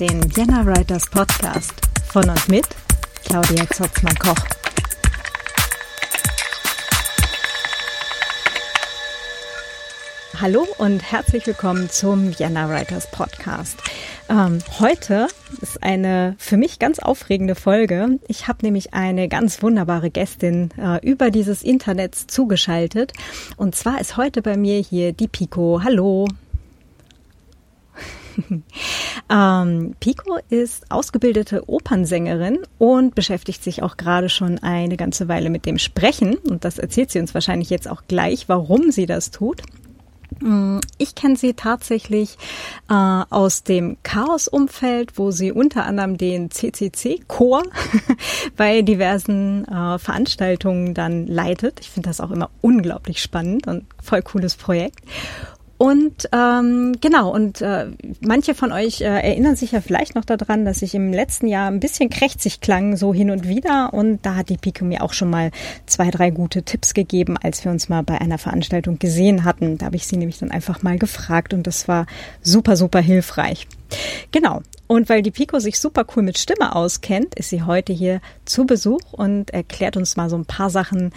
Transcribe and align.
Den 0.00 0.22
Vienna 0.36 0.64
Writers 0.64 1.10
Podcast 1.10 1.72
von 2.06 2.30
und 2.30 2.48
mit 2.48 2.64
Claudia 3.24 3.68
Zotzmann-Koch. 3.68 4.36
Hallo 10.40 10.68
und 10.78 11.02
herzlich 11.02 11.44
willkommen 11.48 11.90
zum 11.90 12.38
Vienna 12.38 12.68
Writers 12.68 13.10
Podcast. 13.10 13.78
Ähm, 14.28 14.60
heute 14.78 15.26
ist 15.60 15.82
eine 15.82 16.36
für 16.38 16.56
mich 16.56 16.78
ganz 16.78 17.00
aufregende 17.00 17.56
Folge. 17.56 18.20
Ich 18.28 18.46
habe 18.46 18.58
nämlich 18.62 18.94
eine 18.94 19.28
ganz 19.28 19.64
wunderbare 19.64 20.10
Gästin 20.10 20.70
äh, 20.78 21.04
über 21.04 21.32
dieses 21.32 21.64
Internet 21.64 22.14
zugeschaltet. 22.14 23.14
Und 23.56 23.74
zwar 23.74 24.00
ist 24.00 24.16
heute 24.16 24.42
bei 24.42 24.56
mir 24.56 24.78
hier 24.78 25.12
die 25.12 25.26
Pico. 25.26 25.80
Hallo. 25.82 26.28
ähm, 29.30 29.94
Pico 30.00 30.38
ist 30.48 30.90
ausgebildete 30.90 31.68
Opernsängerin 31.68 32.60
und 32.78 33.14
beschäftigt 33.14 33.62
sich 33.62 33.82
auch 33.82 33.96
gerade 33.96 34.28
schon 34.28 34.58
eine 34.58 34.96
ganze 34.96 35.28
Weile 35.28 35.50
mit 35.50 35.66
dem 35.66 35.78
Sprechen. 35.78 36.36
Und 36.36 36.64
das 36.64 36.78
erzählt 36.78 37.10
sie 37.10 37.20
uns 37.20 37.34
wahrscheinlich 37.34 37.70
jetzt 37.70 37.88
auch 37.88 38.02
gleich, 38.08 38.48
warum 38.48 38.90
sie 38.90 39.06
das 39.06 39.30
tut. 39.30 39.62
Mm, 40.40 40.78
ich 40.98 41.14
kenne 41.14 41.36
sie 41.36 41.54
tatsächlich 41.54 42.36
äh, 42.88 42.94
aus 42.94 43.62
dem 43.64 43.96
Chaos-Umfeld, 44.02 45.18
wo 45.18 45.30
sie 45.30 45.52
unter 45.52 45.84
anderem 45.84 46.16
den 46.18 46.50
CCC-Chor 46.50 47.62
bei 48.56 48.82
diversen 48.82 49.64
äh, 49.64 49.98
Veranstaltungen 49.98 50.94
dann 50.94 51.26
leitet. 51.26 51.80
Ich 51.80 51.90
finde 51.90 52.10
das 52.10 52.20
auch 52.20 52.30
immer 52.30 52.50
unglaublich 52.60 53.22
spannend 53.22 53.66
und 53.66 53.86
voll 54.02 54.22
cooles 54.22 54.56
Projekt. 54.56 55.00
Und 55.78 56.28
ähm, 56.32 56.96
genau, 57.00 57.32
und 57.32 57.62
äh, 57.62 57.86
manche 58.20 58.54
von 58.54 58.72
euch 58.72 59.00
äh, 59.00 59.04
erinnern 59.04 59.54
sich 59.54 59.70
ja 59.70 59.80
vielleicht 59.80 60.16
noch 60.16 60.24
daran, 60.24 60.64
dass 60.64 60.82
ich 60.82 60.92
im 60.96 61.12
letzten 61.12 61.46
Jahr 61.46 61.70
ein 61.70 61.78
bisschen 61.78 62.10
krächzig 62.10 62.60
klang, 62.60 62.96
so 62.96 63.14
hin 63.14 63.30
und 63.30 63.46
wieder. 63.46 63.94
Und 63.94 64.26
da 64.26 64.34
hat 64.34 64.48
die 64.48 64.56
Pico 64.56 64.84
mir 64.84 65.04
auch 65.04 65.12
schon 65.12 65.30
mal 65.30 65.52
zwei, 65.86 66.10
drei 66.10 66.30
gute 66.30 66.64
Tipps 66.64 66.94
gegeben, 66.94 67.36
als 67.40 67.64
wir 67.64 67.70
uns 67.70 67.88
mal 67.88 68.02
bei 68.02 68.20
einer 68.20 68.38
Veranstaltung 68.38 68.98
gesehen 68.98 69.44
hatten. 69.44 69.78
Da 69.78 69.86
habe 69.86 69.96
ich 69.96 70.08
sie 70.08 70.16
nämlich 70.16 70.38
dann 70.38 70.50
einfach 70.50 70.82
mal 70.82 70.98
gefragt 70.98 71.54
und 71.54 71.68
das 71.68 71.86
war 71.86 72.06
super, 72.42 72.76
super 72.76 72.98
hilfreich. 72.98 73.68
Genau. 74.32 74.62
Und 74.86 75.08
weil 75.08 75.22
die 75.22 75.30
Pico 75.30 75.58
sich 75.58 75.78
super 75.78 76.04
cool 76.14 76.22
mit 76.22 76.38
Stimme 76.38 76.74
auskennt, 76.74 77.34
ist 77.34 77.50
sie 77.50 77.62
heute 77.62 77.92
hier 77.92 78.20
zu 78.44 78.64
Besuch 78.64 79.12
und 79.12 79.50
erklärt 79.50 79.96
uns 79.96 80.16
mal 80.16 80.30
so 80.30 80.36
ein 80.36 80.46
paar 80.46 80.70
Sachen, 80.70 81.12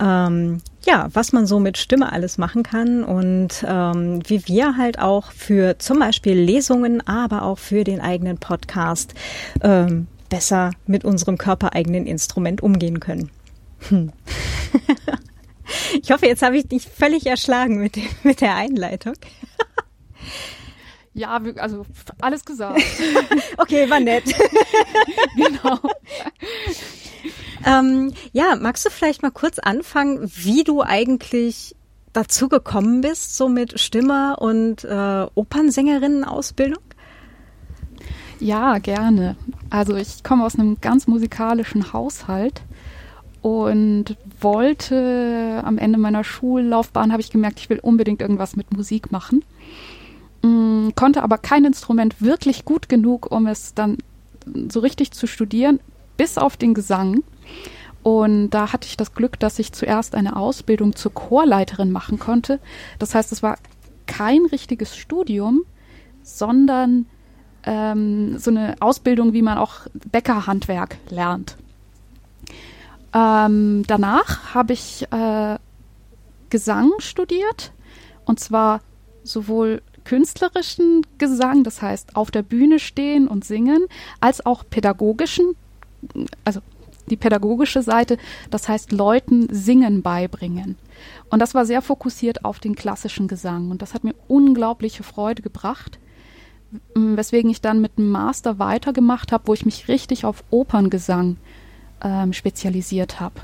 ähm, 0.00 0.60
ja, 0.84 1.08
was 1.12 1.32
man 1.32 1.46
so 1.46 1.60
mit 1.60 1.78
Stimme 1.78 2.12
alles 2.12 2.38
machen 2.38 2.64
kann 2.64 3.04
und 3.04 3.64
ähm, 3.66 4.20
wie 4.26 4.46
wir 4.48 4.76
halt 4.76 4.98
auch 4.98 5.30
für 5.30 5.78
zum 5.78 6.00
Beispiel 6.00 6.34
Lesungen, 6.34 7.06
aber 7.06 7.42
auch 7.42 7.58
für 7.58 7.84
den 7.84 8.00
eigenen 8.00 8.38
Podcast 8.38 9.14
ähm, 9.62 10.08
besser 10.28 10.72
mit 10.86 11.04
unserem 11.04 11.38
körpereigenen 11.38 12.06
Instrument 12.06 12.62
umgehen 12.62 12.98
können. 12.98 13.30
Hm. 13.88 14.12
ich 16.02 16.10
hoffe, 16.10 16.26
jetzt 16.26 16.42
habe 16.42 16.56
ich 16.56 16.66
dich 16.66 16.88
völlig 16.88 17.26
erschlagen 17.26 17.78
mit, 17.78 17.98
mit 18.24 18.40
der 18.40 18.56
Einleitung. 18.56 19.14
Ja, 21.14 21.38
also 21.56 21.84
alles 22.20 22.44
gesagt. 22.44 22.82
okay, 23.58 23.88
war 23.90 24.00
nett. 24.00 24.24
genau. 25.36 25.78
ähm, 27.66 28.12
ja, 28.32 28.56
magst 28.58 28.86
du 28.86 28.90
vielleicht 28.90 29.22
mal 29.22 29.30
kurz 29.30 29.58
anfangen, 29.58 30.30
wie 30.34 30.64
du 30.64 30.82
eigentlich 30.82 31.76
dazu 32.14 32.48
gekommen 32.48 33.02
bist, 33.02 33.36
so 33.36 33.48
mit 33.48 33.78
Stimme 33.78 34.36
und 34.36 34.84
äh, 34.84 35.26
Opernsängerinnen-Ausbildung? 35.34 36.82
Ja, 38.40 38.78
gerne. 38.78 39.36
Also 39.70 39.94
ich 39.96 40.24
komme 40.24 40.44
aus 40.44 40.58
einem 40.58 40.80
ganz 40.80 41.06
musikalischen 41.06 41.92
Haushalt 41.92 42.62
und 43.42 44.16
wollte 44.40 45.62
am 45.64 45.76
Ende 45.78 45.98
meiner 45.98 46.24
Schullaufbahn 46.24 47.12
habe 47.12 47.20
ich 47.20 47.30
gemerkt, 47.30 47.60
ich 47.60 47.68
will 47.68 47.80
unbedingt 47.80 48.22
irgendwas 48.22 48.56
mit 48.56 48.74
Musik 48.74 49.12
machen 49.12 49.44
mh, 50.42 50.48
mm, 50.48 50.94
konnte 50.94 51.22
aber 51.22 51.38
kein 51.38 51.64
Instrument 51.64 52.20
wirklich 52.20 52.64
gut 52.64 52.88
genug, 52.88 53.30
um 53.30 53.46
es 53.46 53.74
dann 53.74 53.98
so 54.68 54.80
richtig 54.80 55.12
zu 55.12 55.26
studieren, 55.26 55.80
bis 56.16 56.38
auf 56.38 56.56
den 56.56 56.74
Gesang. 56.74 57.22
Und 58.02 58.50
da 58.50 58.72
hatte 58.72 58.88
ich 58.88 58.96
das 58.96 59.14
Glück, 59.14 59.38
dass 59.38 59.58
ich 59.58 59.72
zuerst 59.72 60.14
eine 60.14 60.36
Ausbildung 60.36 60.96
zur 60.96 61.14
Chorleiterin 61.14 61.92
machen 61.92 62.18
konnte. 62.18 62.58
Das 62.98 63.14
heißt, 63.14 63.30
es 63.30 63.42
war 63.42 63.58
kein 64.06 64.44
richtiges 64.46 64.96
Studium, 64.96 65.62
sondern 66.22 67.06
ähm, 67.64 68.38
so 68.38 68.50
eine 68.50 68.74
Ausbildung, 68.80 69.32
wie 69.32 69.42
man 69.42 69.58
auch 69.58 69.86
Bäckerhandwerk 70.10 70.96
lernt. 71.10 71.56
Ähm, 73.14 73.84
danach 73.86 74.54
habe 74.54 74.72
ich 74.72 75.06
äh, 75.12 75.58
Gesang 76.50 76.92
studiert 76.98 77.72
und 78.24 78.40
zwar 78.40 78.80
sowohl 79.22 79.82
künstlerischen 80.04 81.06
Gesang, 81.18 81.64
das 81.64 81.82
heißt 81.82 82.16
auf 82.16 82.30
der 82.30 82.42
Bühne 82.42 82.78
stehen 82.78 83.28
und 83.28 83.44
singen, 83.44 83.86
als 84.20 84.44
auch 84.44 84.64
pädagogischen, 84.68 85.54
also 86.44 86.60
die 87.08 87.16
pädagogische 87.16 87.82
Seite, 87.82 88.16
das 88.50 88.68
heißt 88.68 88.92
Leuten 88.92 89.48
Singen 89.52 90.02
beibringen. 90.02 90.76
Und 91.30 91.40
das 91.40 91.54
war 91.54 91.66
sehr 91.66 91.82
fokussiert 91.82 92.44
auf 92.44 92.60
den 92.60 92.74
klassischen 92.74 93.28
Gesang 93.28 93.70
und 93.70 93.82
das 93.82 93.94
hat 93.94 94.04
mir 94.04 94.14
unglaubliche 94.28 95.02
Freude 95.02 95.42
gebracht, 95.42 95.98
weswegen 96.94 97.50
ich 97.50 97.60
dann 97.60 97.80
mit 97.80 97.92
einem 97.98 98.10
Master 98.10 98.58
weitergemacht 98.58 99.32
habe, 99.32 99.46
wo 99.46 99.54
ich 99.54 99.66
mich 99.66 99.88
richtig 99.88 100.24
auf 100.24 100.44
Operngesang 100.50 101.36
ähm, 102.02 102.32
spezialisiert 102.32 103.20
habe. 103.20 103.40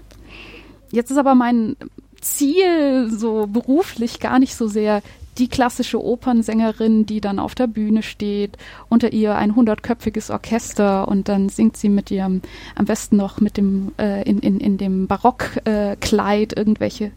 Jetzt 0.91 1.11
ist 1.11 1.19
aber 1.19 1.35
mein 1.35 1.77
Ziel 2.21 3.11
so 3.11 3.47
beruflich 3.47 4.21
gar 4.21 4.39
nicht 4.39 4.55
so 4.55 4.67
sehr 4.67 5.03
die 5.39 5.49
klassische 5.49 6.03
Opernsängerin, 6.03 7.07
die 7.07 7.21
dann 7.21 7.39
auf 7.39 7.55
der 7.55 7.67
Bühne 7.67 8.03
steht, 8.03 8.57
unter 8.89 9.13
ihr 9.13 9.37
ein 9.37 9.55
hundertköpfiges 9.55 10.31
Orchester 10.31 11.09
und 11.09 11.29
dann 11.29 11.49
singt 11.49 11.77
sie 11.77 11.89
mit 11.89 12.11
ihrem, 12.11 12.43
am 12.75 12.85
besten 12.85 13.17
noch 13.17 13.41
mit 13.41 13.57
dem, 13.57 13.93
äh, 13.99 14.23
in, 14.29 14.41
in, 14.41 14.61
in 14.61 14.79
dem 14.79 15.07
Barockkleid 15.07 16.53
äh, 16.53 16.57
irgendwelche 16.57 17.13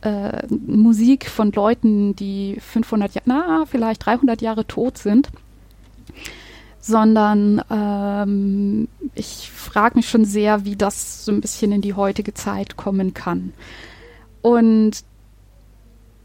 äh, 0.00 0.46
Musik 0.48 1.28
von 1.28 1.52
Leuten, 1.52 2.16
die 2.16 2.58
500 2.60 3.14
Jahre, 3.14 3.24
na, 3.26 3.64
vielleicht 3.66 4.06
300 4.06 4.40
Jahre 4.42 4.66
tot 4.66 4.98
sind 4.98 5.28
sondern 6.84 7.62
ähm, 7.70 8.88
ich 9.14 9.50
frage 9.54 9.94
mich 9.94 10.08
schon 10.08 10.24
sehr, 10.24 10.64
wie 10.64 10.74
das 10.74 11.24
so 11.24 11.30
ein 11.30 11.40
bisschen 11.40 11.70
in 11.70 11.80
die 11.80 11.94
heutige 11.94 12.34
Zeit 12.34 12.76
kommen 12.76 13.14
kann. 13.14 13.52
Und 14.42 15.04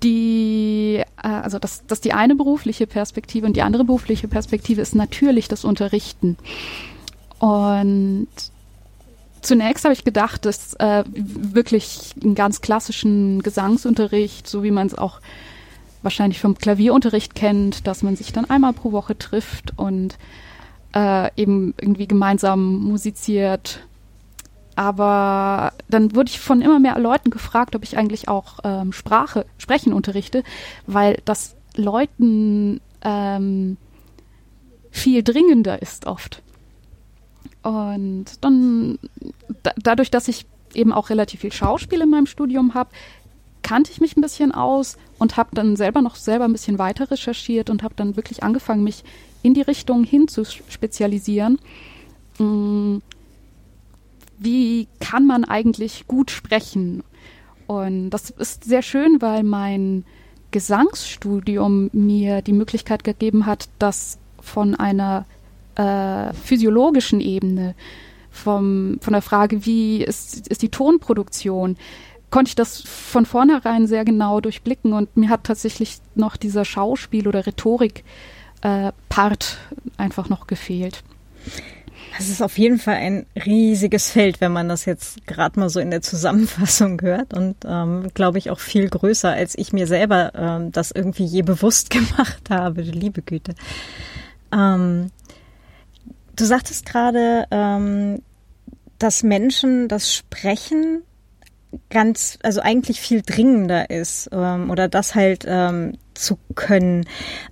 die, 0.04 1.04
äh, 1.22 1.28
also 1.28 1.60
das, 1.60 1.84
das 1.88 2.02
die 2.02 2.14
eine 2.14 2.36
berufliche 2.36 2.88
Perspektive 2.88 3.46
und 3.46 3.56
die 3.56 3.62
andere 3.62 3.84
berufliche 3.84 4.28
Perspektive 4.28 4.82
ist 4.82 4.96
natürlich 4.96 5.48
das 5.48 5.66
Unterrichten. 5.66 6.38
Und 7.40 8.28
zunächst 9.42 9.86
habe 9.86 9.94
ich 9.94 10.04
gedacht, 10.04 10.46
dass 10.46 10.74
äh, 10.76 11.04
wirklich 11.14 12.16
einen 12.22 12.36
ganz 12.36 12.62
klassischen 12.62 13.42
Gesangsunterricht, 13.44 14.48
so 14.48 14.64
wie 14.64 14.72
man 14.72 14.88
es 14.88 14.98
auch 14.98 15.20
wahrscheinlich 16.02 16.40
vom 16.40 16.58
Klavierunterricht 16.58 17.36
kennt, 17.36 17.88
dass 17.88 18.04
man 18.04 18.16
sich 18.16 18.32
dann 18.32 18.50
einmal 18.50 18.74
pro 18.74 18.92
Woche 18.92 19.18
trifft 19.18 19.74
und 19.78 20.18
äh, 20.96 21.30
eben 21.36 21.74
irgendwie 21.80 22.08
gemeinsam 22.08 22.80
musiziert, 22.80 23.82
aber 24.78 25.74
dann 25.90 26.14
wurde 26.14 26.30
ich 26.30 26.40
von 26.40 26.62
immer 26.62 26.80
mehr 26.80 27.00
Leuten 27.00 27.32
gefragt, 27.32 27.76
ob 27.76 27.82
ich 27.82 27.98
eigentlich 27.98 28.30
auch 28.30 28.60
ähm, 28.64 28.94
Sprache, 28.94 29.48
Sprechen 29.58 29.92
unterrichte, 29.92 30.44
weil 30.86 31.20
das 31.26 31.56
Leuten 31.76 32.80
ähm, 33.02 33.78
viel 34.92 35.24
dringender 35.24 35.82
ist 35.82 36.06
oft. 36.06 36.44
Und 37.64 38.26
dann, 38.42 39.00
da, 39.64 39.72
dadurch, 39.82 40.12
dass 40.12 40.28
ich 40.28 40.46
eben 40.76 40.94
auch 40.94 41.10
relativ 41.10 41.40
viel 41.42 41.52
Schauspiel 41.52 42.02
in 42.02 42.12
meinem 42.12 42.28
Studium 42.28 42.76
habe, 42.76 42.92
kannte 43.64 43.92
ich 43.92 44.00
mich 44.00 44.16
ein 44.16 44.22
bisschen 44.22 44.52
aus 44.52 44.96
und 45.18 45.38
habe 45.38 45.50
dann 45.54 45.76
selber 45.76 46.04
noch 46.04 46.16
selber 46.16 46.46
ein 46.46 46.54
bisschen 46.54 46.78
weiter 46.78 47.10
recherchiert 47.10 47.72
und 47.72 47.82
habe 47.82 47.96
dann 47.96 48.16
wirklich 48.16 48.44
angefangen, 48.44 48.84
mich 48.84 49.04
in 49.42 49.56
die 49.56 49.62
Richtung 49.62 50.04
hin 50.04 50.28
zu 50.28 50.46
spezialisieren. 50.46 51.58
Mm, 52.38 52.98
wie 54.38 54.88
kann 55.00 55.26
man 55.26 55.44
eigentlich 55.44 56.08
gut 56.08 56.32
sprechen? 56.32 57.04
Und 57.66 58.12
das 58.12 58.30
ist 58.30 58.64
sehr 58.64 58.82
schön, 58.82 59.22
weil 59.22 59.44
mein 59.44 60.06
Gesangsstudium 60.52 61.90
mir 61.92 62.42
die 62.42 62.54
Möglichkeit 62.54 63.04
gegeben 63.04 63.46
hat, 63.46 63.70
das 63.80 64.18
von 64.40 64.76
einer 64.76 65.26
äh, 65.76 66.34
physiologischen 66.34 67.20
Ebene, 67.20 67.76
vom, 68.32 68.98
von 69.02 69.14
der 69.14 69.22
Frage, 69.22 69.66
wie 69.66 70.04
ist, 70.04 70.48
ist 70.48 70.62
die 70.62 70.70
Tonproduktion, 70.70 71.76
konnte 72.30 72.50
ich 72.50 72.56
das 72.56 72.82
von 72.82 73.26
vornherein 73.26 73.88
sehr 73.88 74.06
genau 74.06 74.40
durchblicken 74.42 74.94
und 74.94 75.16
mir 75.18 75.30
hat 75.30 75.44
tatsächlich 75.44 76.00
noch 76.16 76.38
dieser 76.38 76.66
Schauspiel 76.66 77.28
oder 77.28 77.46
Rhetorik 77.46 78.04
äh, 78.62 78.92
einfach 79.98 80.30
noch 80.30 80.48
gefehlt. 80.48 81.04
Es 82.20 82.30
ist 82.30 82.42
auf 82.42 82.58
jeden 82.58 82.80
Fall 82.80 82.96
ein 82.96 83.26
riesiges 83.36 84.10
Feld, 84.10 84.42
wenn 84.42 84.52
man 84.52 84.70
das 84.70 84.86
jetzt 84.86 85.26
gerade 85.28 85.60
mal 85.60 85.70
so 85.70 85.80
in 85.80 85.92
der 85.92 86.02
Zusammenfassung 86.02 87.02
hört 87.02 87.34
und 87.34 87.58
ähm, 87.66 88.10
glaube 88.14 88.38
ich 88.38 88.50
auch 88.50 88.60
viel 88.60 88.90
größer, 88.90 89.32
als 89.32 89.58
ich 89.58 89.74
mir 89.74 89.88
selber 89.88 90.32
ähm, 90.36 90.72
das 90.72 90.92
irgendwie 90.92 91.26
je 91.26 91.42
bewusst 91.42 91.90
gemacht 91.92 92.50
habe, 92.50 92.82
liebe 92.82 93.22
Güte. 93.22 93.56
Ähm, 94.52 95.12
du 96.36 96.46
sagtest 96.46 96.86
gerade, 96.86 97.46
ähm, 97.52 98.22
dass 99.00 99.24
Menschen 99.24 99.88
das 99.88 100.14
Sprechen 100.14 101.04
ganz, 101.90 102.40
also 102.44 102.62
eigentlich 102.62 103.02
viel 103.02 103.22
dringender 103.22 103.90
ist 103.90 104.30
ähm, 104.32 104.70
oder 104.70 104.88
das 104.88 105.16
halt 105.16 105.46
ähm, 105.48 105.98
zu 106.18 106.38
können. 106.56 107.06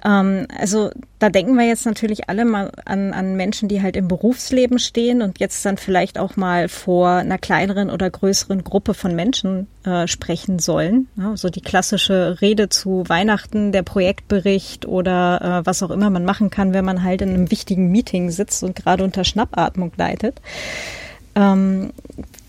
Ähm, 0.04 0.48
also 0.57 0.89
da 1.19 1.30
denken 1.30 1.56
wir 1.56 1.66
jetzt 1.66 1.86
natürlich 1.86 2.30
alle 2.30 2.45
mal 2.45 2.72
an, 2.86 3.13
an 3.13 3.36
Menschen, 3.36 3.69
die 3.69 3.81
halt 3.81 3.95
im 3.95 4.07
Berufsleben 4.07 4.80
stehen 4.80 5.22
und 5.22 5.39
jetzt 5.39 5.66
dann 5.66 5.77
vielleicht 5.77 6.19
auch 6.19 6.36
mal 6.36 6.68
vor 6.68 7.10
einer 7.10 7.38
kleineren 7.38 7.89
oder 7.89 8.10
größeren 8.10 8.63
Gruppe 8.63 8.94
von 8.94 9.16
Menschen 9.16 9.68
äh, 9.86 10.07
sprechen 10.07 10.60
sollen. 10.60 11.07
Ja, 11.16 11.38
so 11.38 11.50
die 11.50 11.62
klassische 11.62 12.42
Rede 12.42 12.69
zu 12.69 13.04
Weihnachten, 13.07 13.72
der 13.72 13.83
Projektbericht 13.83 14.86
oder 14.86 15.62
äh, 15.62 15.66
was 15.66 15.83
auch 15.83 15.92
immer 15.92 16.10
man 16.10 16.25
machen 16.25 16.50
kann, 16.50 16.74
wenn 16.74 16.86
man 16.86 17.04
halt 17.04 17.22
in 17.22 17.30
einem 17.30 17.51
wichtigen 17.51 17.92
Meeting 17.92 18.31
sitzt 18.31 18.63
und 18.63 18.75
gerade 18.75 19.04
unter 19.04 19.24
Schnappatmung 19.24 19.92
leitet. 19.95 20.42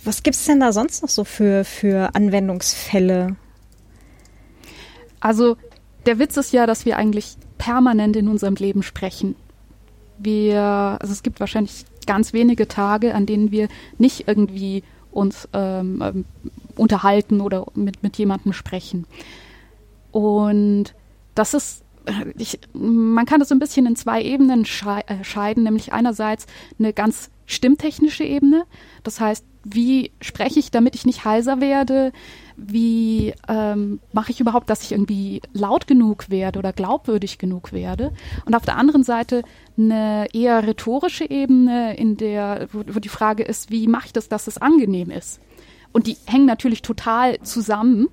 Was 0.06 0.22
gibt's 0.22 0.44
denn 0.44 0.60
da 0.60 0.72
sonst 0.72 1.02
noch 1.02 1.08
so 1.08 1.24
für, 1.24 1.64
für 1.64 2.14
Anwendungsfälle? 2.14 3.34
Also 5.18 5.56
der 6.06 6.20
Witz 6.20 6.36
ist 6.36 6.52
ja, 6.52 6.64
dass 6.64 6.84
wir 6.86 6.96
eigentlich 6.96 7.36
permanent 7.58 8.14
in 8.14 8.28
unserem 8.28 8.54
Leben 8.54 8.84
sprechen. 8.84 9.34
Wir, 10.16 10.62
also 11.00 11.12
es 11.12 11.24
gibt 11.24 11.40
wahrscheinlich 11.40 11.84
ganz 12.06 12.32
wenige 12.32 12.68
Tage, 12.68 13.16
an 13.16 13.26
denen 13.26 13.50
wir 13.50 13.66
nicht 13.98 14.28
irgendwie 14.28 14.84
uns 15.10 15.48
ähm, 15.52 16.00
ähm 16.02 16.24
unterhalten 16.76 17.40
oder 17.40 17.66
mit, 17.74 18.02
mit 18.02 18.18
jemandem 18.18 18.52
sprechen. 18.52 19.06
Und 20.12 20.94
das 21.34 21.54
ist, 21.54 21.82
ich, 22.36 22.60
man 22.74 23.24
kann 23.24 23.40
das 23.40 23.48
so 23.48 23.54
ein 23.54 23.58
bisschen 23.58 23.86
in 23.86 23.96
zwei 23.96 24.22
Ebenen 24.22 24.64
äh, 24.64 25.24
scheiden, 25.24 25.64
nämlich 25.64 25.94
einerseits 25.94 26.46
eine 26.78 26.92
ganz 26.92 27.30
stimmtechnische 27.46 28.24
Ebene, 28.24 28.66
das 29.04 29.20
heißt, 29.20 29.44
wie 29.68 30.12
spreche 30.20 30.60
ich, 30.60 30.70
damit 30.70 30.94
ich 30.94 31.06
nicht 31.06 31.24
heiser 31.24 31.60
werde? 31.60 32.12
Wie 32.56 33.34
ähm, 33.48 34.00
mache 34.12 34.30
ich 34.30 34.40
überhaupt, 34.40 34.70
dass 34.70 34.82
ich 34.82 34.92
irgendwie 34.92 35.42
laut 35.52 35.86
genug 35.86 36.30
werde 36.30 36.58
oder 36.58 36.72
glaubwürdig 36.72 37.38
genug 37.38 37.72
werde? 37.72 38.12
Und 38.44 38.54
auf 38.54 38.64
der 38.64 38.76
anderen 38.76 39.02
Seite 39.02 39.42
eine 39.76 40.26
eher 40.32 40.66
rhetorische 40.66 41.28
Ebene, 41.28 41.96
in 41.96 42.16
der, 42.16 42.68
wo, 42.72 42.82
wo 42.86 43.00
die 43.00 43.08
Frage 43.08 43.42
ist, 43.42 43.70
wie 43.70 43.88
mache 43.88 44.06
ich 44.06 44.12
das, 44.12 44.28
dass 44.28 44.46
es 44.46 44.58
angenehm 44.58 45.10
ist? 45.10 45.40
Und 45.92 46.06
die 46.06 46.16
hängen 46.26 46.46
natürlich 46.46 46.82
total 46.82 47.40
zusammen. 47.40 48.08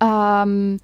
Ähm, 0.00 0.78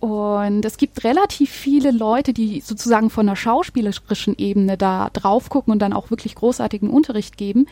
und 0.00 0.64
es 0.64 0.76
gibt 0.76 1.04
relativ 1.04 1.50
viele 1.50 1.90
Leute, 1.90 2.32
die 2.32 2.60
sozusagen 2.60 3.10
von 3.10 3.26
der 3.26 3.36
schauspielerischen 3.36 4.34
Ebene 4.38 4.76
da 4.76 5.10
drauf 5.10 5.50
gucken 5.50 5.72
und 5.72 5.78
dann 5.80 5.92
auch 5.92 6.10
wirklich 6.10 6.34
großartigen 6.34 6.90
Unterricht 6.90 7.36
geben. 7.36 7.66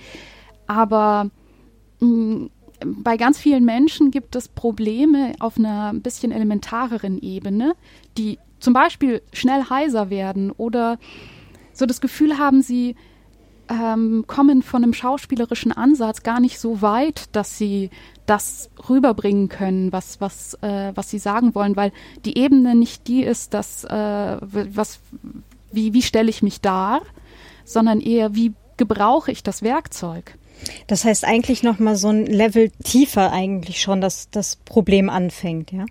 Aber 0.69 1.31
mh, 1.99 2.07
mm, 2.07 2.51
bei 2.81 3.17
ganz 3.17 3.39
vielen 3.39 3.65
Menschen 3.65 4.13
gibt 4.13 4.37
es 4.37 4.47
Probleme 4.47 5.33
auf 5.41 5.59
einer 5.59 5.93
ein 5.93 6.01
bisschen 6.01 6.31
elementareren 6.31 7.19
Ebene, 7.21 7.75
die 8.17 8.39
zum 8.61 8.73
Beispiel 8.73 9.21
schnell 9.33 9.65
heiser 9.69 10.11
werden 10.11 10.53
oder 10.53 10.99
so 11.73 11.87
das 11.87 12.01
Gefühl 12.01 12.39
haben, 12.39 12.63
sie 12.63 12.95
ähm, 13.69 14.25
kommen 14.27 14.63
von 14.63 14.83
einem 14.83 14.95
schauspielerischen 14.95 15.73
Ansatz 15.73 16.23
gar 16.23 16.41
nicht 16.41 16.59
so 16.59 16.81
weit, 16.83 17.35
dass 17.35 17.59
sie 17.59 17.91
das 18.27 18.71
rüberbringen 18.89 19.49
können, 19.49 19.93
was, 19.93 20.21
was, 20.21 20.55
äh, 20.63 20.93
was 20.95 21.11
sie 21.11 21.19
sagen 21.19 21.55
wollen, 21.55 21.77
weil 21.77 21.93
die 22.25 22.39
Ebene 22.39 22.75
nicht 22.75 23.09
die 23.09 23.23
ist, 23.23 23.55
dass, 23.55 23.85
äh, 23.85 24.37
was, 24.41 25.01
wie, 25.71 25.93
wie 25.95 26.03
stelle 26.03 26.31
ich 26.31 26.43
mich 26.43 26.61
dar, 26.61 27.03
sondern 27.65 28.01
eher, 28.01 28.35
wie 28.35 28.55
gebrauche 28.77 29.33
ich 29.33 29.43
das 29.43 29.63
Werkzeug. 29.63 30.38
Das 30.87 31.05
heißt 31.05 31.25
eigentlich 31.25 31.63
noch 31.63 31.79
mal 31.79 31.97
so 31.97 32.09
ein 32.09 32.27
Level 32.27 32.71
tiefer 32.83 33.33
eigentlich 33.33 33.81
schon, 33.81 34.01
dass 34.01 34.31
das 34.31 34.57
Problem 34.57 35.11
anfängt, 35.11 35.73
ja? 35.73 35.85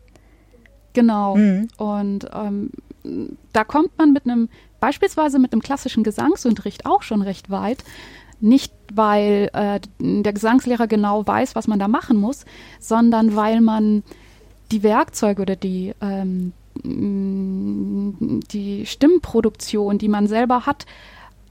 Genau. 0.94 1.36
Mhm. 1.36 1.68
Und 1.78 2.28
ähm, 2.34 2.72
da 3.54 3.64
kommt 3.64 3.98
man 3.98 4.14
mit 4.14 4.25
einem, 4.25 4.50
beispielsweise 4.80 5.40
mit 5.40 5.54
einem 5.54 5.62
klassischen 5.62 6.04
Gesangsunterricht 6.04 6.86
auch 6.86 7.04
schon 7.04 7.22
recht 7.22 7.50
weit. 7.50 7.84
Nicht, 8.40 8.74
weil 8.94 9.50
äh, 9.54 9.80
der 10.00 10.34
Gesangslehrer 10.34 10.88
genau 10.88 11.25
weiß, 11.25 11.56
was 11.56 11.68
man 11.68 11.80
da 11.80 11.88
machen 11.88 12.18
muss, 12.18 12.46
sondern 12.80 13.36
weil 13.36 13.62
man 13.62 14.04
die 14.72 14.84
Werkzeuge 14.84 15.42
oder 15.42 15.56
die, 15.56 15.94
ähm, 16.02 16.54
die 16.84 18.86
Stimmproduktion, 18.86 19.98
die 19.98 20.08
man 20.08 20.28
selber 20.28 20.66
hat, 20.66 20.86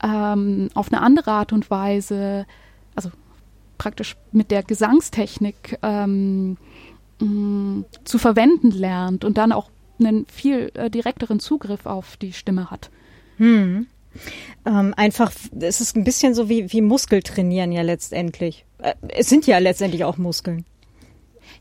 ähm, 0.02 0.68
auf 0.74 0.92
eine 0.92 1.02
andere 1.02 1.32
Art 1.32 1.52
und 1.52 1.70
Weise 1.70 2.44
also 2.44 2.65
praktisch 3.78 4.16
mit 4.32 4.50
der 4.50 4.62
Gesangstechnik 4.62 5.78
ähm, 5.82 6.56
mh, 7.20 7.26
mm, 7.26 7.84
zu 8.04 8.18
verwenden 8.18 8.70
lernt 8.70 9.24
und 9.24 9.38
dann 9.38 9.52
auch 9.52 9.70
einen 9.98 10.26
viel 10.26 10.70
äh, 10.74 10.90
direkteren 10.90 11.40
Zugriff 11.40 11.86
auf 11.86 12.16
die 12.16 12.32
Stimme 12.32 12.70
hat. 12.70 12.90
Hm. 13.38 13.86
Ähm, 14.64 14.94
einfach, 14.96 15.32
es 15.60 15.80
ist 15.80 15.96
ein 15.96 16.04
bisschen 16.04 16.34
so 16.34 16.48
wie, 16.48 16.72
wie 16.72 16.80
Muskeltrainieren 16.80 17.72
ja 17.72 17.82
letztendlich. 17.82 18.64
Äh, 18.78 18.94
es 19.08 19.28
sind 19.28 19.46
ja 19.46 19.58
letztendlich 19.58 20.04
auch 20.04 20.16
Muskeln. 20.16 20.64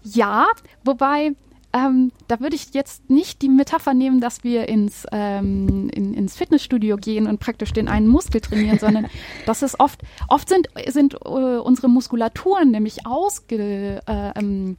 Ja, 0.04 0.48
wobei 0.84 1.32
ähm, 1.76 2.14
da 2.30 2.40
würde 2.40 2.56
ich 2.56 2.74
jetzt 2.74 3.10
nicht 3.10 3.42
die 3.42 3.50
Metapher 3.50 3.94
nehmen, 3.94 4.22
dass 4.22 4.46
wir 4.46 4.70
ins, 4.70 5.06
ähm, 5.12 5.90
in, 5.90 6.14
ins 6.14 6.38
Fitnessstudio 6.38 6.96
gehen 6.96 7.28
und 7.28 7.42
praktisch 7.42 7.74
den 7.74 7.90
einen 7.90 8.08
Muskel 8.08 8.40
trainieren, 8.40 8.80
sondern 8.80 9.08
das 9.46 9.62
ist 9.62 9.78
oft, 9.82 10.02
oft 10.30 10.48
sind, 10.48 10.70
sind 10.88 11.16
äh, 11.16 11.18
unsere 11.18 11.90
Muskulaturen 11.90 12.72
nämlich 12.72 13.06
ausge, 13.06 14.02
äh, 14.08 14.32
ähm, 14.40 14.78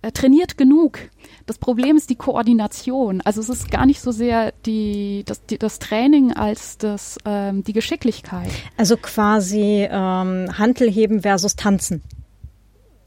äh, 0.00 0.12
trainiert 0.12 0.56
genug. 0.56 0.98
Das 1.44 1.58
Problem 1.58 1.98
ist 1.98 2.08
die 2.08 2.16
Koordination. 2.16 3.20
Also 3.20 3.42
es 3.42 3.50
ist 3.50 3.70
gar 3.70 3.84
nicht 3.84 4.00
so 4.00 4.10
sehr 4.10 4.52
die, 4.64 5.24
das, 5.26 5.44
die, 5.44 5.58
das 5.58 5.78
Training 5.78 6.32
als 6.32 6.78
das, 6.78 7.18
ähm, 7.26 7.64
die 7.64 7.74
Geschicklichkeit. 7.74 8.50
Also 8.78 8.96
quasi 8.96 9.86
ähm, 9.90 10.48
Hantelheben 10.56 11.20
versus 11.20 11.54
Tanzen. 11.54 12.02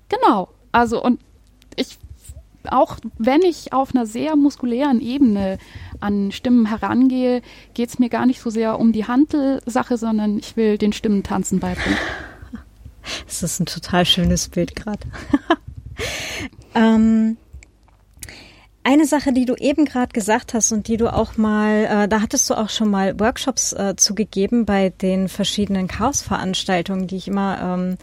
Genau. 0.07 0.49
Also 0.71 1.03
und 1.03 1.19
auch 2.71 2.97
wenn 3.17 3.41
ich 3.41 3.73
auf 3.73 3.93
einer 3.93 4.05
sehr 4.05 4.35
muskulären 4.35 5.01
Ebene 5.01 5.57
an 5.99 6.31
Stimmen 6.31 6.65
herangehe, 6.65 7.41
geht 7.73 7.89
es 7.89 7.99
mir 7.99 8.09
gar 8.09 8.25
nicht 8.25 8.41
so 8.41 8.49
sehr 8.49 8.79
um 8.79 8.91
die 8.91 9.05
Handelsache, 9.05 9.97
sondern 9.97 10.37
ich 10.37 10.55
will 10.55 10.77
den 10.77 10.93
Stimmen 10.93 11.23
tanzen 11.23 11.59
beibringen. 11.59 11.99
Das 13.25 13.41
ist 13.41 13.61
ein 13.61 13.65
total 13.65 14.05
schönes 14.05 14.49
Bild 14.49 14.75
gerade. 14.75 14.99
ähm, 16.75 17.37
eine 18.87 19.05
Sache, 19.05 19.33
die 19.33 19.43
du 19.43 19.55
eben 19.55 19.83
gerade 19.83 20.13
gesagt 20.13 20.53
hast 20.53 20.71
und 20.71 20.87
die 20.87 20.95
du 20.95 21.13
auch 21.13 21.35
mal, 21.35 21.85
äh, 21.85 22.07
da 22.07 22.21
hattest 22.21 22.49
du 22.49 22.53
auch 22.53 22.69
schon 22.69 22.89
mal 22.89 23.19
Workshops 23.19 23.73
äh, 23.73 23.95
zugegeben 23.97 24.65
bei 24.65 24.89
den 24.89 25.27
verschiedenen 25.27 25.87
Chaos-Veranstaltungen, 25.87 27.05
die 27.05 27.17
ich 27.17 27.27
immer 27.27 27.59
ähm, 27.61 27.97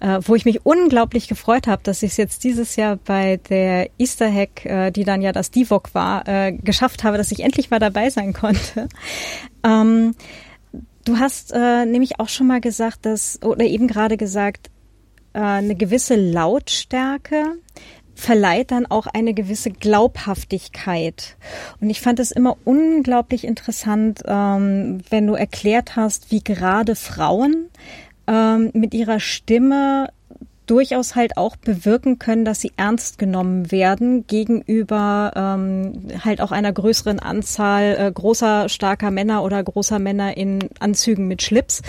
äh, 0.00 0.20
wo 0.22 0.34
ich 0.34 0.44
mich 0.44 0.64
unglaublich 0.64 1.28
gefreut 1.28 1.66
habe, 1.66 1.82
dass 1.82 2.02
ich 2.02 2.12
es 2.12 2.16
jetzt 2.16 2.44
dieses 2.44 2.76
Jahr 2.76 2.96
bei 2.96 3.38
der 3.48 3.90
Easter 3.98 4.32
Hack, 4.32 4.64
äh, 4.64 4.90
die 4.90 5.04
dann 5.04 5.22
ja 5.22 5.32
das 5.32 5.50
Divok 5.50 5.94
war, 5.94 6.26
äh, 6.28 6.52
geschafft 6.52 7.04
habe, 7.04 7.18
dass 7.18 7.32
ich 7.32 7.40
endlich 7.40 7.70
mal 7.70 7.80
dabei 7.80 8.10
sein 8.10 8.32
konnte. 8.32 8.88
Ähm, 9.64 10.14
du 11.04 11.18
hast 11.18 11.52
äh, 11.52 11.84
nämlich 11.84 12.20
auch 12.20 12.28
schon 12.28 12.46
mal 12.46 12.60
gesagt, 12.60 13.06
dass, 13.06 13.42
oder 13.42 13.64
eben 13.64 13.88
gerade 13.88 14.16
gesagt, 14.16 14.70
äh, 15.32 15.40
eine 15.40 15.74
gewisse 15.74 16.14
Lautstärke 16.14 17.56
verleiht 18.14 18.72
dann 18.72 18.86
auch 18.86 19.06
eine 19.06 19.32
gewisse 19.32 19.70
Glaubhaftigkeit. 19.70 21.36
Und 21.80 21.88
ich 21.88 22.00
fand 22.00 22.18
es 22.18 22.30
immer 22.30 22.56
unglaublich 22.64 23.44
interessant, 23.44 24.22
ähm, 24.26 25.00
wenn 25.10 25.26
du 25.26 25.34
erklärt 25.34 25.96
hast, 25.96 26.30
wie 26.30 26.42
gerade 26.42 26.96
Frauen 26.96 27.68
ähm, 28.28 28.70
mit 28.74 28.94
ihrer 28.94 29.18
Stimme 29.18 30.10
durchaus 30.66 31.16
halt 31.16 31.36
auch 31.38 31.56
bewirken 31.56 32.18
können, 32.18 32.44
dass 32.44 32.60
sie 32.60 32.72
ernst 32.76 33.18
genommen 33.18 33.72
werden 33.72 34.26
gegenüber 34.26 35.32
ähm, 35.34 36.08
halt 36.22 36.40
auch 36.42 36.52
einer 36.52 36.72
größeren 36.72 37.18
Anzahl 37.18 37.96
äh, 37.98 38.12
großer, 38.12 38.68
starker 38.68 39.10
Männer 39.10 39.42
oder 39.42 39.62
großer 39.62 39.98
Männer 39.98 40.36
in 40.36 40.68
Anzügen 40.78 41.26
mit 41.26 41.42
Schlips. 41.42 41.80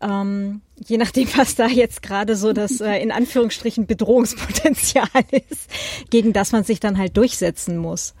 ähm, 0.00 0.60
je 0.86 0.96
nachdem, 0.96 1.28
was 1.36 1.56
da 1.56 1.66
jetzt 1.66 2.02
gerade 2.02 2.36
so 2.36 2.52
das 2.52 2.80
äh, 2.80 2.98
in 2.98 3.10
Anführungsstrichen 3.10 3.86
Bedrohungspotenzial 3.86 5.08
ist, 5.50 5.68
gegen 6.10 6.32
das 6.32 6.52
man 6.52 6.62
sich 6.62 6.78
dann 6.78 6.98
halt 6.98 7.16
durchsetzen 7.16 7.78
muss. 7.78 8.14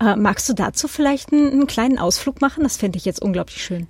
Äh, 0.00 0.16
magst 0.16 0.48
du 0.48 0.52
dazu 0.52 0.88
vielleicht 0.88 1.32
einen, 1.32 1.52
einen 1.52 1.66
kleinen 1.68 1.98
Ausflug 2.00 2.40
machen? 2.40 2.64
Das 2.64 2.76
fände 2.76 2.98
ich 2.98 3.04
jetzt 3.04 3.22
unglaublich 3.22 3.62
schön 3.62 3.86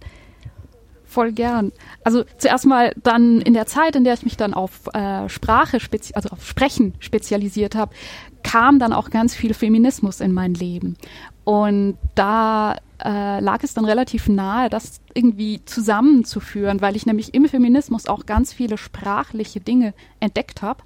voll 1.09 1.33
gern. 1.33 1.73
Also 2.05 2.25
zuerst 2.37 2.67
mal 2.67 2.93
dann 3.03 3.41
in 3.41 3.55
der 3.55 3.67
Zeit, 3.67 3.97
in 3.97 4.05
der 4.05 4.15
ich 4.15 4.25
mich 4.25 4.37
dann 4.37 4.55
auf 4.55 4.87
äh, 4.93 5.29
Sprache, 5.29 5.79
also 6.15 6.29
auf 6.29 6.47
Sprechen 6.47 6.95
spezialisiert 7.01 7.75
habe, 7.75 7.95
kam 8.43 8.79
dann 8.79 8.93
auch 8.93 9.11
ganz 9.11 9.35
viel 9.35 9.55
Feminismus 9.55 10.21
in 10.21 10.33
mein 10.33 10.55
Leben. 10.55 10.97
Und 11.45 11.97
da 12.15 12.77
äh, 13.03 13.41
lag 13.41 13.63
es 13.63 13.73
dann 13.73 13.87
relativ 13.87 14.29
nahe, 14.29 14.69
das 14.69 15.01
irgendwie 15.15 15.65
zusammenzuführen, 15.65 16.83
weil 16.83 16.95
ich 16.95 17.07
nämlich 17.07 17.33
im 17.33 17.49
Feminismus 17.49 18.07
auch 18.07 18.27
ganz 18.27 18.53
viele 18.53 18.77
sprachliche 18.77 19.61
Dinge 19.61 19.95
entdeckt 20.21 20.63
habe. 20.63 20.85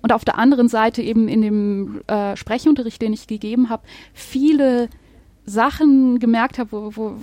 Und 0.00 0.12
auf 0.12 0.24
der 0.24 0.38
anderen 0.38 0.68
Seite 0.68 1.02
eben 1.02 1.26
in 1.26 1.42
dem 1.42 2.02
äh, 2.06 2.36
Sprechunterricht, 2.36 3.02
den 3.02 3.12
ich 3.12 3.26
gegeben 3.26 3.68
habe, 3.68 3.82
viele 4.14 4.88
Sachen 5.44 6.20
gemerkt 6.20 6.58
habe, 6.58 6.70
wo, 6.70 6.96
wo, 6.96 7.16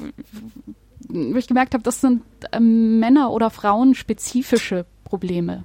wo 1.10 1.38
ich 1.38 1.48
gemerkt 1.48 1.74
habe, 1.74 1.83
das 1.83 2.01
sind 2.01 2.22
ähm, 2.51 3.00
Männer- 3.00 3.31
oder 3.31 3.50
Frauen-spezifische 3.50 4.86
Probleme. 5.03 5.63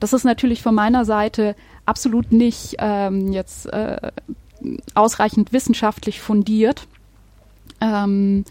Das 0.00 0.12
ist 0.12 0.24
natürlich 0.24 0.62
von 0.62 0.74
meiner 0.74 1.04
Seite 1.04 1.56
absolut 1.86 2.32
nicht 2.32 2.76
ähm, 2.78 3.32
jetzt 3.32 3.66
äh, 3.72 4.10
ausreichend 4.94 5.52
wissenschaftlich 5.52 6.20
fundiert. 6.20 6.86
Ähm, 7.80 8.44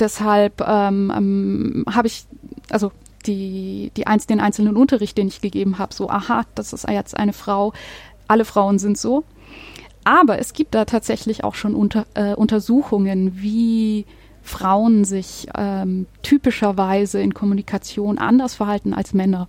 deshalb 0.00 0.60
ähm, 0.60 1.12
ähm, 1.14 1.84
habe 1.92 2.08
ich, 2.08 2.26
also 2.70 2.92
die, 3.26 3.90
die 3.96 4.06
eins, 4.06 4.26
den 4.26 4.40
einzelnen 4.40 4.76
Unterricht, 4.76 5.18
den 5.18 5.28
ich 5.28 5.40
gegeben 5.40 5.78
habe, 5.78 5.94
so, 5.94 6.08
aha, 6.08 6.44
das 6.54 6.72
ist 6.72 6.88
jetzt 6.88 7.16
eine 7.16 7.32
Frau, 7.32 7.72
alle 8.28 8.44
Frauen 8.44 8.78
sind 8.78 8.98
so. 8.98 9.24
Aber 10.04 10.38
es 10.38 10.52
gibt 10.52 10.74
da 10.74 10.84
tatsächlich 10.84 11.42
auch 11.42 11.56
schon 11.56 11.74
unter, 11.74 12.06
äh, 12.14 12.34
Untersuchungen, 12.34 13.42
wie 13.42 14.06
Frauen 14.46 15.04
sich 15.04 15.48
ähm, 15.56 16.06
typischerweise 16.22 17.20
in 17.20 17.34
Kommunikation 17.34 18.18
anders 18.18 18.54
verhalten 18.54 18.94
als 18.94 19.12
Männer. 19.12 19.48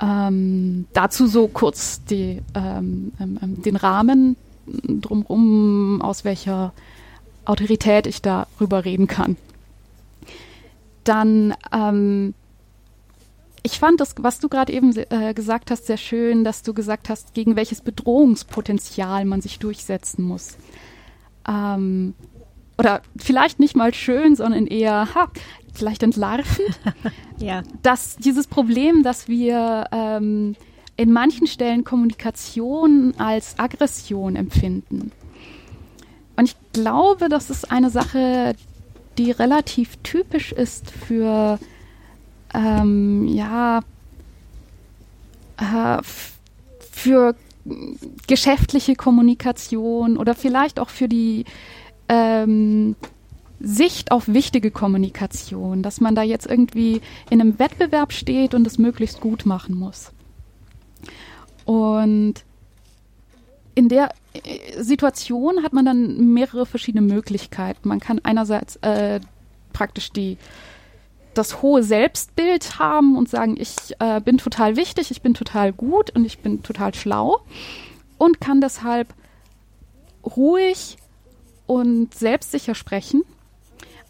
Ähm, 0.00 0.86
dazu 0.94 1.26
so 1.26 1.46
kurz 1.46 2.02
die, 2.04 2.40
ähm, 2.54 3.12
ähm, 3.20 3.38
ähm, 3.42 3.62
den 3.62 3.76
Rahmen 3.76 4.36
drumherum, 4.66 6.00
aus 6.00 6.24
welcher 6.24 6.72
Autorität 7.44 8.06
ich 8.06 8.22
darüber 8.22 8.84
reden 8.84 9.06
kann. 9.06 9.36
Dann, 11.04 11.54
ähm, 11.72 12.34
ich 13.62 13.78
fand 13.78 14.00
das, 14.00 14.14
was 14.18 14.40
du 14.40 14.48
gerade 14.48 14.72
eben 14.72 14.96
äh, 14.96 15.34
gesagt 15.34 15.70
hast, 15.70 15.86
sehr 15.86 15.98
schön, 15.98 16.44
dass 16.44 16.62
du 16.62 16.72
gesagt 16.72 17.08
hast, 17.10 17.34
gegen 17.34 17.56
welches 17.56 17.80
Bedrohungspotenzial 17.80 19.24
man 19.24 19.42
sich 19.42 19.58
durchsetzen 19.58 20.24
muss. 20.24 20.56
Ähm, 21.46 22.14
oder 22.78 23.02
vielleicht 23.16 23.60
nicht 23.60 23.76
mal 23.76 23.94
schön, 23.94 24.36
sondern 24.36 24.66
eher 24.66 25.14
ha, 25.14 25.28
vielleicht 25.72 26.02
entlarvend. 26.02 26.46
ja. 27.38 27.62
Dass 27.82 28.16
dieses 28.16 28.46
Problem, 28.46 29.02
dass 29.02 29.28
wir 29.28 29.86
ähm, 29.92 30.56
in 30.96 31.12
manchen 31.12 31.46
Stellen 31.46 31.84
Kommunikation 31.84 33.14
als 33.18 33.58
Aggression 33.58 34.36
empfinden. 34.36 35.12
Und 36.36 36.44
ich 36.44 36.56
glaube, 36.72 37.28
das 37.28 37.50
ist 37.50 37.70
eine 37.70 37.90
Sache, 37.90 38.54
die 39.18 39.30
relativ 39.30 39.96
typisch 40.02 40.52
ist 40.52 40.90
für 40.90 41.58
ähm, 42.54 43.28
ja 43.28 43.80
äh, 45.58 46.02
für 46.90 47.34
geschäftliche 48.26 48.96
Kommunikation 48.96 50.16
oder 50.16 50.34
vielleicht 50.34 50.80
auch 50.80 50.88
für 50.88 51.08
die 51.08 51.44
ähm, 52.08 52.96
Sicht 53.60 54.10
auf 54.10 54.28
wichtige 54.28 54.70
Kommunikation, 54.70 55.82
dass 55.82 56.00
man 56.00 56.14
da 56.14 56.22
jetzt 56.22 56.46
irgendwie 56.46 57.00
in 57.30 57.40
einem 57.40 57.58
Wettbewerb 57.58 58.12
steht 58.12 58.54
und 58.54 58.66
es 58.66 58.78
möglichst 58.78 59.20
gut 59.20 59.46
machen 59.46 59.76
muss. 59.76 60.12
Und 61.64 62.34
in 63.74 63.88
der 63.88 64.10
äh, 64.34 64.82
Situation 64.82 65.62
hat 65.62 65.72
man 65.72 65.84
dann 65.84 66.32
mehrere 66.34 66.66
verschiedene 66.66 67.02
Möglichkeiten. 67.02 67.88
Man 67.88 68.00
kann 68.00 68.20
einerseits 68.22 68.76
äh, 68.76 69.20
praktisch 69.72 70.12
die 70.12 70.38
das 71.34 71.62
hohe 71.62 71.82
Selbstbild 71.82 72.78
haben 72.78 73.16
und 73.16 73.28
sagen, 73.28 73.56
ich 73.58 73.74
äh, 74.00 74.20
bin 74.20 74.36
total 74.36 74.76
wichtig, 74.76 75.10
ich 75.10 75.22
bin 75.22 75.32
total 75.32 75.72
gut 75.72 76.10
und 76.10 76.26
ich 76.26 76.40
bin 76.40 76.62
total 76.62 76.94
schlau 76.94 77.40
und 78.18 78.40
kann 78.40 78.60
deshalb 78.60 79.14
ruhig 80.24 80.98
und 81.66 82.14
selbstsicher 82.14 82.74
sprechen. 82.74 83.22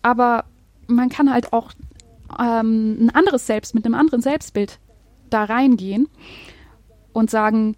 Aber 0.02 0.44
man 0.86 1.08
kann 1.08 1.32
halt 1.32 1.52
auch 1.52 1.72
ähm, 2.38 3.06
ein 3.06 3.10
anderes 3.10 3.46
Selbst 3.46 3.74
mit 3.74 3.84
einem 3.84 3.94
anderen 3.94 4.20
Selbstbild 4.20 4.78
da 5.30 5.44
reingehen 5.44 6.08
und 7.12 7.30
sagen, 7.30 7.76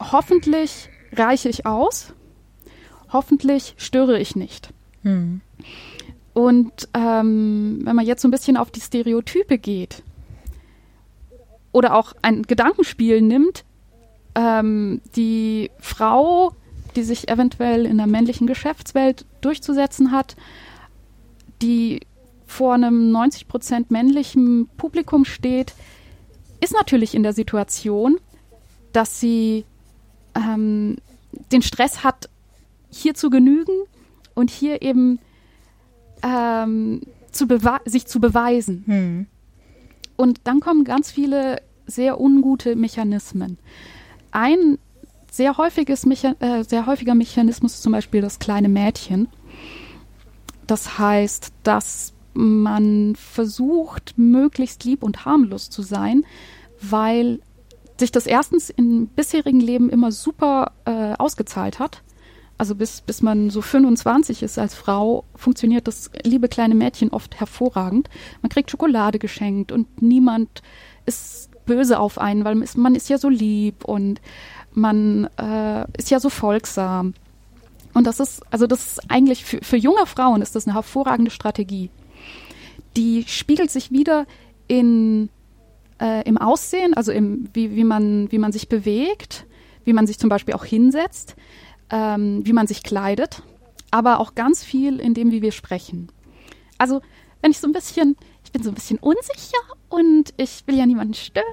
hoffentlich 0.00 0.88
reiche 1.12 1.48
ich 1.48 1.66
aus, 1.66 2.12
hoffentlich 3.12 3.74
störe 3.78 4.18
ich 4.18 4.36
nicht. 4.36 4.72
Hm. 5.02 5.40
Und 6.34 6.88
ähm, 6.94 7.80
wenn 7.82 7.96
man 7.96 8.06
jetzt 8.06 8.22
so 8.22 8.28
ein 8.28 8.30
bisschen 8.30 8.56
auf 8.56 8.70
die 8.70 8.80
Stereotype 8.80 9.58
geht 9.58 10.02
oder 11.72 11.94
auch 11.94 12.12
ein 12.22 12.42
Gedankenspiel 12.42 13.22
nimmt, 13.22 13.64
ähm, 14.34 15.00
die 15.16 15.70
Frau 15.80 16.52
die 16.98 17.04
sich 17.04 17.28
eventuell 17.28 17.86
in 17.86 17.98
der 17.98 18.08
männlichen 18.08 18.48
Geschäftswelt 18.48 19.24
durchzusetzen 19.40 20.10
hat, 20.10 20.34
die 21.62 22.00
vor 22.44 22.74
einem 22.74 23.12
90 23.12 23.46
Prozent 23.46 23.90
männlichen 23.92 24.68
Publikum 24.76 25.24
steht, 25.24 25.74
ist 26.60 26.72
natürlich 26.72 27.14
in 27.14 27.22
der 27.22 27.32
Situation, 27.32 28.18
dass 28.92 29.20
sie 29.20 29.64
ähm, 30.34 30.96
den 31.52 31.62
Stress 31.62 32.02
hat, 32.02 32.28
hier 32.90 33.14
zu 33.14 33.30
genügen 33.30 33.84
und 34.34 34.50
hier 34.50 34.82
eben 34.82 35.20
ähm, 36.24 37.02
zu 37.30 37.46
sich 37.84 38.06
zu 38.06 38.18
beweisen. 38.18 38.82
Hm. 38.86 39.26
Und 40.16 40.40
dann 40.44 40.58
kommen 40.58 40.82
ganz 40.82 41.12
viele 41.12 41.62
sehr 41.86 42.20
ungute 42.20 42.74
Mechanismen. 42.74 43.56
Ein 44.32 44.78
sehr, 45.30 45.56
häufiges 45.56 46.06
Mecha 46.06 46.34
äh, 46.40 46.64
sehr 46.64 46.86
häufiger 46.86 47.14
Mechanismus 47.14 47.74
ist 47.74 47.82
zum 47.82 47.92
Beispiel 47.92 48.20
das 48.20 48.38
kleine 48.38 48.68
Mädchen. 48.68 49.28
Das 50.66 50.98
heißt, 50.98 51.52
dass 51.62 52.12
man 52.34 53.16
versucht, 53.16 54.14
möglichst 54.16 54.84
lieb 54.84 55.02
und 55.02 55.24
harmlos 55.24 55.70
zu 55.70 55.82
sein, 55.82 56.24
weil 56.80 57.40
sich 57.98 58.12
das 58.12 58.26
erstens 58.26 58.70
im 58.70 59.08
bisherigen 59.08 59.60
Leben 59.60 59.90
immer 59.90 60.12
super 60.12 60.72
äh, 60.84 61.14
ausgezahlt 61.18 61.78
hat. 61.78 62.02
Also 62.56 62.74
bis, 62.74 63.00
bis 63.00 63.22
man 63.22 63.50
so 63.50 63.62
25 63.62 64.42
ist 64.42 64.58
als 64.58 64.74
Frau, 64.74 65.24
funktioniert 65.34 65.86
das 65.86 66.10
liebe 66.24 66.48
kleine 66.48 66.74
Mädchen 66.74 67.10
oft 67.10 67.38
hervorragend. 67.38 68.08
Man 68.42 68.50
kriegt 68.50 68.70
Schokolade 68.70 69.18
geschenkt 69.18 69.72
und 69.72 70.02
niemand 70.02 70.62
ist 71.06 71.50
böse 71.66 72.00
auf 72.00 72.18
einen, 72.18 72.44
weil 72.44 72.56
man 72.76 72.94
ist 72.94 73.08
ja 73.08 73.18
so 73.18 73.28
lieb 73.28 73.84
und 73.84 74.20
man 74.78 75.28
äh, 75.38 75.84
ist 75.98 76.10
ja 76.10 76.20
so 76.20 76.30
folgsam. 76.30 77.14
Und 77.94 78.06
das 78.06 78.20
ist, 78.20 78.42
also 78.50 78.66
das 78.66 78.86
ist 78.86 79.10
eigentlich 79.10 79.44
für, 79.44 79.58
für 79.62 79.76
junge 79.76 80.06
Frauen 80.06 80.42
ist 80.42 80.54
das 80.54 80.66
eine 80.66 80.74
hervorragende 80.74 81.30
Strategie. 81.30 81.90
Die 82.96 83.24
spiegelt 83.26 83.70
sich 83.70 83.90
wieder 83.90 84.26
in, 84.66 85.30
äh, 86.00 86.22
im 86.28 86.38
Aussehen, 86.38 86.94
also 86.94 87.12
im, 87.12 87.48
wie, 87.52 87.74
wie, 87.74 87.84
man, 87.84 88.30
wie 88.30 88.38
man 88.38 88.52
sich 88.52 88.68
bewegt, 88.68 89.46
wie 89.84 89.92
man 89.92 90.06
sich 90.06 90.18
zum 90.18 90.28
Beispiel 90.28 90.54
auch 90.54 90.64
hinsetzt, 90.64 91.34
ähm, 91.90 92.42
wie 92.44 92.52
man 92.52 92.66
sich 92.66 92.82
kleidet, 92.82 93.42
aber 93.90 94.20
auch 94.20 94.34
ganz 94.34 94.62
viel 94.62 95.00
in 95.00 95.14
dem, 95.14 95.30
wie 95.30 95.42
wir 95.42 95.52
sprechen. 95.52 96.08
Also 96.76 97.00
wenn 97.40 97.50
ich 97.50 97.58
so 97.58 97.66
ein 97.66 97.72
bisschen, 97.72 98.16
ich 98.44 98.52
bin 98.52 98.62
so 98.62 98.70
ein 98.70 98.74
bisschen 98.74 98.98
unsicher 98.98 99.58
und 99.88 100.34
ich 100.36 100.62
will 100.66 100.76
ja 100.76 100.86
niemanden 100.86 101.14
stören 101.14 101.44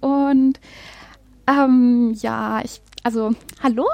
und 0.00 0.60
ähm, 1.46 2.12
ja, 2.20 2.60
ich, 2.64 2.80
also, 3.02 3.32
hallo? 3.62 3.86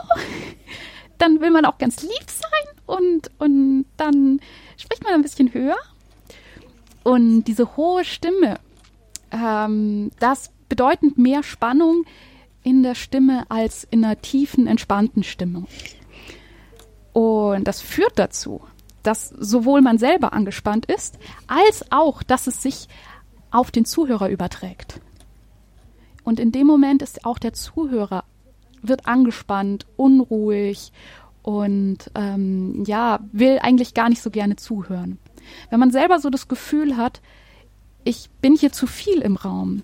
Dann 1.18 1.40
will 1.40 1.50
man 1.50 1.64
auch 1.64 1.78
ganz 1.78 2.02
lieb 2.02 2.26
sein 2.28 2.76
und, 2.86 3.30
und 3.38 3.86
dann 3.96 4.40
spricht 4.76 5.02
man 5.02 5.14
ein 5.14 5.22
bisschen 5.22 5.52
höher. 5.52 5.76
Und 7.02 7.44
diese 7.44 7.76
hohe 7.76 8.04
Stimme, 8.04 8.60
ähm, 9.32 10.10
das 10.20 10.50
bedeutet 10.68 11.18
mehr 11.18 11.42
Spannung 11.42 12.04
in 12.62 12.82
der 12.82 12.94
Stimme 12.94 13.44
als 13.48 13.84
in 13.90 14.04
einer 14.04 14.20
tiefen, 14.20 14.66
entspannten 14.66 15.22
Stimmung. 15.22 15.66
Und 17.12 17.64
das 17.64 17.80
führt 17.80 18.18
dazu, 18.18 18.60
dass 19.02 19.30
sowohl 19.30 19.80
man 19.80 19.98
selber 19.98 20.32
angespannt 20.32 20.86
ist, 20.86 21.18
als 21.46 21.90
auch, 21.90 22.22
dass 22.22 22.46
es 22.46 22.62
sich 22.62 22.88
auf 23.50 23.70
den 23.70 23.84
Zuhörer 23.84 24.28
überträgt. 24.28 25.00
Und 26.28 26.38
in 26.40 26.52
dem 26.52 26.66
Moment 26.66 27.00
ist 27.00 27.24
auch 27.24 27.38
der 27.38 27.54
Zuhörer 27.54 28.22
wird 28.82 29.06
angespannt, 29.06 29.86
unruhig 29.96 30.92
und 31.40 32.10
ähm, 32.14 32.84
ja, 32.86 33.20
will 33.32 33.58
eigentlich 33.62 33.94
gar 33.94 34.10
nicht 34.10 34.20
so 34.20 34.28
gerne 34.28 34.56
zuhören. 34.56 35.18
Wenn 35.70 35.80
man 35.80 35.90
selber 35.90 36.20
so 36.20 36.28
das 36.28 36.46
Gefühl 36.46 36.98
hat, 36.98 37.22
ich 38.04 38.28
bin 38.42 38.54
hier 38.54 38.72
zu 38.72 38.86
viel 38.86 39.20
im 39.22 39.36
Raum. 39.36 39.80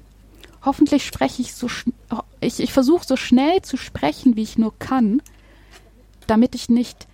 Hoffentlich 0.62 1.06
spreche 1.06 1.40
ich 1.40 1.54
so, 1.54 1.66
ich, 2.40 2.60
ich 2.60 2.74
versuche 2.74 3.06
so 3.06 3.16
schnell 3.16 3.62
zu 3.62 3.78
sprechen, 3.78 4.36
wie 4.36 4.42
ich 4.42 4.58
nur 4.58 4.78
kann, 4.78 5.22
damit 6.26 6.54
ich 6.54 6.68
nicht 6.68 7.08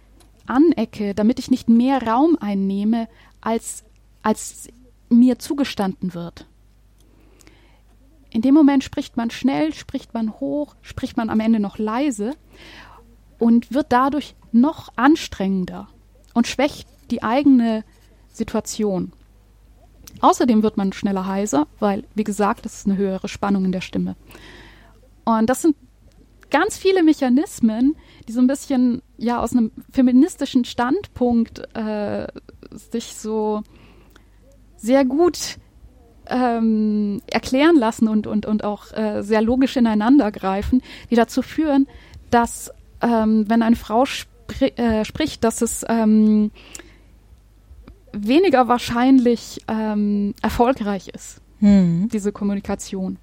anecke, 0.47 1.15
damit 1.15 1.39
ich 1.39 1.53
nicht 1.53 1.69
mehr 1.69 2.03
Raum 2.03 2.37
einnehme, 2.41 3.07
als, 3.41 3.85
als 4.25 4.67
mir 5.09 5.39
zugestanden 5.39 6.15
wird. 6.15 6.47
In 8.31 8.43
dem 8.43 8.55
Moment 8.55 8.85
spricht 8.85 9.17
man 9.17 9.31
schnell, 9.31 9.75
spricht 9.75 10.15
man 10.15 10.33
hoch, 10.39 10.77
spricht 10.83 11.17
man 11.17 11.31
am 11.31 11.41
Ende 11.41 11.59
noch 11.61 11.79
leise 11.79 12.35
und 13.39 13.73
wird 13.73 13.87
dadurch 13.91 14.35
noch 14.53 14.91
anstrengender 14.97 15.89
und 16.35 16.47
schwächt 16.47 16.87
die 17.11 17.23
eigene 17.23 17.85
Situation. 18.33 19.13
Außerdem 20.21 20.63
wird 20.63 20.77
man 20.77 20.93
schneller 20.93 21.27
heiser, 21.27 21.67
weil, 21.79 22.05
wie 22.15 22.25
gesagt, 22.25 22.65
das 22.65 22.75
ist 22.75 22.87
eine 22.87 22.97
höhere 22.97 23.29
Spannung 23.29 23.65
in 23.65 23.73
der 23.73 23.81
Stimme. 23.81 24.17
Und 25.25 25.49
das 25.49 25.63
sind 25.63 25.77
ganz 26.51 26.77
viele 26.77 27.03
Mechanismen, 27.03 27.97
die 28.29 28.33
so 28.33 28.41
ein 28.41 28.47
bisschen 28.47 29.03
ja 29.17 29.41
aus 29.41 29.53
einem 29.53 29.71
feministischen 29.91 30.65
Standpunkt 30.65 31.61
äh, 31.75 32.27
sich 32.71 33.15
so 33.15 33.63
sehr 34.77 35.05
gut 35.05 35.59
ähm, 36.31 37.21
erklären 37.31 37.77
lassen 37.77 38.09
und, 38.09 38.27
und, 38.27 38.47
und 38.47 38.65
auch 38.65 38.93
äh, 38.93 39.23
sehr 39.23 39.43
logisch 39.43 39.77
ineinander 39.77 40.31
greifen, 40.33 40.83
die 41.11 41.17
dazu 41.17 41.43
führen, 41.43 41.87
dass 42.31 42.73
ähm, 43.03 43.45
wenn 43.49 43.63
eine 43.63 43.77
Frau 43.77 44.05
spri 44.05 44.69
äh, 44.77 45.05
spricht, 45.05 45.45
dass 45.45 45.63
es 45.63 45.85
ähm, 45.89 46.51
weniger 48.13 48.69
wahrscheinlich 48.69 49.61
ähm, 49.69 50.35
erfolgreich 50.43 51.09
ist, 51.09 51.41
hm. 51.61 52.09
diese 52.13 52.33
Kommunikation. 52.33 53.19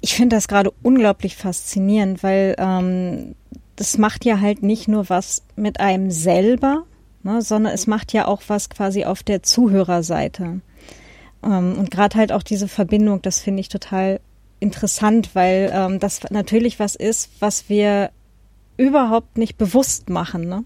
Ich 0.00 0.14
finde 0.14 0.36
das 0.36 0.46
gerade 0.48 0.72
unglaublich 0.82 1.36
faszinierend, 1.36 2.22
weil 2.22 2.54
ähm, 2.58 3.34
das 3.76 3.98
macht 3.98 4.24
ja 4.24 4.40
halt 4.40 4.62
nicht 4.62 4.88
nur 4.88 5.08
was 5.08 5.42
mit 5.56 5.80
einem 5.80 6.10
selber, 6.10 6.84
ne, 7.22 7.42
sondern 7.42 7.72
es 7.72 7.86
macht 7.86 8.12
ja 8.12 8.26
auch 8.26 8.42
was 8.48 8.70
quasi 8.70 9.04
auf 9.04 9.22
der 9.22 9.42
Zuhörerseite. 9.42 10.60
Ähm, 11.42 11.78
und 11.78 11.90
gerade 11.90 12.18
halt 12.18 12.32
auch 12.32 12.42
diese 12.42 12.68
Verbindung, 12.68 13.22
das 13.22 13.40
finde 13.40 13.60
ich 13.60 13.68
total 13.68 14.20
interessant, 14.60 15.30
weil 15.34 15.70
ähm, 15.72 16.00
das 16.00 16.22
natürlich 16.30 16.78
was 16.78 16.94
ist, 16.94 17.30
was 17.40 17.68
wir 17.68 18.10
überhaupt 18.76 19.38
nicht 19.38 19.56
bewusst 19.56 20.08
machen. 20.08 20.48
Ne? 20.48 20.64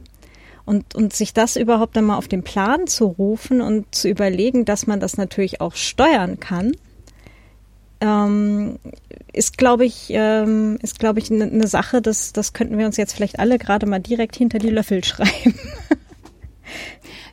Und, 0.65 0.95
und 0.95 1.13
sich 1.13 1.35
das 1.35 1.57
überhaupt 1.57 1.97
einmal 1.99 2.19
auf 2.19 2.29
den 2.29 2.45
Plan 2.45 2.87
zu 2.87 3.07
rufen 3.07 3.61
und 3.61 3.95
zu 3.95 4.09
überlegen, 4.09 4.65
dass 4.65 4.87
man 4.87 5.01
das 5.01 5.17
natürlich 5.17 5.61
auch 5.61 5.75
steuern 5.75 6.39
kann, 6.39 6.73
ähm, 8.01 8.79
ist, 9.33 9.59
glaube 9.59 9.85
ich, 9.85 10.09
ähm, 10.11 10.79
ist, 10.83 10.99
glaube 10.99 11.21
ich, 11.21 11.31
eine 11.31 11.47
ne 11.47 11.67
Sache, 11.67 12.03
das, 12.03 12.33
das 12.33 12.53
könnten 12.53 12.79
wir 12.79 12.87
uns 12.87 12.97
jetzt 12.97 13.15
vielleicht 13.15 13.39
alle 13.39 13.59
gerade 13.59 13.87
mal 13.87 14.01
direkt 14.01 14.37
hinter 14.37 14.59
die 14.59 14.71
Löffel 14.71 15.03
schreiben. 15.05 15.55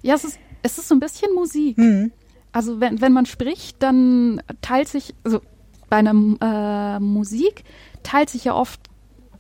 Ja, 0.01 0.15
es 0.15 0.23
ist, 0.23 0.39
es 0.63 0.77
ist 0.77 0.87
so 0.87 0.95
ein 0.95 0.99
bisschen 0.99 1.33
Musik. 1.33 1.77
Mhm. 1.77 2.11
Also 2.51 2.79
wenn, 2.79 3.01
wenn 3.01 3.13
man 3.13 3.25
spricht, 3.25 3.81
dann 3.83 4.41
teilt 4.61 4.87
sich, 4.87 5.13
also 5.23 5.41
bei 5.89 5.97
einer 5.97 6.13
äh, 6.41 6.99
Musik 6.99 7.63
teilt 8.03 8.29
sich 8.29 8.45
ja 8.45 8.55
oft 8.55 8.79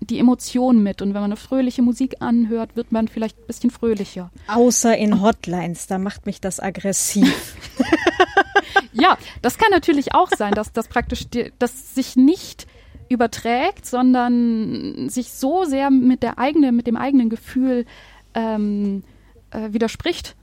die 0.01 0.19
Emotion 0.19 0.81
mit. 0.81 1.01
Und 1.01 1.09
wenn 1.09 1.21
man 1.21 1.31
eine 1.31 1.35
fröhliche 1.35 1.81
Musik 1.81 2.17
anhört, 2.19 2.75
wird 2.75 2.91
man 2.91 3.07
vielleicht 3.07 3.37
ein 3.37 3.47
bisschen 3.47 3.69
fröhlicher. 3.69 4.31
Außer 4.47 4.97
in 4.97 5.21
Hotlines, 5.21 5.87
da 5.87 5.97
macht 5.97 6.25
mich 6.25 6.41
das 6.41 6.59
aggressiv. 6.59 7.55
ja, 8.93 9.17
das 9.41 9.57
kann 9.57 9.69
natürlich 9.71 10.13
auch 10.13 10.29
sein, 10.29 10.53
dass 10.53 10.71
das 10.71 10.87
praktisch, 10.87 11.25
dass 11.57 11.95
sich 11.95 12.15
nicht 12.15 12.67
überträgt, 13.09 13.85
sondern 13.85 15.09
sich 15.09 15.31
so 15.33 15.65
sehr 15.65 15.89
mit 15.89 16.23
der 16.23 16.37
eigenen, 16.37 16.75
mit 16.75 16.87
dem 16.87 16.95
eigenen 16.95 17.29
Gefühl 17.29 17.85
ähm, 18.35 19.03
äh, 19.51 19.73
widerspricht, 19.73 20.35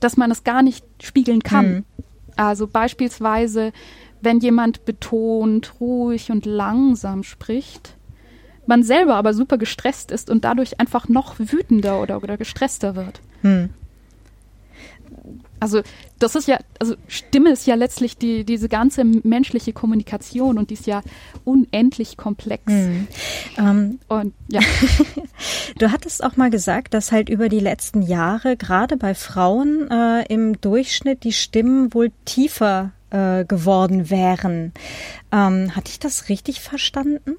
dass 0.00 0.16
man 0.16 0.30
es 0.30 0.44
gar 0.44 0.62
nicht 0.62 0.84
spiegeln 1.00 1.42
kann. 1.42 1.72
Mhm. 1.72 1.84
Also 2.36 2.66
beispielsweise, 2.66 3.72
wenn 4.20 4.40
jemand 4.40 4.84
betont, 4.84 5.74
ruhig 5.80 6.30
und 6.30 6.46
langsam 6.46 7.22
spricht, 7.22 7.96
man 8.66 8.82
selber 8.82 9.16
aber 9.16 9.34
super 9.34 9.58
gestresst 9.58 10.10
ist 10.10 10.30
und 10.30 10.44
dadurch 10.44 10.80
einfach 10.80 11.08
noch 11.08 11.38
wütender 11.38 12.00
oder, 12.00 12.22
oder 12.22 12.36
gestresster 12.36 12.94
wird. 12.94 13.20
Hm. 13.42 13.70
Also 15.60 15.82
das 16.22 16.34
ist 16.34 16.48
ja, 16.48 16.58
also 16.78 16.94
Stimme 17.08 17.50
ist 17.50 17.66
ja 17.66 17.74
letztlich 17.74 18.16
die, 18.16 18.44
diese 18.44 18.68
ganze 18.68 19.04
menschliche 19.04 19.72
Kommunikation 19.72 20.58
und 20.58 20.70
die 20.70 20.74
ist 20.74 20.86
ja 20.86 21.02
unendlich 21.44 22.16
komplex. 22.16 22.62
Mhm. 22.66 23.08
Ähm, 23.58 23.98
und 24.08 24.34
ja. 24.48 24.60
du 25.78 25.90
hattest 25.90 26.22
auch 26.22 26.36
mal 26.36 26.50
gesagt, 26.50 26.94
dass 26.94 27.12
halt 27.12 27.28
über 27.28 27.48
die 27.48 27.60
letzten 27.60 28.02
Jahre 28.02 28.56
gerade 28.56 28.96
bei 28.96 29.14
Frauen 29.14 29.90
äh, 29.90 30.24
im 30.32 30.60
Durchschnitt 30.60 31.24
die 31.24 31.32
Stimmen 31.32 31.92
wohl 31.92 32.12
tiefer 32.24 32.92
äh, 33.10 33.44
geworden 33.44 34.10
wären. 34.10 34.72
Ähm, 35.32 35.74
hatte 35.74 35.90
ich 35.90 35.98
das 35.98 36.28
richtig 36.28 36.60
verstanden? 36.60 37.36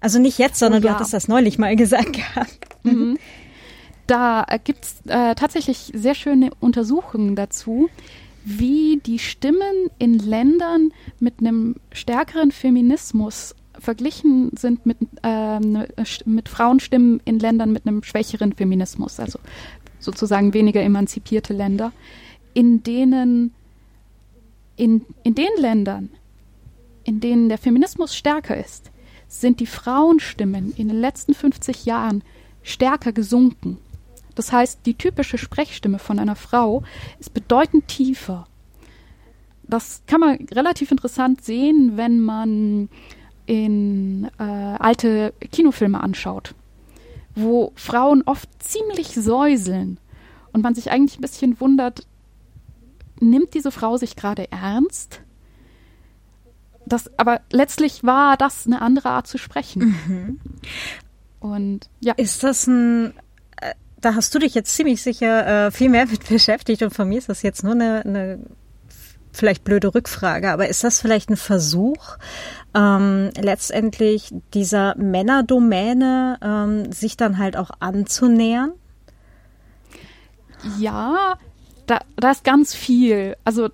Also 0.00 0.18
nicht 0.18 0.38
jetzt, 0.38 0.58
sondern 0.58 0.82
oh, 0.82 0.86
ja. 0.86 0.92
du 0.92 0.98
hattest 0.98 1.12
das 1.12 1.28
neulich 1.28 1.58
mal 1.58 1.76
gesagt 1.76 2.12
gehabt. 2.12 2.58
Mhm. 2.82 3.18
Da 4.06 4.44
gibt 4.64 4.84
es 4.84 4.94
äh, 5.06 5.34
tatsächlich 5.34 5.92
sehr 5.94 6.14
schöne 6.14 6.50
Untersuchungen 6.60 7.36
dazu, 7.36 7.88
wie 8.44 9.00
die 9.04 9.18
Stimmen 9.18 9.90
in 9.98 10.18
Ländern 10.18 10.92
mit 11.20 11.34
einem 11.40 11.76
stärkeren 11.92 12.50
Feminismus 12.50 13.54
verglichen 13.78 14.50
sind 14.56 14.84
mit, 14.84 14.98
äh, 15.22 15.60
mit 16.24 16.48
Frauenstimmen 16.48 17.20
in 17.24 17.38
Ländern 17.38 17.72
mit 17.72 17.86
einem 17.86 18.02
schwächeren 18.02 18.52
Feminismus, 18.52 19.18
also 19.18 19.38
sozusagen 19.98 20.52
weniger 20.52 20.82
emanzipierte 20.82 21.52
Länder, 21.52 21.92
in 22.54 22.82
denen 22.82 23.54
in, 24.76 25.02
in 25.22 25.34
den 25.34 25.50
Ländern, 25.58 26.10
in 27.04 27.20
denen 27.20 27.48
der 27.48 27.58
Feminismus 27.58 28.14
stärker 28.14 28.56
ist, 28.56 28.90
sind 29.28 29.60
die 29.60 29.66
Frauenstimmen 29.66 30.72
in 30.76 30.88
den 30.88 31.00
letzten 31.00 31.34
50 31.34 31.84
Jahren 31.84 32.22
stärker 32.62 33.12
gesunken. 33.12 33.78
Das 34.34 34.52
heißt, 34.52 34.80
die 34.86 34.94
typische 34.94 35.38
Sprechstimme 35.38 35.98
von 35.98 36.18
einer 36.18 36.36
Frau 36.36 36.82
ist 37.18 37.34
bedeutend 37.34 37.88
tiefer. 37.88 38.46
Das 39.64 40.02
kann 40.06 40.20
man 40.20 40.36
relativ 40.52 40.90
interessant 40.90 41.44
sehen, 41.44 41.96
wenn 41.96 42.20
man 42.20 42.88
in 43.46 44.30
äh, 44.38 44.42
alte 44.42 45.34
Kinofilme 45.50 46.00
anschaut, 46.00 46.54
wo 47.34 47.72
Frauen 47.74 48.22
oft 48.26 48.48
ziemlich 48.62 49.08
säuseln 49.14 49.98
und 50.52 50.62
man 50.62 50.74
sich 50.74 50.90
eigentlich 50.90 51.18
ein 51.18 51.22
bisschen 51.22 51.60
wundert, 51.60 52.06
nimmt 53.20 53.54
diese 53.54 53.70
Frau 53.70 53.96
sich 53.96 54.16
gerade 54.16 54.50
ernst? 54.50 55.22
das, 56.86 57.10
aber 57.18 57.40
letztlich 57.50 58.04
war 58.04 58.36
das 58.36 58.66
eine 58.66 58.80
andere 58.82 59.10
Art 59.10 59.26
zu 59.26 59.38
sprechen. 59.38 59.96
Mhm. 60.06 60.40
Und 61.40 61.88
ja. 62.00 62.14
Ist 62.14 62.42
das 62.42 62.66
ein, 62.66 63.14
äh, 63.60 63.74
da 64.02 64.14
hast 64.14 64.34
du 64.34 64.38
dich 64.38 64.54
jetzt 64.54 64.74
ziemlich 64.74 65.02
sicher 65.02 65.66
äh, 65.66 65.70
viel 65.70 65.88
mehr 65.88 66.06
mit 66.06 66.28
beschäftigt 66.28 66.82
und 66.82 66.94
von 66.94 67.08
mir 67.08 67.18
ist 67.18 67.28
das 67.28 67.42
jetzt 67.42 67.64
nur 67.64 67.72
eine, 67.72 68.04
eine 68.04 68.38
vielleicht 69.32 69.64
blöde 69.64 69.94
Rückfrage, 69.94 70.50
aber 70.50 70.68
ist 70.68 70.84
das 70.84 71.00
vielleicht 71.00 71.30
ein 71.30 71.36
Versuch, 71.36 72.18
ähm, 72.74 73.30
letztendlich 73.40 74.34
dieser 74.52 74.94
Männerdomäne 74.96 76.38
ähm, 76.42 76.92
sich 76.92 77.16
dann 77.16 77.38
halt 77.38 77.56
auch 77.56 77.70
anzunähern? 77.80 78.72
Ja, 80.78 81.38
da, 81.86 82.00
da 82.16 82.30
ist 82.30 82.44
ganz 82.44 82.74
viel. 82.74 83.36
Also 83.44 83.70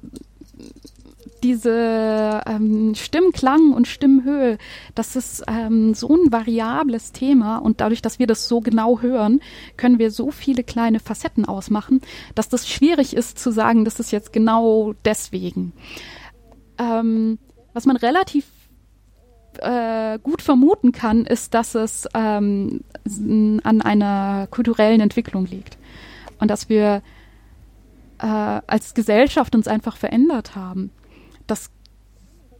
diese 1.41 2.43
ähm, 2.47 2.95
Stimmklang 2.95 3.73
und 3.73 3.87
Stimmhöhe, 3.87 4.59
das 4.95 5.17
ist 5.17 5.45
ähm, 5.49 5.95
so 5.95 6.09
ein 6.09 6.33
variables 6.33 7.13
Thema 7.13 7.59
und 7.59 7.81
dadurch, 7.81 8.03
dass 8.03 8.19
wir 8.19 8.27
das 8.27 8.49
so 8.49 8.61
genau 8.61 9.01
hören, 9.01 9.41
können 9.77 9.99
wir 9.99 10.11
so 10.11 10.31
viele 10.31 10.65
kleine 10.65 11.01
Facetten 11.01 11.45
ausmachen, 11.45 12.01
dass 12.35 12.49
das 12.49 12.69
schwierig 12.69 13.15
ist 13.15 13.39
zu 13.39 13.51
sagen, 13.51 13.85
das 13.85 14.01
ist 14.01 14.11
jetzt 14.11 14.33
genau 14.33 14.95
deswegen. 15.05 15.73
Ähm, 16.79 17.39
was 17.73 17.87
man 17.87 17.97
relativ 17.97 18.47
äh, 19.59 20.19
gut 20.21 20.43
vermuten 20.43 20.93
kann, 20.93 21.25
ist, 21.25 21.55
dass 21.55 21.75
es 21.75 22.07
ähm, 22.15 22.81
an 23.05 23.81
einer 23.83 24.47
kulturellen 24.51 25.01
Entwicklung 25.01 25.47
liegt. 25.47 25.79
und 26.41 26.51
dass 26.51 26.69
wir 26.69 27.03
äh, 28.19 28.27
als 28.27 28.95
Gesellschaft 28.95 29.55
uns 29.55 29.69
einfach 29.69 29.97
verändert 29.97 30.57
haben. 30.57 30.91
Das 31.49 31.71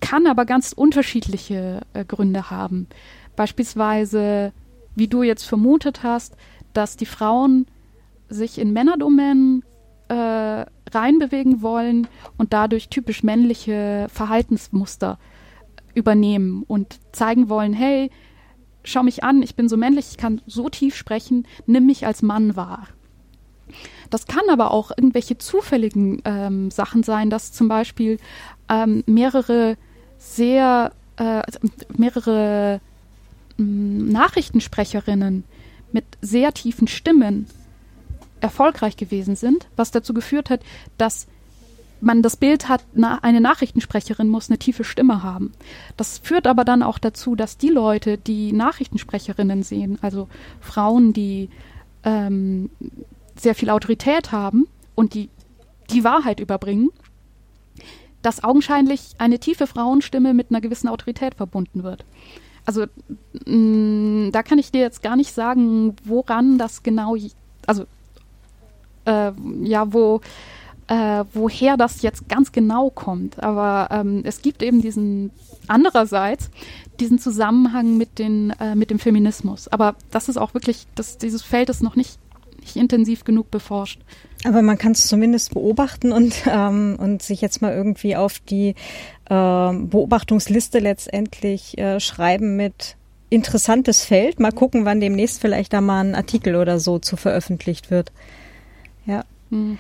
kann 0.01 0.27
aber 0.27 0.45
ganz 0.45 0.73
unterschiedliche 0.73 1.83
äh, 1.93 2.05
Gründe 2.05 2.51
haben. 2.51 2.89
Beispielsweise, 3.37 4.53
wie 4.97 5.07
du 5.07 5.23
jetzt 5.23 5.45
vermutet 5.45 6.03
hast, 6.03 6.37
dass 6.73 6.97
die 6.97 7.07
Frauen 7.07 7.67
sich 8.29 8.59
in 8.59 8.73
Männerdomänen 8.73 9.63
äh, 10.09 10.65
reinbewegen 10.91 11.63
wollen 11.63 12.09
und 12.37 12.53
dadurch 12.53 12.89
typisch 12.89 13.23
männliche 13.23 14.09
Verhaltensmuster 14.11 15.19
übernehmen 15.95 16.65
und 16.67 16.99
zeigen 17.13 17.49
wollen, 17.49 17.73
hey, 17.73 18.11
schau 18.85 19.03
mich 19.03 19.25
an, 19.25 19.43
ich 19.43 19.55
bin 19.55 19.69
so 19.69 19.77
männlich, 19.77 20.07
ich 20.11 20.17
kann 20.17 20.41
so 20.47 20.69
tief 20.69 20.95
sprechen, 20.97 21.47
nimm 21.67 21.87
mich 21.87 22.07
als 22.07 22.23
Mann 22.23 22.57
wahr. 22.57 22.89
Das 24.09 24.27
kann 24.27 24.45
aber 24.51 24.71
auch 24.71 24.91
irgendwelche 24.91 25.37
zufälligen 25.37 26.23
ähm, 26.25 26.71
Sachen 26.71 27.03
sein, 27.03 27.29
dass 27.29 27.53
zum 27.53 27.69
Beispiel 27.69 28.19
ähm, 28.69 29.03
mehrere 29.07 29.77
sehr, 30.19 30.93
äh, 31.17 31.23
also 31.23 31.59
mehrere 31.97 32.81
ähm, 33.59 34.09
Nachrichtensprecherinnen 34.09 35.45
mit 35.93 36.05
sehr 36.21 36.53
tiefen 36.53 36.89
Stimmen 36.89 37.47
erfolgreich 38.41 38.97
gewesen 38.97 39.37
sind, 39.37 39.67
was 39.77 39.91
dazu 39.91 40.15
geführt 40.15 40.51
hat, 40.51 40.61
dass 40.97 41.27
man 42.01 42.23
das 42.23 42.37
Bild 42.37 42.69
hat, 42.69 42.85
na, 42.95 43.19
eine 43.23 43.41
Nachrichtensprecherin 43.41 44.29
muss 44.29 44.49
eine 44.49 44.59
tiefe 44.59 44.85
Stimme 44.85 45.23
haben. 45.25 45.53
Das 45.97 46.19
führt 46.19 46.47
aber 46.47 46.65
dann 46.65 46.85
auch 46.85 46.99
dazu, 46.99 47.35
dass 47.35 47.59
die 47.59 47.71
Leute, 47.71 48.19
die 48.19 48.53
Nachrichtensprecherinnen 48.53 49.65
sehen, 49.65 49.99
also 50.01 50.29
Frauen, 50.61 51.13
die 51.13 51.51
ähm, 52.05 52.71
sehr 53.37 53.57
viel 53.57 53.71
Autorität 53.71 54.31
haben 54.31 54.69
und 54.95 55.15
die 55.15 55.29
die 55.91 56.05
Wahrheit 56.05 56.39
überbringen, 56.39 56.91
dass 58.23 58.45
augenscheinlich 58.45 59.15
eine 59.19 59.39
tiefe 59.39 59.67
Frauenstimme 59.67 60.35
mit 60.35 60.51
einer 60.51 60.61
gewissen 60.61 60.89
Autorität 60.89 61.35
verbunden 61.35 61.83
wird. 61.83 62.05
Also 62.67 62.87
mh, 63.47 64.31
da 64.31 64.43
kann 64.43 64.59
ich 64.59 64.71
dir 64.71 64.81
jetzt 64.81 65.03
gar 65.03 65.17
nicht 65.17 65.33
sagen, 65.33 65.97
woran 66.05 66.59
das 66.59 66.83
genau, 66.83 67.17
also 67.67 67.85
äh, 69.07 69.33
ja, 69.63 69.93
wo 69.93 70.21
äh, 70.89 71.25
woher 71.33 71.77
das 71.77 72.03
jetzt 72.03 72.29
ganz 72.29 72.53
genau 72.53 72.91
kommt. 72.91 73.43
Aber 73.43 73.89
ähm, 73.91 74.23
es 74.25 74.43
gibt 74.43 74.63
eben 74.63 74.81
diesen 74.81 75.31
andererseits 75.67 76.51
diesen 77.01 77.19
Zusammenhang 77.19 77.97
mit, 77.97 78.19
den, 78.19 78.51
äh, 78.59 78.75
mit 78.75 78.91
dem 78.91 78.99
Feminismus. 78.99 79.69
Aber 79.69 79.95
das 80.11 80.29
ist 80.29 80.37
auch 80.37 80.55
wirklich, 80.55 80.87
das, 80.95 81.19
dieses 81.19 81.43
Feld 81.43 81.69
ist 81.69 81.83
noch 81.83 81.97
nicht, 81.97 82.19
nicht 82.61 82.77
intensiv 82.77 83.25
genug 83.25 83.51
beforscht. 83.51 84.01
Aber 84.45 84.63
man 84.63 84.79
kann 84.79 84.93
es 84.93 85.07
zumindest 85.07 85.55
beobachten 85.55 86.13
und, 86.13 86.43
ähm, 86.51 86.97
und 86.99 87.23
sich 87.23 87.41
jetzt 87.41 87.63
mal 87.63 87.73
irgendwie 87.73 88.17
auf 88.17 88.39
die 88.39 88.75
äh, 89.29 89.73
Beobachtungsliste 89.73 90.79
letztendlich 90.79 91.77
äh, 91.79 92.01
schreiben 92.01 92.57
mit 92.57 92.97
interessantes 93.31 94.05
Feld. 94.05 94.41
Mal 94.41 94.53
gucken, 94.53 94.85
wann 94.85 95.01
demnächst 95.01 95.41
vielleicht 95.41 95.73
da 95.73 95.81
mal 95.81 96.01
ein 96.01 96.15
Artikel 96.15 96.57
oder 96.57 96.79
so 96.79 96.99
zu 96.99 97.17
veröffentlicht 97.17 97.91
wird. 97.91 98.13
Ja. 99.07 99.25
Hm. 99.51 99.79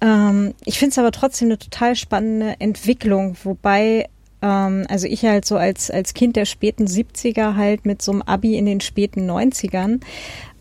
Ähm, 0.00 0.54
ich 0.64 0.78
finde 0.78 0.92
es 0.92 0.98
aber 0.98 1.12
trotzdem 1.12 1.48
eine 1.48 1.58
total 1.58 1.96
spannende 1.96 2.56
Entwicklung, 2.58 3.36
wobei 3.44 4.08
ähm, 4.42 4.86
also 4.88 5.06
ich 5.06 5.24
halt 5.24 5.44
so 5.44 5.56
als, 5.56 5.90
als 5.90 6.14
Kind 6.14 6.36
der 6.36 6.44
späten 6.44 6.86
70er 6.86 7.56
halt 7.56 7.86
mit 7.86 8.02
so 8.02 8.12
einem 8.12 8.22
Abi 8.22 8.56
in 8.56 8.66
den 8.66 8.80
späten 8.80 9.28
90ern, 9.30 10.00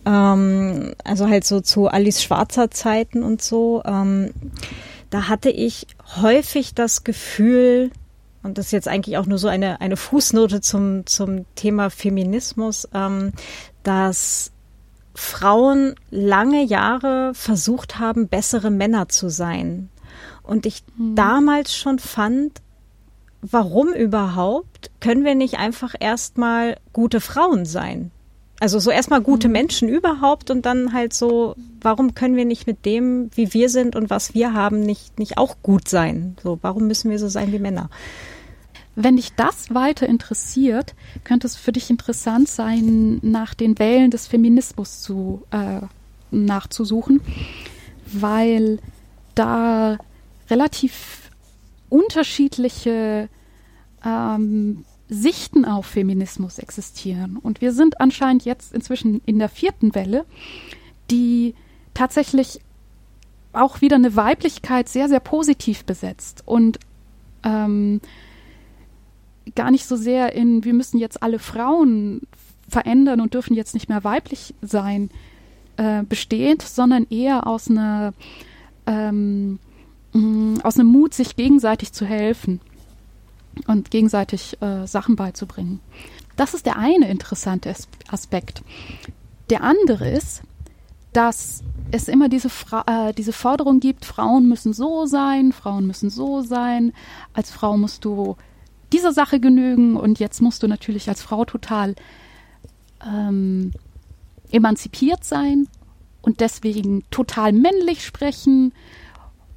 ähm, 0.05 0.93
also 1.03 1.27
halt 1.27 1.45
so 1.45 1.61
zu 1.61 1.87
Alice 1.87 2.21
Schwarzer 2.21 2.71
Zeiten 2.71 3.23
und 3.23 3.41
so, 3.41 3.81
ähm, 3.85 4.31
da 5.09 5.27
hatte 5.27 5.49
ich 5.49 5.87
häufig 6.21 6.73
das 6.73 7.03
Gefühl, 7.03 7.91
und 8.43 8.57
das 8.57 8.67
ist 8.67 8.71
jetzt 8.71 8.87
eigentlich 8.87 9.17
auch 9.17 9.25
nur 9.25 9.37
so 9.37 9.47
eine, 9.47 9.81
eine 9.81 9.97
Fußnote 9.97 10.61
zum, 10.61 11.05
zum 11.05 11.45
Thema 11.55 11.89
Feminismus, 11.89 12.87
ähm, 12.93 13.31
dass 13.83 14.51
Frauen 15.13 15.95
lange 16.11 16.63
Jahre 16.63 17.31
versucht 17.33 17.99
haben, 17.99 18.27
bessere 18.27 18.69
Männer 18.69 19.07
zu 19.07 19.29
sein. 19.29 19.89
Und 20.43 20.65
ich 20.65 20.83
mhm. 20.97 21.15
damals 21.15 21.75
schon 21.75 21.99
fand, 21.99 22.61
warum 23.41 23.93
überhaupt 23.93 24.91
können 24.99 25.23
wir 25.23 25.35
nicht 25.35 25.57
einfach 25.57 25.95
erstmal 25.99 26.77
gute 26.93 27.21
Frauen 27.21 27.65
sein? 27.65 28.11
Also 28.59 28.79
so 28.79 28.89
erstmal 28.89 29.21
gute 29.21 29.47
mhm. 29.47 29.53
Menschen 29.53 29.89
überhaupt 29.89 30.49
und 30.49 30.65
dann 30.65 30.93
halt 30.93 31.13
so, 31.13 31.55
warum 31.81 32.15
können 32.15 32.35
wir 32.35 32.45
nicht 32.45 32.67
mit 32.67 32.85
dem, 32.85 33.29
wie 33.35 33.53
wir 33.53 33.69
sind 33.69 33.95
und 33.95 34.09
was 34.09 34.33
wir 34.33 34.53
haben, 34.53 34.79
nicht, 34.79 35.19
nicht 35.19 35.37
auch 35.37 35.57
gut 35.61 35.89
sein? 35.89 36.37
So, 36.41 36.59
warum 36.61 36.87
müssen 36.87 37.11
wir 37.11 37.19
so 37.19 37.27
sein 37.27 37.51
wie 37.51 37.59
Männer? 37.59 37.89
Wenn 38.95 39.17
dich 39.17 39.33
das 39.33 39.73
weiter 39.73 40.07
interessiert, 40.07 40.95
könnte 41.25 41.47
es 41.47 41.57
für 41.57 41.73
dich 41.73 41.89
interessant 41.89 42.47
sein, 42.47 43.19
nach 43.21 43.53
den 43.53 43.77
Wellen 43.77 44.09
des 44.09 44.25
Feminismus 44.25 45.01
zu, 45.01 45.43
äh, 45.51 45.81
nachzusuchen, 46.31 47.19
weil 48.05 48.79
da 49.35 49.97
relativ 50.49 51.29
unterschiedliche 51.89 53.27
ähm, 54.05 54.85
Sichten 55.07 55.65
auf 55.65 55.85
Feminismus 55.85 56.57
existieren. 56.59 57.37
Und 57.37 57.61
wir 57.61 57.73
sind 57.73 58.01
anscheinend 58.01 58.45
jetzt 58.45 58.73
inzwischen 58.73 59.21
in 59.25 59.39
der 59.39 59.49
vierten 59.49 59.93
Welle, 59.93 60.25
die 61.11 61.53
tatsächlich 61.93 62.59
auch 63.53 63.81
wieder 63.81 63.95
eine 63.95 64.15
Weiblichkeit 64.15 64.89
sehr, 64.89 65.07
sehr 65.07 65.19
positiv 65.19 65.85
besetzt 65.85 66.43
und 66.45 66.79
ähm, 67.43 68.01
gar 69.55 69.71
nicht 69.71 69.85
so 69.85 69.95
sehr 69.95 70.33
in, 70.33 70.63
wir 70.63 70.73
müssen 70.73 70.97
jetzt 70.97 71.21
alle 71.21 71.39
Frauen 71.39 72.21
verändern 72.67 73.21
und 73.21 73.33
dürfen 73.33 73.53
jetzt 73.53 73.75
nicht 73.75 73.87
mehr 73.87 74.03
weiblich 74.03 74.55
sein, 74.61 75.09
äh, 75.77 76.03
besteht, 76.03 76.63
sondern 76.63 77.05
eher 77.09 77.47
aus 77.47 77.69
einer 77.69 78.13
ähm, 78.87 79.59
mm, 80.13 80.55
aus 80.63 80.79
einem 80.79 80.89
Mut, 80.89 81.13
sich 81.13 81.35
gegenseitig 81.35 81.93
zu 81.93 82.05
helfen 82.05 82.59
und 83.67 83.91
gegenseitig 83.91 84.61
äh, 84.61 84.85
Sachen 84.85 85.15
beizubringen. 85.15 85.79
Das 86.35 86.53
ist 86.53 86.65
der 86.65 86.77
eine 86.77 87.09
interessante 87.09 87.73
Aspekt. 88.09 88.63
Der 89.49 89.63
andere 89.63 90.09
ist, 90.09 90.41
dass 91.13 91.63
es 91.91 92.09
immer 92.09 92.27
diese, 92.27 92.49
Fra 92.49 92.83
äh, 92.87 93.13
diese 93.13 93.31
Forderung 93.31 93.79
gibt, 93.79 94.03
Frauen 94.03 94.49
müssen 94.49 94.73
so 94.73 95.05
sein, 95.05 95.53
Frauen 95.53 95.87
müssen 95.87 96.09
so 96.09 96.41
sein, 96.41 96.93
als 97.33 97.51
Frau 97.51 97.77
musst 97.77 98.03
du 98.03 98.35
dieser 98.91 99.13
Sache 99.13 99.39
genügen 99.39 99.95
und 99.95 100.19
jetzt 100.19 100.41
musst 100.41 100.61
du 100.61 100.67
natürlich 100.67 101.07
als 101.07 101.21
Frau 101.21 101.45
total 101.45 101.95
ähm, 103.05 103.71
emanzipiert 104.51 105.23
sein 105.23 105.67
und 106.21 106.39
deswegen 106.39 107.03
total 107.11 107.53
männlich 107.53 108.03
sprechen 108.05 108.73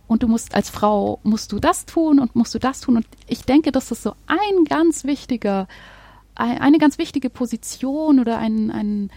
und 0.08 0.22
du 0.22 0.28
musst 0.28 0.54
als 0.54 0.70
Frau 0.70 1.20
musst 1.22 1.52
du 1.52 1.60
das 1.60 1.86
tun 1.86 2.18
und 2.18 2.34
musst 2.34 2.54
du 2.54 2.58
das 2.58 2.80
tun 2.80 2.96
und 2.96 3.06
ich 3.28 3.42
denke, 3.42 3.70
das 3.70 3.90
ist 3.92 4.02
so 4.02 4.14
ein 4.26 4.64
ganz 4.64 5.04
wichtiger 5.04 5.68
eine 6.38 6.78
ganz 6.78 6.98
wichtige 6.98 7.30
Position 7.30 8.20
oder 8.20 8.38
ein, 8.38 8.70
ein, 8.70 9.10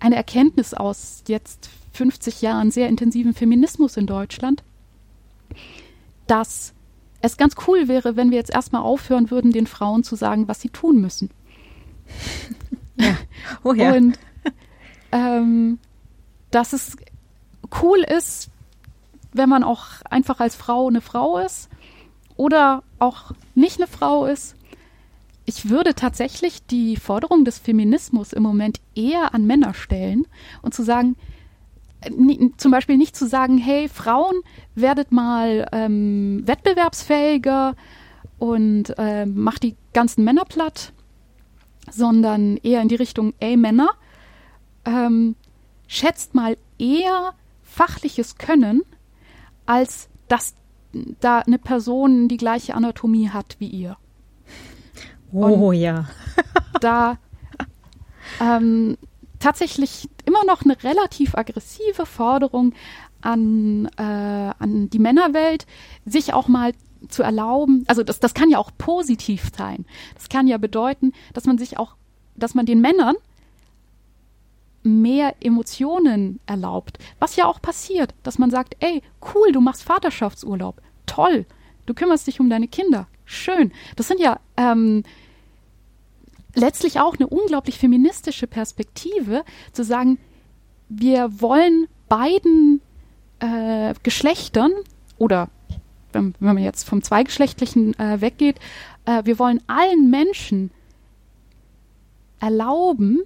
eine 0.00 0.16
Erkenntnis 0.16 0.74
aus 0.74 1.24
jetzt 1.26 1.70
50 1.92 2.42
Jahren 2.42 2.70
sehr 2.70 2.88
intensiven 2.88 3.32
Feminismus 3.32 3.96
in 3.96 4.06
Deutschland, 4.06 4.62
dass 6.26 6.74
es 7.22 7.36
ganz 7.36 7.54
cool 7.66 7.88
wäre, 7.88 8.16
wenn 8.16 8.30
wir 8.30 8.36
jetzt 8.36 8.50
erstmal 8.50 8.82
aufhören 8.82 9.30
würden, 9.30 9.50
den 9.50 9.66
Frauen 9.66 10.04
zu 10.04 10.14
sagen, 10.14 10.46
was 10.46 10.60
sie 10.60 10.70
tun 10.70 11.00
müssen. 11.00 11.30
Ja. 13.00 13.16
Oh 13.62 13.74
ja. 13.74 13.92
Und 13.94 14.18
ähm, 15.12 15.78
dass 16.50 16.72
es 16.72 16.96
cool 17.80 18.00
ist, 18.00 18.50
wenn 19.38 19.48
man 19.48 19.64
auch 19.64 19.86
einfach 20.10 20.40
als 20.40 20.56
Frau 20.56 20.88
eine 20.88 21.00
Frau 21.00 21.38
ist 21.38 21.68
oder 22.36 22.82
auch 22.98 23.32
nicht 23.54 23.78
eine 23.78 23.86
Frau 23.86 24.26
ist. 24.26 24.54
Ich 25.44 25.70
würde 25.70 25.94
tatsächlich 25.94 26.66
die 26.66 26.96
Forderung 26.96 27.44
des 27.44 27.58
Feminismus 27.58 28.34
im 28.34 28.42
Moment 28.42 28.80
eher 28.94 29.34
an 29.34 29.46
Männer 29.46 29.72
stellen 29.72 30.26
und 30.60 30.74
zu 30.74 30.82
sagen, 30.82 31.16
zum 32.58 32.70
Beispiel 32.70 32.96
nicht 32.96 33.16
zu 33.16 33.26
sagen, 33.26 33.58
hey 33.58 33.88
Frauen, 33.88 34.36
werdet 34.74 35.10
mal 35.10 35.66
ähm, 35.72 36.42
wettbewerbsfähiger 36.46 37.74
und 38.38 38.94
äh, 38.98 39.26
macht 39.26 39.62
die 39.64 39.74
ganzen 39.92 40.22
Männer 40.22 40.44
platt, 40.44 40.92
sondern 41.90 42.56
eher 42.58 42.82
in 42.82 42.88
die 42.88 42.94
Richtung, 42.94 43.34
ey 43.40 43.56
Männer, 43.56 43.88
ähm, 44.84 45.34
schätzt 45.88 46.34
mal 46.34 46.56
eher 46.78 47.34
fachliches 47.62 48.38
Können, 48.38 48.82
als 49.68 50.08
dass 50.28 50.54
da 51.20 51.40
eine 51.40 51.58
Person 51.58 52.26
die 52.26 52.38
gleiche 52.38 52.74
Anatomie 52.74 53.28
hat 53.28 53.56
wie 53.58 53.68
ihr. 53.68 53.98
Oh 55.30 55.68
und 55.68 55.74
ja. 55.74 56.06
da 56.80 57.18
ähm, 58.40 58.96
tatsächlich 59.38 60.08
immer 60.24 60.44
noch 60.46 60.62
eine 60.62 60.82
relativ 60.82 61.34
aggressive 61.34 62.06
Forderung 62.06 62.74
an, 63.20 63.90
äh, 63.98 64.02
an 64.02 64.88
die 64.88 64.98
Männerwelt, 64.98 65.66
sich 66.06 66.32
auch 66.32 66.48
mal 66.48 66.72
zu 67.08 67.22
erlauben, 67.22 67.84
also 67.88 68.02
das, 68.02 68.20
das 68.20 68.32
kann 68.32 68.48
ja 68.48 68.58
auch 68.58 68.70
positiv 68.78 69.50
sein. 69.54 69.84
Das 70.14 70.30
kann 70.30 70.46
ja 70.48 70.56
bedeuten, 70.56 71.12
dass 71.34 71.44
man 71.44 71.58
sich 71.58 71.78
auch, 71.78 71.94
dass 72.36 72.54
man 72.54 72.64
den 72.64 72.80
Männern 72.80 73.16
mehr 74.82 75.34
Emotionen 75.40 76.40
erlaubt. 76.46 76.98
Was 77.18 77.36
ja 77.36 77.46
auch 77.46 77.60
passiert, 77.60 78.14
dass 78.22 78.38
man 78.38 78.50
sagt, 78.50 78.76
ey, 78.80 79.02
cool, 79.34 79.52
du 79.52 79.60
machst 79.60 79.82
Vaterschaftsurlaub. 79.82 80.80
Toll. 81.06 81.46
Du 81.86 81.94
kümmerst 81.94 82.26
dich 82.26 82.40
um 82.40 82.50
deine 82.50 82.68
Kinder. 82.68 83.08
Schön. 83.24 83.72
Das 83.96 84.08
sind 84.08 84.20
ja 84.20 84.40
ähm, 84.56 85.02
letztlich 86.54 87.00
auch 87.00 87.16
eine 87.16 87.26
unglaublich 87.26 87.78
feministische 87.78 88.46
Perspektive, 88.46 89.44
zu 89.72 89.84
sagen, 89.84 90.18
wir 90.88 91.40
wollen 91.40 91.86
beiden 92.08 92.80
äh, 93.40 93.94
Geschlechtern 94.02 94.72
oder 95.18 95.48
wenn, 96.12 96.34
wenn, 96.40 96.54
man 96.54 96.64
jetzt 96.64 96.88
vom 96.88 97.02
Zweigeschlechtlichen 97.02 97.98
äh, 97.98 98.20
weggeht, 98.20 98.58
äh, 99.04 99.24
wir 99.24 99.38
wollen 99.38 99.60
allen 99.66 100.10
Menschen 100.10 100.70
erlauben, 102.40 103.20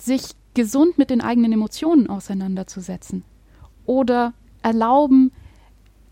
sich 0.00 0.32
gesund 0.54 0.98
mit 0.98 1.10
den 1.10 1.20
eigenen 1.20 1.52
Emotionen 1.52 2.08
auseinanderzusetzen 2.08 3.24
oder 3.86 4.32
erlauben, 4.62 5.32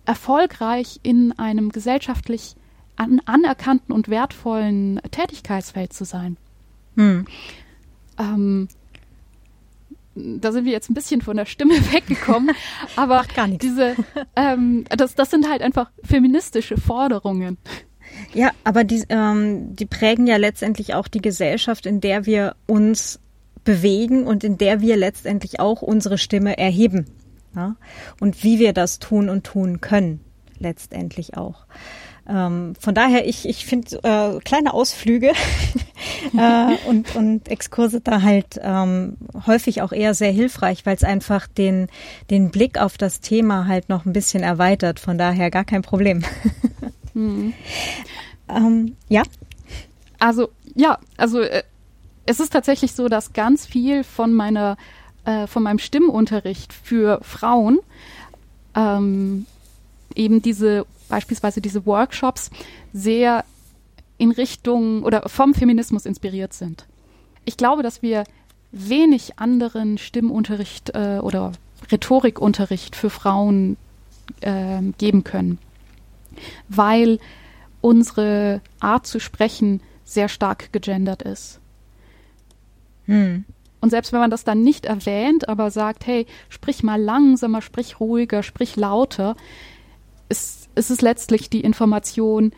erfolgreich 0.04 1.00
in 1.02 1.32
einem 1.38 1.70
gesellschaftlich 1.70 2.56
an, 2.96 3.20
anerkannten 3.26 3.92
und 3.92 4.08
wertvollen 4.08 5.00
Tätigkeitsfeld 5.10 5.92
zu 5.92 6.04
sein. 6.04 6.36
Hm. 6.96 7.26
Ähm, 8.18 8.68
da 10.14 10.50
sind 10.50 10.64
wir 10.64 10.72
jetzt 10.72 10.90
ein 10.90 10.94
bisschen 10.94 11.20
von 11.20 11.36
der 11.36 11.46
Stimme 11.46 11.74
weggekommen, 11.92 12.54
aber 12.96 13.24
diese, 13.60 13.94
ähm, 14.34 14.84
das, 14.88 15.14
das 15.14 15.30
sind 15.30 15.48
halt 15.48 15.62
einfach 15.62 15.90
feministische 16.02 16.76
Forderungen. 16.76 17.58
Ja, 18.32 18.50
aber 18.64 18.84
die, 18.84 19.04
ähm, 19.10 19.76
die 19.76 19.86
prägen 19.86 20.26
ja 20.26 20.36
letztendlich 20.36 20.94
auch 20.94 21.08
die 21.08 21.20
Gesellschaft, 21.20 21.86
in 21.86 22.00
der 22.00 22.26
wir 22.26 22.56
uns 22.66 23.20
bewegen 23.68 24.26
und 24.26 24.44
in 24.44 24.56
der 24.56 24.80
wir 24.80 24.96
letztendlich 24.96 25.60
auch 25.60 25.82
unsere 25.82 26.16
Stimme 26.16 26.56
erheben. 26.56 27.04
Ja? 27.54 27.76
Und 28.18 28.42
wie 28.42 28.58
wir 28.58 28.72
das 28.72 28.98
tun 28.98 29.28
und 29.28 29.44
tun 29.44 29.82
können, 29.82 30.20
letztendlich 30.58 31.36
auch. 31.36 31.66
Ähm, 32.26 32.72
von 32.80 32.94
daher, 32.94 33.28
ich, 33.28 33.46
ich 33.46 33.66
finde 33.66 34.00
äh, 34.04 34.40
kleine 34.40 34.72
Ausflüge 34.72 35.32
äh, 36.38 36.88
und, 36.88 37.14
und 37.14 37.50
Exkurse 37.50 38.00
da 38.00 38.22
halt 38.22 38.58
ähm, 38.62 39.18
häufig 39.46 39.82
auch 39.82 39.92
eher 39.92 40.14
sehr 40.14 40.32
hilfreich, 40.32 40.86
weil 40.86 40.96
es 40.96 41.04
einfach 41.04 41.46
den, 41.46 41.88
den 42.30 42.50
Blick 42.50 42.80
auf 42.80 42.96
das 42.96 43.20
Thema 43.20 43.66
halt 43.66 43.90
noch 43.90 44.06
ein 44.06 44.14
bisschen 44.14 44.42
erweitert. 44.42 44.98
Von 44.98 45.18
daher 45.18 45.50
gar 45.50 45.66
kein 45.66 45.82
Problem. 45.82 46.24
mhm. 47.12 47.52
ähm, 48.48 48.96
ja. 49.10 49.24
Also, 50.18 50.48
ja, 50.74 50.98
also 51.18 51.42
äh, 51.42 51.64
es 52.28 52.40
ist 52.40 52.52
tatsächlich 52.52 52.92
so, 52.92 53.08
dass 53.08 53.32
ganz 53.32 53.64
viel 53.64 54.04
von 54.04 54.34
meiner, 54.34 54.76
äh, 55.24 55.46
von 55.46 55.62
meinem 55.62 55.78
Stimmunterricht 55.78 56.74
für 56.74 57.20
Frauen 57.22 57.78
ähm, 58.74 59.46
eben 60.14 60.42
diese 60.42 60.84
beispielsweise 61.08 61.62
diese 61.62 61.86
Workshops 61.86 62.50
sehr 62.92 63.46
in 64.18 64.30
Richtung 64.30 65.04
oder 65.04 65.26
vom 65.26 65.54
Feminismus 65.54 66.04
inspiriert 66.04 66.52
sind. 66.52 66.84
Ich 67.46 67.56
glaube, 67.56 67.82
dass 67.82 68.02
wir 68.02 68.24
wenig 68.72 69.38
anderen 69.38 69.96
Stimmunterricht 69.96 70.90
äh, 70.94 71.20
oder 71.22 71.52
Rhetorikunterricht 71.90 72.94
für 72.94 73.08
Frauen 73.08 73.78
äh, 74.42 74.82
geben 74.98 75.24
können, 75.24 75.58
weil 76.68 77.20
unsere 77.80 78.60
Art 78.80 79.06
zu 79.06 79.18
sprechen 79.18 79.80
sehr 80.04 80.28
stark 80.28 80.74
gegendert 80.74 81.22
ist. 81.22 81.58
Hm. 83.08 83.44
Und 83.80 83.90
selbst 83.90 84.12
wenn 84.12 84.20
man 84.20 84.30
das 84.30 84.44
dann 84.44 84.62
nicht 84.62 84.86
erwähnt, 84.86 85.48
aber 85.48 85.70
sagt, 85.70 86.06
hey, 86.06 86.26
sprich 86.48 86.82
mal 86.82 87.00
langsamer, 87.00 87.62
sprich 87.62 87.98
ruhiger, 88.00 88.42
sprich 88.42 88.76
lauter, 88.76 89.36
ist, 90.28 90.68
ist 90.74 90.90
es 90.90 91.00
letztlich 91.00 91.48
die 91.48 91.60
Information, 91.60 92.52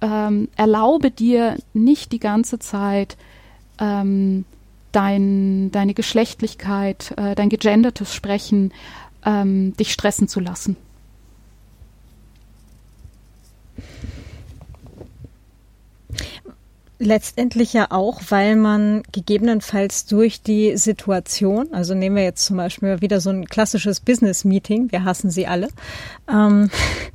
ähm, 0.00 0.48
erlaube 0.56 1.10
dir 1.10 1.56
nicht 1.74 2.12
die 2.12 2.20
ganze 2.20 2.58
Zeit 2.58 3.16
ähm, 3.78 4.44
dein, 4.92 5.70
deine 5.72 5.94
Geschlechtlichkeit, 5.94 7.12
äh, 7.16 7.34
dein 7.34 7.48
gegendertes 7.48 8.14
Sprechen 8.14 8.72
ähm, 9.26 9.76
dich 9.76 9.92
stressen 9.92 10.28
zu 10.28 10.40
lassen. 10.40 10.76
Letztendlich 17.02 17.72
ja 17.72 17.86
auch, 17.88 18.20
weil 18.28 18.56
man 18.56 19.02
gegebenenfalls 19.10 20.04
durch 20.04 20.42
die 20.42 20.76
Situation, 20.76 21.72
also 21.72 21.94
nehmen 21.94 22.16
wir 22.16 22.24
jetzt 22.24 22.44
zum 22.44 22.58
Beispiel 22.58 23.00
wieder 23.00 23.22
so 23.22 23.30
ein 23.30 23.46
klassisches 23.46 24.00
Business-Meeting, 24.00 24.92
wir 24.92 25.04
hassen 25.04 25.30
sie 25.30 25.46
alle, 25.46 25.68
ähm, 26.30 26.70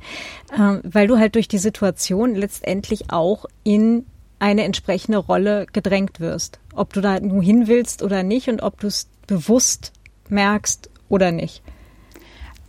äh, 0.52 0.80
weil 0.82 1.06
du 1.06 1.18
halt 1.18 1.36
durch 1.36 1.46
die 1.46 1.58
Situation 1.58 2.34
letztendlich 2.34 3.12
auch 3.12 3.46
in 3.62 4.06
eine 4.40 4.64
entsprechende 4.64 5.18
Rolle 5.18 5.66
gedrängt 5.72 6.18
wirst. 6.18 6.58
Ob 6.74 6.92
du 6.92 7.00
da 7.00 7.20
nur 7.20 7.44
hin 7.44 7.68
willst 7.68 8.02
oder 8.02 8.24
nicht 8.24 8.48
und 8.48 8.62
ob 8.64 8.80
du 8.80 8.88
es 8.88 9.06
bewusst 9.28 9.92
merkst 10.28 10.90
oder 11.08 11.30
nicht. 11.30 11.62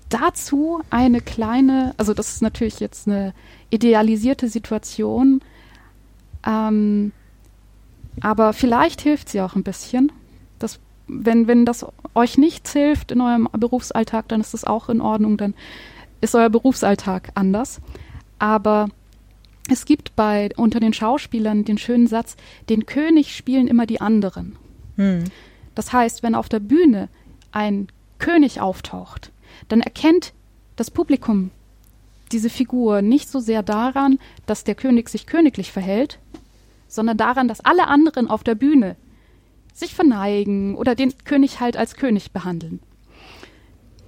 Dazu 0.09 0.81
eine 0.91 1.21
kleine, 1.21 1.95
also 1.97 2.13
das 2.13 2.33
ist 2.33 2.41
natürlich 2.43 2.79
jetzt 2.79 3.07
eine 3.07 3.33
idealisierte 3.71 4.49
Situation, 4.49 5.41
ähm, 6.47 7.11
aber 8.21 8.53
vielleicht 8.53 9.01
hilft 9.01 9.29
sie 9.29 9.41
auch 9.41 9.55
ein 9.55 9.63
bisschen. 9.63 10.11
Das, 10.57 10.79
wenn, 11.07 11.47
wenn 11.47 11.65
das 11.65 11.85
euch 12.15 12.37
nichts 12.37 12.73
hilft 12.73 13.11
in 13.11 13.21
eurem 13.21 13.47
Berufsalltag, 13.51 14.27
dann 14.29 14.41
ist 14.41 14.53
das 14.53 14.63
auch 14.63 14.89
in 14.89 15.01
Ordnung, 15.01 15.37
dann 15.37 15.53
ist 16.21 16.33
euer 16.33 16.49
Berufsalltag 16.49 17.29
anders. 17.35 17.79
Aber 18.39 18.87
es 19.69 19.85
gibt 19.85 20.15
bei 20.15 20.49
unter 20.55 20.79
den 20.79 20.93
Schauspielern 20.93 21.65
den 21.65 21.77
schönen 21.77 22.07
Satz, 22.07 22.37
den 22.69 22.85
König 22.85 23.35
spielen 23.35 23.67
immer 23.67 23.85
die 23.85 24.01
anderen. 24.01 24.55
Hm. 24.95 25.25
Das 25.75 25.93
heißt, 25.93 26.23
wenn 26.23 26.33
auf 26.33 26.49
der 26.49 26.59
Bühne 26.59 27.09
ein 27.51 27.87
König 28.19 28.61
auftaucht, 28.61 29.31
dann 29.67 29.81
erkennt 29.81 30.33
das 30.75 30.89
Publikum 30.89 31.51
diese 32.31 32.49
Figur 32.49 33.01
nicht 33.01 33.29
so 33.29 33.39
sehr 33.39 33.63
daran, 33.63 34.19
dass 34.45 34.63
der 34.63 34.75
König 34.75 35.09
sich 35.09 35.25
königlich 35.25 35.71
verhält, 35.71 36.19
sondern 36.87 37.17
daran, 37.17 37.47
dass 37.47 37.61
alle 37.61 37.87
anderen 37.87 38.29
auf 38.29 38.43
der 38.43 38.55
Bühne 38.55 38.95
sich 39.73 39.93
verneigen 39.93 40.75
oder 40.75 40.95
den 40.95 41.13
König 41.23 41.59
halt 41.59 41.77
als 41.77 41.95
König 41.95 42.31
behandeln. 42.31 42.79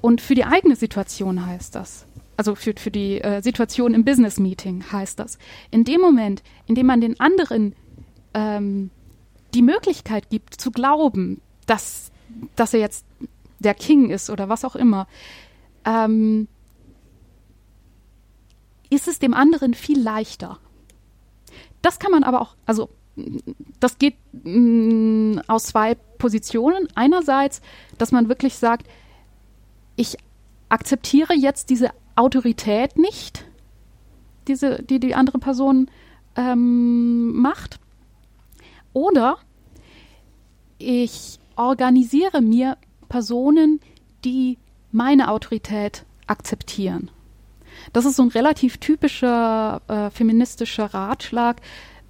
Und 0.01 0.21
für 0.21 0.36
die 0.36 0.45
eigene 0.45 0.75
Situation 0.75 1.45
heißt 1.45 1.75
das, 1.75 2.05
also 2.38 2.55
für, 2.55 2.73
für 2.77 2.91
die 2.91 3.19
äh, 3.21 3.41
Situation 3.41 3.93
im 3.93 4.05
Business 4.05 4.39
Meeting 4.39 4.84
heißt 4.91 5.19
das, 5.19 5.38
in 5.71 5.84
dem 5.84 5.99
Moment, 5.99 6.41
in 6.67 6.75
dem 6.75 6.86
man 6.86 7.01
den 7.01 7.19
anderen 7.19 7.75
ähm, 8.34 8.91
die 9.53 9.62
Möglichkeit 9.62 10.29
gibt 10.29 10.55
zu 10.55 10.71
glauben, 10.71 11.41
dass, 11.65 12.12
dass 12.55 12.73
er 12.73 12.79
jetzt 12.79 13.05
der 13.60 13.73
King 13.73 14.10
ist 14.10 14.29
oder 14.29 14.47
was 14.47 14.63
auch 14.63 14.75
immer, 14.75 15.08
ähm, 15.86 16.47
ist 18.89 19.08
es 19.08 19.19
dem 19.19 19.34
anderen 19.34 19.73
viel 19.73 20.02
leichter. 20.02 20.60
Das 21.82 21.99
kann 21.99 22.12
man 22.12 22.23
aber 22.23 22.41
auch, 22.41 22.56
also 22.65 22.89
das 23.80 23.97
geht 23.97 24.15
mh, 24.32 24.60
mm, 24.60 25.41
aus 25.47 25.65
zwei 25.65 25.95
Positionen. 25.95 26.88
Einerseits, 26.95 27.62
dass 27.97 28.12
man 28.12 28.30
wirklich 28.30 28.56
sagt, 28.56 28.88
ich 29.95 30.17
akzeptiere 30.69 31.34
jetzt 31.34 31.69
diese 31.69 31.91
Autorität 32.15 32.97
nicht, 32.97 33.45
diese, 34.47 34.82
die 34.84 34.99
die 34.99 35.15
andere 35.15 35.39
Person 35.39 35.89
ähm, 36.36 37.34
macht. 37.41 37.80
Oder 38.93 39.38
ich 40.78 41.39
organisiere 41.56 42.41
mir 42.41 42.78
Personen, 43.10 43.80
die 44.23 44.58
meine 44.91 45.30
Autorität 45.30 46.06
akzeptieren. 46.28 47.12
Das 47.93 48.05
ist 48.05 48.15
so 48.15 48.23
ein 48.23 48.29
relativ 48.29 48.77
typischer 48.77 49.81
äh, 49.87 50.09
feministischer 50.09 50.85
Ratschlag 50.85 51.61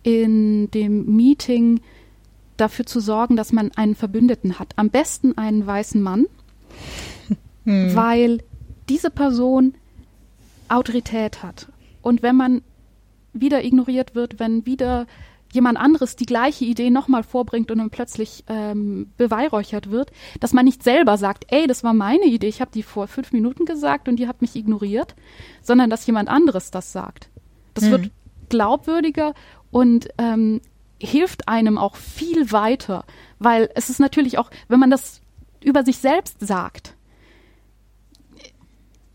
in 0.03 0.71
dem 0.71 1.15
Meeting 1.15 1.81
dafür 2.57 2.85
zu 2.85 2.99
sorgen, 2.99 3.35
dass 3.35 3.51
man 3.51 3.71
einen 3.75 3.95
Verbündeten 3.95 4.59
hat. 4.59 4.73
Am 4.75 4.89
besten 4.89 5.37
einen 5.37 5.65
weißen 5.65 6.01
Mann, 6.01 6.25
hm. 7.65 7.95
weil 7.95 8.43
diese 8.89 9.09
Person 9.09 9.75
Autorität 10.67 11.43
hat. 11.43 11.67
Und 12.01 12.21
wenn 12.21 12.35
man 12.35 12.61
wieder 13.33 13.63
ignoriert 13.63 14.15
wird, 14.15 14.39
wenn 14.39 14.65
wieder 14.65 15.07
jemand 15.53 15.77
anderes 15.77 16.15
die 16.15 16.25
gleiche 16.25 16.65
Idee 16.65 16.89
nochmal 16.89 17.23
vorbringt 17.23 17.71
und 17.71 17.79
dann 17.79 17.89
plötzlich 17.89 18.43
ähm, 18.47 19.11
beweihräuchert 19.17 19.89
wird, 19.89 20.11
dass 20.39 20.53
man 20.53 20.65
nicht 20.65 20.83
selber 20.83 21.17
sagt, 21.17 21.45
ey, 21.49 21.67
das 21.67 21.83
war 21.83 21.93
meine 21.93 22.25
Idee, 22.25 22.47
ich 22.47 22.61
habe 22.61 22.71
die 22.71 22.83
vor 22.83 23.07
fünf 23.07 23.31
Minuten 23.31 23.65
gesagt 23.65 24.07
und 24.07 24.17
die 24.17 24.27
hat 24.27 24.41
mich 24.41 24.55
ignoriert, 24.55 25.15
sondern 25.61 25.89
dass 25.89 26.05
jemand 26.05 26.29
anderes 26.29 26.71
das 26.71 26.91
sagt. 26.91 27.29
Das 27.73 27.85
mhm. 27.85 27.91
wird 27.91 28.11
glaubwürdiger 28.49 29.33
und 29.71 30.09
ähm, 30.17 30.61
hilft 31.01 31.47
einem 31.47 31.77
auch 31.77 31.95
viel 31.95 32.51
weiter, 32.51 33.05
weil 33.39 33.69
es 33.75 33.89
ist 33.89 33.99
natürlich 33.99 34.37
auch, 34.37 34.51
wenn 34.67 34.79
man 34.79 34.91
das 34.91 35.21
über 35.63 35.83
sich 35.83 35.97
selbst 35.97 36.37
sagt, 36.39 36.95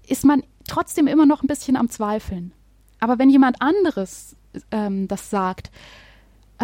ist 0.06 0.24
man 0.24 0.42
trotzdem 0.66 1.06
immer 1.06 1.26
noch 1.26 1.42
ein 1.42 1.46
bisschen 1.46 1.76
am 1.76 1.90
Zweifeln. 1.90 2.52
Aber 3.00 3.18
wenn 3.18 3.30
jemand 3.30 3.60
anderes 3.60 4.36
ähm, 4.70 5.08
das 5.08 5.30
sagt, 5.30 5.70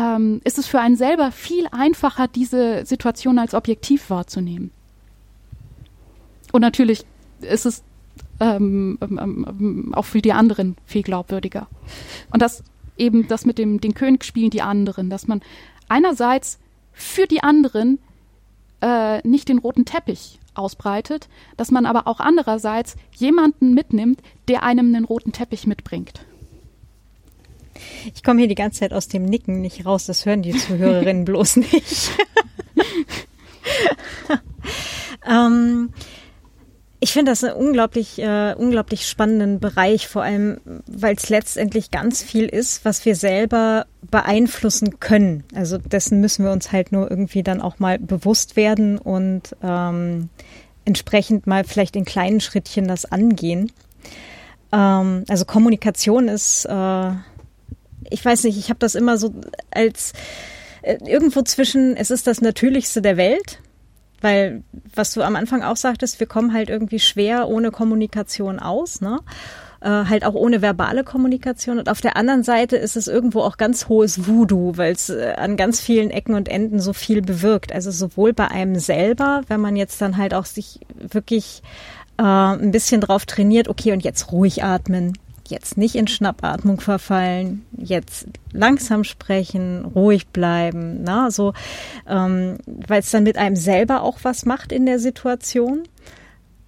ähm, 0.00 0.40
ist 0.44 0.58
es 0.58 0.66
für 0.66 0.80
einen 0.80 0.96
selber 0.96 1.30
viel 1.30 1.66
einfacher, 1.70 2.26
diese 2.26 2.86
Situation 2.86 3.38
als 3.38 3.54
objektiv 3.54 4.08
wahrzunehmen. 4.08 4.70
Und 6.52 6.62
natürlich 6.62 7.04
ist 7.42 7.66
es 7.66 7.82
ähm, 8.40 8.98
ähm, 9.02 9.46
ähm, 9.48 9.94
auch 9.94 10.06
für 10.06 10.22
die 10.22 10.32
anderen 10.32 10.76
viel 10.86 11.02
glaubwürdiger. 11.02 11.68
Und 12.32 12.40
das 12.40 12.64
eben 12.96 13.28
das 13.28 13.44
mit 13.44 13.58
dem 13.58 13.80
den 13.80 13.94
König 13.94 14.24
spielen 14.24 14.50
die 14.50 14.62
anderen, 14.62 15.10
dass 15.10 15.26
man 15.26 15.42
einerseits 15.88 16.58
für 16.92 17.26
die 17.26 17.42
anderen 17.42 17.98
äh, 18.80 19.26
nicht 19.26 19.48
den 19.48 19.58
roten 19.58 19.84
Teppich 19.84 20.40
ausbreitet, 20.54 21.28
dass 21.56 21.70
man 21.70 21.86
aber 21.86 22.06
auch 22.06 22.20
andererseits 22.20 22.96
jemanden 23.14 23.74
mitnimmt, 23.74 24.20
der 24.48 24.62
einem 24.62 24.94
einen 24.94 25.04
roten 25.04 25.32
Teppich 25.32 25.66
mitbringt. 25.66 26.24
Ich 28.14 28.22
komme 28.22 28.40
hier 28.40 28.48
die 28.48 28.54
ganze 28.54 28.80
Zeit 28.80 28.92
aus 28.92 29.08
dem 29.08 29.24
Nicken 29.24 29.60
nicht 29.60 29.86
raus, 29.86 30.06
das 30.06 30.26
hören 30.26 30.42
die 30.42 30.56
Zuhörerinnen 30.56 31.24
bloß 31.26 31.56
nicht. 31.56 32.10
ähm, 35.28 35.90
ich 37.02 37.12
finde 37.12 37.32
das 37.32 37.42
einen 37.42 37.54
unglaublich, 37.54 38.18
äh, 38.18 38.54
unglaublich 38.56 39.08
spannenden 39.08 39.58
Bereich, 39.58 40.06
vor 40.06 40.22
allem, 40.22 40.60
weil 40.86 41.14
es 41.16 41.30
letztendlich 41.30 41.90
ganz 41.90 42.22
viel 42.22 42.44
ist, 42.44 42.84
was 42.84 43.06
wir 43.06 43.16
selber 43.16 43.86
beeinflussen 44.10 45.00
können. 45.00 45.44
Also 45.54 45.78
dessen 45.78 46.20
müssen 46.20 46.44
wir 46.44 46.52
uns 46.52 46.72
halt 46.72 46.92
nur 46.92 47.10
irgendwie 47.10 47.42
dann 47.42 47.62
auch 47.62 47.78
mal 47.78 47.98
bewusst 47.98 48.54
werden 48.56 48.98
und 48.98 49.56
ähm, 49.62 50.28
entsprechend 50.84 51.46
mal 51.46 51.64
vielleicht 51.64 51.96
in 51.96 52.04
kleinen 52.04 52.40
Schrittchen 52.40 52.86
das 52.86 53.06
angehen. 53.06 53.72
Ähm, 54.70 55.24
also 55.26 55.46
Kommunikation 55.46 56.28
ist, 56.28 56.66
äh, 56.66 57.12
ich 58.10 58.24
weiß 58.24 58.44
nicht, 58.44 58.58
ich 58.58 58.68
habe 58.68 58.78
das 58.78 58.94
immer 58.94 59.16
so 59.16 59.34
als 59.70 60.12
äh, 60.82 60.98
irgendwo 61.04 61.42
zwischen, 61.42 61.96
es 61.96 62.10
ist 62.10 62.26
das 62.26 62.40
Natürlichste 62.40 63.02
der 63.02 63.16
Welt 63.16 63.60
weil, 64.20 64.62
was 64.94 65.14
du 65.14 65.22
am 65.22 65.36
Anfang 65.36 65.62
auch 65.62 65.76
sagtest, 65.76 66.20
wir 66.20 66.26
kommen 66.26 66.52
halt 66.52 66.68
irgendwie 66.68 67.00
schwer 67.00 67.48
ohne 67.48 67.70
Kommunikation 67.70 68.58
aus, 68.58 69.00
ne? 69.00 69.20
Äh, 69.80 69.88
halt 69.88 70.26
auch 70.26 70.34
ohne 70.34 70.60
verbale 70.60 71.04
Kommunikation. 71.04 71.78
Und 71.78 71.88
auf 71.88 72.02
der 72.02 72.16
anderen 72.16 72.42
Seite 72.42 72.76
ist 72.76 72.96
es 72.96 73.08
irgendwo 73.08 73.40
auch 73.40 73.56
ganz 73.56 73.88
hohes 73.88 74.26
Voodoo, 74.26 74.76
weil 74.76 74.92
es 74.92 75.08
äh, 75.08 75.32
an 75.38 75.56
ganz 75.56 75.80
vielen 75.80 76.10
Ecken 76.10 76.34
und 76.34 76.50
Enden 76.50 76.80
so 76.80 76.92
viel 76.92 77.22
bewirkt. 77.22 77.72
Also 77.72 77.90
sowohl 77.90 78.34
bei 78.34 78.48
einem 78.48 78.78
selber, 78.78 79.40
wenn 79.48 79.60
man 79.60 79.76
jetzt 79.76 80.02
dann 80.02 80.18
halt 80.18 80.34
auch 80.34 80.44
sich 80.44 80.80
wirklich 80.98 81.62
äh, 82.18 82.22
ein 82.22 82.72
bisschen 82.72 83.00
drauf 83.00 83.24
trainiert, 83.24 83.68
okay, 83.68 83.92
und 83.92 84.04
jetzt 84.04 84.32
ruhig 84.32 84.62
atmen, 84.62 85.14
jetzt 85.50 85.76
nicht 85.76 85.94
in 85.94 86.06
Schnappatmung 86.06 86.80
verfallen, 86.80 87.64
jetzt 87.76 88.26
langsam 88.52 89.04
sprechen, 89.04 89.84
ruhig 89.84 90.28
bleiben, 90.28 91.02
na, 91.02 91.30
so, 91.30 91.52
ähm, 92.08 92.58
weil 92.66 93.00
es 93.00 93.10
dann 93.10 93.24
mit 93.24 93.36
einem 93.36 93.56
selber 93.56 94.02
auch 94.02 94.18
was 94.22 94.46
macht 94.46 94.72
in 94.72 94.86
der 94.86 94.98
Situation, 94.98 95.82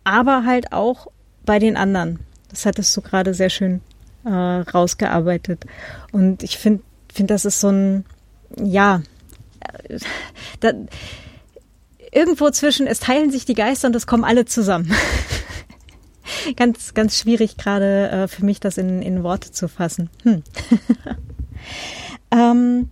aber 0.04 0.44
halt 0.44 0.72
auch 0.72 1.06
bei 1.44 1.58
den 1.58 1.76
anderen. 1.76 2.20
Das 2.48 2.66
hattest 2.66 2.96
du 2.96 3.00
gerade 3.00 3.34
sehr 3.34 3.50
schön 3.50 3.80
äh, 4.24 4.30
rausgearbeitet. 4.30 5.64
Und 6.12 6.42
ich 6.42 6.58
finde, 6.58 6.82
finde, 7.12 7.34
das 7.34 7.44
ist 7.44 7.60
so 7.60 7.68
ein, 7.68 8.04
ja, 8.56 9.02
äh, 9.88 9.98
da, 10.60 10.72
irgendwo 12.12 12.50
zwischen, 12.50 12.86
es 12.86 13.00
teilen 13.00 13.30
sich 13.30 13.44
die 13.44 13.54
Geister 13.54 13.88
und 13.88 13.96
es 13.96 14.06
kommen 14.06 14.24
alle 14.24 14.44
zusammen. 14.44 14.94
ganz, 16.56 16.94
ganz 16.94 17.18
schwierig 17.18 17.56
gerade 17.56 18.10
äh, 18.10 18.28
für 18.28 18.44
mich, 18.44 18.60
das 18.60 18.78
in, 18.78 19.02
in 19.02 19.22
Worte 19.22 19.50
zu 19.50 19.68
fassen. 19.68 20.10
Hm. 20.22 20.42
ähm, 22.30 22.90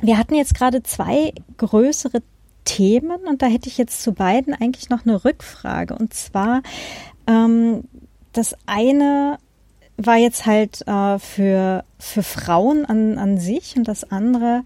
wir 0.00 0.18
hatten 0.18 0.34
jetzt 0.34 0.54
gerade 0.54 0.82
zwei 0.82 1.32
größere 1.56 2.22
Themen 2.64 3.20
und 3.26 3.42
da 3.42 3.46
hätte 3.46 3.68
ich 3.68 3.78
jetzt 3.78 4.02
zu 4.02 4.12
beiden 4.12 4.52
eigentlich 4.52 4.90
noch 4.90 5.06
eine 5.06 5.24
Rückfrage. 5.24 5.94
Und 5.94 6.12
zwar, 6.12 6.62
ähm, 7.26 7.84
das 8.32 8.54
eine 8.66 9.38
war 9.96 10.16
jetzt 10.16 10.44
halt 10.44 10.86
äh, 10.86 11.18
für, 11.18 11.84
für 11.98 12.22
Frauen 12.22 12.84
an, 12.84 13.18
an 13.18 13.38
sich 13.38 13.76
und 13.76 13.88
das 13.88 14.10
andere 14.10 14.62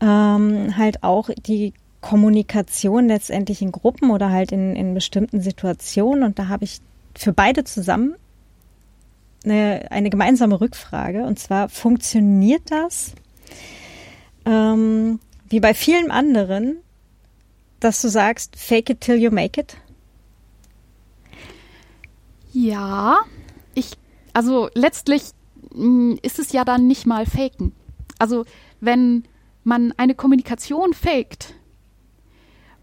ähm, 0.00 0.76
halt 0.76 1.02
auch 1.02 1.28
die 1.46 1.74
Kommunikation 2.00 3.08
letztendlich 3.08 3.62
in 3.62 3.72
Gruppen 3.72 4.10
oder 4.10 4.30
halt 4.30 4.52
in, 4.52 4.76
in 4.76 4.94
bestimmten 4.94 5.40
Situationen. 5.40 6.22
Und 6.22 6.38
da 6.38 6.48
habe 6.48 6.64
ich 6.64 6.80
für 7.16 7.32
beide 7.32 7.64
zusammen 7.64 8.14
eine, 9.44 9.90
eine 9.90 10.10
gemeinsame 10.10 10.60
Rückfrage. 10.60 11.24
Und 11.24 11.38
zwar, 11.38 11.68
funktioniert 11.68 12.70
das 12.70 13.14
ähm, 14.44 15.20
wie 15.48 15.60
bei 15.60 15.74
vielen 15.74 16.10
anderen, 16.10 16.78
dass 17.80 18.00
du 18.02 18.08
sagst, 18.08 18.56
fake 18.56 18.90
it 18.90 19.00
till 19.00 19.16
you 19.16 19.30
make 19.30 19.60
it? 19.60 19.76
Ja, 22.52 23.18
ich, 23.74 23.92
also 24.32 24.68
letztlich 24.74 25.30
mh, 25.70 25.76
hm, 25.76 26.18
ist 26.22 26.38
es 26.38 26.52
ja 26.52 26.64
dann 26.64 26.86
nicht 26.86 27.06
mal 27.06 27.26
faken. 27.26 27.72
Also 28.18 28.44
wenn 28.80 29.24
man 29.64 29.92
eine 29.96 30.14
Kommunikation 30.14 30.92
faked, 30.94 31.54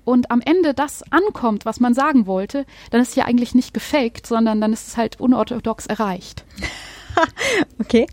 und 0.04 0.32
am 0.32 0.42
Ende 0.42 0.74
das 0.74 1.04
ankommt, 1.12 1.66
was 1.66 1.80
man 1.80 1.94
sagen 1.94 2.26
wollte, 2.26 2.66
dann 2.90 3.02
ist 3.02 3.16
ja 3.16 3.26
eigentlich 3.26 3.56
nicht 3.56 3.74
gefaked, 3.74 4.26
sondern 4.26 4.62
dann 4.62 4.74
ist 4.74 4.88
es 4.88 4.98
halt 4.98 5.20
unorthodox 5.20 5.86
erreicht. 5.86 6.46
okay. 7.80 8.08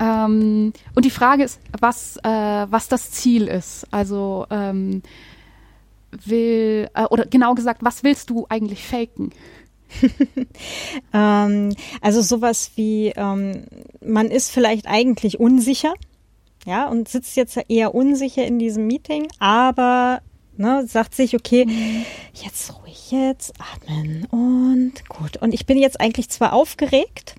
Ähm, 0.00 0.72
und 0.94 1.04
die 1.04 1.10
Frage 1.10 1.44
ist, 1.44 1.60
was, 1.78 2.16
äh, 2.18 2.28
was 2.28 2.88
das 2.88 3.10
Ziel 3.10 3.46
ist. 3.48 3.86
Also 3.90 4.46
ähm, 4.50 5.02
will, 6.24 6.88
äh, 6.94 7.04
oder 7.04 7.26
genau 7.26 7.54
gesagt, 7.54 7.84
was 7.84 8.04
willst 8.04 8.30
du 8.30 8.46
eigentlich 8.48 8.86
faken? 8.86 9.30
ähm, 11.12 11.74
also 12.00 12.22
sowas 12.22 12.72
wie, 12.76 13.12
ähm, 13.16 13.64
man 14.04 14.30
ist 14.30 14.50
vielleicht 14.50 14.86
eigentlich 14.86 15.38
unsicher, 15.40 15.94
ja, 16.66 16.88
und 16.88 17.08
sitzt 17.08 17.36
jetzt 17.36 17.58
eher 17.68 17.94
unsicher 17.94 18.44
in 18.46 18.58
diesem 18.58 18.86
Meeting, 18.86 19.28
aber 19.38 20.22
Ne, 20.56 20.86
sagt 20.86 21.14
sich, 21.14 21.34
okay, 21.34 21.66
mhm. 21.66 22.04
jetzt 22.32 22.72
ruhig 22.78 23.10
jetzt, 23.10 23.54
atmen 23.58 24.24
und 24.26 25.08
gut. 25.08 25.36
Und 25.38 25.52
ich 25.52 25.66
bin 25.66 25.78
jetzt 25.78 26.00
eigentlich 26.00 26.28
zwar 26.28 26.52
aufgeregt, 26.52 27.34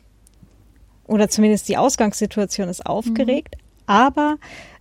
oder 1.08 1.30
zumindest 1.30 1.70
die 1.70 1.78
Ausgangssituation 1.78 2.68
ist 2.68 2.86
aufgeregt, 2.86 3.56
mhm. 3.56 3.84
aber 3.86 4.36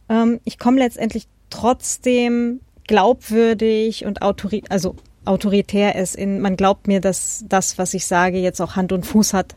ähm, 0.09 0.41
ich 0.45 0.59
komme 0.59 0.79
letztendlich 0.79 1.29
trotzdem 1.51 2.61
glaubwürdig 2.89 4.05
und 4.05 4.23
autori 4.23 4.65
also 4.69 4.97
autoritär 5.25 5.95
ist 5.95 6.17
in, 6.17 6.41
man 6.41 6.57
glaubt 6.57 6.87
mir, 6.87 7.01
dass 7.01 7.45
das, 7.49 7.79
was 7.79 7.95
ich 7.95 8.05
sage, 8.05 8.39
jetzt 8.39 8.61
auch 8.61 8.77
Hand 8.77 8.93
und 8.93 9.07
Fuß 9.07 9.33
hat, 9.33 9.57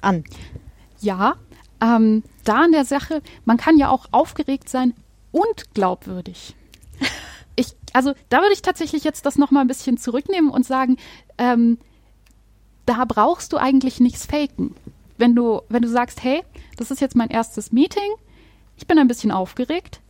an. 0.00 0.24
Ja, 1.00 1.34
ähm, 1.82 2.22
da 2.44 2.62
an 2.62 2.72
der 2.72 2.84
Sache, 2.84 3.20
man 3.44 3.56
kann 3.56 3.76
ja 3.78 3.90
auch 3.90 4.06
aufgeregt 4.10 4.68
sein 4.68 4.94
und 5.32 5.74
glaubwürdig 5.74 6.54
also 7.92 8.14
da 8.28 8.38
würde 8.38 8.52
ich 8.52 8.62
tatsächlich 8.62 9.04
jetzt 9.04 9.26
das 9.26 9.36
nochmal 9.38 9.62
ein 9.64 9.68
bisschen 9.68 9.96
zurücknehmen 9.96 10.50
und 10.50 10.64
sagen, 10.64 10.96
ähm, 11.38 11.78
da 12.86 13.04
brauchst 13.04 13.52
du 13.52 13.56
eigentlich 13.58 14.00
nichts 14.00 14.26
faken. 14.26 14.74
Wenn 15.18 15.34
du, 15.34 15.62
wenn 15.68 15.82
du 15.82 15.88
sagst, 15.88 16.22
hey, 16.22 16.42
das 16.76 16.90
ist 16.90 17.00
jetzt 17.00 17.16
mein 17.16 17.30
erstes 17.30 17.72
Meeting, 17.72 18.10
ich 18.76 18.86
bin 18.86 18.98
ein 18.98 19.08
bisschen 19.08 19.30
aufgeregt, 19.30 20.00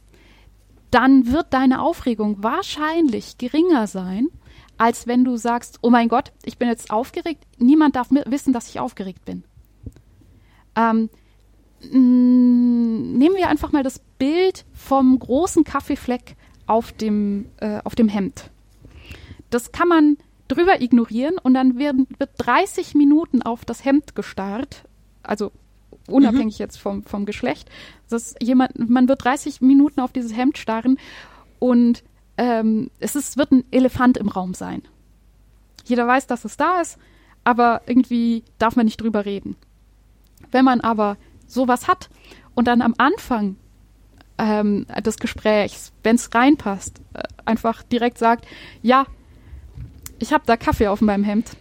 dann 0.90 1.32
wird 1.32 1.52
deine 1.52 1.80
Aufregung 1.82 2.42
wahrscheinlich 2.42 3.38
geringer 3.38 3.86
sein, 3.86 4.28
als 4.78 5.06
wenn 5.06 5.24
du 5.24 5.36
sagst, 5.36 5.78
oh 5.82 5.90
mein 5.90 6.08
Gott, 6.08 6.32
ich 6.44 6.58
bin 6.58 6.68
jetzt 6.68 6.90
aufgeregt, 6.90 7.44
niemand 7.58 7.96
darf 7.96 8.08
wissen, 8.10 8.52
dass 8.52 8.68
ich 8.68 8.80
aufgeregt 8.80 9.24
bin. 9.24 9.44
Ähm, 10.76 11.10
nehmen 11.90 13.36
wir 13.36 13.48
einfach 13.48 13.72
mal 13.72 13.82
das 13.82 14.00
Bild 14.18 14.64
vom 14.72 15.18
großen 15.18 15.64
Kaffeefleck 15.64 16.36
auf 16.66 16.92
dem, 16.92 17.46
äh, 17.58 17.80
auf 17.84 17.94
dem 17.94 18.08
Hemd. 18.08 18.50
Das 19.50 19.72
kann 19.72 19.88
man 19.88 20.16
drüber 20.48 20.80
ignorieren 20.80 21.36
und 21.42 21.54
dann 21.54 21.78
werden, 21.78 22.06
wird 22.18 22.30
30 22.38 22.94
Minuten 22.94 23.42
auf 23.42 23.64
das 23.64 23.84
Hemd 23.84 24.14
gestarrt, 24.14 24.84
also 25.22 25.52
unabhängig 26.08 26.58
mhm. 26.58 26.62
jetzt 26.62 26.78
vom, 26.78 27.04
vom 27.04 27.26
Geschlecht. 27.26 27.70
Das 28.08 28.34
jemand, 28.40 28.90
man 28.90 29.08
wird 29.08 29.24
30 29.24 29.60
Minuten 29.60 30.00
auf 30.00 30.12
dieses 30.12 30.36
Hemd 30.36 30.58
starren 30.58 30.98
und 31.58 32.02
ähm, 32.38 32.90
es 32.98 33.14
ist, 33.14 33.36
wird 33.36 33.52
ein 33.52 33.64
Elefant 33.70 34.16
im 34.16 34.28
Raum 34.28 34.54
sein. 34.54 34.82
Jeder 35.84 36.06
weiß, 36.06 36.26
dass 36.26 36.44
es 36.44 36.56
da 36.56 36.80
ist, 36.80 36.98
aber 37.44 37.82
irgendwie 37.86 38.44
darf 38.58 38.76
man 38.76 38.86
nicht 38.86 39.00
drüber 39.00 39.24
reden. 39.24 39.56
Wenn 40.50 40.64
man 40.64 40.80
aber 40.80 41.16
sowas 41.46 41.88
hat 41.88 42.08
und 42.54 42.66
dann 42.68 42.82
am 42.82 42.94
Anfang 42.98 43.56
ähm, 44.42 44.86
des 45.04 45.18
Gesprächs, 45.18 45.92
wenn 46.02 46.16
es 46.16 46.34
reinpasst, 46.34 47.00
äh, 47.14 47.22
einfach 47.44 47.84
direkt 47.84 48.18
sagt, 48.18 48.44
ja, 48.82 49.06
ich 50.18 50.32
habe 50.32 50.42
da 50.46 50.56
Kaffee 50.56 50.88
auf 50.88 51.00
meinem 51.00 51.22
Hemd. 51.22 51.52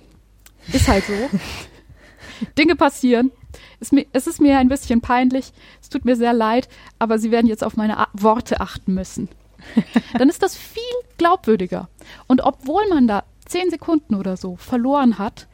Ist 0.73 0.87
halt 0.87 1.05
so. 1.05 1.13
Dinge 2.57 2.75
passieren. 2.75 3.31
Es, 3.79 3.91
mir, 3.91 4.05
es 4.13 4.25
ist 4.25 4.41
mir 4.41 4.57
ein 4.57 4.67
bisschen 4.67 4.99
peinlich. 4.99 5.53
Es 5.79 5.89
tut 5.89 6.05
mir 6.05 6.15
sehr 6.15 6.33
leid, 6.33 6.69
aber 6.97 7.19
Sie 7.19 7.29
werden 7.29 7.45
jetzt 7.45 7.63
auf 7.63 7.77
meine 7.77 7.99
A 7.99 8.07
Worte 8.13 8.59
achten 8.61 8.95
müssen. 8.95 9.29
Dann 10.17 10.29
ist 10.29 10.41
das 10.41 10.55
viel 10.57 10.81
glaubwürdiger. 11.17 11.87
Und 12.27 12.41
obwohl 12.41 12.87
man 12.89 13.07
da 13.07 13.23
zehn 13.45 13.69
Sekunden 13.69 14.15
oder 14.15 14.37
so 14.37 14.55
verloren 14.55 15.19
hat, 15.19 15.47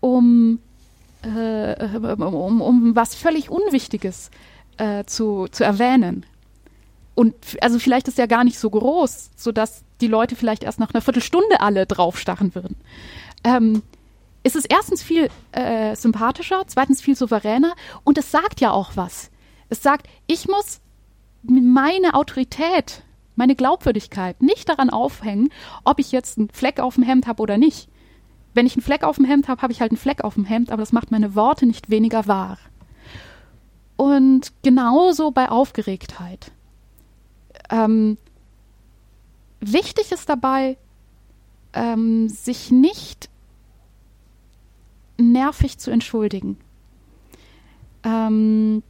um, 0.00 0.58
äh, 1.22 1.96
um, 1.96 2.60
um 2.60 2.96
was 2.96 3.14
völlig 3.14 3.50
Unwichtiges 3.50 4.30
äh, 4.78 5.04
zu, 5.04 5.46
zu 5.50 5.62
erwähnen. 5.62 6.26
Und 7.16 7.34
also 7.62 7.78
vielleicht 7.78 8.08
ist 8.08 8.18
er 8.18 8.28
gar 8.28 8.44
nicht 8.44 8.58
so 8.58 8.68
groß, 8.68 9.30
sodass 9.34 9.82
die 10.02 10.06
Leute 10.06 10.36
vielleicht 10.36 10.62
erst 10.62 10.78
nach 10.78 10.92
einer 10.92 11.00
Viertelstunde 11.00 11.60
alle 11.60 11.86
draufstarren 11.86 12.54
würden. 12.54 12.76
Ähm, 13.42 13.82
ist 14.42 14.54
es 14.54 14.66
erstens 14.66 15.02
viel 15.02 15.30
äh, 15.52 15.96
sympathischer, 15.96 16.64
zweitens 16.66 17.00
viel 17.00 17.16
souveräner 17.16 17.74
und 18.04 18.18
es 18.18 18.30
sagt 18.30 18.60
ja 18.60 18.70
auch 18.70 18.92
was. 18.96 19.30
Es 19.70 19.82
sagt, 19.82 20.08
ich 20.26 20.46
muss 20.46 20.80
meine 21.42 22.12
Autorität, 22.12 23.02
meine 23.34 23.56
Glaubwürdigkeit 23.56 24.42
nicht 24.42 24.68
daran 24.68 24.90
aufhängen, 24.90 25.48
ob 25.84 25.98
ich 25.98 26.12
jetzt 26.12 26.36
einen 26.36 26.50
Fleck 26.50 26.80
auf 26.80 26.96
dem 26.96 27.02
Hemd 27.02 27.26
habe 27.26 27.42
oder 27.42 27.56
nicht. 27.56 27.88
Wenn 28.52 28.66
ich 28.66 28.74
einen 28.74 28.82
Fleck 28.82 29.04
auf 29.04 29.16
dem 29.16 29.24
Hemd 29.24 29.48
habe, 29.48 29.62
habe 29.62 29.72
ich 29.72 29.80
halt 29.80 29.90
einen 29.90 29.98
Fleck 29.98 30.22
auf 30.22 30.34
dem 30.34 30.44
Hemd, 30.44 30.70
aber 30.70 30.82
das 30.82 30.92
macht 30.92 31.10
meine 31.10 31.34
Worte 31.34 31.64
nicht 31.64 31.88
weniger 31.88 32.26
wahr. 32.26 32.58
Und 33.96 34.52
genauso 34.62 35.30
bei 35.30 35.48
Aufgeregtheit. 35.48 36.52
Ähm, 37.70 38.18
wichtig 39.60 40.12
ist 40.12 40.28
dabei, 40.28 40.76
ähm, 41.72 42.28
sich 42.28 42.70
nicht 42.70 43.28
nervig 45.18 45.78
zu 45.78 45.90
entschuldigen, 45.90 46.58
ähm, 48.02 48.82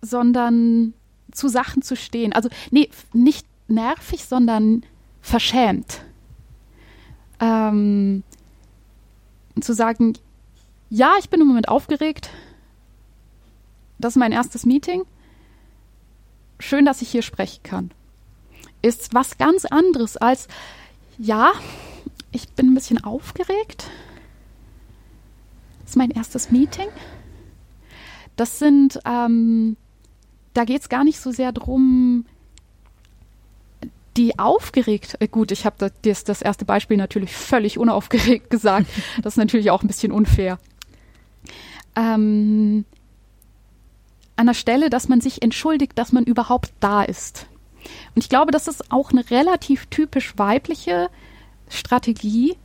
sondern 0.00 0.94
zu 1.32 1.48
Sachen 1.48 1.82
zu 1.82 1.96
stehen. 1.96 2.32
Also, 2.32 2.48
nee, 2.70 2.88
nicht 3.12 3.46
nervig, 3.68 4.24
sondern 4.24 4.84
verschämt. 5.20 6.02
Ähm, 7.40 8.22
zu 9.60 9.72
sagen, 9.72 10.14
ja, 10.90 11.14
ich 11.18 11.30
bin 11.30 11.40
im 11.40 11.48
Moment 11.48 11.68
aufgeregt. 11.68 12.30
Das 13.98 14.12
ist 14.12 14.18
mein 14.18 14.32
erstes 14.32 14.66
Meeting. 14.66 15.04
Schön, 16.58 16.84
dass 16.84 17.02
ich 17.02 17.10
hier 17.10 17.22
sprechen 17.22 17.62
kann. 17.62 17.90
Ist 18.82 19.14
was 19.14 19.38
ganz 19.38 19.64
anderes 19.64 20.16
als, 20.16 20.48
ja, 21.18 21.52
ich 22.32 22.48
bin 22.50 22.68
ein 22.68 22.74
bisschen 22.74 23.02
aufgeregt 23.02 23.90
ist 25.94 25.96
mein 25.96 26.10
erstes 26.10 26.50
Meeting. 26.50 26.88
Das 28.34 28.58
sind, 28.58 28.98
ähm, 29.04 29.76
da 30.52 30.64
geht 30.64 30.80
es 30.80 30.88
gar 30.88 31.04
nicht 31.04 31.20
so 31.20 31.30
sehr 31.30 31.52
drum, 31.52 32.26
die 34.16 34.38
aufgeregt, 34.38 35.16
äh, 35.20 35.28
gut, 35.28 35.52
ich 35.52 35.66
habe 35.66 35.92
das, 36.02 36.24
das 36.24 36.42
erste 36.42 36.64
Beispiel 36.64 36.96
natürlich 36.96 37.32
völlig 37.32 37.78
unaufgeregt 37.78 38.50
gesagt. 38.50 38.86
Das 39.22 39.34
ist 39.34 39.38
natürlich 39.38 39.70
auch 39.70 39.82
ein 39.82 39.86
bisschen 39.86 40.10
unfair. 40.10 40.58
Ähm, 41.94 42.84
an 44.36 44.46
der 44.46 44.54
Stelle, 44.54 44.90
dass 44.90 45.08
man 45.08 45.20
sich 45.20 45.42
entschuldigt, 45.42 45.98
dass 45.98 46.12
man 46.12 46.24
überhaupt 46.24 46.72
da 46.80 47.02
ist. 47.02 47.46
Und 48.14 48.22
ich 48.22 48.28
glaube, 48.28 48.50
das 48.50 48.68
ist 48.68 48.90
auch 48.90 49.10
eine 49.10 49.30
relativ 49.30 49.86
typisch 49.86 50.36
weibliche 50.38 51.10
Strategie, 51.68 52.56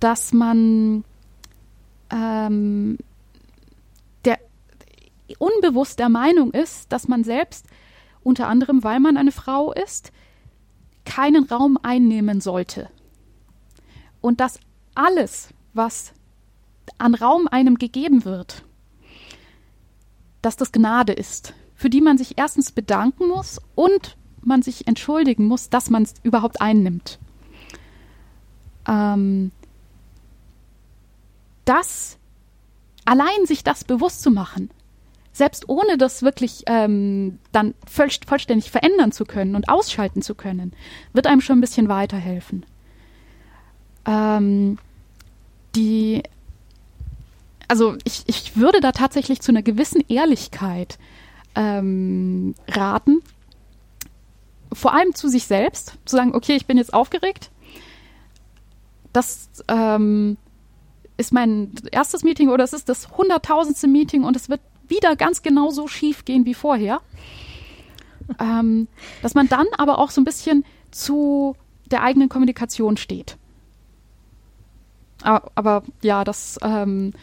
dass 0.00 0.32
man 0.32 1.04
ähm, 2.10 2.98
der 4.24 4.38
unbewusst 5.38 5.98
der 5.98 6.08
Meinung 6.08 6.52
ist, 6.52 6.92
dass 6.92 7.08
man 7.08 7.24
selbst, 7.24 7.66
unter 8.22 8.48
anderem 8.48 8.84
weil 8.84 9.00
man 9.00 9.16
eine 9.16 9.32
Frau 9.32 9.72
ist, 9.72 10.12
keinen 11.04 11.44
Raum 11.44 11.78
einnehmen 11.82 12.40
sollte. 12.40 12.88
Und 14.20 14.40
dass 14.40 14.60
alles, 14.94 15.48
was 15.74 16.12
an 16.98 17.14
Raum 17.14 17.48
einem 17.48 17.78
gegeben 17.78 18.24
wird, 18.24 18.64
dass 20.42 20.56
das 20.56 20.72
Gnade 20.72 21.12
ist, 21.12 21.54
für 21.74 21.88
die 21.88 22.00
man 22.00 22.18
sich 22.18 22.36
erstens 22.36 22.72
bedanken 22.72 23.28
muss 23.28 23.60
und 23.74 24.16
man 24.42 24.62
sich 24.62 24.86
entschuldigen 24.86 25.46
muss, 25.46 25.70
dass 25.70 25.88
man 25.88 26.02
es 26.02 26.14
überhaupt 26.22 26.60
einnimmt. 26.60 27.18
Ähm, 28.86 29.52
das, 31.64 32.18
allein 33.04 33.46
sich 33.46 33.64
das 33.64 33.84
bewusst 33.84 34.22
zu 34.22 34.30
machen, 34.30 34.70
selbst 35.32 35.68
ohne 35.68 35.96
das 35.96 36.22
wirklich 36.22 36.64
ähm, 36.66 37.38
dann 37.52 37.74
voll, 37.86 38.08
vollständig 38.26 38.70
verändern 38.70 39.12
zu 39.12 39.24
können 39.24 39.56
und 39.56 39.68
ausschalten 39.68 40.22
zu 40.22 40.34
können, 40.34 40.72
wird 41.12 41.26
einem 41.26 41.40
schon 41.40 41.58
ein 41.58 41.62
bisschen 41.62 41.88
weiterhelfen. 41.88 42.66
Ähm, 44.04 44.78
die, 45.74 46.22
also 47.72 47.96
ich, 48.04 48.24
ich 48.26 48.54
würde 48.58 48.80
da 48.80 48.92
tatsächlich 48.92 49.40
zu 49.40 49.50
einer 49.50 49.62
gewissen 49.62 50.04
Ehrlichkeit 50.06 50.98
ähm, 51.54 52.54
raten, 52.68 53.22
vor 54.74 54.92
allem 54.92 55.14
zu 55.14 55.26
sich 55.28 55.46
selbst, 55.46 55.96
zu 56.04 56.16
sagen, 56.16 56.34
okay, 56.34 56.54
ich 56.54 56.66
bin 56.66 56.76
jetzt 56.76 56.92
aufgeregt. 56.92 57.50
Das 59.14 59.48
ähm, 59.68 60.36
ist 61.16 61.32
mein 61.32 61.72
erstes 61.90 62.24
Meeting 62.24 62.50
oder 62.50 62.62
es 62.62 62.74
ist 62.74 62.90
das 62.90 63.16
hunderttausendste 63.16 63.88
Meeting 63.88 64.24
und 64.24 64.36
es 64.36 64.50
wird 64.50 64.60
wieder 64.86 65.16
ganz 65.16 65.40
genau 65.40 65.70
so 65.70 65.88
schief 65.88 66.26
gehen 66.26 66.44
wie 66.44 66.52
vorher. 66.52 67.00
Ähm, 68.38 68.86
dass 69.22 69.32
man 69.32 69.48
dann 69.48 69.66
aber 69.78 69.96
auch 69.96 70.10
so 70.10 70.20
ein 70.20 70.24
bisschen 70.24 70.66
zu 70.90 71.56
der 71.86 72.02
eigenen 72.02 72.28
Kommunikation 72.28 72.98
steht. 72.98 73.38
Aber, 75.22 75.50
aber 75.54 75.82
ja, 76.02 76.22
das 76.22 76.58
ähm, 76.62 77.14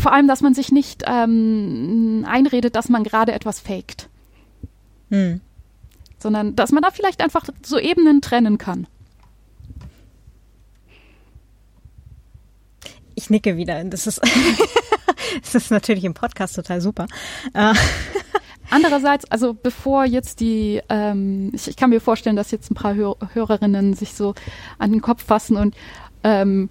vor 0.00 0.12
allem, 0.12 0.28
dass 0.28 0.40
man 0.40 0.54
sich 0.54 0.72
nicht 0.72 1.04
ähm, 1.06 2.24
einredet, 2.28 2.76
dass 2.76 2.88
man 2.88 3.04
gerade 3.04 3.32
etwas 3.32 3.60
faked. 3.60 4.08
Hm. 5.10 5.40
Sondern 6.18 6.56
dass 6.56 6.72
man 6.72 6.82
da 6.82 6.90
vielleicht 6.90 7.20
einfach 7.20 7.44
so 7.62 7.78
Ebenen 7.78 8.20
trennen 8.20 8.58
kann. 8.58 8.86
Ich 13.14 13.30
nicke 13.30 13.56
wieder. 13.56 13.82
Das 13.84 14.06
ist, 14.06 14.20
das 15.42 15.54
ist 15.54 15.70
natürlich 15.70 16.04
im 16.04 16.14
Podcast 16.14 16.54
total 16.54 16.80
super. 16.80 17.06
Äh. 17.54 17.74
Andererseits, 18.70 19.24
also 19.30 19.54
bevor 19.54 20.04
jetzt 20.04 20.40
die, 20.40 20.82
ähm, 20.88 21.50
ich, 21.54 21.68
ich, 21.68 21.76
kann 21.76 21.90
mir 21.90 22.00
vorstellen, 22.00 22.36
dass 22.36 22.50
jetzt 22.50 22.70
ein 22.70 22.74
paar 22.74 22.94
Hör 22.94 23.16
Hörerinnen 23.32 23.94
sich 23.94 24.12
so 24.12 24.34
an 24.78 24.92
den 24.92 25.00
Kopf 25.00 25.24
fassen 25.24 25.56
und 25.56 25.74
ähm, 26.22 26.68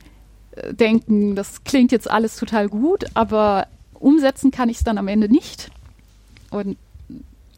denken, 0.72 1.36
das 1.36 1.64
klingt 1.64 1.92
jetzt 1.92 2.10
alles 2.10 2.36
total 2.36 2.70
gut, 2.70 3.06
aber 3.14 3.68
umsetzen 3.94 4.52
kann 4.52 4.70
ich 4.70 4.78
es 4.78 4.84
dann 4.84 4.98
am 4.98 5.08
Ende 5.08 5.30
nicht. 5.30 5.72
Und 6.50 6.78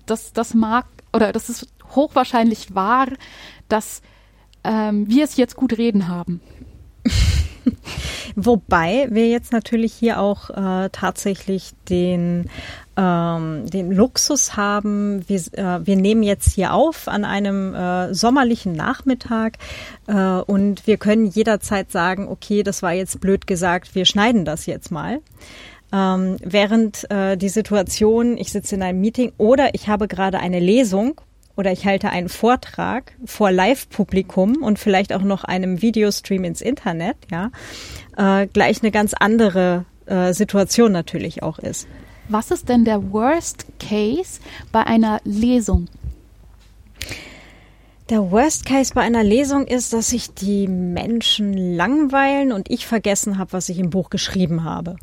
das, 0.06 0.34
das 0.34 0.54
mag, 0.54 0.86
oder 1.14 1.32
das 1.32 1.50
ist 1.50 1.68
hochwahrscheinlich 1.96 2.76
wahr, 2.76 3.08
dass 3.68 4.02
ähm, 4.64 5.10
wir 5.10 5.24
es 5.24 5.38
jetzt 5.38 5.56
gut 5.56 5.78
reden 5.78 6.08
haben. 6.08 6.42
Wobei 8.36 9.08
wir 9.10 9.28
jetzt 9.28 9.52
natürlich 9.52 9.94
hier 9.94 10.20
auch 10.20 10.50
äh, 10.50 10.90
tatsächlich 10.92 11.72
den 11.90 12.50
ähm, 13.00 13.66
den 13.70 13.92
Luxus 13.92 14.58
haben, 14.58 15.24
wir, 15.28 15.38
äh, 15.54 15.86
wir 15.86 15.96
nehmen 15.96 16.22
jetzt 16.22 16.54
hier 16.54 16.74
auf 16.74 17.08
an 17.08 17.24
einem 17.24 17.74
äh, 17.74 18.14
sommerlichen 18.14 18.74
Nachmittag 18.74 19.58
äh, 20.08 20.14
und 20.14 20.86
wir 20.86 20.98
können 20.98 21.26
jederzeit 21.28 21.92
sagen, 21.92 22.28
okay, 22.28 22.62
das 22.62 22.84
war 22.84 22.92
jetzt 22.92 23.22
blöd 23.22 23.48
gesagt, 23.48 23.96
wir 23.96 24.06
schneiden 24.06 24.44
das 24.44 24.66
jetzt 24.66 24.92
mal. 24.92 25.22
Ähm, 25.94 26.38
während 26.44 27.10
äh, 27.10 27.38
die 27.38 27.50
Situation, 27.50 28.38
ich 28.38 28.52
sitze 28.52 28.76
in 28.76 28.84
einem 28.84 29.00
Meeting 29.00 29.32
oder 29.38 29.74
ich 29.74 29.88
habe 29.88 30.08
gerade 30.08 30.40
eine 30.40 30.60
Lesung 30.60 31.22
oder 31.60 31.74
ich 31.74 31.86
halte 31.86 32.10
einen 32.10 32.30
Vortrag 32.30 33.12
vor 33.26 33.52
Live-Publikum 33.52 34.64
und 34.64 34.80
vielleicht 34.80 35.12
auch 35.12 35.24
noch 35.24 35.44
einem 35.44 35.82
Videostream 35.82 36.46
ins 36.46 36.62
Internet, 36.62 37.18
ja, 37.30 37.52
äh, 38.16 38.48
gleich 38.48 38.82
eine 38.82 38.92
ganz 38.92 39.14
andere 39.14 39.84
äh, 40.06 40.32
Situation 40.32 40.94
natürlich 40.94 41.44
auch 41.44 41.60
ist. 41.60 41.86
Was 42.30 42.52
ist 42.52 42.70
denn 42.70 42.86
der 42.86 43.12
Worst 43.12 43.66
Case 43.78 44.40
bei 44.72 44.88
einer 44.88 45.20
Lesung? 45.26 45.88
Der 48.10 48.32
Worst 48.32 48.66
Case 48.66 48.94
bei 48.96 49.02
einer 49.02 49.26
Lesung 49.26 49.68
ist, 49.68 49.92
dass 49.92 50.12
sich 50.12 50.34
die 50.34 50.66
Menschen 50.66 51.76
langweilen 51.76 52.54
und 52.54 52.72
ich 52.72 52.88
vergessen 52.88 53.38
habe, 53.38 53.52
was 53.52 53.68
ich 53.68 53.80
im 53.80 53.90
Buch 53.90 54.10
geschrieben 54.10 54.64
habe. 54.64 54.96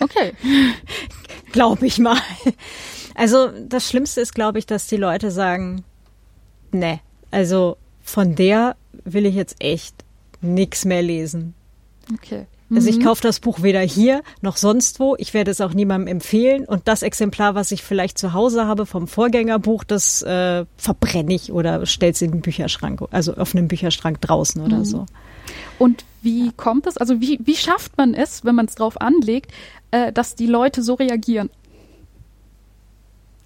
Okay. 0.00 0.32
glaube 1.52 1.86
ich 1.86 1.98
mal. 1.98 2.18
Also 3.14 3.48
das 3.68 3.88
Schlimmste 3.88 4.20
ist, 4.20 4.34
glaube 4.34 4.58
ich, 4.58 4.66
dass 4.66 4.86
die 4.86 4.96
Leute 4.96 5.30
sagen, 5.30 5.84
ne, 6.72 7.00
also 7.30 7.76
von 8.02 8.34
der 8.34 8.76
will 9.04 9.26
ich 9.26 9.34
jetzt 9.34 9.56
echt 9.60 9.94
nichts 10.40 10.84
mehr 10.84 11.02
lesen. 11.02 11.54
Okay. 12.12 12.46
Also 12.74 12.88
ich 12.88 13.00
kaufe 13.00 13.22
das 13.22 13.40
Buch 13.40 13.62
weder 13.62 13.80
hier 13.80 14.22
noch 14.40 14.56
sonst 14.56 14.98
wo. 14.98 15.14
Ich 15.18 15.34
werde 15.34 15.50
es 15.50 15.60
auch 15.60 15.74
niemandem 15.74 16.08
empfehlen. 16.08 16.64
Und 16.64 16.88
das 16.88 17.02
Exemplar, 17.02 17.54
was 17.54 17.70
ich 17.70 17.82
vielleicht 17.82 18.18
zu 18.18 18.32
Hause 18.32 18.66
habe 18.66 18.86
vom 18.86 19.08
Vorgängerbuch, 19.08 19.84
das 19.84 20.22
äh, 20.22 20.64
verbrenne 20.76 21.34
ich 21.34 21.52
oder 21.52 21.84
stelle 21.86 22.12
es 22.12 22.22
in 22.22 22.32
den 22.32 22.40
Bücherschrank, 22.40 23.02
also 23.10 23.34
auf 23.34 23.54
einem 23.54 23.68
Bücherschrank 23.68 24.20
draußen 24.20 24.62
oder 24.62 24.78
mhm. 24.78 24.84
so. 24.84 25.06
Und 25.78 26.04
wie 26.22 26.52
kommt 26.56 26.86
es? 26.86 26.96
Also 26.96 27.20
wie, 27.20 27.38
wie 27.44 27.56
schafft 27.56 27.96
man 27.98 28.14
es, 28.14 28.44
wenn 28.44 28.54
man 28.54 28.66
es 28.66 28.74
drauf 28.74 29.00
anlegt, 29.00 29.52
äh, 29.90 30.12
dass 30.12 30.34
die 30.34 30.46
Leute 30.46 30.82
so 30.82 30.94
reagieren? 30.94 31.50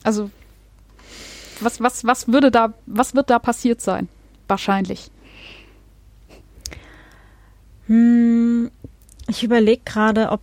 Also 0.07 0.30
was, 1.61 1.80
was, 1.80 2.04
was 2.04 2.28
würde 2.28 2.52
da, 2.52 2.74
was 2.86 3.16
wird 3.16 3.28
da 3.28 3.40
passiert 3.40 3.80
sein? 3.80 4.09
Wahrscheinlich. 4.46 5.11
Hm, 7.88 8.70
ich 9.26 9.42
überlege 9.42 9.82
gerade, 9.84 10.30
ob, 10.30 10.42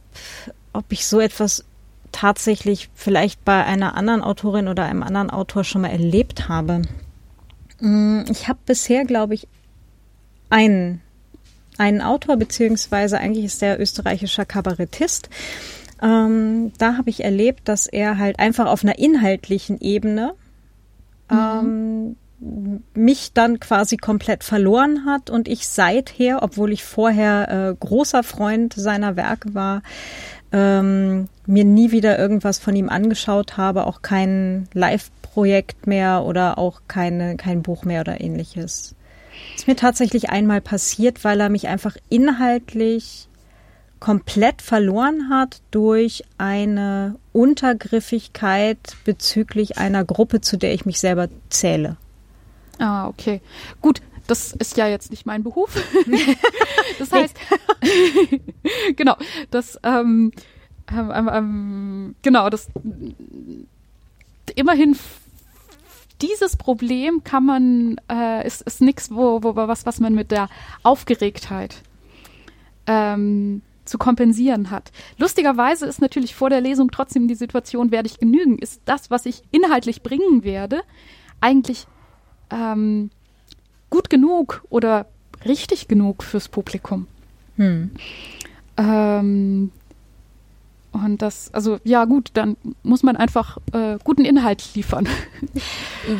ob 0.74 0.84
ich 0.90 1.08
so 1.08 1.22
etwas 1.22 1.64
tatsächlich 2.12 2.90
vielleicht 2.94 3.46
bei 3.46 3.64
einer 3.64 3.96
anderen 3.96 4.22
Autorin 4.22 4.68
oder 4.68 4.84
einem 4.84 5.02
anderen 5.02 5.30
Autor 5.30 5.64
schon 5.64 5.84
mal 5.84 5.92
erlebt 5.92 6.50
habe. 6.50 6.82
Hm, 7.80 8.26
ich 8.30 8.50
habe 8.50 8.60
bisher, 8.66 9.06
glaube 9.06 9.36
ich, 9.36 9.48
einen, 10.50 11.02
einen 11.78 12.02
Autor, 12.02 12.36
beziehungsweise 12.36 13.18
eigentlich 13.18 13.46
ist 13.46 13.62
der 13.62 13.80
österreichischer 13.80 14.44
Kabarettist. 14.44 15.30
Ähm, 16.04 16.74
da 16.78 16.98
habe 16.98 17.10
ich 17.10 17.24
erlebt, 17.24 17.70
dass 17.70 17.88
er 17.88 18.18
halt 18.18 18.40
einfach 18.40 18.66
auf 18.66 18.84
einer 18.84 19.00
inhaltlichen 19.00 19.80
Ebene 19.80 20.34
mhm. 21.32 21.38
ähm, 21.38 22.16
mich 22.94 23.32
dann 23.34 23.62
quasi 23.62 23.96
komplett 23.96 24.44
verloren 24.44 25.06
hat 25.06 25.30
und 25.30 25.48
ich 25.48 25.68
seither, 25.68 26.44
obwohl 26.44 26.74
ich 26.74 26.84
vorher 26.84 27.70
äh, 27.70 27.76
großer 27.80 28.22
Freund 28.24 28.74
seiner 28.74 29.16
Werke 29.16 29.54
war, 29.54 29.82
ähm, 30.52 31.30
mir 31.46 31.64
nie 31.64 31.92
wieder 31.92 32.20
irgendwas 32.20 32.60
von 32.60 32.76
ihm 32.76 32.90
angeschaut 32.90 33.56
habe, 33.56 33.88
auch 33.88 34.02
kein 34.02 34.68
Live-Projekt 34.74 35.88
mehr 35.88 36.24
oder 36.26 36.58
auch 36.58 36.82
keine, 36.90 37.38
kein 37.38 37.62
Buch 37.64 37.86
mehr 37.86 38.02
oder 38.02 38.20
ähnliches. 38.20 38.94
ist 39.56 39.68
mir 39.68 39.78
tatsächlich 39.78 40.30
einmal 40.30 40.60
passiert, 40.60 41.24
weil 41.24 41.40
er 41.40 41.50
mich 41.50 41.70
einfach 41.70 41.96
inhaltlich 42.10 43.30
komplett 44.04 44.62
verloren 44.62 45.30
hat 45.30 45.62
durch 45.72 46.26
eine 46.38 47.16
Untergriffigkeit 47.32 48.98
bezüglich 49.06 49.78
einer 49.78 50.04
Gruppe, 50.04 50.42
zu 50.42 50.58
der 50.58 50.74
ich 50.74 50.86
mich 50.86 51.00
selber 51.00 51.30
zähle. 51.48 51.96
Ah, 52.80 53.08
okay. 53.08 53.40
Gut, 53.80 54.02
das 54.28 54.52
ist 54.52 54.76
ja 54.76 54.90
jetzt 54.90 55.10
nicht 55.10 55.26
mein 55.26 55.42
Beruf. 55.42 55.82
das 57.00 57.14
heißt, 57.14 57.34
genau, 58.98 59.16
das, 59.52 59.80
ähm, 59.84 60.34
ähm, 60.92 61.12
ähm, 61.16 61.30
ähm, 61.32 62.16
genau, 62.24 62.50
das, 62.50 62.68
immerhin 64.54 64.98
dieses 66.22 66.58
Problem 66.58 67.24
kann 67.24 67.46
man, 67.46 68.02
äh, 68.12 68.46
ist, 68.46 68.64
ist 68.64 68.82
nichts, 68.82 69.12
wo, 69.12 69.42
wo, 69.44 69.56
was, 69.56 69.86
was 69.86 70.02
man 70.02 70.14
mit 70.14 70.30
der 70.30 70.50
Aufgeregtheit 70.84 71.78
ähm, 72.86 73.62
zu 73.86 73.98
kompensieren 73.98 74.72
hat. 74.72 74.92
Lustigerweise 75.18 75.86
ist 75.86 76.02
natürlich 76.02 76.36
vor 76.36 76.50
der 76.50 76.62
Lesung 76.62 76.92
trotzdem 76.92 77.28
die 77.28 77.36
Situation, 77.36 77.92
werde 77.92 78.08
ich 78.08 78.20
genügen? 78.20 78.58
Ist 78.58 78.82
das, 78.86 79.12
was 79.12 79.26
ich 79.26 79.44
inhaltlich 79.52 80.04
bringen 80.04 80.44
werde, 80.44 80.82
eigentlich 81.42 81.88
ähm, 82.50 83.10
gut 83.90 84.10
genug 84.10 84.64
oder 84.70 85.08
richtig 85.46 85.88
genug 85.88 86.24
fürs 86.24 86.48
Publikum. 86.48 87.08
Hm. 87.58 87.92
Ähm, 88.78 89.72
und 90.94 91.22
das, 91.24 91.50
also 91.54 91.80
ja 91.84 92.06
gut, 92.06 92.30
dann 92.36 92.56
muss 92.84 93.02
man 93.02 93.16
einfach 93.16 93.58
äh, 93.74 93.98
guten 94.04 94.26
Inhalt 94.26 94.76
liefern. 94.76 95.08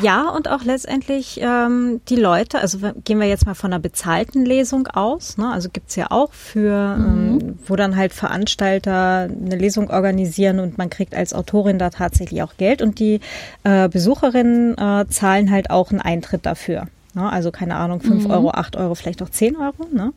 Ja, 0.00 0.30
und 0.30 0.48
auch 0.48 0.64
letztendlich 0.64 1.38
ähm, 1.42 2.00
die 2.08 2.16
Leute, 2.16 2.58
also 2.58 2.78
gehen 3.04 3.20
wir 3.20 3.26
jetzt 3.26 3.44
mal 3.44 3.54
von 3.54 3.70
einer 3.70 3.80
bezahlten 3.80 4.46
Lesung 4.46 4.86
aus, 4.86 5.36
ne? 5.36 5.52
also 5.52 5.68
gibt's 5.70 5.94
ja 5.94 6.10
auch 6.10 6.32
für, 6.32 6.96
mhm. 6.96 7.40
ähm, 7.40 7.58
wo 7.66 7.76
dann 7.76 7.94
halt 7.94 8.14
Veranstalter 8.14 9.28
eine 9.28 9.56
Lesung 9.56 9.90
organisieren 9.90 10.58
und 10.58 10.78
man 10.78 10.88
kriegt 10.88 11.14
als 11.14 11.34
Autorin 11.34 11.78
da 11.78 11.90
tatsächlich 11.90 12.42
auch 12.42 12.56
Geld 12.56 12.80
und 12.80 12.98
die 12.98 13.20
äh, 13.64 13.90
Besucherinnen 13.90 14.78
äh, 14.78 15.06
zahlen 15.08 15.50
halt 15.50 15.68
auch 15.68 15.90
einen 15.90 16.00
Eintritt 16.00 16.46
dafür. 16.46 16.86
Ne? 17.14 17.30
Also 17.30 17.50
keine 17.50 17.76
Ahnung, 17.76 18.00
fünf 18.00 18.24
mhm. 18.24 18.30
Euro, 18.30 18.50
acht 18.52 18.76
Euro, 18.76 18.94
vielleicht 18.94 19.22
auch 19.22 19.30
zehn 19.30 19.56
Euro. 19.56 19.86
Ne? 19.92 20.14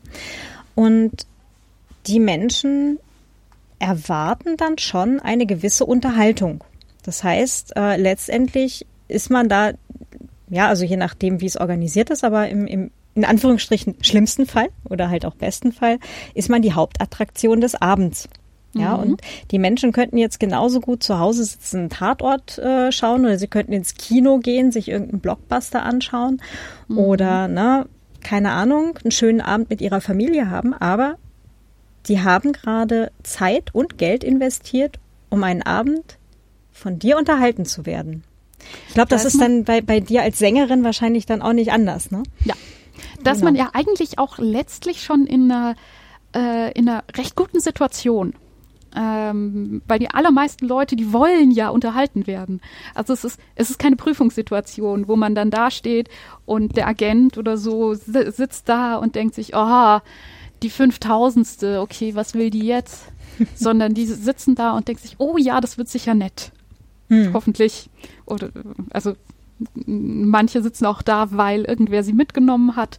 Und 0.74 1.12
die 2.06 2.20
Menschen 2.20 2.98
erwarten 3.78 4.56
dann 4.56 4.78
schon 4.78 5.20
eine 5.20 5.46
gewisse 5.46 5.84
Unterhaltung. 5.84 6.64
Das 7.02 7.24
heißt, 7.24 7.76
äh, 7.76 7.96
letztendlich 7.96 8.86
ist 9.08 9.30
man 9.30 9.48
da, 9.48 9.72
ja, 10.48 10.68
also 10.68 10.84
je 10.84 10.96
nachdem, 10.96 11.40
wie 11.40 11.46
es 11.46 11.56
organisiert 11.56 12.10
ist, 12.10 12.24
aber 12.24 12.48
im, 12.48 12.66
im 12.66 12.90
in 13.14 13.24
Anführungsstrichen 13.24 13.96
schlimmsten 14.00 14.46
Fall 14.46 14.68
oder 14.88 15.10
halt 15.10 15.26
auch 15.26 15.34
besten 15.34 15.72
Fall 15.72 15.98
ist 16.34 16.48
man 16.48 16.62
die 16.62 16.74
Hauptattraktion 16.74 17.60
des 17.60 17.74
Abends. 17.74 18.28
Ja, 18.74 18.96
mhm. 18.96 19.02
und 19.02 19.22
die 19.50 19.58
Menschen 19.58 19.92
könnten 19.92 20.18
jetzt 20.18 20.38
genauso 20.38 20.80
gut 20.80 21.02
zu 21.02 21.18
Hause 21.18 21.42
sitzen, 21.42 21.78
einen 21.78 21.90
Tatort 21.90 22.58
äh, 22.58 22.92
schauen 22.92 23.24
oder 23.24 23.38
sie 23.38 23.48
könnten 23.48 23.72
ins 23.72 23.94
Kino 23.94 24.38
gehen, 24.38 24.70
sich 24.70 24.88
irgendeinen 24.88 25.20
Blockbuster 25.20 25.82
anschauen 25.82 26.40
mhm. 26.86 26.98
oder, 26.98 27.48
ne, 27.48 27.86
keine 28.22 28.52
Ahnung, 28.52 28.98
einen 29.02 29.10
schönen 29.10 29.40
Abend 29.40 29.70
mit 29.70 29.80
ihrer 29.80 30.00
Familie 30.00 30.50
haben, 30.50 30.74
aber 30.74 31.16
die 32.08 32.20
haben 32.20 32.52
gerade 32.52 33.12
Zeit 33.22 33.74
und 33.74 33.98
Geld 33.98 34.24
investiert, 34.24 34.98
um 35.28 35.44
einen 35.44 35.62
Abend 35.62 36.18
von 36.72 36.98
dir 36.98 37.18
unterhalten 37.18 37.64
zu 37.64 37.86
werden. 37.86 38.24
Ich 38.88 38.94
glaube, 38.94 39.08
das 39.08 39.22
da 39.22 39.28
ist 39.28 39.40
dann 39.40 39.64
bei, 39.64 39.80
bei 39.80 40.00
dir 40.00 40.22
als 40.22 40.38
Sängerin 40.38 40.84
wahrscheinlich 40.84 41.26
dann 41.26 41.42
auch 41.42 41.52
nicht 41.52 41.72
anders, 41.72 42.10
ne? 42.10 42.22
Ja. 42.44 42.54
Dass 43.22 43.38
genau. 43.38 43.52
man 43.52 43.56
ja 43.56 43.70
eigentlich 43.72 44.18
auch 44.18 44.38
letztlich 44.38 45.02
schon 45.02 45.26
in 45.26 45.50
einer, 45.50 45.76
äh, 46.34 46.72
in 46.72 46.88
einer 46.88 47.04
recht 47.16 47.36
guten 47.36 47.60
Situation 47.60 48.34
ähm, 48.96 49.82
weil 49.86 49.98
die 49.98 50.10
allermeisten 50.10 50.66
Leute, 50.66 50.96
die 50.96 51.12
wollen 51.12 51.50
ja 51.50 51.68
unterhalten 51.68 52.26
werden. 52.26 52.60
Also 52.94 53.12
es 53.12 53.24
ist, 53.24 53.40
es 53.54 53.70
ist 53.70 53.78
keine 53.78 53.96
Prüfungssituation, 53.96 55.08
wo 55.08 55.16
man 55.16 55.34
dann 55.34 55.50
da 55.50 55.70
steht 55.70 56.08
und 56.46 56.76
der 56.76 56.88
Agent 56.88 57.38
oder 57.38 57.56
so 57.56 57.94
sitzt 57.94 58.68
da 58.68 58.96
und 58.96 59.14
denkt 59.14 59.34
sich, 59.34 59.52
oh, 59.54 59.98
die 60.62 60.70
fünftausendste, 60.70 61.80
okay, 61.80 62.14
was 62.14 62.34
will 62.34 62.50
die 62.50 62.66
jetzt? 62.66 63.04
Sondern 63.54 63.94
die 63.94 64.06
sitzen 64.06 64.54
da 64.54 64.76
und 64.76 64.88
denken 64.88 65.02
sich, 65.02 65.16
oh 65.18 65.36
ja, 65.38 65.60
das 65.60 65.78
wird 65.78 65.88
sicher 65.88 66.14
nett. 66.14 66.52
Hm. 67.08 67.32
Hoffentlich. 67.32 67.88
Oder, 68.26 68.50
also 68.90 69.14
manche 69.86 70.62
sitzen 70.62 70.86
auch 70.86 71.02
da, 71.02 71.32
weil 71.32 71.64
irgendwer 71.64 72.04
sie 72.04 72.12
mitgenommen 72.12 72.76
hat. 72.76 72.98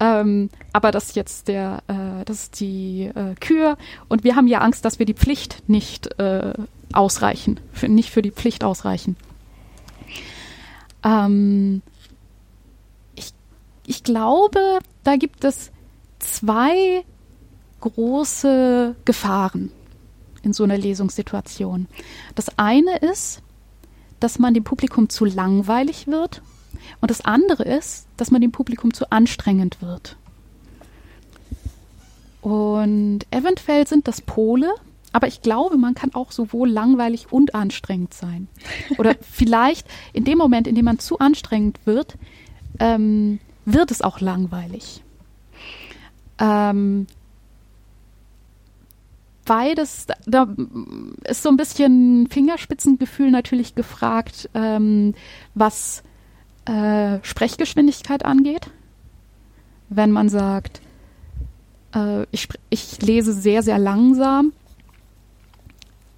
Ähm, 0.00 0.50
aber 0.72 0.90
das 0.90 1.06
ist 1.06 1.16
jetzt 1.16 1.48
der, 1.48 1.82
äh, 1.86 2.24
das 2.24 2.44
ist 2.44 2.60
die 2.60 3.10
äh, 3.14 3.34
Kür 3.40 3.78
und 4.08 4.24
wir 4.24 4.36
haben 4.36 4.48
ja 4.48 4.58
Angst, 4.58 4.84
dass 4.84 4.98
wir 4.98 5.06
die 5.06 5.14
Pflicht 5.14 5.62
nicht 5.68 6.18
äh, 6.18 6.52
ausreichen, 6.92 7.60
für, 7.72 7.88
nicht 7.88 8.10
für 8.10 8.22
die 8.22 8.32
Pflicht 8.32 8.64
ausreichen. 8.64 9.16
Ähm, 11.04 11.80
ich, 13.14 13.30
ich 13.86 14.02
glaube, 14.02 14.80
da 15.04 15.16
gibt 15.16 15.44
es 15.44 15.70
zwei 16.24 17.04
große 17.80 18.96
Gefahren 19.04 19.70
in 20.42 20.52
so 20.52 20.64
einer 20.64 20.78
Lesungssituation. 20.78 21.86
Das 22.34 22.58
eine 22.58 22.98
ist, 22.98 23.42
dass 24.20 24.38
man 24.38 24.54
dem 24.54 24.64
Publikum 24.64 25.08
zu 25.08 25.24
langweilig 25.24 26.06
wird 26.06 26.42
und 27.00 27.10
das 27.10 27.24
andere 27.24 27.64
ist, 27.64 28.06
dass 28.16 28.30
man 28.30 28.40
dem 28.40 28.52
Publikum 28.52 28.94
zu 28.94 29.10
anstrengend 29.10 29.82
wird. 29.82 30.16
Und 32.40 33.20
eventuell 33.30 33.86
sind 33.86 34.06
das 34.06 34.20
Pole, 34.20 34.74
aber 35.12 35.28
ich 35.28 35.40
glaube, 35.42 35.78
man 35.78 35.94
kann 35.94 36.14
auch 36.14 36.32
sowohl 36.32 36.68
langweilig 36.68 37.32
und 37.32 37.54
anstrengend 37.54 38.12
sein. 38.12 38.48
Oder 38.98 39.14
vielleicht 39.20 39.86
in 40.12 40.24
dem 40.24 40.38
Moment, 40.38 40.66
in 40.66 40.74
dem 40.74 40.84
man 40.84 40.98
zu 40.98 41.18
anstrengend 41.18 41.78
wird, 41.84 42.16
ähm, 42.80 43.40
wird 43.64 43.90
es 43.90 44.02
auch 44.02 44.20
langweilig. 44.20 45.03
Ähm, 46.38 47.06
beides, 49.44 50.06
da 50.26 50.48
ist 51.24 51.42
so 51.42 51.48
ein 51.48 51.56
bisschen 51.56 52.28
Fingerspitzengefühl 52.28 53.30
natürlich 53.30 53.74
gefragt, 53.74 54.50
ähm, 54.54 55.14
was 55.54 56.02
äh, 56.66 57.18
Sprechgeschwindigkeit 57.22 58.24
angeht. 58.24 58.70
Wenn 59.88 60.10
man 60.10 60.28
sagt, 60.28 60.80
äh, 61.94 62.24
ich, 62.30 62.48
ich 62.70 63.00
lese 63.02 63.32
sehr, 63.32 63.62
sehr 63.62 63.78
langsam 63.78 64.52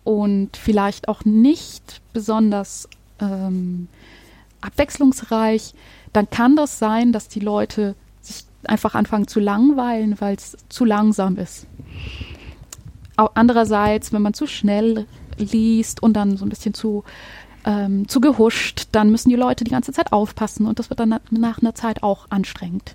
und 0.05 0.57
vielleicht 0.57 1.09
auch 1.09 1.25
nicht 1.25 2.01
besonders 2.13 2.89
ähm, 3.21 3.89
abwechslungsreich, 4.61 5.75
dann 6.13 6.31
kann 6.31 6.57
das 6.57 6.79
sein, 6.79 7.13
dass 7.13 7.29
die 7.29 7.41
Leute 7.41 7.95
einfach 8.69 8.95
anfangen 8.95 9.29
zu 9.29 9.41
langweilen, 9.41 10.21
weil 10.21 10.37
es 10.37 10.57
zu 10.69 10.85
langsam 10.85 11.37
ist. 11.37 11.67
Andererseits, 13.17 14.13
wenn 14.13 14.23
man 14.23 14.35
zu 14.35 14.47
schnell 14.47 15.07
liest 15.39 16.03
und 16.03 16.15
dann 16.15 16.37
so 16.37 16.45
ein 16.45 16.49
bisschen 16.49 16.75
zu, 16.75 17.05
ähm, 17.65 18.09
zu 18.09 18.21
gehuscht, 18.21 18.89
dann 18.93 19.11
müssen 19.11 19.31
die 19.31 19.37
Leute 19.37 19.65
die 19.65 19.71
ganze 19.71 19.93
Zeit 19.93 20.13
aufpassen 20.13 20.67
und 20.67 20.79
das 20.79 20.91
wird 20.91 21.01
dann 21.01 21.19
nach 21.31 21.59
einer 21.61 21.75
Zeit 21.75 22.03
auch 22.03 22.27
anstrengend. 22.31 22.95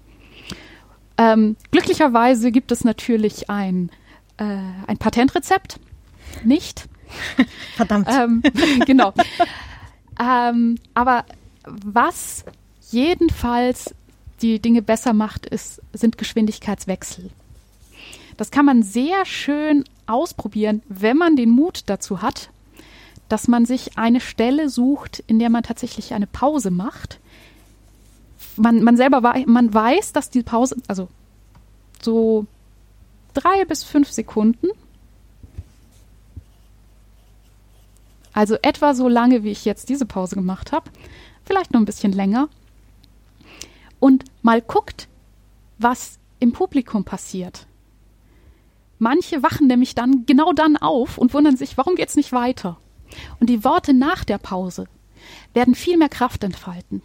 Ähm, 1.17 1.55
glücklicherweise 1.71 2.51
gibt 2.51 2.71
es 2.71 2.83
natürlich 2.83 3.49
ein, 3.49 3.89
äh, 4.37 4.57
ein 4.87 4.97
Patentrezept. 4.97 5.79
Nicht. 6.43 6.87
Verdammt. 7.75 8.07
Ähm, 8.09 8.41
genau. 8.85 9.13
ähm, 10.19 10.77
aber 10.93 11.25
was 11.65 12.45
jedenfalls 12.89 13.93
die 14.41 14.59
Dinge 14.59 14.81
besser 14.81 15.13
macht, 15.13 15.45
ist, 15.45 15.81
sind 15.93 16.17
Geschwindigkeitswechsel. 16.17 17.29
Das 18.37 18.51
kann 18.51 18.65
man 18.65 18.83
sehr 18.83 19.25
schön 19.25 19.83
ausprobieren, 20.07 20.81
wenn 20.89 21.17
man 21.17 21.35
den 21.35 21.49
Mut 21.49 21.83
dazu 21.85 22.21
hat, 22.21 22.49
dass 23.29 23.47
man 23.47 23.65
sich 23.65 23.97
eine 23.97 24.19
Stelle 24.19 24.69
sucht, 24.69 25.23
in 25.27 25.39
der 25.39 25.49
man 25.49 25.63
tatsächlich 25.63 26.13
eine 26.13 26.27
Pause 26.27 26.71
macht. 26.71 27.19
Man, 28.57 28.83
man 28.83 28.97
selber 28.97 29.21
man 29.45 29.73
weiß, 29.73 30.11
dass 30.11 30.29
die 30.29 30.43
Pause, 30.43 30.75
also 30.87 31.07
so 32.01 32.45
drei 33.33 33.63
bis 33.65 33.83
fünf 33.83 34.11
Sekunden, 34.11 34.67
also 38.33 38.55
etwa 38.61 38.93
so 38.93 39.07
lange, 39.07 39.43
wie 39.43 39.51
ich 39.51 39.65
jetzt 39.65 39.89
diese 39.89 40.05
Pause 40.05 40.35
gemacht 40.35 40.71
habe, 40.71 40.89
vielleicht 41.45 41.71
noch 41.71 41.79
ein 41.79 41.85
bisschen 41.85 42.11
länger, 42.11 42.49
und 44.01 44.25
mal 44.41 44.61
guckt, 44.61 45.07
was 45.77 46.19
im 46.39 46.51
Publikum 46.51 47.05
passiert. 47.05 47.67
Manche 48.99 49.41
wachen 49.41 49.67
nämlich 49.67 49.95
dann 49.95 50.25
genau 50.25 50.51
dann 50.51 50.75
auf 50.75 51.17
und 51.17 51.33
wundern 51.33 51.55
sich, 51.55 51.77
warum 51.77 51.95
geht's 51.95 52.17
nicht 52.17 52.33
weiter? 52.33 52.77
Und 53.39 53.49
die 53.49 53.63
Worte 53.63 53.93
nach 53.93 54.25
der 54.25 54.37
Pause 54.37 54.87
werden 55.53 55.75
viel 55.75 55.97
mehr 55.97 56.09
Kraft 56.09 56.43
entfalten. 56.43 57.01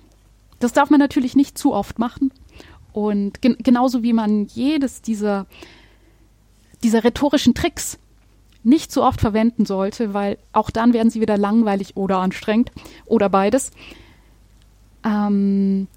Das 0.58 0.72
darf 0.72 0.90
man 0.90 0.98
natürlich 0.98 1.36
nicht 1.36 1.56
zu 1.56 1.72
oft 1.72 1.98
machen. 1.98 2.32
Und 2.92 3.42
gen 3.42 3.56
genauso 3.58 4.02
wie 4.02 4.14
man 4.14 4.46
jedes 4.46 5.02
dieser, 5.02 5.46
dieser 6.82 7.04
rhetorischen 7.04 7.54
Tricks 7.54 7.98
nicht 8.62 8.90
zu 8.90 9.02
oft 9.02 9.20
verwenden 9.20 9.66
sollte, 9.66 10.14
weil 10.14 10.38
auch 10.52 10.70
dann 10.70 10.94
werden 10.94 11.10
sie 11.10 11.20
wieder 11.20 11.36
langweilig 11.36 11.96
oder 11.96 12.18
anstrengend 12.18 12.72
oder 13.04 13.28
beides. 13.28 13.70
Ähm, 15.04 15.88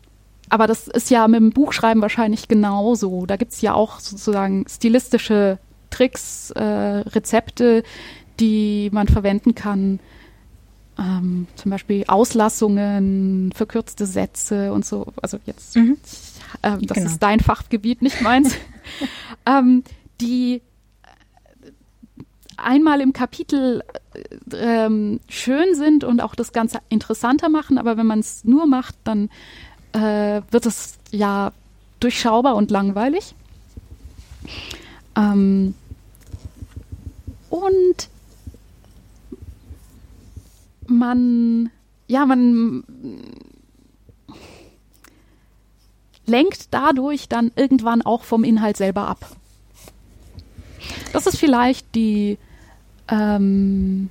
aber 0.49 0.67
das 0.67 0.87
ist 0.87 1.09
ja 1.09 1.27
mit 1.27 1.39
dem 1.39 1.51
Buchschreiben 1.51 2.01
wahrscheinlich 2.01 2.47
genauso. 2.47 3.25
Da 3.25 3.37
gibt 3.37 3.53
es 3.53 3.61
ja 3.61 3.73
auch 3.73 3.99
sozusagen 3.99 4.65
stilistische 4.67 5.59
Tricks, 5.89 6.51
äh, 6.51 6.63
Rezepte, 6.63 7.83
die 8.39 8.89
man 8.91 9.07
verwenden 9.07 9.55
kann. 9.55 9.99
Ähm, 10.97 11.47
zum 11.55 11.71
Beispiel 11.71 12.03
Auslassungen, 12.07 13.51
verkürzte 13.53 14.05
Sätze 14.05 14.73
und 14.73 14.85
so. 14.85 15.07
Also 15.21 15.39
jetzt, 15.45 15.75
mhm. 15.75 15.97
äh, 16.61 16.77
das 16.81 16.97
genau. 16.97 17.09
ist 17.09 17.19
dein 17.19 17.39
Fachgebiet, 17.39 18.01
nicht 18.01 18.21
meins. 18.21 18.55
ähm, 19.45 19.83
die 20.19 20.61
einmal 22.57 23.01
im 23.01 23.13
Kapitel 23.13 23.83
äh, 24.13 24.57
ähm, 24.57 25.19
schön 25.29 25.75
sind 25.75 26.03
und 26.03 26.21
auch 26.21 26.35
das 26.35 26.51
Ganze 26.51 26.79
interessanter 26.89 27.49
machen, 27.49 27.77
aber 27.77 27.95
wenn 27.97 28.07
man 28.07 28.19
es 28.19 28.43
nur 28.43 28.65
macht, 28.65 28.95
dann 29.03 29.29
äh, 29.93 30.41
wird 30.51 30.65
es 30.65 30.97
ja 31.11 31.51
durchschaubar 31.99 32.55
und 32.55 32.71
langweilig. 32.71 33.35
Ähm, 35.15 35.73
und 37.49 38.09
man, 40.87 41.71
ja, 42.07 42.25
man 42.25 42.83
lenkt 46.25 46.67
dadurch 46.71 47.27
dann 47.27 47.51
irgendwann 47.55 48.01
auch 48.01 48.23
vom 48.23 48.43
Inhalt 48.43 48.77
selber 48.77 49.07
ab. 49.07 49.35
Das 51.11 51.27
ist 51.27 51.37
vielleicht 51.37 51.95
die, 51.95 52.37
ähm, 53.07 54.09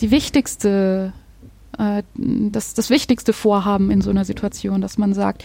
die 0.00 0.10
wichtigste, 0.10 1.12
äh, 1.82 2.02
das, 2.14 2.74
das 2.74 2.90
wichtigste 2.90 3.32
Vorhaben 3.32 3.90
in 3.90 4.00
so 4.00 4.10
einer 4.10 4.24
Situation, 4.24 4.80
dass 4.80 4.98
man 4.98 5.14
sagt, 5.14 5.44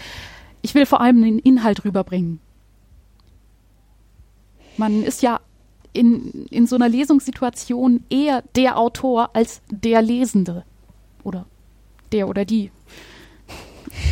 ich 0.61 0.75
will 0.75 0.85
vor 0.85 1.01
allem 1.01 1.21
den 1.21 1.39
Inhalt 1.39 1.83
rüberbringen. 1.83 2.39
Man 4.77 5.03
ist 5.03 5.23
ja 5.23 5.39
in, 5.93 6.45
in 6.51 6.67
so 6.67 6.75
einer 6.75 6.89
Lesungssituation 6.89 8.03
eher 8.09 8.43
der 8.55 8.77
Autor 8.77 9.35
als 9.35 9.61
der 9.71 10.01
Lesende. 10.01 10.63
Oder 11.23 11.45
der 12.11 12.27
oder 12.27 12.45
die. 12.45 12.71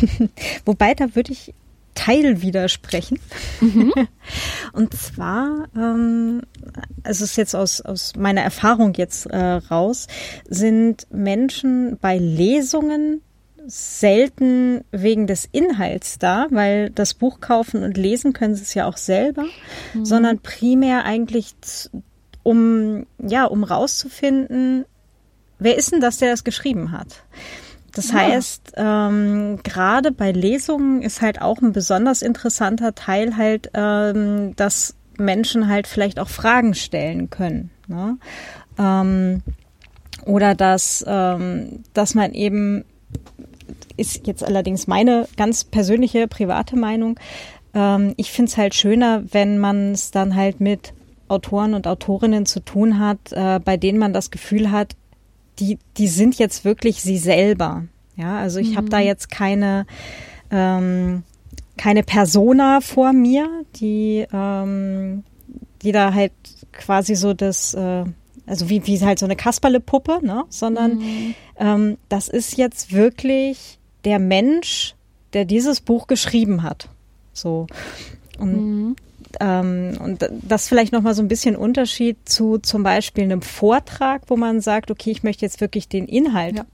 Wobei, 0.64 0.94
da 0.94 1.14
würde 1.14 1.32
ich 1.32 1.54
Teil 1.96 2.42
widersprechen. 2.42 3.18
Mhm. 3.60 3.92
Und 4.72 4.94
zwar, 4.94 5.66
ähm, 5.74 6.42
also 7.02 7.24
es 7.24 7.32
ist 7.32 7.36
jetzt 7.36 7.56
aus, 7.56 7.80
aus 7.80 8.14
meiner 8.16 8.42
Erfahrung 8.42 8.94
jetzt 8.94 9.26
äh, 9.26 9.36
raus, 9.36 10.06
sind 10.48 11.08
Menschen 11.10 11.98
bei 12.00 12.16
Lesungen 12.18 13.22
selten 13.66 14.84
wegen 14.92 15.26
des 15.26 15.48
Inhalts 15.50 16.18
da, 16.20 16.46
weil 16.50 16.90
das 16.90 17.14
Buch 17.14 17.40
kaufen 17.40 17.82
und 17.82 17.96
lesen 17.96 18.32
können 18.32 18.54
sie 18.54 18.62
es 18.62 18.74
ja 18.74 18.86
auch 18.86 18.96
selber, 18.96 19.44
mhm. 19.92 20.04
sondern 20.04 20.38
primär 20.38 21.04
eigentlich 21.04 21.54
um 22.44 23.06
ja 23.18 23.44
um 23.44 23.64
rauszufinden, 23.64 24.84
wer 25.58 25.76
ist 25.76 25.90
denn 25.90 26.00
das, 26.00 26.18
der 26.18 26.30
das 26.30 26.44
geschrieben 26.44 26.92
hat. 26.92 27.24
Das 27.96 28.10
ja. 28.10 28.16
heißt, 28.16 28.72
ähm, 28.76 29.58
gerade 29.62 30.12
bei 30.12 30.30
Lesungen 30.30 31.00
ist 31.00 31.22
halt 31.22 31.40
auch 31.40 31.62
ein 31.62 31.72
besonders 31.72 32.20
interessanter 32.20 32.94
Teil 32.94 33.36
halt, 33.36 33.70
ähm, 33.74 34.54
dass 34.56 34.94
Menschen 35.16 35.68
halt 35.68 35.86
vielleicht 35.86 36.18
auch 36.18 36.28
Fragen 36.28 36.74
stellen 36.74 37.30
können. 37.30 37.70
Ne? 37.88 38.18
Ähm, 38.78 39.42
oder 40.26 40.54
dass, 40.54 41.04
ähm, 41.08 41.84
dass 41.94 42.14
man 42.14 42.34
eben 42.34 42.84
ist 43.96 44.26
jetzt 44.26 44.44
allerdings 44.44 44.86
meine 44.86 45.26
ganz 45.38 45.64
persönliche, 45.64 46.28
private 46.28 46.76
Meinung. 46.76 47.18
Ähm, 47.72 48.12
ich 48.18 48.30
finde 48.30 48.50
es 48.50 48.58
halt 48.58 48.74
schöner, 48.74 49.22
wenn 49.32 49.58
man 49.58 49.92
es 49.92 50.10
dann 50.10 50.34
halt 50.34 50.60
mit 50.60 50.92
Autoren 51.28 51.72
und 51.72 51.86
Autorinnen 51.86 52.44
zu 52.44 52.60
tun 52.60 52.98
hat, 52.98 53.32
äh, 53.32 53.58
bei 53.58 53.78
denen 53.78 53.98
man 53.98 54.12
das 54.12 54.30
Gefühl 54.30 54.70
hat, 54.70 54.96
die, 55.58 55.78
die 55.96 56.08
sind 56.08 56.38
jetzt 56.38 56.64
wirklich 56.64 57.02
sie 57.02 57.18
selber. 57.18 57.84
Ja, 58.16 58.38
also 58.38 58.58
ich 58.58 58.70
mhm. 58.70 58.76
habe 58.76 58.88
da 58.88 58.98
jetzt 58.98 59.30
keine, 59.30 59.86
ähm, 60.50 61.22
keine 61.76 62.02
Persona 62.02 62.80
vor 62.80 63.12
mir, 63.12 63.48
die, 63.76 64.26
ähm, 64.32 65.22
die 65.82 65.92
da 65.92 66.14
halt 66.14 66.32
quasi 66.72 67.14
so 67.14 67.34
das, 67.34 67.74
äh, 67.74 68.04
also 68.46 68.68
wie, 68.68 68.86
wie 68.86 69.00
halt 69.00 69.18
so 69.18 69.26
eine 69.26 69.36
Kasperle-Puppe, 69.36 70.20
ne? 70.22 70.44
Sondern 70.48 70.98
mhm. 70.98 71.34
ähm, 71.58 71.98
das 72.08 72.28
ist 72.28 72.56
jetzt 72.56 72.92
wirklich 72.92 73.78
der 74.04 74.18
Mensch, 74.18 74.94
der 75.32 75.44
dieses 75.44 75.80
Buch 75.80 76.06
geschrieben 76.06 76.62
hat. 76.62 76.88
So. 77.32 77.66
Und, 78.38 78.52
mhm. 78.52 78.96
Ähm, 79.40 79.98
und 80.02 80.28
das 80.30 80.68
vielleicht 80.68 80.92
nochmal 80.92 81.14
so 81.14 81.22
ein 81.22 81.28
bisschen 81.28 81.56
Unterschied 81.56 82.16
zu 82.28 82.58
zum 82.58 82.82
Beispiel 82.82 83.24
einem 83.24 83.42
Vortrag, 83.42 84.22
wo 84.28 84.36
man 84.36 84.60
sagt, 84.60 84.90
okay, 84.90 85.10
ich 85.10 85.22
möchte 85.22 85.44
jetzt 85.44 85.60
wirklich 85.60 85.88
den 85.88 86.06
Inhalt 86.06 86.56
ja 86.56 86.66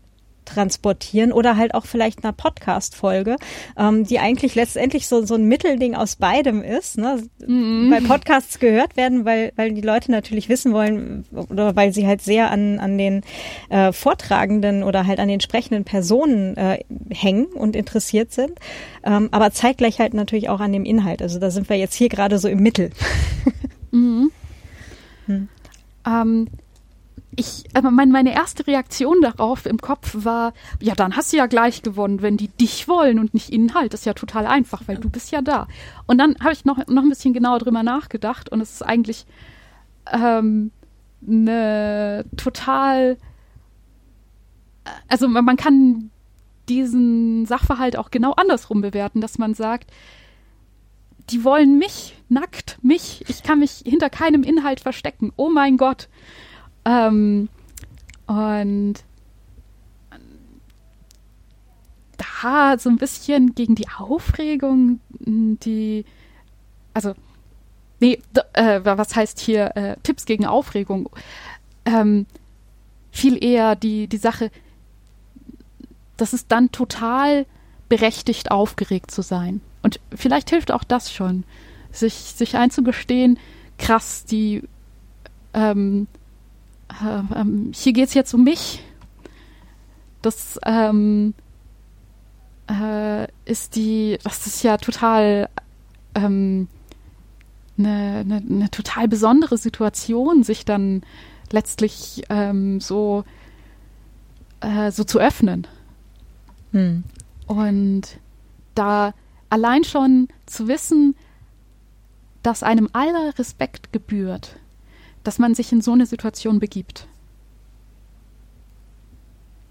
transportieren 0.45 1.33
oder 1.33 1.57
halt 1.57 1.75
auch 1.75 1.87
vielleicht 1.87 2.25
einer 2.25 2.33
Podcast-Folge, 2.33 3.37
ähm, 3.77 4.05
die 4.05 4.19
eigentlich 4.19 4.55
letztendlich 4.55 5.09
so, 5.09 5.25
so 5.25 5.35
ein 5.35 5.45
Mittelding 5.45 5.95
aus 5.95 6.17
beidem 6.17 6.63
ist. 6.63 6.99
Ne? 6.99 7.23
Mhm. 7.47 7.91
Bei 7.91 8.01
Podcasts 8.01 8.59
gehört 8.59 8.97
werden, 8.97 9.25
weil, 9.25 9.53
weil 9.57 9.73
die 9.73 9.81
Leute 9.81 10.11
natürlich 10.11 10.49
wissen 10.49 10.73
wollen 10.73 11.25
oder 11.51 11.77
weil 11.77 11.93
sie 11.93 12.07
halt 12.07 12.23
sehr 12.23 12.51
an, 12.51 12.79
an 12.79 12.99
den 12.99 13.23
äh, 13.71 13.93
Vortragenden 13.93 14.83
oder 14.83 15.07
halt 15.07 15.21
an 15.21 15.29
den 15.29 15.41
sprechenden 15.41 15.85
Personen 15.85 16.57
äh, 16.57 16.81
hängen 17.11 17.47
und 17.47 17.77
interessiert 17.77 18.33
sind. 18.33 18.59
Ähm, 19.05 19.29
aber 19.33 19.53
zeitgleich 19.53 20.01
halt 20.01 20.15
natürlich 20.15 20.49
auch 20.49 20.61
an 20.61 20.73
dem 20.73 20.85
Inhalt. 20.85 21.23
Also 21.23 21.39
da 21.39 21.51
sind 21.51 21.69
wir 21.69 21.77
jetzt 21.77 21.95
hier 21.95 22.09
gerade 22.09 22.39
so 22.39 22.49
im 22.49 22.61
Mittel. 22.61 22.91
mhm. 23.91 24.31
hm. 25.27 25.49
ähm, 26.07 26.49
ich, 27.35 27.65
also 27.73 27.91
meine 27.91 28.35
erste 28.35 28.67
Reaktion 28.67 29.23
darauf 29.23 29.65
im 29.65 29.79
Kopf 29.79 30.15
war, 30.25 30.53
ja, 30.81 30.95
dann 30.95 31.17
hast 31.17 31.33
du 31.33 31.39
ja 31.39 31.47
gleich 31.47 31.83
gewonnen, 31.83 32.21
wenn 32.21 32.37
die 32.37 32.49
dich 32.49 32.89
wollen 32.89 33.19
und 33.19 33.33
nicht 33.33 33.51
Inhalt. 33.51 33.93
Das 33.93 34.01
ist 34.01 34.07
ja 34.07 34.15
total 34.15 34.47
einfach, 34.47 34.83
weil 34.87 34.99
du 34.99 35.09
bist 35.09 35.31
ja 35.31 35.41
da. 35.41 35.67
Und 36.07 36.19
dann 36.19 36.37
habe 36.41 36.53
ich 36.53 36.65
noch, 36.65 36.87
noch 36.89 37.03
ein 37.03 37.09
bisschen 37.09 37.33
genauer 37.33 37.61
drüber 37.61 37.83
nachgedacht 37.83 38.51
und 38.51 38.61
es 38.61 38.73
ist 38.73 38.83
eigentlich 38.83 39.25
ähm, 40.13 40.73
eine 41.27 42.25
total, 42.37 43.17
also 45.09 45.27
man 45.27 45.57
kann 45.57 46.11
diesen 46.69 47.47
Sachverhalt 47.47 47.97
auch 47.97 48.11
genau 48.11 48.33
andersrum 48.33 48.83
bewerten, 48.83 49.21
dass 49.21 49.39
man 49.39 49.55
sagt, 49.55 49.91
die 51.31 51.45
wollen 51.45 51.79
mich, 51.79 52.17
nackt, 52.29 52.79
mich. 52.83 53.25
Ich 53.29 53.43
kann 53.43 53.61
mich 53.61 53.83
hinter 53.87 54.11
keinem 54.11 54.43
Inhalt 54.43 54.81
verstecken. 54.81 55.33
Oh 55.37 55.51
mein 55.51 55.77
Gott. 55.77 56.09
Ähm, 56.85 57.49
und 58.27 58.95
da 62.17 62.79
so 62.79 62.91
ein 62.91 62.97
bisschen 62.97 63.55
gegen 63.55 63.75
die 63.75 63.89
Aufregung, 63.89 65.01
die, 65.21 66.05
also, 66.95 67.15
nee, 68.01 68.21
äh, 68.53 68.81
was 68.85 69.15
heißt 69.15 69.41
hier 69.41 69.77
äh, 69.77 69.97
Tipps 70.03 70.25
gegen 70.25 70.47
Aufregung? 70.47 71.09
Ähm, 71.85 72.27
viel 73.11 73.43
eher 73.43 73.77
die, 73.77 74.09
die 74.09 74.17
Sache, 74.17 74.51
das 76.17 76.33
ist 76.33 76.51
dann 76.51 76.73
total 76.73 77.47
berechtigt, 77.89 78.51
aufgeregt 78.51 79.11
zu 79.11 79.23
sein. 79.23 79.61
Und 79.83 80.01
vielleicht 80.15 80.51
hilft 80.51 80.71
auch 80.73 80.85
das 80.85 81.13
schon, 81.13 81.45
sich, 81.91 82.15
sich 82.15 82.57
einzugestehen, 82.57 83.39
krass, 83.79 84.25
die 84.25 84.63
ähm, 85.53 86.07
äh, 86.12 86.12
ähm, 87.35 87.73
hier 87.75 87.93
geht 87.93 88.09
es 88.09 88.15
jetzt 88.15 88.35
um 88.35 88.45
mich. 88.45 88.83
Das 90.21 90.59
ähm, 90.65 91.35
äh, 92.71 93.27
ist 93.45 93.77
die, 93.77 94.19
das 94.23 94.47
ist 94.47 94.63
ja 94.63 94.77
total 94.77 95.49
ähm, 96.15 96.69
eine, 97.79 98.21
eine, 98.21 98.37
eine, 98.37 98.71
total 98.71 99.09
besondere 99.09 99.57
Situation, 99.57 100.45
sich 100.45 100.65
dann 100.65 101.03
letztlich 101.51 102.23
ähm, 102.29 102.81
so, 102.81 103.25
äh, 104.61 104.91
so 104.91 105.05
zu 105.05 105.19
öffnen. 105.19 105.67
Hm. 106.73 107.05
Und 107.47 108.03
da 108.75 109.15
allein 109.51 109.85
schon 109.85 110.29
zu 110.47 110.69
wissen, 110.69 111.15
dass 112.43 112.63
einem 112.63 112.89
aller 112.93 113.39
Respekt 113.39 113.93
gebührt, 113.93 114.57
dass 115.25 115.39
man 115.39 115.55
sich 115.55 115.73
in 115.73 115.81
so 115.81 115.93
eine 115.93 116.07
Situation 116.07 116.59
begibt. 116.59 117.07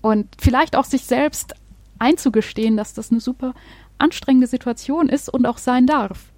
Und 0.02 0.28
vielleicht 0.40 0.76
auch 0.76 0.86
sich 0.86 1.06
selbst 1.06 1.54
einzugestehen, 2.00 2.78
dass 2.78 2.94
das 2.94 3.12
eine 3.12 3.20
super 3.20 3.54
anstrengende 4.00 4.48
Situation 4.48 5.10
ist 5.10 5.30
und 5.30 5.46
auch 5.46 5.60
sein 5.60 5.86
darf. 5.86 6.32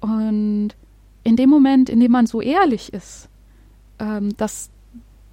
Und 0.00 0.74
in 1.24 1.36
dem 1.36 1.48
Moment, 1.48 1.88
in 1.88 1.98
dem 2.00 2.12
man 2.12 2.26
so 2.26 2.40
ehrlich 2.40 2.92
ist, 2.92 3.28
ähm, 3.98 4.36
dass, 4.36 4.70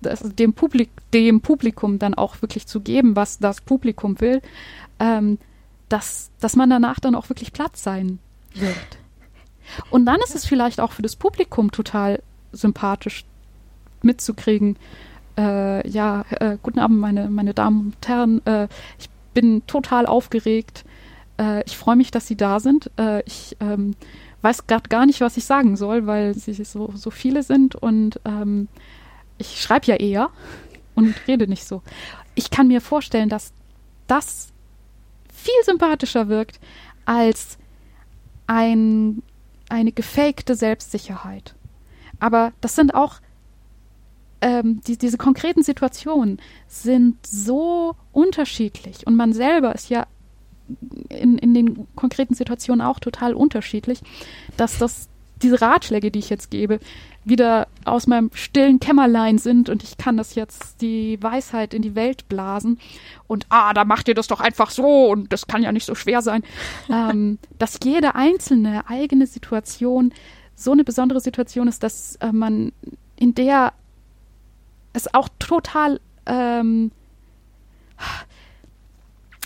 dass 0.01 0.22
dem, 0.22 0.54
Publik 0.54 0.89
dem 1.14 1.41
Publikum 1.41 1.99
dann 1.99 2.14
auch 2.14 2.41
wirklich 2.41 2.66
zu 2.66 2.80
geben, 2.80 3.16
was 3.16 3.39
das 3.39 3.62
Publikum 3.62 4.22
will, 4.22 4.41
ähm, 4.99 5.38
dass, 5.89 6.32
dass 6.39 6.56
man 6.56 6.70
danach 6.70 6.99
dann 6.99 7.16
auch 7.16 7.30
wirklich 7.30 7.54
Platz 7.54 7.84
sein 7.84 8.20
wird. 8.56 8.97
Und 9.89 10.06
dann 10.06 10.20
ist 10.22 10.36
es 10.36 10.45
vielleicht 10.45 10.80
auch 10.80 10.93
für 10.93 11.01
das 11.01 11.16
Publikum 11.16 11.72
total 11.72 12.22
sympathisch 12.54 13.26
mitzukriegen. 14.01 14.78
Äh, 15.38 15.88
ja, 15.89 16.26
äh, 16.30 16.58
guten 16.62 16.80
Abend, 16.80 16.99
meine, 16.99 17.30
meine 17.30 17.54
Damen 17.54 17.93
und 17.95 18.08
Herren. 18.08 18.45
Äh, 18.45 18.68
ich 18.99 19.10
bin 19.34 19.66
total 19.68 20.06
aufgeregt. 20.06 20.86
Äh, 21.39 21.64
ich 21.66 21.78
freue 21.78 21.95
mich, 21.95 22.12
dass 22.12 22.28
Sie 22.28 22.36
da 22.36 22.60
sind. 22.60 22.91
Äh, 22.97 23.24
ich 23.26 23.58
ähm, 23.60 23.95
weiß 24.41 24.68
gerade 24.68 24.89
gar 24.89 25.06
nicht, 25.06 25.22
was 25.22 25.38
ich 25.38 25.45
sagen 25.45 25.76
soll, 25.76 26.06
weil 26.06 26.34
Sie 26.36 26.54
so, 26.54 26.91
so 26.95 27.10
viele 27.10 27.43
sind 27.43 27.76
und 27.76 28.20
ähm, 28.26 28.68
ich 29.38 29.62
schreibe 29.62 29.88
ja 29.88 29.95
eher 29.95 30.30
und 30.95 31.16
rede 31.28 31.47
nicht 31.47 31.66
so. 31.66 31.82
Ich 32.36 32.51
kann 32.51 32.68
mir 32.68 32.82
vorstellen, 32.82 33.30
dass 33.30 33.54
das 34.08 34.49
viel 35.34 35.64
sympathischer 35.64 36.28
wirkt 36.28 36.60
als 37.06 37.58
ein, 38.47 39.24
eine 39.70 39.91
gefakte 39.91 40.56
Selbstsicherheit. 40.56 41.56
Aber 42.24 42.53
das 42.61 42.74
sind 42.74 42.95
auch, 42.95 43.15
ähm, 44.39 44.80
die, 44.88 44.97
diese 44.97 45.17
konkreten 45.17 45.61
Situationen 45.61 46.39
sind 46.69 47.17
so 47.28 47.97
unterschiedlich. 48.13 49.05
Und 49.05 49.17
man 49.17 49.34
selber 49.34 49.76
ist 49.76 49.89
ja 49.89 50.07
in, 51.09 51.38
in 51.38 51.53
den 51.53 51.86
konkreten 51.97 52.34
Situationen 52.34 52.80
auch 52.80 53.01
total 53.01 53.34
unterschiedlich, 53.34 53.99
dass 54.55 54.78
das 54.78 55.09
diese 55.41 55.61
Ratschläge, 55.61 56.11
die 56.11 56.19
ich 56.19 56.30
jetzt 56.30 56.49
gebe, 56.49 56.80
wieder 57.26 57.67
aus 57.84 58.07
meinem 58.07 58.32
stillen 58.34 58.80
Kämmerlein 58.80 59.38
sind 59.38 59.67
und 59.67 59.84
ich 59.84 59.97
kann 59.97 60.15
das 60.15 60.36
jetzt 60.36 60.82
die 60.82 61.21
Weisheit 61.21 61.74
in 61.74 61.82
die 61.82 61.95
Welt 61.95 62.30
blasen 62.30 62.80
und 63.28 63.47
ah, 63.49 63.74
da 63.74 63.84
macht 63.84 64.07
ihr 64.07 64.15
das 64.15 64.28
doch 64.28 64.39
einfach 64.39 64.69
so 64.69 65.09
und 65.09 65.34
das 65.34 65.45
kann 65.45 65.61
ja 65.61 65.74
nicht 65.74 65.86
so 65.86 65.95
schwer 65.95 66.21
sein, 66.21 66.43
ähm, 66.89 67.39
dass 67.59 67.80
jede 67.84 68.15
einzelne 68.15 68.88
eigene 68.88 69.28
Situation 69.28 70.13
so 70.56 70.72
eine 70.72 70.84
besondere 70.84 71.20
Situation 71.20 71.68
ist, 71.68 71.84
dass 71.84 72.16
äh, 72.18 72.32
man 72.32 72.72
in 73.16 73.36
der 73.36 73.74
es 74.93 75.14
auch 75.14 75.30
total 75.39 75.99
ähm, 76.26 76.91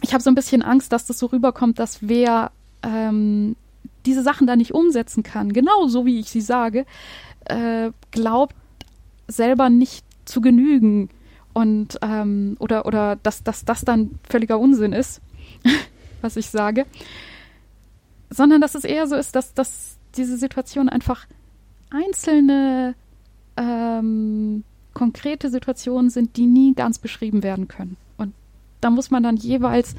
ich 0.01 0.13
habe 0.13 0.23
so 0.23 0.29
ein 0.29 0.35
bisschen 0.35 0.61
Angst, 0.61 0.91
dass 0.91 1.05
das 1.05 1.19
so 1.19 1.27
rüberkommt, 1.27 1.79
dass 1.79 2.07
wer 2.07 2.51
ähm, 2.83 3.55
diese 4.05 4.23
Sachen 4.23 4.47
da 4.47 4.55
nicht 4.55 4.73
umsetzen 4.73 5.23
kann, 5.23 5.53
genau 5.53 5.87
so 5.87 6.05
wie 6.05 6.19
ich 6.19 6.29
sie 6.29 6.41
sage, 6.41 6.85
äh, 7.45 7.91
glaubt 8.11 8.55
selber 9.27 9.69
nicht 9.69 10.05
zu 10.25 10.41
genügen 10.41 11.09
und 11.53 11.97
ähm, 12.01 12.55
oder 12.59 12.85
oder 12.85 13.15
dass, 13.17 13.43
dass 13.43 13.65
das 13.65 13.81
dann 13.81 14.19
völliger 14.29 14.59
Unsinn 14.59 14.93
ist, 14.93 15.21
was 16.21 16.37
ich 16.37 16.49
sage, 16.49 16.85
sondern 18.29 18.61
dass 18.61 18.75
es 18.75 18.83
eher 18.83 19.07
so 19.07 19.15
ist, 19.15 19.35
dass, 19.35 19.53
dass 19.53 19.96
diese 20.17 20.37
Situation 20.37 20.89
einfach 20.89 21.25
einzelne 21.89 22.95
ähm, 23.55 24.63
konkrete 24.93 25.49
Situationen 25.49 26.09
sind, 26.09 26.37
die 26.37 26.45
nie 26.45 26.73
ganz 26.73 26.99
beschrieben 26.99 27.43
werden 27.43 27.67
können. 27.67 27.97
Und 28.17 28.33
da 28.81 28.89
muss 28.89 29.11
man 29.11 29.23
dann 29.23 29.37
jeweils 29.37 29.95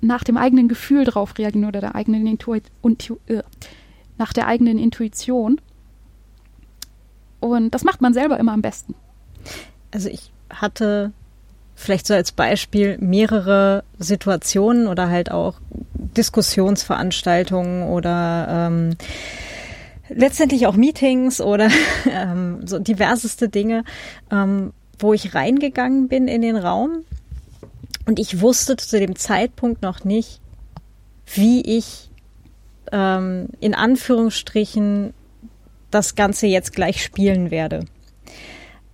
nach 0.00 0.24
dem 0.24 0.36
eigenen 0.36 0.68
Gefühl 0.68 1.04
drauf 1.04 1.38
reagieren 1.38 1.68
oder 1.68 1.80
der 1.80 1.94
eigenen 1.94 2.26
Intu 2.26 2.54
äh, 2.54 3.42
nach 4.18 4.32
der 4.32 4.46
eigenen 4.46 4.78
Intuition. 4.78 5.60
Und 7.40 7.70
das 7.74 7.84
macht 7.84 8.00
man 8.00 8.14
selber 8.14 8.38
immer 8.38 8.52
am 8.52 8.62
besten. 8.62 8.94
Also 9.90 10.08
ich 10.08 10.32
hatte 10.50 11.12
vielleicht 11.74 12.06
so 12.06 12.14
als 12.14 12.32
Beispiel 12.32 12.98
mehrere 12.98 13.84
Situationen 13.98 14.88
oder 14.88 15.08
halt 15.08 15.30
auch 15.30 15.60
Diskussionsveranstaltungen 16.16 17.88
oder 17.88 18.68
ähm, 18.68 18.96
letztendlich 20.08 20.66
auch 20.66 20.76
Meetings 20.76 21.40
oder 21.40 21.68
ähm, 22.10 22.66
so 22.66 22.78
diverseste 22.78 23.48
Dinge, 23.48 23.84
ähm, 24.30 24.72
wo 24.98 25.12
ich 25.12 25.34
reingegangen 25.34 26.08
bin 26.08 26.28
in 26.28 26.42
den 26.42 26.56
Raum 26.56 27.04
und 28.06 28.18
ich 28.18 28.40
wusste 28.40 28.76
zu 28.76 28.98
dem 28.98 29.16
Zeitpunkt 29.16 29.82
noch 29.82 30.04
nicht, 30.04 30.40
wie 31.34 31.60
ich 31.60 32.08
ähm, 32.92 33.48
in 33.60 33.74
Anführungsstrichen 33.74 35.12
das 35.90 36.14
Ganze 36.14 36.46
jetzt 36.46 36.72
gleich 36.72 37.02
spielen 37.02 37.50
werde. 37.50 37.84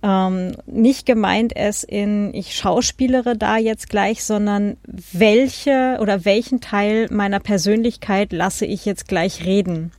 Ähm, 0.03 0.57
nicht 0.65 1.05
gemeint 1.05 1.55
es 1.55 1.85
in, 1.85 2.33
ich 2.33 2.57
schauspielere 2.57 3.37
da 3.37 3.55
jetzt 3.55 3.89
gleich, 3.89 4.25
sondern 4.25 4.75
welche 5.13 5.97
oder 6.01 6.25
welchen 6.25 6.59
Teil 6.59 7.07
meiner 7.09 7.39
Persönlichkeit 7.39 8.33
lasse 8.33 8.65
ich 8.65 8.83
jetzt 8.83 9.07
gleich 9.07 9.45
reden? 9.45 9.93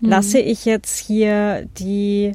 Mhm. 0.00 0.10
Lasse 0.10 0.38
ich 0.38 0.66
jetzt 0.66 0.98
hier 0.98 1.66
die, 1.78 2.32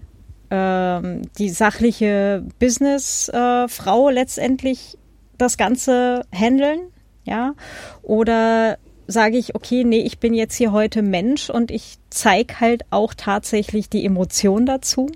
ähm, 0.50 1.22
die 1.38 1.50
sachliche 1.50 2.44
Businessfrau 2.58 4.10
äh, 4.10 4.14
letztendlich 4.14 4.98
das 5.38 5.58
Ganze 5.58 6.26
handeln? 6.34 6.80
Ja? 7.26 7.54
Oder 8.02 8.80
sage 9.06 9.38
ich, 9.38 9.54
okay, 9.54 9.84
nee, 9.84 10.02
ich 10.02 10.18
bin 10.18 10.34
jetzt 10.34 10.56
hier 10.56 10.72
heute 10.72 11.04
Mensch 11.04 11.52
und 11.52 11.70
ich 11.70 12.00
zeige 12.10 12.60
halt 12.60 12.86
auch 12.90 13.14
tatsächlich 13.14 13.88
die 13.88 14.04
Emotion 14.04 14.66
dazu 14.66 15.12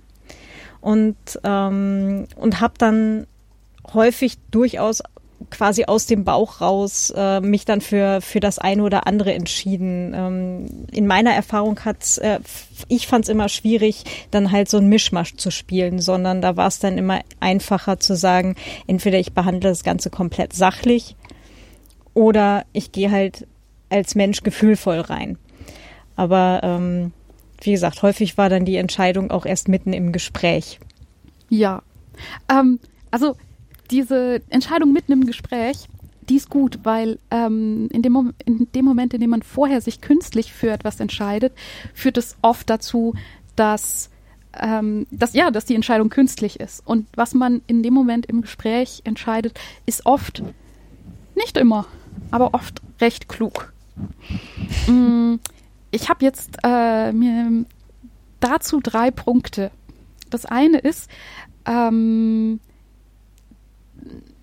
und, 0.82 1.16
ähm, 1.44 2.28
und 2.36 2.60
habe 2.60 2.74
dann 2.78 3.28
häufig 3.94 4.38
durchaus 4.52 5.02
quasi 5.50 5.86
aus 5.86 6.06
dem 6.06 6.24
Bauch 6.24 6.62
raus 6.62 7.12
äh, 7.16 7.42
mich 7.42 7.66
dann 7.66 7.82
für, 7.82 8.22
für 8.22 8.40
das 8.40 8.60
eine 8.60 8.84
oder 8.84 9.08
andere 9.08 9.34
entschieden. 9.34 10.14
Ähm, 10.16 10.86
in 10.92 11.08
meiner 11.08 11.34
Erfahrung 11.34 11.80
hat's, 11.84 12.18
äh, 12.20 12.40
ich 12.88 13.08
fand 13.08 13.26
es 13.26 13.30
immer 13.30 13.50
schwierig, 13.50 14.04
dann 14.30 14.52
halt 14.52 14.70
so 14.70 14.78
ein 14.78 14.88
Mischmasch 14.88 15.36
zu 15.36 15.50
spielen, 15.52 16.00
sondern 16.00 16.42
da 16.42 16.58
war 16.58 16.68
es 16.68 16.80
dann 16.80 16.98
immer 16.98 17.22
einfacher 17.40 18.00
zu 18.00 18.16
sagen, 18.16 18.56
entweder 18.88 19.18
ich 19.18 19.34
behandle 19.34 19.70
das 19.70 19.84
Ganze 19.84 20.10
komplett 20.10 20.54
sachlich 20.54 21.16
oder 22.14 22.66
ich 22.74 22.92
gehe 22.92 23.12
halt 23.12 23.48
als 23.90 24.16
Mensch 24.16 24.44
gefühlvoll 24.44 25.00
rein. 25.00 25.38
Aber 26.16 26.62
ähm, 26.64 27.14
wie 27.62 27.72
gesagt, 27.72 28.02
häufig 28.02 28.38
war 28.38 28.50
dann 28.50 28.66
die 28.66 28.76
Entscheidung 28.76 29.32
auch 29.32 29.46
erst 29.46 29.68
mitten 29.68 29.94
im 29.94 30.12
Gespräch. 30.12 30.80
Ja. 31.50 31.84
Ähm, 32.50 32.80
also 33.12 33.36
diese 33.90 34.42
Entscheidung 34.50 34.94
mitten 34.94 35.12
im 35.12 35.26
Gespräch, 35.26 35.88
die 36.30 36.38
ist 36.38 36.50
gut, 36.50 36.80
weil 36.84 37.20
ähm, 37.30 37.90
in, 37.92 38.02
dem 38.02 38.34
in 38.46 38.68
dem 38.74 38.86
Moment, 38.86 39.14
in 39.14 39.20
dem 39.20 39.30
man 39.30 39.42
vorher 39.42 39.82
sich 39.82 40.02
künstlich 40.02 40.54
für 40.54 40.72
etwas 40.72 41.00
entscheidet, 41.00 41.54
führt 41.94 42.18
es 42.18 42.38
oft 42.42 42.70
dazu, 42.70 43.16
dass 43.56 44.10
ähm, 44.60 45.08
dass 45.12 45.34
ja, 45.34 45.52
dass 45.52 45.66
die 45.66 45.76
Entscheidung 45.76 46.10
künstlich 46.10 46.60
ist. 46.60 46.86
Und 46.86 47.08
was 47.16 47.34
man 47.34 47.62
in 47.68 47.84
dem 47.84 47.94
Moment 47.94 48.26
im 48.26 48.42
Gespräch 48.42 49.02
entscheidet, 49.04 49.60
ist 49.86 50.06
oft 50.06 50.44
nicht 51.36 51.58
immer, 51.58 51.86
aber 52.32 52.54
oft 52.54 52.82
recht 53.00 53.30
klug. 53.30 53.74
Mm, 54.88 55.36
ich 55.92 56.10
habe 56.10 56.26
jetzt 56.26 56.58
äh, 56.64 57.12
mir 57.12 57.66
dazu 58.40 58.80
drei 58.82 59.12
Punkte. 59.12 59.72
Das 60.30 60.46
eine 60.46 60.80
ist, 60.80 61.10
ähm, 61.66 62.60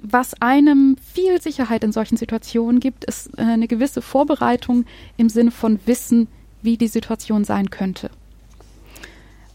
was 0.03 0.40
einem 0.40 0.96
viel 0.99 1.40
Sicherheit 1.42 1.82
in 1.82 1.92
solchen 1.92 2.16
Situationen 2.16 2.80
gibt, 2.80 3.05
ist 3.05 3.36
äh, 3.38 3.42
eine 3.42 3.66
gewisse 3.66 4.03
Vorbereitung 4.03 4.84
im 5.16 5.28
Sinne 5.28 5.51
von 5.51 5.80
Wissen, 5.86 6.28
wie 6.62 6.76
die 6.76 6.88
Situation 6.88 7.44
sein 7.44 7.70
könnte. 7.70 8.11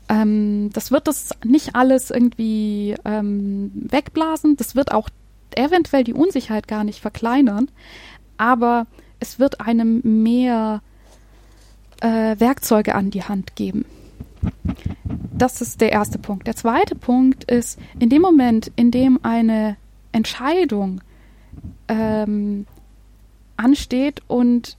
Ähm, 0.09 0.69
das 0.73 0.91
wird 0.91 1.07
das 1.07 1.29
nicht 1.45 1.75
alles 1.75 2.11
irgendwie 2.11 2.95
ähm, 3.05 3.71
wegblasen. 3.73 4.57
Das 4.57 4.75
wird 4.75 4.91
auch 4.91 5.09
eventuell 5.55 6.03
die 6.03 6.13
Unsicherheit 6.13 6.67
gar 6.67 6.83
nicht 6.83 6.99
verkleinern, 6.99 7.69
aber 8.37 8.87
es 9.19 9.39
wird 9.39 9.61
einem 9.61 10.01
mehr 10.23 10.81
äh, 12.03 12.39
Werkzeuge 12.39 12.95
an 12.95 13.09
die 13.09 13.23
Hand 13.23 13.55
geben. 13.55 13.85
Das 15.35 15.61
ist 15.61 15.81
der 15.81 15.91
erste 15.91 16.19
Punkt. 16.19 16.45
Der 16.47 16.55
zweite 16.55 16.95
Punkt 16.95 17.45
ist, 17.45 17.79
in 17.99 18.09
dem 18.09 18.21
Moment, 18.21 18.71
in 18.75 18.91
dem 18.91 19.19
eine 19.23 19.77
Entscheidung 20.11 21.01
ähm, 21.87 22.65
ansteht 23.57 24.21
und 24.27 24.77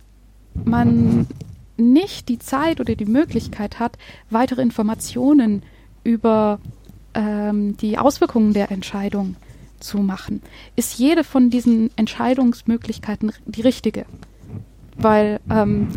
man 0.65 1.27
nicht 1.77 2.29
die 2.29 2.39
Zeit 2.39 2.79
oder 2.79 2.95
die 2.95 3.07
Möglichkeit 3.07 3.81
hat, 3.81 3.99
weitere 4.31 4.63
Informationen 4.63 5.63
über 6.05 6.61
ähm, 7.15 7.77
die 7.79 7.99
Auswirkungen 7.99 8.53
der 8.53 8.71
Entscheidung 8.71 9.37
zu 9.81 9.99
machen, 9.99 10.43
ist 10.77 10.99
jede 10.99 11.25
von 11.25 11.51
diesen 11.51 11.91
Entscheidungsmöglichkeiten 11.97 13.33
die 13.47 13.63
richtige. 13.63 14.05
Weil 14.97 15.41
ähm, 15.51 15.89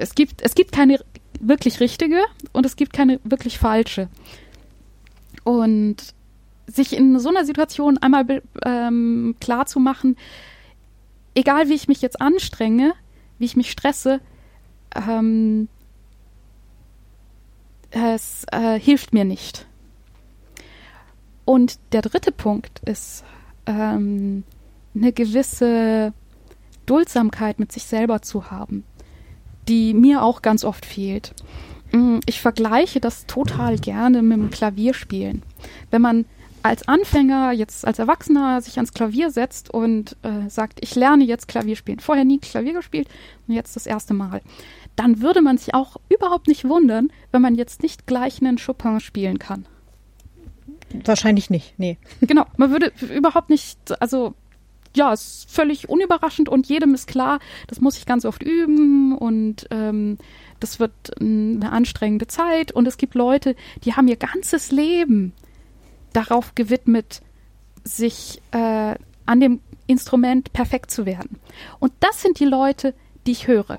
es, 0.00 0.14
gibt, 0.14 0.42
es 0.42 0.54
gibt 0.54 0.72
keine 0.72 0.98
wirklich 1.40 1.80
richtige 1.80 2.20
und 2.52 2.66
es 2.66 2.76
gibt 2.76 2.92
keine 2.92 3.20
wirklich 3.24 3.58
falsche. 3.58 4.08
Und 5.44 5.96
sich 6.66 6.96
in 6.96 7.18
so 7.18 7.28
einer 7.28 7.44
Situation 7.44 7.98
einmal 7.98 8.42
ähm, 8.64 9.34
klar 9.40 9.66
zu 9.66 9.80
machen, 9.80 10.16
egal 11.34 11.68
wie 11.68 11.74
ich 11.74 11.88
mich 11.88 12.02
jetzt 12.02 12.20
anstrenge, 12.20 12.94
wie 13.38 13.44
ich 13.44 13.56
mich 13.56 13.70
stresse, 13.70 14.20
ähm, 14.94 15.68
es 17.90 18.44
äh, 18.52 18.78
hilft 18.78 19.12
mir 19.12 19.24
nicht. 19.24 19.66
Und 21.44 21.78
der 21.92 22.02
dritte 22.02 22.30
Punkt 22.30 22.80
ist 22.80 23.24
ähm, 23.66 24.44
eine 24.94 25.12
gewisse 25.12 26.12
Duldsamkeit 26.86 27.58
mit 27.58 27.72
sich 27.72 27.84
selber 27.84 28.22
zu 28.22 28.50
haben, 28.50 28.84
die 29.70 29.94
mir 29.94 30.22
auch 30.22 30.42
ganz 30.42 30.64
oft 30.64 30.84
fehlt. 30.84 31.32
Mm, 31.92 32.18
ich 32.26 32.40
vergleiche 32.40 33.00
das 33.00 33.26
total 33.26 33.78
gerne 33.78 34.20
mit 34.20 34.36
dem 34.36 34.50
Klavierspielen. 34.50 35.42
Wenn 35.90 36.02
man 36.02 36.24
als 36.62 36.86
Anfänger, 36.88 37.52
jetzt 37.52 37.86
als 37.86 37.98
Erwachsener, 37.98 38.60
sich 38.60 38.76
ans 38.76 38.92
Klavier 38.92 39.30
setzt 39.30 39.70
und 39.72 40.16
äh, 40.22 40.50
sagt, 40.50 40.80
ich 40.82 40.94
lerne 40.94 41.24
jetzt 41.24 41.48
Klavier 41.48 41.76
spielen. 41.76 42.00
Vorher 42.00 42.24
nie 42.24 42.38
Klavier 42.38 42.74
gespielt 42.74 43.08
und 43.46 43.54
jetzt 43.54 43.76
das 43.76 43.86
erste 43.86 44.12
Mal. 44.12 44.42
Dann 44.96 45.22
würde 45.22 45.40
man 45.40 45.56
sich 45.56 45.72
auch 45.72 45.96
überhaupt 46.08 46.48
nicht 46.48 46.68
wundern, 46.68 47.10
wenn 47.32 47.40
man 47.40 47.54
jetzt 47.54 47.82
nicht 47.82 48.06
gleich 48.06 48.42
einen 48.42 48.58
Chopin 48.58 49.00
spielen 49.00 49.38
kann. 49.38 49.66
Wahrscheinlich 51.04 51.48
nicht, 51.48 51.78
nee. 51.78 51.96
Genau, 52.20 52.44
man 52.56 52.72
würde 52.72 52.92
überhaupt 53.14 53.48
nicht, 53.48 53.78
also 54.02 54.34
ja, 54.96 55.12
ist 55.12 55.50
völlig 55.50 55.88
unüberraschend 55.88 56.48
und 56.48 56.66
jedem 56.66 56.94
ist 56.94 57.06
klar, 57.06 57.38
das 57.68 57.80
muss 57.80 57.96
ich 57.96 58.06
ganz 58.06 58.24
oft 58.24 58.42
üben 58.42 59.16
und 59.16 59.66
ähm, 59.70 60.18
das 60.58 60.80
wird 60.80 60.92
eine 61.20 61.70
anstrengende 61.72 62.26
Zeit 62.26 62.72
und 62.72 62.86
es 62.86 62.96
gibt 62.96 63.14
Leute, 63.14 63.54
die 63.84 63.94
haben 63.94 64.08
ihr 64.08 64.16
ganzes 64.16 64.72
Leben 64.72 65.32
darauf 66.12 66.54
gewidmet, 66.54 67.22
sich 67.84 68.42
äh, 68.50 68.94
an 69.26 69.40
dem 69.40 69.60
Instrument 69.86 70.52
perfekt 70.52 70.90
zu 70.90 71.06
werden. 71.06 71.38
Und 71.78 71.92
das 72.00 72.20
sind 72.20 72.40
die 72.40 72.44
Leute, 72.44 72.94
die 73.26 73.32
ich 73.32 73.46
höre. 73.46 73.78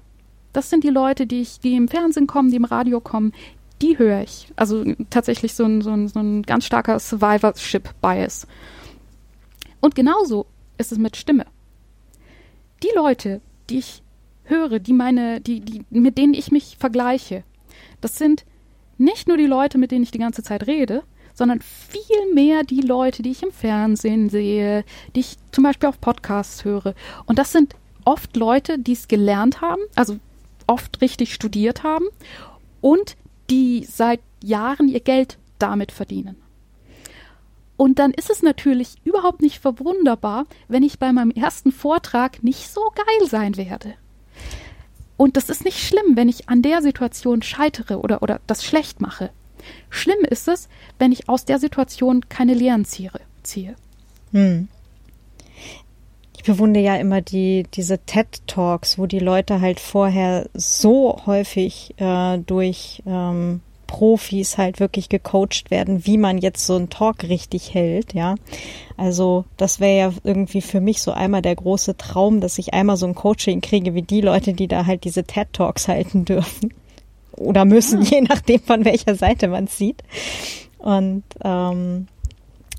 Das 0.53 0.69
sind 0.69 0.83
die 0.83 0.89
Leute, 0.89 1.27
die 1.27 1.41
ich, 1.41 1.59
die 1.59 1.75
im 1.75 1.87
Fernsehen 1.87 2.27
kommen, 2.27 2.49
die 2.49 2.57
im 2.57 2.65
Radio 2.65 2.99
kommen, 2.99 3.33
die 3.81 3.97
höre 3.97 4.21
ich. 4.21 4.47
Also 4.55 4.83
tatsächlich 5.09 5.53
so 5.53 5.65
ein, 5.65 5.81
so 5.81 5.91
ein, 5.91 6.07
so 6.07 6.19
ein 6.19 6.43
ganz 6.43 6.65
starker 6.65 6.99
Survivorship-Bias. 6.99 8.47
Und 9.79 9.95
genauso 9.95 10.45
ist 10.77 10.91
es 10.91 10.97
mit 10.97 11.15
Stimme. 11.15 11.45
Die 12.83 12.91
Leute, 12.95 13.41
die 13.69 13.79
ich 13.79 14.01
höre, 14.43 14.79
die 14.79 14.93
meine, 14.93 15.41
die, 15.41 15.59
die, 15.61 15.83
mit 15.89 16.17
denen 16.17 16.33
ich 16.33 16.51
mich 16.51 16.77
vergleiche, 16.79 17.43
das 18.01 18.17
sind 18.17 18.45
nicht 18.97 19.27
nur 19.27 19.37
die 19.37 19.45
Leute, 19.45 19.77
mit 19.77 19.91
denen 19.91 20.03
ich 20.03 20.11
die 20.11 20.19
ganze 20.19 20.43
Zeit 20.43 20.67
rede, 20.67 21.03
sondern 21.33 21.61
viel 21.61 22.33
mehr 22.33 22.63
die 22.63 22.81
Leute, 22.81 23.23
die 23.23 23.31
ich 23.31 23.43
im 23.43 23.51
Fernsehen 23.51 24.29
sehe, 24.29 24.83
die 25.15 25.21
ich 25.21 25.37
zum 25.51 25.63
Beispiel 25.63 25.89
auf 25.89 26.01
Podcasts 26.01 26.65
höre. 26.65 26.93
Und 27.25 27.39
das 27.39 27.51
sind 27.51 27.75
oft 28.05 28.35
Leute, 28.35 28.79
die 28.79 28.93
es 28.93 29.07
gelernt 29.07 29.61
haben, 29.61 29.81
also 29.95 30.17
oft 30.67 31.01
richtig 31.01 31.33
studiert 31.33 31.83
haben 31.83 32.05
und 32.81 33.15
die 33.49 33.85
seit 33.89 34.19
Jahren 34.43 34.87
ihr 34.87 35.01
Geld 35.01 35.37
damit 35.59 35.91
verdienen. 35.91 36.40
Und 37.81 37.97
dann 37.97 38.11
ist 38.11 38.29
es 38.29 38.43
natürlich 38.43 38.97
überhaupt 39.05 39.41
nicht 39.41 39.57
verwunderbar, 39.57 40.45
wenn 40.67 40.83
ich 40.83 40.99
bei 40.99 41.11
meinem 41.11 41.31
ersten 41.31 41.71
Vortrag 41.71 42.43
nicht 42.43 42.71
so 42.71 42.81
geil 42.93 43.27
sein 43.27 43.57
werde. 43.57 43.95
Und 45.17 45.35
das 45.35 45.49
ist 45.49 45.65
nicht 45.65 45.79
schlimm, 45.79 46.15
wenn 46.15 46.29
ich 46.29 46.47
an 46.47 46.61
der 46.61 46.83
Situation 46.83 47.41
scheitere 47.41 47.97
oder, 47.97 48.21
oder 48.21 48.39
das 48.45 48.63
schlecht 48.63 49.01
mache. 49.01 49.31
Schlimm 49.89 50.23
ist 50.29 50.47
es, 50.47 50.69
wenn 50.99 51.11
ich 51.11 51.27
aus 51.27 51.45
der 51.45 51.57
Situation 51.57 52.29
keine 52.29 52.53
Lehren 52.53 52.85
ziehe. 52.85 53.09
ziehe. 53.41 53.75
Hm. 54.31 54.67
Ich 56.37 56.43
bewundere 56.43 56.83
ja 56.83 56.95
immer 56.97 57.21
die, 57.21 57.65
diese 57.73 57.97
TED 57.97 58.45
Talks, 58.45 58.99
wo 58.99 59.07
die 59.07 59.17
Leute 59.17 59.59
halt 59.59 59.79
vorher 59.79 60.47
so 60.53 61.19
häufig 61.25 61.95
äh, 61.97 62.37
durch 62.37 63.01
ähm, 63.07 63.61
Profis 63.91 64.57
halt 64.57 64.79
wirklich 64.79 65.09
gecoacht 65.09 65.69
werden, 65.69 66.05
wie 66.05 66.17
man 66.17 66.37
jetzt 66.37 66.65
so 66.65 66.77
einen 66.77 66.89
Talk 66.89 67.23
richtig 67.23 67.73
hält, 67.73 68.13
ja. 68.13 68.35
Also 68.95 69.43
das 69.57 69.81
wäre 69.81 69.97
ja 69.97 70.13
irgendwie 70.23 70.61
für 70.61 70.79
mich 70.79 71.01
so 71.01 71.11
einmal 71.11 71.41
der 71.41 71.57
große 71.57 71.97
Traum, 71.97 72.39
dass 72.39 72.57
ich 72.57 72.73
einmal 72.73 72.95
so 72.95 73.05
ein 73.05 73.15
Coaching 73.15 73.59
kriege 73.59 73.93
wie 73.93 74.01
die 74.01 74.21
Leute, 74.21 74.53
die 74.53 74.69
da 74.69 74.85
halt 74.85 75.03
diese 75.03 75.25
TED 75.25 75.51
Talks 75.51 75.89
halten 75.89 76.23
dürfen 76.23 76.73
oder 77.35 77.65
müssen, 77.65 78.01
ja. 78.03 78.09
je 78.11 78.21
nachdem 78.21 78.61
von 78.61 78.85
welcher 78.85 79.15
Seite 79.15 79.49
man 79.49 79.67
sieht. 79.67 80.01
Und 80.77 81.23
ähm, 81.43 82.07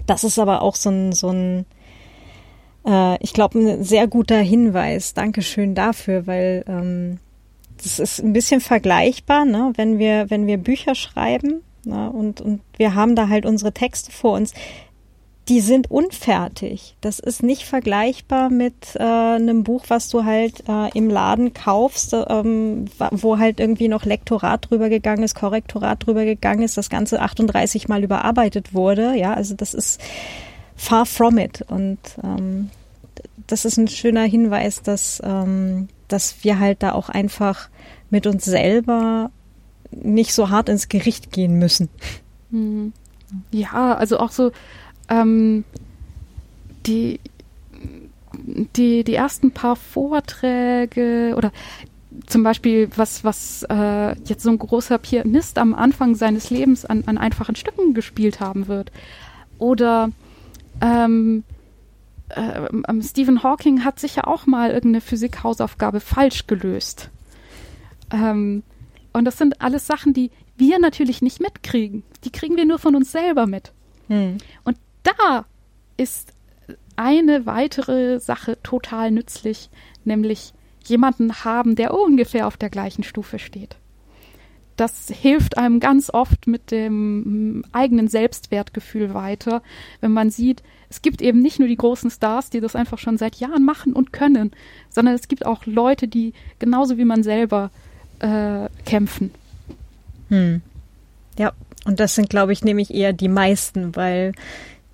das 0.06 0.24
ist 0.24 0.38
aber 0.38 0.62
auch 0.62 0.76
so 0.76 0.88
ein, 0.88 1.12
so 1.12 1.28
ein 1.28 1.66
äh, 2.86 3.22
ich 3.22 3.34
glaube, 3.34 3.58
ein 3.58 3.84
sehr 3.84 4.06
guter 4.06 4.38
Hinweis. 4.38 5.12
Dankeschön 5.12 5.74
dafür, 5.74 6.26
weil 6.26 6.64
ähm, 6.66 7.18
das 7.82 7.98
ist 7.98 8.20
ein 8.20 8.32
bisschen 8.32 8.60
vergleichbar, 8.60 9.44
ne? 9.44 9.72
wenn 9.76 9.98
wir, 9.98 10.30
wenn 10.30 10.46
wir 10.46 10.56
Bücher 10.56 10.94
schreiben 10.94 11.62
ne? 11.84 12.10
und, 12.10 12.40
und 12.40 12.60
wir 12.76 12.94
haben 12.94 13.16
da 13.16 13.28
halt 13.28 13.46
unsere 13.46 13.72
Texte 13.72 14.12
vor 14.12 14.32
uns 14.34 14.54
die 15.48 15.60
sind 15.60 15.90
unfertig. 15.90 16.96
Das 17.00 17.18
ist 17.18 17.42
nicht 17.42 17.64
vergleichbar 17.64 18.48
mit 18.48 18.94
äh, 18.94 19.02
einem 19.02 19.64
Buch, 19.64 19.84
was 19.88 20.08
du 20.08 20.24
halt 20.24 20.62
äh, 20.68 20.96
im 20.96 21.10
Laden 21.10 21.52
kaufst, 21.52 22.14
ähm, 22.14 22.86
wo 23.10 23.38
halt 23.38 23.58
irgendwie 23.58 23.88
noch 23.88 24.04
Lektorat 24.04 24.70
drüber 24.70 24.88
gegangen 24.88 25.24
ist, 25.24 25.34
Korrektorat 25.34 26.06
drüber 26.06 26.24
gegangen 26.24 26.62
ist, 26.62 26.76
das 26.76 26.90
Ganze 26.90 27.20
38 27.20 27.88
Mal 27.88 28.04
überarbeitet 28.04 28.72
wurde. 28.72 29.16
Ja, 29.16 29.34
also 29.34 29.54
das 29.54 29.74
ist 29.74 30.00
far 30.76 31.06
from 31.06 31.38
it. 31.38 31.64
Und 31.68 31.98
ähm, 32.22 32.70
das 33.48 33.64
ist 33.64 33.78
ein 33.78 33.88
schöner 33.88 34.24
Hinweis, 34.24 34.82
dass, 34.82 35.20
ähm, 35.24 35.88
dass 36.12 36.44
wir 36.44 36.58
halt 36.58 36.82
da 36.82 36.92
auch 36.92 37.08
einfach 37.08 37.68
mit 38.10 38.26
uns 38.26 38.44
selber 38.44 39.30
nicht 39.90 40.32
so 40.34 40.50
hart 40.50 40.68
ins 40.68 40.88
Gericht 40.88 41.32
gehen 41.32 41.58
müssen. 41.58 41.88
Mhm. 42.50 42.92
Ja, 43.50 43.94
also 43.94 44.18
auch 44.18 44.30
so 44.30 44.52
ähm, 45.08 45.64
die, 46.86 47.20
die, 48.76 49.04
die 49.04 49.14
ersten 49.14 49.52
paar 49.52 49.76
Vorträge 49.76 51.34
oder 51.36 51.52
zum 52.26 52.42
Beispiel, 52.42 52.90
was, 52.96 53.24
was 53.24 53.64
äh, 53.70 54.16
jetzt 54.24 54.42
so 54.42 54.50
ein 54.50 54.58
großer 54.58 54.98
Pianist 54.98 55.58
am 55.58 55.74
Anfang 55.74 56.14
seines 56.14 56.50
Lebens 56.50 56.84
an, 56.84 57.04
an 57.06 57.16
einfachen 57.16 57.56
Stücken 57.56 57.94
gespielt 57.94 58.40
haben 58.40 58.68
wird. 58.68 58.92
Oder 59.58 60.10
ähm, 60.82 61.44
äh, 62.28 62.68
ähm, 62.88 63.02
Stephen 63.02 63.42
Hawking 63.42 63.84
hat 63.84 64.00
sicher 64.00 64.28
auch 64.28 64.46
mal 64.46 64.70
irgendeine 64.70 65.00
Physikhausaufgabe 65.00 66.00
falsch 66.00 66.46
gelöst. 66.46 67.10
Ähm, 68.10 68.62
und 69.12 69.24
das 69.24 69.38
sind 69.38 69.60
alles 69.60 69.86
Sachen, 69.86 70.14
die 70.14 70.30
wir 70.56 70.78
natürlich 70.78 71.22
nicht 71.22 71.40
mitkriegen. 71.40 72.02
Die 72.24 72.30
kriegen 72.30 72.56
wir 72.56 72.64
nur 72.64 72.78
von 72.78 72.94
uns 72.94 73.12
selber 73.12 73.46
mit. 73.46 73.72
Hm. 74.08 74.38
Und 74.64 74.78
da 75.02 75.44
ist 75.96 76.32
eine 76.96 77.46
weitere 77.46 78.20
Sache 78.20 78.58
total 78.62 79.10
nützlich, 79.10 79.70
nämlich 80.04 80.52
jemanden 80.84 81.44
haben, 81.44 81.76
der 81.76 81.94
ungefähr 81.94 82.46
auf 82.46 82.56
der 82.56 82.70
gleichen 82.70 83.02
Stufe 83.02 83.38
steht. 83.38 83.76
Das 84.76 85.08
hilft 85.08 85.58
einem 85.58 85.80
ganz 85.80 86.10
oft 86.10 86.46
mit 86.46 86.70
dem 86.70 87.58
mm, 87.58 87.64
eigenen 87.72 88.08
Selbstwertgefühl 88.08 89.14
weiter, 89.14 89.62
wenn 90.00 90.12
man 90.12 90.30
sieht, 90.30 90.62
es 90.92 91.00
gibt 91.00 91.22
eben 91.22 91.40
nicht 91.40 91.58
nur 91.58 91.68
die 91.68 91.76
großen 91.76 92.10
Stars, 92.10 92.50
die 92.50 92.60
das 92.60 92.76
einfach 92.76 92.98
schon 92.98 93.16
seit 93.16 93.36
Jahren 93.36 93.64
machen 93.64 93.94
und 93.94 94.12
können, 94.12 94.50
sondern 94.90 95.14
es 95.14 95.26
gibt 95.26 95.46
auch 95.46 95.64
Leute, 95.64 96.06
die 96.06 96.34
genauso 96.58 96.98
wie 96.98 97.06
man 97.06 97.22
selber 97.22 97.70
äh, 98.18 98.68
kämpfen. 98.84 99.30
Hm. 100.28 100.60
Ja, 101.38 101.52
und 101.86 101.98
das 101.98 102.14
sind, 102.14 102.28
glaube 102.28 102.52
ich, 102.52 102.62
nämlich 102.62 102.92
eher 102.92 103.14
die 103.14 103.28
meisten, 103.28 103.96
weil 103.96 104.32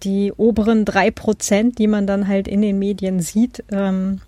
die 0.04 0.32
oberen 0.36 0.84
drei 0.84 1.10
Prozent, 1.10 1.78
die 1.78 1.88
man 1.88 2.06
dann 2.06 2.28
halt 2.28 2.46
in 2.46 2.62
den 2.62 2.78
Medien 2.78 3.20
sieht, 3.20 3.64
ähm, 3.70 4.20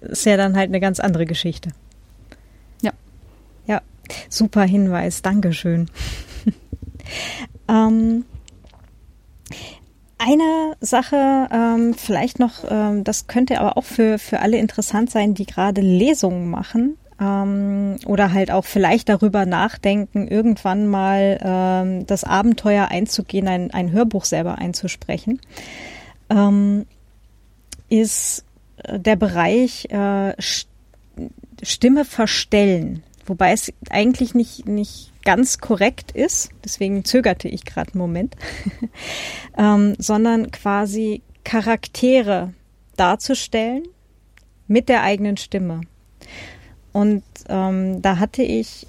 ist 0.00 0.26
ja 0.26 0.36
dann 0.36 0.56
halt 0.56 0.68
eine 0.68 0.80
ganz 0.80 1.00
andere 1.00 1.26
Geschichte. 1.26 1.70
Super 4.28 4.62
Hinweis, 4.62 5.22
Dankeschön. 5.22 5.86
ähm, 7.68 8.24
eine 10.18 10.76
Sache 10.80 11.48
ähm, 11.50 11.94
vielleicht 11.94 12.38
noch, 12.38 12.64
ähm, 12.68 13.04
das 13.04 13.26
könnte 13.26 13.58
aber 13.58 13.78
auch 13.78 13.84
für, 13.84 14.18
für 14.18 14.40
alle 14.40 14.58
interessant 14.58 15.10
sein, 15.10 15.34
die 15.34 15.46
gerade 15.46 15.80
Lesungen 15.80 16.50
machen 16.50 16.98
ähm, 17.18 17.96
oder 18.06 18.32
halt 18.32 18.50
auch 18.50 18.64
vielleicht 18.64 19.08
darüber 19.08 19.46
nachdenken, 19.46 20.28
irgendwann 20.28 20.86
mal 20.86 21.38
ähm, 21.42 22.06
das 22.06 22.24
Abenteuer 22.24 22.88
einzugehen, 22.88 23.48
ein, 23.48 23.70
ein 23.70 23.92
Hörbuch 23.92 24.24
selber 24.24 24.58
einzusprechen, 24.58 25.40
ähm, 26.28 26.86
ist 27.88 28.44
der 28.88 29.16
Bereich 29.16 29.86
äh, 29.90 30.34
Stimme 31.62 32.04
verstellen, 32.04 33.02
wobei 33.30 33.52
es 33.52 33.72
eigentlich 33.88 34.34
nicht, 34.34 34.66
nicht 34.66 35.12
ganz 35.24 35.58
korrekt 35.58 36.10
ist, 36.10 36.50
deswegen 36.64 37.04
zögerte 37.04 37.48
ich 37.48 37.64
gerade 37.64 37.92
einen 37.92 38.00
Moment, 38.00 38.36
ähm, 39.56 39.94
sondern 39.98 40.50
quasi 40.50 41.22
Charaktere 41.44 42.52
darzustellen 42.96 43.84
mit 44.66 44.88
der 44.88 45.02
eigenen 45.02 45.36
Stimme. 45.36 45.82
Und 46.92 47.22
ähm, 47.48 48.02
da 48.02 48.18
hatte 48.18 48.42
ich 48.42 48.88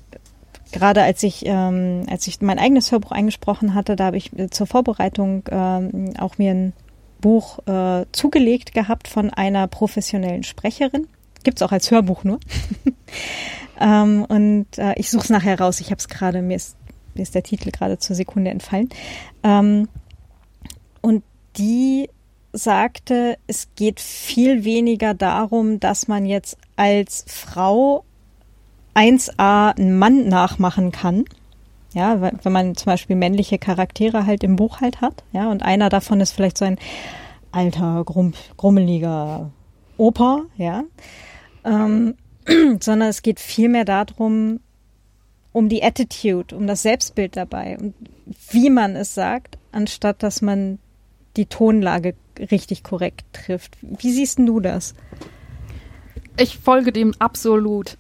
gerade 0.71 1.03
als 1.03 1.21
ich 1.21 1.43
ähm, 1.45 2.05
als 2.09 2.25
ich 2.27 2.41
mein 2.41 2.57
eigenes 2.57 2.91
Hörbuch 2.91 3.11
eingesprochen 3.11 3.75
hatte, 3.75 3.95
da 3.95 4.05
habe 4.05 4.17
ich 4.17 4.31
zur 4.49 4.65
Vorbereitung 4.65 5.43
ähm, 5.51 6.13
auch 6.17 6.37
mir 6.39 6.51
ein 6.51 6.73
Buch 7.19 7.59
äh, 7.67 8.05
zugelegt 8.11 8.73
gehabt 8.73 9.07
von 9.07 9.29
einer 9.29 9.67
professionellen 9.67 10.43
Sprecherin. 10.43 11.07
Gibt's 11.43 11.61
auch 11.61 11.71
als 11.71 11.91
Hörbuch 11.91 12.23
nur. 12.23 12.39
ähm, 13.79 14.25
und 14.25 14.67
äh, 14.77 14.93
ich 14.97 15.09
suche 15.09 15.23
es 15.23 15.29
nachher 15.29 15.59
raus. 15.59 15.79
Ich 15.79 15.87
habe 15.87 15.97
es 15.97 16.07
gerade, 16.07 16.41
mir 16.41 16.55
ist, 16.55 16.75
mir 17.15 17.23
ist 17.23 17.35
der 17.35 17.43
Titel 17.43 17.71
gerade 17.71 17.97
zur 17.97 18.15
Sekunde 18.15 18.51
entfallen. 18.51 18.89
Ähm, 19.43 19.87
und 21.01 21.23
die 21.57 22.09
sagte, 22.53 23.37
es 23.47 23.69
geht 23.75 23.99
viel 23.99 24.63
weniger 24.63 25.13
darum, 25.13 25.79
dass 25.79 26.07
man 26.07 26.25
jetzt 26.25 26.57
als 26.75 27.25
Frau 27.27 28.03
1a 28.93 29.77
einen 29.77 29.97
Mann 29.97 30.27
nachmachen 30.27 30.91
kann. 30.91 31.25
Ja, 31.93 32.21
wenn 32.21 32.53
man 32.53 32.75
zum 32.75 32.85
Beispiel 32.85 33.17
männliche 33.17 33.57
Charaktere 33.57 34.25
halt 34.25 34.45
im 34.45 34.55
Buch 34.55 34.79
halt 34.79 35.01
hat, 35.01 35.23
ja, 35.33 35.51
und 35.51 35.61
einer 35.61 35.89
davon 35.89 36.21
ist 36.21 36.31
vielleicht 36.31 36.57
so 36.57 36.63
ein 36.63 36.77
alter, 37.51 38.03
grumm, 38.05 38.33
grummeliger 38.55 39.51
Opa, 39.97 40.43
ja, 40.55 40.83
ähm, 41.63 42.15
sondern 42.79 43.09
es 43.09 43.21
geht 43.21 43.39
vielmehr 43.39 43.85
darum, 43.85 44.59
um 45.51 45.69
die 45.69 45.83
Attitude, 45.83 46.55
um 46.55 46.67
das 46.67 46.81
Selbstbild 46.81 47.35
dabei 47.35 47.77
und 47.77 47.93
wie 48.49 48.69
man 48.69 48.95
es 48.95 49.13
sagt, 49.13 49.57
anstatt 49.71 50.23
dass 50.23 50.41
man 50.41 50.79
die 51.35 51.45
Tonlage 51.45 52.15
richtig 52.39 52.83
korrekt 52.83 53.25
trifft. 53.33 53.77
Wie 53.81 54.11
siehst 54.11 54.39
du 54.39 54.59
das? 54.59 54.95
Ich 56.37 56.57
folge 56.57 56.91
dem 56.91 57.13
absolut. 57.19 57.97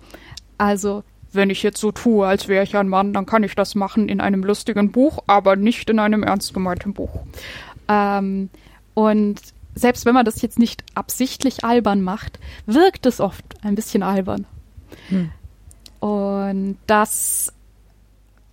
Also, 0.57 1.03
wenn 1.31 1.49
ich 1.49 1.63
jetzt 1.63 1.79
so 1.79 1.91
tue, 1.91 2.25
als 2.25 2.47
wäre 2.47 2.63
ich 2.63 2.75
ein 2.75 2.89
Mann, 2.89 3.13
dann 3.13 3.25
kann 3.25 3.43
ich 3.43 3.55
das 3.55 3.75
machen 3.75 4.09
in 4.09 4.21
einem 4.21 4.43
lustigen 4.43 4.91
Buch, 4.91 5.19
aber 5.27 5.55
nicht 5.55 5.89
in 5.89 5.99
einem 5.99 6.23
ernst 6.23 6.53
gemeinten 6.53 6.93
Buch. 6.93 7.21
Ähm, 7.87 8.49
und 8.93 9.39
selbst 9.75 10.05
wenn 10.05 10.13
man 10.13 10.25
das 10.25 10.41
jetzt 10.41 10.59
nicht 10.59 10.83
absichtlich 10.95 11.63
albern 11.63 12.01
macht, 12.01 12.39
wirkt 12.65 13.05
es 13.05 13.19
oft 13.19 13.45
ein 13.61 13.75
bisschen 13.75 14.03
albern. 14.03 14.45
Hm. 15.09 15.31
Und 15.99 16.77
das 16.87 17.53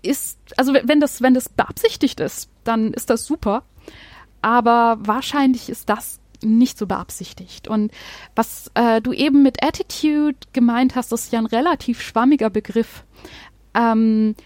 ist, 0.03 0.39
also 0.57 0.75
wenn 0.75 1.01
das, 1.01 1.23
wenn 1.23 1.35
das 1.35 1.49
beabsichtigt 1.49 2.21
ist, 2.21 2.49
dann 2.65 2.93
ist 2.93 3.11
das 3.11 3.25
super 3.25 3.65
aber 4.43 4.99
wahrscheinlich 5.01 5.69
ist 5.69 5.89
das 5.89 6.21
nicht 6.43 6.79
so 6.79 6.87
beabsichtigt. 6.87 7.67
Und 7.67 7.91
was 8.37 8.71
äh, 8.75 9.01
du 9.01 9.13
eben 9.13 9.43
mit 9.43 9.63
Attitude 9.63 10.37
gemeint 10.53 10.95
hast, 10.95 11.13
ist 11.13 11.33
ja 11.33 11.41
ein 11.41 11.47
relativ 11.47 12.01
schwammiger 12.01 12.49
Begriff. 12.49 13.05
Ähm, 13.75 14.37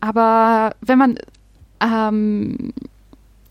aber 0.00 0.76
wenn 0.80 0.98
man 0.98 1.18
ähm, 1.80 2.72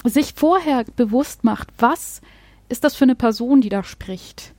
sich 0.05 0.33
vorher 0.35 0.85
bewusst 0.95 1.43
macht, 1.43 1.67
was 1.77 2.21
ist 2.73 2.83
das 2.83 2.95
für 2.95 3.05
eine 3.05 3.13
Person, 3.13 3.61
die 3.61 3.69
da 3.69 3.83
spricht, 3.83 4.53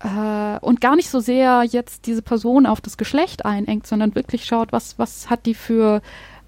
äh, 0.00 0.58
und 0.58 0.80
gar 0.80 0.96
nicht 0.96 1.08
so 1.08 1.20
sehr 1.20 1.62
jetzt 1.62 2.06
diese 2.06 2.22
Person 2.22 2.66
auf 2.66 2.80
das 2.80 2.96
Geschlecht 2.96 3.44
einengt, 3.44 3.86
sondern 3.86 4.16
wirklich 4.16 4.44
schaut, 4.44 4.72
was, 4.72 4.98
was 4.98 5.30
hat 5.30 5.46
die 5.46 5.54
für 5.54 6.02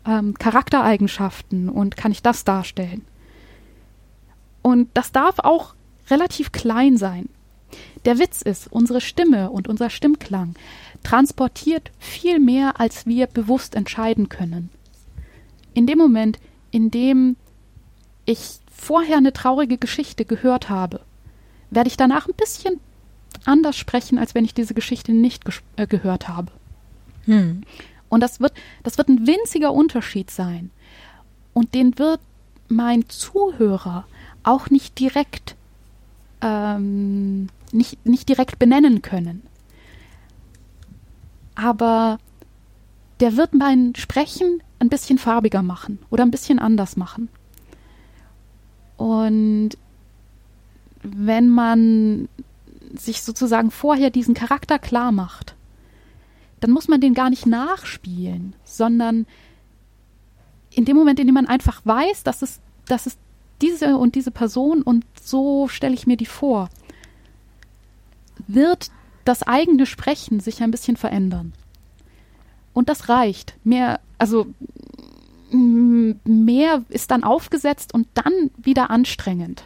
ähm, 0.04 0.34
Charaktereigenschaften 0.34 1.68
und 1.68 1.96
kann 1.96 2.10
ich 2.10 2.20
das 2.20 2.42
darstellen? 2.42 3.04
Und 4.60 4.88
das 4.94 5.12
darf 5.12 5.38
auch 5.38 5.76
relativ 6.10 6.50
klein 6.50 6.96
sein. 6.96 7.28
Der 8.04 8.18
Witz 8.18 8.42
ist, 8.42 8.66
unsere 8.72 9.00
Stimme 9.00 9.50
und 9.50 9.68
unser 9.68 9.88
Stimmklang 9.88 10.54
transportiert 11.04 11.92
viel 12.00 12.40
mehr, 12.40 12.80
als 12.80 13.06
wir 13.06 13.28
bewusst 13.28 13.76
entscheiden 13.76 14.28
können. 14.28 14.70
In 15.74 15.86
dem 15.86 15.98
Moment, 15.98 16.40
in 16.72 16.90
dem 16.90 17.36
ich 18.24 18.58
vorher 18.76 19.16
eine 19.16 19.32
traurige 19.32 19.78
Geschichte 19.78 20.24
gehört 20.24 20.68
habe, 20.68 21.00
werde 21.70 21.88
ich 21.88 21.96
danach 21.96 22.28
ein 22.28 22.34
bisschen 22.34 22.80
anders 23.44 23.76
sprechen, 23.76 24.18
als 24.18 24.34
wenn 24.34 24.44
ich 24.44 24.54
diese 24.54 24.74
Geschichte 24.74 25.12
nicht 25.12 25.44
äh, 25.76 25.86
gehört 25.86 26.28
habe. 26.28 26.52
Hm. 27.24 27.62
Und 28.08 28.20
das 28.20 28.40
wird, 28.40 28.52
das 28.82 28.98
wird 28.98 29.08
ein 29.08 29.26
winziger 29.26 29.72
Unterschied 29.72 30.30
sein. 30.30 30.70
Und 31.52 31.74
den 31.74 31.98
wird 31.98 32.20
mein 32.68 33.08
Zuhörer 33.08 34.06
auch 34.42 34.70
nicht 34.70 34.98
direkt 34.98 35.56
ähm, 36.40 37.48
nicht, 37.72 38.04
nicht 38.06 38.28
direkt 38.28 38.58
benennen 38.58 39.02
können. 39.02 39.42
Aber 41.54 42.18
der 43.20 43.36
wird 43.36 43.54
mein 43.54 43.94
Sprechen 43.96 44.62
ein 44.78 44.88
bisschen 44.88 45.18
farbiger 45.18 45.62
machen 45.62 45.98
oder 46.10 46.24
ein 46.24 46.30
bisschen 46.30 46.58
anders 46.58 46.96
machen. 46.96 47.28
Und 48.96 49.70
wenn 51.02 51.48
man 51.48 52.28
sich 52.94 53.22
sozusagen 53.22 53.70
vorher 53.70 54.10
diesen 54.10 54.34
Charakter 54.34 54.78
klar 54.78 55.12
macht, 55.12 55.54
dann 56.60 56.70
muss 56.70 56.88
man 56.88 57.00
den 57.00 57.14
gar 57.14 57.30
nicht 57.30 57.46
nachspielen, 57.46 58.54
sondern 58.64 59.26
in 60.70 60.84
dem 60.84 60.96
Moment, 60.96 61.20
in 61.20 61.26
dem 61.26 61.34
man 61.34 61.46
einfach 61.46 61.80
weiß, 61.84 62.22
dass 62.22 62.42
es, 62.42 62.60
dass 62.86 63.06
es 63.06 63.16
diese 63.60 63.96
und 63.96 64.14
diese 64.14 64.30
Person 64.30 64.82
und 64.82 65.04
so 65.22 65.68
stelle 65.68 65.94
ich 65.94 66.06
mir 66.06 66.16
die 66.16 66.26
vor, 66.26 66.68
wird 68.46 68.90
das 69.24 69.42
eigene 69.42 69.86
Sprechen 69.86 70.40
sich 70.40 70.62
ein 70.62 70.70
bisschen 70.70 70.96
verändern. 70.96 71.52
Und 72.72 72.88
das 72.88 73.08
reicht. 73.08 73.54
Mehr, 73.64 74.00
also 74.18 74.46
mehr 75.56 76.82
ist 76.88 77.10
dann 77.10 77.24
aufgesetzt 77.24 77.94
und 77.94 78.06
dann 78.14 78.50
wieder 78.56 78.90
anstrengend. 78.90 79.64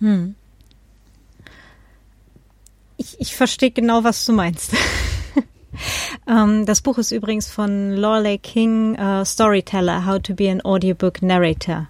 Hm. 0.00 0.34
Ich, 2.96 3.20
ich 3.20 3.36
verstehe 3.36 3.70
genau, 3.70 4.04
was 4.04 4.24
du 4.24 4.32
meinst. 4.32 4.72
ähm, 6.28 6.64
das 6.66 6.80
Buch 6.80 6.98
ist 6.98 7.12
übrigens 7.12 7.50
von 7.50 7.92
Lorelei 7.92 8.38
King, 8.38 8.98
uh, 8.98 9.24
Storyteller, 9.24 10.06
How 10.06 10.20
to 10.20 10.34
be 10.34 10.50
an 10.50 10.64
Audiobook 10.64 11.22
Narrator. 11.22 11.88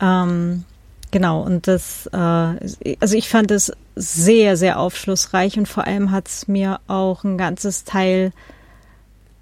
Ähm, 0.00 0.64
genau, 1.12 1.42
und 1.42 1.68
das, 1.68 2.06
äh, 2.12 2.96
also 3.00 3.16
ich 3.16 3.28
fand 3.28 3.50
es 3.52 3.72
sehr, 3.94 4.56
sehr 4.56 4.80
aufschlussreich 4.80 5.58
und 5.58 5.68
vor 5.68 5.86
allem 5.86 6.10
hat 6.10 6.28
es 6.28 6.48
mir 6.48 6.80
auch 6.88 7.22
ein 7.22 7.38
ganzes 7.38 7.84
Teil 7.84 8.32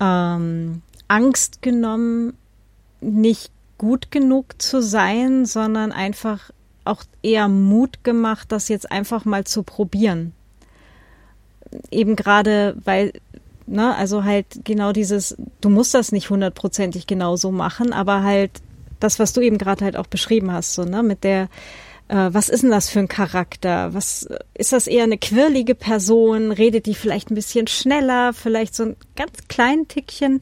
ähm, 0.01 0.83
Angst 1.11 1.61
genommen, 1.61 2.35
nicht 3.01 3.51
gut 3.79 4.11
genug 4.11 4.63
zu 4.63 4.81
sein, 4.81 5.45
sondern 5.45 5.91
einfach 5.91 6.51
auch 6.85 7.03
eher 7.23 7.49
Mut 7.49 8.05
gemacht, 8.05 8.53
das 8.53 8.69
jetzt 8.69 8.91
einfach 8.93 9.25
mal 9.25 9.45
zu 9.45 9.65
probieren. 9.65 10.33
Eben 11.91 12.15
gerade, 12.15 12.77
weil, 12.85 13.13
ne, 13.67 13.95
also 13.97 14.25
halt 14.25 14.47
genau 14.65 14.93
dieses, 14.93 15.37
du 15.61 15.69
musst 15.69 15.95
das 15.95 16.13
nicht 16.13 16.31
hundertprozentig 16.31 17.07
genauso 17.07 17.51
machen, 17.51 17.93
aber 17.93 18.23
halt 18.23 18.53
das, 19.01 19.19
was 19.19 19.33
du 19.33 19.41
eben 19.41 19.59
gerade 19.59 19.85
halt 19.85 19.97
auch 19.97 20.07
beschrieben 20.07 20.53
hast, 20.53 20.75
so, 20.75 20.85
ne, 20.85 21.03
mit 21.03 21.25
der, 21.25 21.49
äh, 22.09 22.29
was 22.31 22.49
ist 22.49 22.63
denn 22.63 22.71
das 22.71 22.89
für 22.89 23.01
ein 23.01 23.09
Charakter? 23.09 23.95
Was 23.95 24.29
ist 24.55 24.73
das 24.73 24.87
eher 24.87 25.05
eine 25.05 25.19
quirlige 25.19 25.75
Person? 25.75 26.53
Redet 26.53 26.87
die 26.87 26.95
vielleicht 26.95 27.31
ein 27.31 27.35
bisschen 27.35 27.67
schneller, 27.67 28.33
vielleicht 28.33 28.77
so 28.77 28.85
ein 28.85 28.97
ganz 29.17 29.33
klein 29.49 29.89
Tickchen 29.89 30.41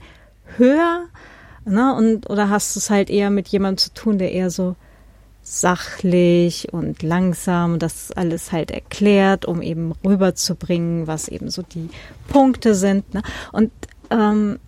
höher? 0.56 1.06
Ne? 1.64 1.94
Und, 1.94 2.30
oder 2.30 2.48
hast 2.48 2.74
du 2.74 2.80
es 2.80 2.90
halt 2.90 3.10
eher 3.10 3.30
mit 3.30 3.48
jemandem 3.48 3.78
zu 3.78 3.92
tun, 3.92 4.18
der 4.18 4.32
eher 4.32 4.50
so 4.50 4.76
sachlich 5.42 6.72
und 6.72 7.02
langsam 7.02 7.78
das 7.78 8.12
alles 8.12 8.52
halt 8.52 8.70
erklärt, 8.70 9.46
um 9.46 9.62
eben 9.62 9.92
rüberzubringen, 10.04 11.06
was 11.06 11.28
eben 11.28 11.50
so 11.50 11.62
die 11.62 11.88
Punkte 12.28 12.74
sind. 12.74 13.14
Ne? 13.14 13.22
Und 13.52 13.70
ähm, 14.10 14.58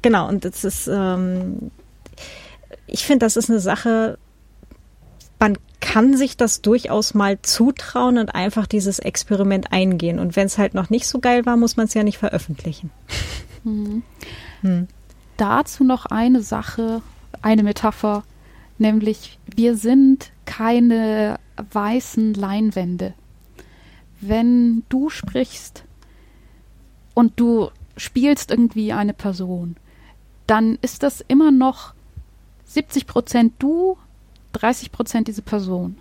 genau, 0.00 0.28
und 0.28 0.44
das 0.44 0.64
ist, 0.64 0.88
ähm, 0.88 1.70
ich 2.86 3.04
finde, 3.04 3.26
das 3.26 3.36
ist 3.36 3.50
eine 3.50 3.60
Sache, 3.60 4.18
man 5.38 5.58
kann 5.80 6.16
sich 6.16 6.36
das 6.36 6.62
durchaus 6.62 7.12
mal 7.12 7.38
zutrauen 7.42 8.16
und 8.18 8.34
einfach 8.34 8.66
dieses 8.66 8.98
Experiment 8.98 9.72
eingehen. 9.72 10.18
Und 10.18 10.36
wenn 10.36 10.46
es 10.46 10.56
halt 10.56 10.74
noch 10.74 10.88
nicht 10.88 11.06
so 11.06 11.20
geil 11.20 11.44
war, 11.44 11.56
muss 11.56 11.76
man 11.76 11.86
es 11.86 11.94
ja 11.94 12.02
nicht 12.02 12.18
veröffentlichen. 12.18 12.90
Hm. 13.66 14.04
Hm. 14.62 14.86
Dazu 15.36 15.82
noch 15.82 16.06
eine 16.06 16.40
Sache, 16.40 17.02
eine 17.42 17.64
Metapher, 17.64 18.22
nämlich 18.78 19.38
wir 19.44 19.76
sind 19.76 20.30
keine 20.44 21.38
weißen 21.72 22.32
Leinwände. 22.34 23.12
Wenn 24.20 24.84
du 24.88 25.10
sprichst 25.10 25.84
und 27.14 27.38
du 27.40 27.70
spielst 27.96 28.52
irgendwie 28.52 28.92
eine 28.92 29.12
Person, 29.12 29.76
dann 30.46 30.78
ist 30.80 31.02
das 31.02 31.20
immer 31.26 31.50
noch 31.50 31.92
70 32.66 33.06
Prozent 33.06 33.54
du, 33.58 33.98
30 34.52 34.92
Prozent 34.92 35.28
diese 35.28 35.42
Person. 35.42 35.98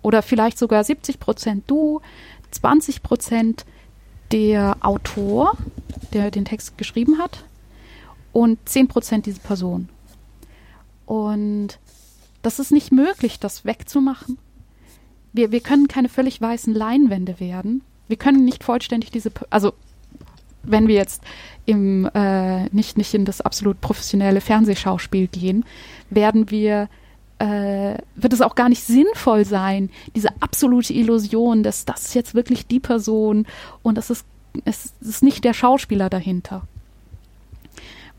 Oder 0.00 0.22
vielleicht 0.22 0.58
sogar 0.58 0.84
70 0.84 1.18
Prozent 1.18 1.64
du, 1.66 2.00
20 2.52 3.02
Prozent 3.02 3.64
der 4.32 4.76
Autor, 4.80 5.56
der 6.12 6.30
den 6.30 6.44
Text 6.44 6.78
geschrieben 6.78 7.18
hat, 7.18 7.44
und 8.32 8.58
10 8.68 8.88
Prozent 8.88 9.26
diese 9.26 9.40
Person. 9.40 9.88
Und 11.06 11.78
das 12.42 12.58
ist 12.58 12.72
nicht 12.72 12.92
möglich, 12.92 13.38
das 13.38 13.64
wegzumachen. 13.64 14.38
Wir, 15.32 15.52
wir 15.52 15.60
können 15.60 15.88
keine 15.88 16.08
völlig 16.08 16.40
weißen 16.40 16.74
Leinwände 16.74 17.40
werden. 17.40 17.82
Wir 18.08 18.16
können 18.16 18.44
nicht 18.44 18.64
vollständig 18.64 19.10
diese, 19.10 19.30
also 19.50 19.72
wenn 20.62 20.88
wir 20.88 20.94
jetzt 20.94 21.22
im, 21.66 22.08
äh, 22.14 22.64
nicht, 22.70 22.96
nicht 22.98 23.14
in 23.14 23.24
das 23.24 23.40
absolut 23.40 23.80
professionelle 23.80 24.40
Fernsehschauspiel 24.40 25.28
gehen, 25.28 25.64
werden 26.10 26.50
wir 26.50 26.88
äh, 27.38 27.96
wird 28.14 28.32
es 28.32 28.40
auch 28.40 28.54
gar 28.54 28.68
nicht 28.68 28.84
sinnvoll 28.84 29.44
sein, 29.44 29.90
diese 30.14 30.30
absolute 30.40 30.92
Illusion, 30.92 31.62
dass 31.62 31.84
das 31.84 32.14
jetzt 32.14 32.34
wirklich 32.34 32.66
die 32.66 32.80
Person 32.80 33.46
und 33.82 33.96
das 33.96 34.10
ist, 34.10 34.24
es 34.64 34.92
ist 35.00 35.22
nicht 35.22 35.44
der 35.44 35.54
Schauspieler 35.54 36.08
dahinter. 36.10 36.62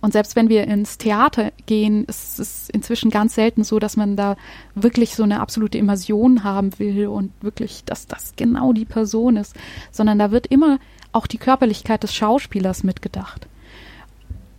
Und 0.02 0.12
selbst 0.12 0.36
wenn 0.36 0.50
wir 0.50 0.68
ins 0.68 1.00
Theater 1.00 1.52
gehen, 1.66 2.06
ist 2.06 2.38
es 2.40 2.70
inzwischen 2.70 3.10
ganz 3.10 3.34
selten 3.34 3.64
so, 3.64 3.80
dass 3.80 3.98
man 3.98 4.16
da 4.16 4.38
wirklich 4.76 5.16
so 5.16 5.24
eine 5.24 5.40
absolute 5.40 5.80
Immersion 5.80 6.44
haben 6.44 6.78
will 6.78 7.08
und 7.08 7.32
wirklich, 7.42 7.84
dass 7.86 8.06
das 8.06 8.34
genau 8.36 8.72
die 8.72 8.86
Person 8.86 9.36
ist, 9.36 9.56
sondern 9.92 10.20
da 10.20 10.30
wird 10.30 10.46
immer 10.46 10.78
auch 11.12 11.26
die 11.26 11.40
Körperlichkeit 11.40 12.04
des 12.04 12.14
Schauspielers 12.14 12.84
mitgedacht. 12.84 13.48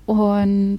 Und 0.06 0.78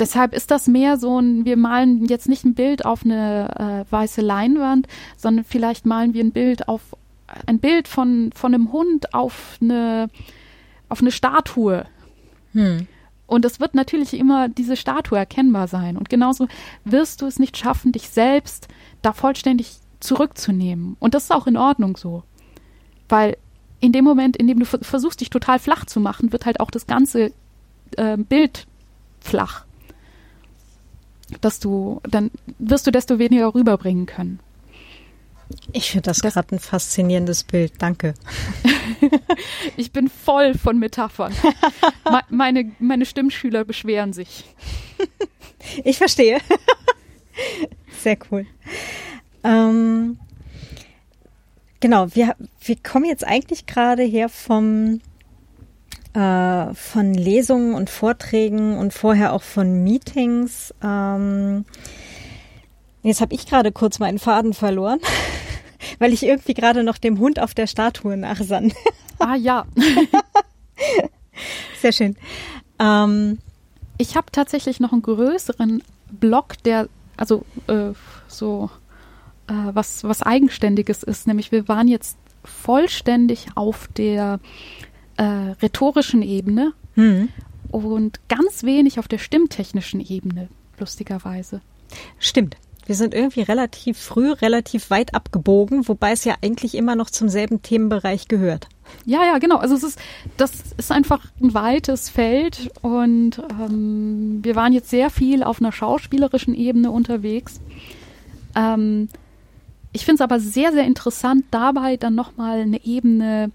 deshalb 0.00 0.34
ist 0.34 0.50
das 0.50 0.66
mehr 0.66 0.96
so 0.96 1.20
ein, 1.20 1.44
wir 1.44 1.56
malen 1.56 2.06
jetzt 2.06 2.28
nicht 2.28 2.44
ein 2.44 2.54
Bild 2.54 2.84
auf 2.84 3.04
eine 3.04 3.84
äh, 3.88 3.92
weiße 3.92 4.22
Leinwand, 4.22 4.88
sondern 5.16 5.44
vielleicht 5.44 5.86
malen 5.86 6.14
wir 6.14 6.24
ein 6.24 6.32
Bild 6.32 6.68
auf 6.68 6.96
ein 7.46 7.60
Bild 7.60 7.86
von, 7.86 8.30
von 8.34 8.52
einem 8.52 8.72
Hund 8.72 9.14
auf 9.14 9.58
eine, 9.60 10.10
auf 10.88 11.00
eine 11.00 11.12
Statue. 11.12 11.86
Hm. 12.54 12.88
Und 13.28 13.44
es 13.44 13.60
wird 13.60 13.76
natürlich 13.76 14.14
immer 14.14 14.48
diese 14.48 14.76
Statue 14.76 15.16
erkennbar 15.16 15.68
sein. 15.68 15.96
Und 15.96 16.08
genauso 16.08 16.48
wirst 16.84 17.22
du 17.22 17.26
es 17.26 17.38
nicht 17.38 17.56
schaffen, 17.56 17.92
dich 17.92 18.08
selbst 18.08 18.66
da 19.02 19.12
vollständig 19.12 19.76
zurückzunehmen. 20.00 20.96
Und 20.98 21.14
das 21.14 21.24
ist 21.24 21.30
auch 21.30 21.46
in 21.46 21.56
Ordnung 21.56 21.96
so. 21.96 22.24
Weil 23.08 23.36
in 23.78 23.92
dem 23.92 24.04
Moment, 24.04 24.36
in 24.36 24.48
dem 24.48 24.58
du 24.58 24.64
versuchst, 24.64 25.20
dich 25.20 25.30
total 25.30 25.60
flach 25.60 25.84
zu 25.84 26.00
machen, 26.00 26.32
wird 26.32 26.46
halt 26.46 26.58
auch 26.58 26.72
das 26.72 26.88
ganze 26.88 27.32
äh, 27.96 28.16
Bild 28.16 28.66
flach 29.20 29.64
dass 31.40 31.60
du, 31.60 32.00
dann 32.08 32.30
wirst 32.58 32.86
du 32.86 32.90
desto 32.90 33.18
weniger 33.18 33.54
rüberbringen 33.54 34.06
können. 34.06 34.40
Ich 35.72 35.90
finde 35.90 36.02
das, 36.02 36.18
das 36.18 36.34
gerade 36.34 36.54
ein 36.54 36.58
faszinierendes 36.60 37.44
Bild. 37.44 37.72
Danke. 37.78 38.14
ich 39.76 39.92
bin 39.92 40.08
voll 40.08 40.54
von 40.54 40.78
Metaphern. 40.78 41.34
meine, 42.30 42.72
meine 42.78 43.04
Stimmschüler 43.04 43.64
beschweren 43.64 44.12
sich. 44.12 44.44
Ich 45.84 45.98
verstehe. 45.98 46.38
Sehr 48.02 48.16
cool. 48.30 48.46
Ähm, 49.42 50.18
genau, 51.80 52.14
wir, 52.14 52.36
wir 52.62 52.76
kommen 52.76 53.06
jetzt 53.06 53.26
eigentlich 53.26 53.66
gerade 53.66 54.02
her 54.04 54.28
vom 54.28 55.00
äh, 56.14 56.74
von 56.74 57.14
Lesungen 57.14 57.74
und 57.74 57.90
Vorträgen 57.90 58.78
und 58.78 58.92
vorher 58.92 59.32
auch 59.32 59.42
von 59.42 59.84
Meetings. 59.84 60.74
Ähm, 60.82 61.64
jetzt 63.02 63.20
habe 63.20 63.34
ich 63.34 63.46
gerade 63.46 63.72
kurz 63.72 63.98
meinen 63.98 64.18
Faden 64.18 64.54
verloren, 64.54 65.00
weil 65.98 66.12
ich 66.12 66.22
irgendwie 66.22 66.54
gerade 66.54 66.82
noch 66.82 66.98
dem 66.98 67.18
Hund 67.18 67.40
auf 67.40 67.54
der 67.54 67.66
Statue 67.66 68.16
nachsann. 68.16 68.72
ah 69.18 69.36
ja. 69.36 69.66
Sehr 71.80 71.92
schön. 71.92 72.16
Ähm, 72.78 73.38
ich 73.98 74.16
habe 74.16 74.32
tatsächlich 74.32 74.80
noch 74.80 74.92
einen 74.92 75.02
größeren 75.02 75.82
Block, 76.10 76.62
der 76.64 76.88
also 77.16 77.44
äh, 77.66 77.92
so 78.28 78.70
äh, 79.46 79.52
was 79.52 80.04
was 80.04 80.22
eigenständiges 80.22 81.02
ist, 81.02 81.26
nämlich 81.26 81.52
wir 81.52 81.68
waren 81.68 81.86
jetzt 81.86 82.16
vollständig 82.44 83.48
auf 83.54 83.88
der 83.96 84.40
äh, 85.20 85.54
rhetorischen 85.60 86.22
Ebene 86.22 86.72
hm. 86.94 87.28
und 87.70 88.20
ganz 88.28 88.62
wenig 88.62 88.98
auf 88.98 89.06
der 89.06 89.18
stimmtechnischen 89.18 90.00
Ebene, 90.00 90.48
lustigerweise. 90.78 91.60
Stimmt. 92.18 92.56
Wir 92.86 92.94
sind 92.94 93.12
irgendwie 93.14 93.42
relativ 93.42 93.98
früh, 93.98 94.32
relativ 94.32 94.88
weit 94.88 95.14
abgebogen, 95.14 95.86
wobei 95.86 96.12
es 96.12 96.24
ja 96.24 96.36
eigentlich 96.42 96.74
immer 96.74 96.96
noch 96.96 97.10
zum 97.10 97.28
selben 97.28 97.60
Themenbereich 97.60 98.28
gehört. 98.28 98.66
Ja, 99.04 99.24
ja, 99.24 99.36
genau. 99.38 99.58
Also 99.58 99.74
es 99.74 99.82
ist, 99.82 99.98
das 100.38 100.52
ist 100.78 100.90
einfach 100.90 101.26
ein 101.40 101.52
weites 101.52 102.08
Feld 102.08 102.70
und 102.80 103.42
ähm, 103.60 104.40
wir 104.42 104.56
waren 104.56 104.72
jetzt 104.72 104.88
sehr 104.88 105.10
viel 105.10 105.42
auf 105.42 105.60
einer 105.60 105.70
schauspielerischen 105.70 106.54
Ebene 106.54 106.90
unterwegs. 106.90 107.60
Ähm, 108.56 109.08
ich 109.92 110.06
finde 110.06 110.14
es 110.14 110.20
aber 110.22 110.40
sehr, 110.40 110.72
sehr 110.72 110.84
interessant, 110.84 111.44
dabei 111.50 111.98
dann 111.98 112.14
nochmal 112.14 112.60
eine 112.62 112.82
Ebene 112.84 113.52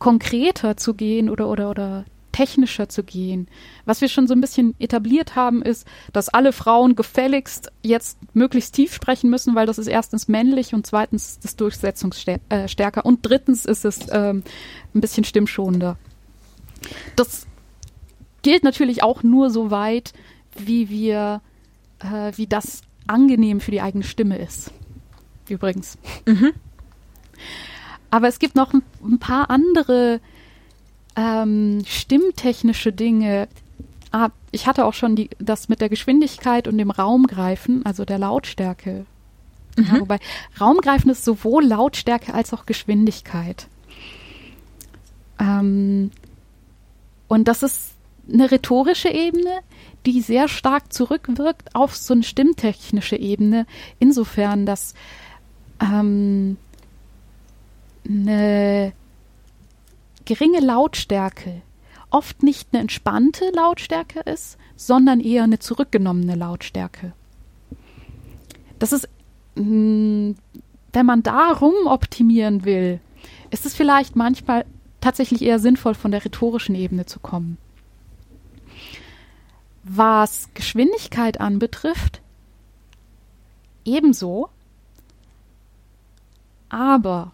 konkreter 0.00 0.76
zu 0.76 0.94
gehen 0.94 1.30
oder, 1.30 1.48
oder, 1.48 1.70
oder 1.70 2.04
technischer 2.32 2.88
zu 2.88 3.04
gehen. 3.04 3.48
Was 3.84 4.00
wir 4.00 4.08
schon 4.08 4.26
so 4.26 4.34
ein 4.34 4.40
bisschen 4.40 4.74
etabliert 4.78 5.36
haben, 5.36 5.62
ist, 5.62 5.86
dass 6.12 6.28
alle 6.28 6.52
Frauen 6.52 6.96
gefälligst 6.96 7.70
jetzt 7.82 8.18
möglichst 8.34 8.74
tief 8.74 8.94
sprechen 8.94 9.30
müssen, 9.30 9.54
weil 9.54 9.66
das 9.66 9.78
ist 9.78 9.88
erstens 9.88 10.26
männlich 10.26 10.74
und 10.74 10.86
zweitens 10.86 11.38
es 11.42 11.56
durchsetzungsstärker 11.56 13.04
und 13.04 13.20
drittens 13.22 13.64
ist 13.66 13.84
es 13.84 14.00
ähm, 14.10 14.42
ein 14.94 15.00
bisschen 15.00 15.24
stimmschonender. 15.24 15.96
Das 17.14 17.46
gilt 18.42 18.64
natürlich 18.64 19.02
auch 19.02 19.22
nur 19.22 19.50
so 19.50 19.70
weit, 19.70 20.12
wie 20.56 20.88
wir, 20.88 21.42
äh, 21.98 22.32
wie 22.36 22.46
das 22.46 22.82
angenehm 23.06 23.60
für 23.60 23.70
die 23.70 23.82
eigene 23.82 24.04
Stimme 24.04 24.38
ist. 24.38 24.72
Übrigens. 25.48 25.98
Mhm. 26.26 26.52
Aber 28.10 28.28
es 28.28 28.38
gibt 28.38 28.56
noch 28.56 28.72
ein, 28.72 29.18
paar 29.18 29.50
andere 29.50 30.20
ähm, 31.16 31.82
stimmtechnische 31.86 32.92
Dinge. 32.92 33.48
Ah, 34.10 34.30
ich 34.50 34.66
hatte 34.66 34.84
auch 34.84 34.94
schon 34.94 35.14
die, 35.14 35.30
das 35.38 35.68
mit 35.68 35.80
der 35.80 35.88
Geschwindigkeit 35.88 36.66
und 36.66 36.78
dem 36.78 36.90
Raumgreifen, 36.90 37.86
also 37.86 38.04
der 38.04 38.18
Lautstärke. 38.18 39.06
Mhm. 39.76 39.84
Ja, 39.84 40.00
wobei 40.00 40.18
Raumgreifen 40.60 41.10
ist 41.10 41.24
sowohl 41.24 41.64
Lautstärke 41.64 42.34
als 42.34 42.52
auch 42.52 42.66
Geschwindigkeit. 42.66 43.68
Ähm, 45.38 46.10
und 47.28 47.46
das 47.46 47.62
ist 47.62 47.92
eine 48.32 48.50
rhetorische 48.50 49.08
Ebene, 49.08 49.60
die 50.06 50.20
sehr 50.20 50.48
stark 50.48 50.92
zurückwirkt 50.92 51.74
auf 51.74 51.96
so 51.96 52.14
eine 52.14 52.22
stimmtechnische 52.22 53.16
Ebene, 53.16 53.66
insofern, 53.98 54.66
dass 54.66 54.94
ähm, 55.80 56.56
eine 58.10 58.92
geringe 60.24 60.60
Lautstärke 60.60 61.62
oft 62.10 62.42
nicht 62.42 62.68
eine 62.72 62.82
entspannte 62.82 63.50
Lautstärke 63.54 64.20
ist, 64.20 64.58
sondern 64.76 65.20
eher 65.20 65.44
eine 65.44 65.58
zurückgenommene 65.58 66.34
Lautstärke. 66.34 67.12
Das 68.78 68.92
ist, 68.92 69.08
mm, 69.54 70.32
wenn 70.92 71.06
man 71.06 71.22
darum 71.22 71.74
optimieren 71.86 72.64
will, 72.64 73.00
ist 73.50 73.66
es 73.66 73.74
vielleicht 73.74 74.16
manchmal 74.16 74.64
tatsächlich 75.00 75.42
eher 75.42 75.58
sinnvoll, 75.58 75.94
von 75.94 76.10
der 76.10 76.24
rhetorischen 76.24 76.74
Ebene 76.74 77.06
zu 77.06 77.20
kommen. 77.20 77.56
Was 79.82 80.48
Geschwindigkeit 80.54 81.40
anbetrifft, 81.40 82.20
ebenso, 83.84 84.50
aber 86.68 87.32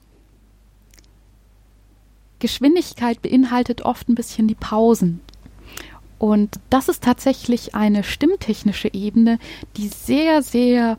Geschwindigkeit 2.39 3.23
beinhaltet 3.23 3.83
oft 3.83 4.09
ein 4.09 4.15
bisschen 4.15 4.49
die 4.49 4.55
Pausen. 4.55 5.21
Und 6.19 6.61
das 6.71 6.89
ist 6.89 7.03
tatsächlich 7.03 7.75
eine 7.75 8.03
stimmtechnische 8.03 8.93
Ebene, 8.93 9.39
die 9.77 9.89
sehr, 9.89 10.43
sehr 10.43 10.99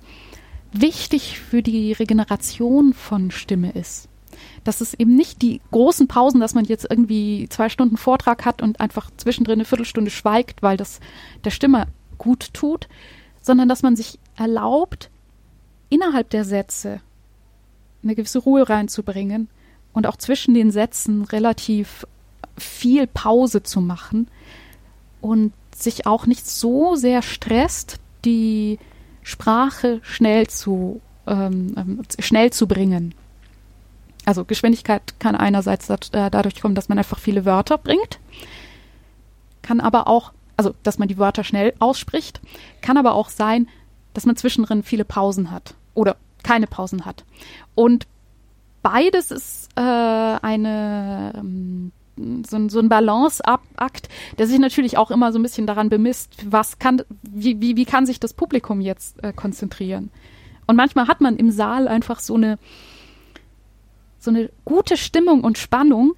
wichtig 0.72 1.40
für 1.40 1.64
die 1.64 1.94
Regeneration 1.94 2.94
von 2.94 3.32
Stimme 3.32 3.72
ist. 3.72 4.10
Das 4.64 4.82
ist 4.82 4.96
eben 5.00 5.16
nicht 5.16 5.42
die 5.42 5.62
großen 5.72 6.08
Pausen, 6.08 6.40
dass 6.40 6.54
man 6.54 6.66
jetzt 6.66 6.86
irgendwie 6.90 7.48
zwei 7.50 7.70
Stunden 7.70 7.98
Vortrag 7.98 8.46
hat 8.46 8.62
und 8.62 8.80
einfach 8.80 9.10
zwischendrin 9.18 9.56
eine 9.56 9.66
Viertelstunde 9.66 10.12
schweigt, 10.12 10.62
weil 10.62 10.78
das 10.78 11.00
der 11.44 11.52
Stimme 11.52 11.88
gut 12.18 12.54
tut, 12.54 12.88
sondern 13.42 13.70
dass 13.70 13.82
man 13.82 13.96
sich 13.96 14.20
erlaubt, 14.36 15.10
innerhalb 15.90 16.30
der 16.30 16.44
Sätze 16.44 17.02
eine 18.04 18.14
gewisse 18.14 18.40
Ruhe 18.40 18.70
reinzubringen 18.70 19.50
und 19.98 20.06
auch 20.06 20.18
zwischen 20.18 20.54
den 20.54 20.70
Sätzen 20.70 21.24
relativ 21.24 22.06
viel 22.56 23.08
Pause 23.08 23.64
zu 23.64 23.82
machen 23.82 24.28
und 25.22 25.54
sich 25.76 26.06
auch 26.06 26.28
nicht 26.28 26.48
so 26.48 26.96
sehr 26.96 27.24
stresst, 27.24 27.98
die 28.24 28.78
Sprache 29.24 30.00
schnell 30.04 30.46
zu, 30.46 31.02
ähm, 31.26 31.74
ähm 31.76 32.02
schnell 32.20 32.54
zu 32.54 32.68
bringen. 32.68 33.16
Also 34.24 34.46
Geschwindigkeit 34.46 35.20
kann 35.20 35.36
einerseits 35.36 35.90
äh, 35.90 36.30
dadurch 36.30 36.62
kommen, 36.62 36.76
dass 36.76 36.90
man 36.90 37.00
einfach 37.00 37.18
viele 37.18 37.46
Wörter 37.46 37.80
bringt, 37.80 38.20
kann 39.64 39.80
aber 39.80 40.08
auch, 40.08 40.32
also 40.58 40.76
dass 40.84 41.00
man 41.00 41.08
die 41.08 41.18
Wörter 41.18 41.44
schnell 41.44 41.74
ausspricht, 41.80 42.40
kann 42.82 42.98
aber 42.98 43.16
auch 43.16 43.30
sein, 43.30 43.68
dass 44.14 44.28
man 44.28 44.36
zwischendrin 44.36 44.84
viele 44.84 45.06
Pausen 45.06 45.50
hat 45.50 45.74
oder 45.96 46.18
keine 46.44 46.68
Pausen 46.68 47.04
hat. 47.04 47.26
Und 47.74 48.06
beides 48.88 49.32
ist 49.32 49.70
äh, 49.76 49.82
eine 49.82 51.34
ähm, 51.36 51.92
so, 52.48 52.56
ein, 52.56 52.70
so 52.70 52.80
ein 52.80 52.88
Balanceakt, 52.88 54.08
der 54.38 54.48
sich 54.48 54.60
natürlich 54.60 54.98
auch 54.98 55.12
immer 55.12 55.34
so 55.34 55.40
ein 55.40 55.44
bisschen 55.44 55.68
daran 55.68 55.90
bemisst, 55.90 56.52
was 56.52 56.80
kann, 56.80 57.04
wie, 57.22 57.60
wie, 57.62 57.76
wie 57.76 57.86
kann 57.86 58.06
sich 58.06 58.20
das 58.20 58.34
Publikum 58.34 58.80
jetzt 58.80 59.22
äh, 59.24 59.34
konzentrieren. 59.34 60.10
Und 60.68 60.78
manchmal 60.78 61.08
hat 61.08 61.22
man 61.22 61.36
im 61.36 61.52
Saal 61.52 61.88
einfach 61.88 62.20
so 62.20 62.36
eine, 62.36 62.58
so 64.20 64.32
eine 64.32 64.50
gute 64.64 64.96
Stimmung 64.96 65.44
und 65.44 65.58
Spannung, 65.58 66.14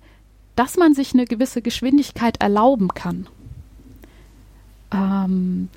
dass 0.55 0.77
man 0.77 0.93
sich 0.93 1.13
eine 1.13 1.25
gewisse 1.25 1.61
Geschwindigkeit 1.61 2.39
erlauben 2.39 2.89
kann. 2.89 3.27
Ähm, 4.93 5.69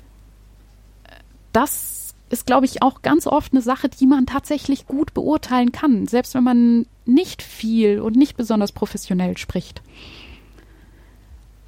das 1.53 2.02
ist, 2.33 2.45
glaube 2.45 2.65
ich, 2.65 2.81
auch 2.81 3.01
ganz 3.01 3.27
oft 3.27 3.53
eine 3.53 3.61
Sache, 3.61 3.87
die 3.87 4.07
man 4.07 4.25
tatsächlich 4.25 4.87
gut 4.87 5.13
beurteilen 5.13 5.71
kann, 5.71 6.07
selbst 6.07 6.33
wenn 6.33 6.43
man 6.43 6.85
nicht 7.05 7.41
viel 7.41 7.99
und 7.99 8.15
nicht 8.15 8.35
besonders 8.35 8.71
professionell 8.71 9.37
spricht. 9.37 9.81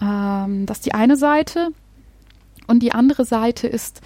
Ähm, 0.01 0.65
das 0.65 0.79
ist 0.79 0.85
die 0.85 0.93
eine 0.93 1.17
Seite. 1.17 1.69
Und 2.67 2.79
die 2.79 2.93
andere 2.93 3.25
Seite 3.25 3.67
ist, 3.67 4.01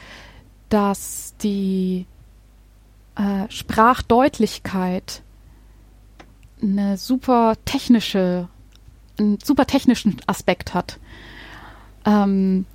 dass 0.68 1.34
die 1.42 2.06
äh, 3.16 3.50
Sprachdeutlichkeit 3.50 5.24
eine 6.62 6.98
super 6.98 7.56
technische, 7.64 8.50
einen 9.18 9.40
super 9.40 9.66
technischen 9.66 10.18
Aspekt 10.28 10.74
hat. 10.74 11.00
Ähm, 12.06 12.66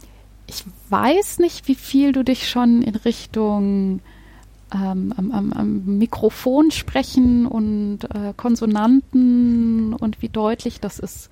ich 0.47 0.65
weiß 0.91 1.39
nicht, 1.39 1.69
wie 1.69 1.75
viel 1.75 2.13
du 2.13 2.23
dich 2.23 2.49
schon 2.49 2.83
in 2.83 2.97
Richtung 2.97 4.01
ähm, 4.73 5.15
am, 5.17 5.31
am, 5.31 5.53
am, 5.53 5.99
Mikrofon 5.99 6.71
sprechen 6.71 7.47
und 7.47 8.01
äh, 8.05 8.33
Konsonanten 8.37 9.95
und 9.95 10.21
wie 10.21 10.29
deutlich 10.29 10.81
das 10.81 10.99
ist. 10.99 11.31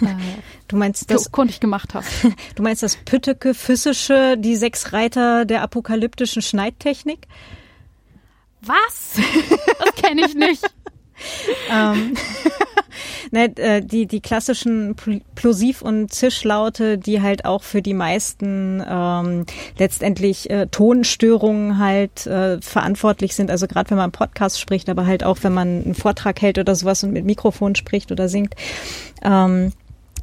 Äh, 0.00 0.14
du 0.68 0.76
meinst 0.76 1.10
das 1.10 1.32
kundig 1.32 1.60
gemacht 1.60 1.94
hast. 1.94 2.08
Du 2.54 2.62
meinst 2.62 2.82
das 2.82 2.96
Pütteke 2.96 3.54
physische, 3.54 4.36
die 4.38 4.56
sechs 4.56 4.92
Reiter 4.92 5.44
der 5.44 5.62
apokalyptischen 5.62 6.42
Schneidtechnik? 6.42 7.26
Was? 8.62 9.18
Das 9.78 9.94
kenne 10.02 10.26
ich 10.26 10.34
nicht. 10.34 10.64
ähm, 11.72 12.14
ne, 13.30 13.56
äh, 13.56 13.82
die, 13.82 14.06
die 14.06 14.20
klassischen 14.20 14.94
Plosiv- 15.34 15.82
und 15.82 16.12
Zischlaute, 16.12 16.98
die 16.98 17.22
halt 17.22 17.44
auch 17.44 17.62
für 17.62 17.82
die 17.82 17.94
meisten 17.94 18.82
ähm, 18.88 19.46
letztendlich 19.78 20.50
äh, 20.50 20.66
Tonstörungen 20.66 21.78
halt 21.78 22.26
äh, 22.26 22.60
verantwortlich 22.60 23.34
sind. 23.34 23.50
Also 23.50 23.66
gerade 23.66 23.90
wenn 23.90 23.98
man 23.98 24.12
Podcast 24.12 24.60
spricht, 24.60 24.88
aber 24.88 25.06
halt 25.06 25.24
auch 25.24 25.38
wenn 25.42 25.54
man 25.54 25.84
einen 25.84 25.94
Vortrag 25.94 26.40
hält 26.40 26.58
oder 26.58 26.74
sowas 26.74 27.04
und 27.04 27.12
mit 27.12 27.24
Mikrofon 27.24 27.74
spricht 27.74 28.12
oder 28.12 28.28
singt. 28.28 28.54
Ähm, 29.22 29.72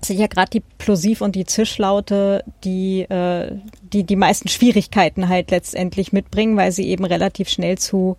sind 0.01 0.19
ja 0.19 0.27
gerade 0.27 0.49
die 0.49 0.63
Plosiv- 0.79 1.21
und 1.21 1.33
die 1.35 1.45
Zischlaute, 1.45 2.43
die, 2.65 3.03
äh, 3.03 3.55
die 3.81 4.03
die 4.03 4.17
meisten 4.17 4.49
Schwierigkeiten 4.49 5.29
halt 5.29 5.51
letztendlich 5.51 6.11
mitbringen, 6.11 6.57
weil 6.57 6.73
sie 6.73 6.87
eben 6.89 7.05
relativ 7.05 7.47
schnell 7.47 7.77
zu 7.77 8.17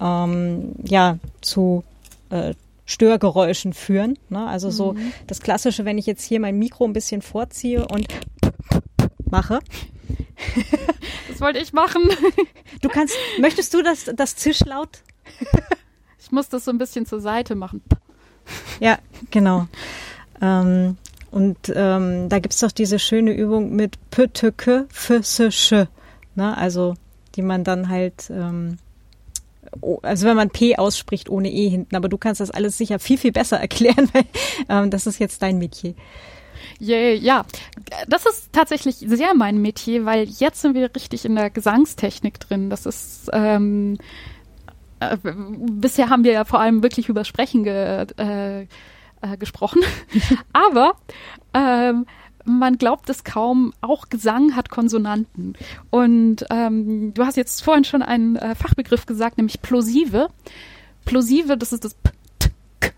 ähm, 0.00 0.72
ja 0.84 1.18
zu 1.40 1.84
äh, 2.30 2.54
Störgeräuschen 2.84 3.72
führen. 3.72 4.18
Ne? 4.28 4.46
Also 4.46 4.70
so 4.70 4.92
mhm. 4.92 5.12
das 5.26 5.40
Klassische, 5.40 5.84
wenn 5.84 5.98
ich 5.98 6.06
jetzt 6.06 6.24
hier 6.24 6.40
mein 6.40 6.58
Mikro 6.58 6.84
ein 6.84 6.92
bisschen 6.92 7.22
vorziehe 7.22 7.86
und 7.86 8.06
mache. 9.30 9.60
Das 11.28 11.42
wollte 11.42 11.58
ich 11.58 11.74
machen. 11.74 12.02
Du 12.80 12.88
kannst, 12.88 13.14
möchtest 13.38 13.74
du 13.74 13.82
das, 13.82 14.10
das 14.16 14.36
Zischlaut? 14.36 15.02
Ich 16.18 16.32
muss 16.32 16.48
das 16.48 16.64
so 16.64 16.72
ein 16.72 16.78
bisschen 16.78 17.06
zur 17.06 17.20
Seite 17.20 17.54
machen. 17.54 17.82
Ja, 18.80 18.98
genau. 19.30 19.68
Ähm, 20.42 20.96
und 21.30 21.72
ähm, 21.72 22.28
da 22.28 22.40
gibt's 22.40 22.58
doch 22.58 22.72
diese 22.72 22.98
schöne 22.98 23.32
Übung 23.32 23.76
mit 23.76 24.10
Pötöke, 24.10 24.86
Füssische, 24.90 25.86
ne? 26.34 26.56
Also 26.56 26.94
die 27.36 27.42
man 27.42 27.62
dann 27.62 27.88
halt 27.88 28.28
ähm, 28.30 28.78
also 30.02 30.26
wenn 30.26 30.36
man 30.36 30.50
P 30.50 30.76
ausspricht 30.76 31.28
ohne 31.28 31.50
E 31.50 31.68
hinten, 31.68 31.96
aber 31.96 32.08
du 32.08 32.18
kannst 32.18 32.40
das 32.40 32.50
alles 32.50 32.78
sicher 32.78 32.98
viel, 32.98 33.18
viel 33.18 33.32
besser 33.32 33.56
erklären, 33.60 34.08
weil 34.12 34.24
ähm, 34.68 34.90
das 34.90 35.06
ist 35.06 35.18
jetzt 35.18 35.42
dein 35.42 35.58
Metier. 35.58 35.94
Yeah, 36.80 37.14
ja, 37.14 37.46
das 38.06 38.26
ist 38.26 38.52
tatsächlich 38.52 38.96
sehr 38.96 39.34
mein 39.34 39.62
Metier, 39.62 40.04
weil 40.04 40.24
jetzt 40.24 40.60
sind 40.60 40.74
wir 40.74 40.94
richtig 40.94 41.24
in 41.24 41.34
der 41.34 41.48
Gesangstechnik 41.48 42.38
drin. 42.38 42.68
Das 42.68 42.84
ist 42.84 43.30
ähm, 43.32 43.96
äh, 45.00 45.16
bisher 45.22 46.10
haben 46.10 46.24
wir 46.24 46.32
ja 46.32 46.44
vor 46.44 46.60
allem 46.60 46.82
wirklich 46.82 47.08
über 47.08 47.24
Sprechen 47.24 47.64
ge, 47.64 48.06
äh, 48.18 48.62
äh, 48.62 48.66
gesprochen, 49.38 49.82
aber 50.52 50.96
ähm, 51.54 52.06
man 52.46 52.78
glaubt 52.78 53.10
es 53.10 53.24
kaum, 53.24 53.72
auch 53.80 54.08
Gesang 54.08 54.56
hat 54.56 54.70
Konsonanten. 54.70 55.54
Und 55.90 56.46
ähm, 56.50 57.12
du 57.14 57.24
hast 57.24 57.36
jetzt 57.36 57.62
vorhin 57.62 57.84
schon 57.84 58.02
einen 58.02 58.36
äh, 58.36 58.54
Fachbegriff 58.54 59.06
gesagt, 59.06 59.36
nämlich 59.36 59.60
plosive. 59.62 60.28
Plosive, 61.04 61.56
das 61.56 61.72
ist 61.72 61.84
das 61.84 61.94
P, 61.94 62.10
T, 62.38 62.50
K. 62.80 62.92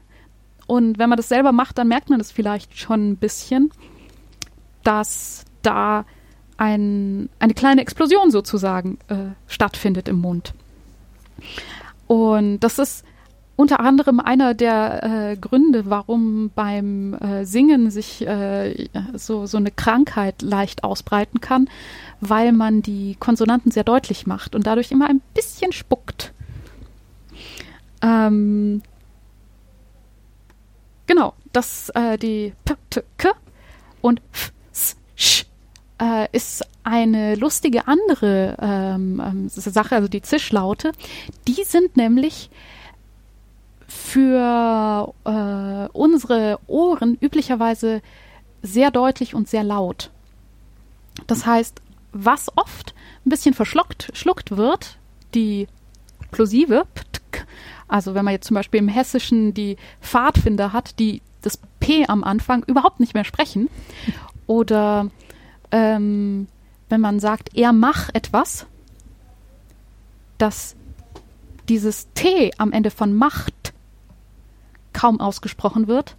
Und 0.67 0.99
wenn 0.99 1.09
man 1.09 1.17
das 1.17 1.29
selber 1.29 1.53
macht, 1.53 1.79
dann 1.79 1.89
merkt 1.89 2.11
man 2.11 2.19
das 2.19 2.31
vielleicht 2.31 2.79
schon 2.79 3.11
ein 3.11 3.17
bisschen, 3.17 3.71
dass 4.85 5.45
da 5.63 6.05
ein, 6.57 7.29
eine 7.39 7.55
kleine 7.55 7.81
Explosion 7.81 8.31
sozusagen 8.31 8.99
äh, 9.09 9.31
stattfindet 9.47 10.09
im 10.09 10.17
Mund. 10.17 10.55
Und 12.07 12.61
das 12.61 12.79
ist 12.79 13.05
unter 13.59 13.81
anderem 13.81 14.21
einer 14.21 14.55
der 14.55 15.03
äh, 15.03 15.37
Gründe, 15.37 15.91
warum 15.91 16.53
beim 16.55 17.15
äh, 17.15 17.45
Singen 17.45 17.91
sich 17.91 18.25
äh, 18.25 18.89
so, 19.15 19.47
so 19.47 19.57
eine 19.57 19.73
Krankheit 19.73 20.43
leicht 20.43 20.85
ausbreiten 20.85 21.41
kann, 21.41 21.69
weil 22.21 22.53
man 22.53 22.83
die 22.83 23.17
Konsonanten 23.19 23.73
sehr 23.73 23.83
deutlich 23.83 24.29
macht 24.29 24.55
und 24.55 24.65
dadurch 24.69 24.93
immer 24.93 25.09
ein 25.09 25.21
bisschen 25.35 25.73
spuckt. 25.73 26.33
Ähm, 28.01 28.81
genau, 31.09 31.35
das 31.53 31.89
äh, 31.97 32.17
die 32.17 32.53
P, 32.65 32.75
T, 32.91 33.03
K 33.17 33.33
und 34.03 34.23
F, 34.33 34.53
S, 34.73 34.97
Sch 35.17 35.47
äh, 36.01 36.29
ist 36.31 36.65
eine 36.85 37.35
lustige 37.35 37.89
andere 37.89 38.57
ähm, 38.63 39.21
ähm 39.21 39.49
Sache, 39.49 39.97
also 39.97 40.07
die 40.07 40.23
Zischlaute. 40.23 40.93
Die 41.49 41.65
sind 41.65 41.97
nämlich 41.97 42.51
für 43.89 45.15
äh, 45.25 45.89
unsere 45.97 46.61
Ohren 46.67 47.17
üblicherweise 47.21 48.03
sehr 48.63 48.91
deutlich 48.91 49.35
und 49.35 49.49
sehr 49.49 49.65
laut. 49.65 50.11
Das 51.27 51.47
heißt, 51.47 51.81
was 52.13 52.57
oft 52.57 52.95
ein 53.25 53.31
bisschen 53.31 53.55
verschluckt 53.55 54.11
schluckt 54.13 54.57
wird, 54.57 54.99
die 55.35 55.69
Plosive, 56.31 56.87
also 57.89 58.15
wenn 58.15 58.25
man 58.25 58.33
jetzt 58.33 58.47
zum 58.47 58.55
Beispiel 58.55 58.81
im 58.81 58.89
Hessischen 58.89 59.55
die 59.55 59.77
Pfadfinder 60.03 60.73
hat, 60.73 60.99
die 60.99 61.23
das 61.41 61.59
P 61.81 62.07
am 62.07 62.25
Anfang 62.25 62.63
überhaupt 62.65 63.01
nicht 63.01 63.15
mehr 63.15 63.25
sprechen, 63.25 63.71
oder 64.47 65.11
ähm, 65.71 66.49
wenn 66.91 67.01
man 67.01 67.21
sagt, 67.21 67.57
er 67.57 67.73
mach 67.73 68.11
etwas, 68.13 68.67
dass 70.37 70.77
dieses 71.69 72.09
T 72.15 72.51
am 72.59 72.73
Ende 72.73 72.91
von 72.91 73.15
macht 73.15 73.55
kaum 74.99 75.21
ausgesprochen 75.21 75.87
wird. 75.87 76.17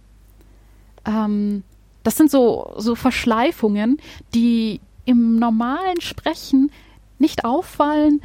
Ähm, 1.04 1.64
das 2.02 2.16
sind 2.16 2.30
so, 2.30 2.72
so 2.78 2.94
Verschleifungen, 2.94 4.00
die 4.32 4.80
im 5.04 5.38
normalen 5.38 6.00
Sprechen 6.00 6.72
nicht 7.18 7.44
auffallen 7.44 8.22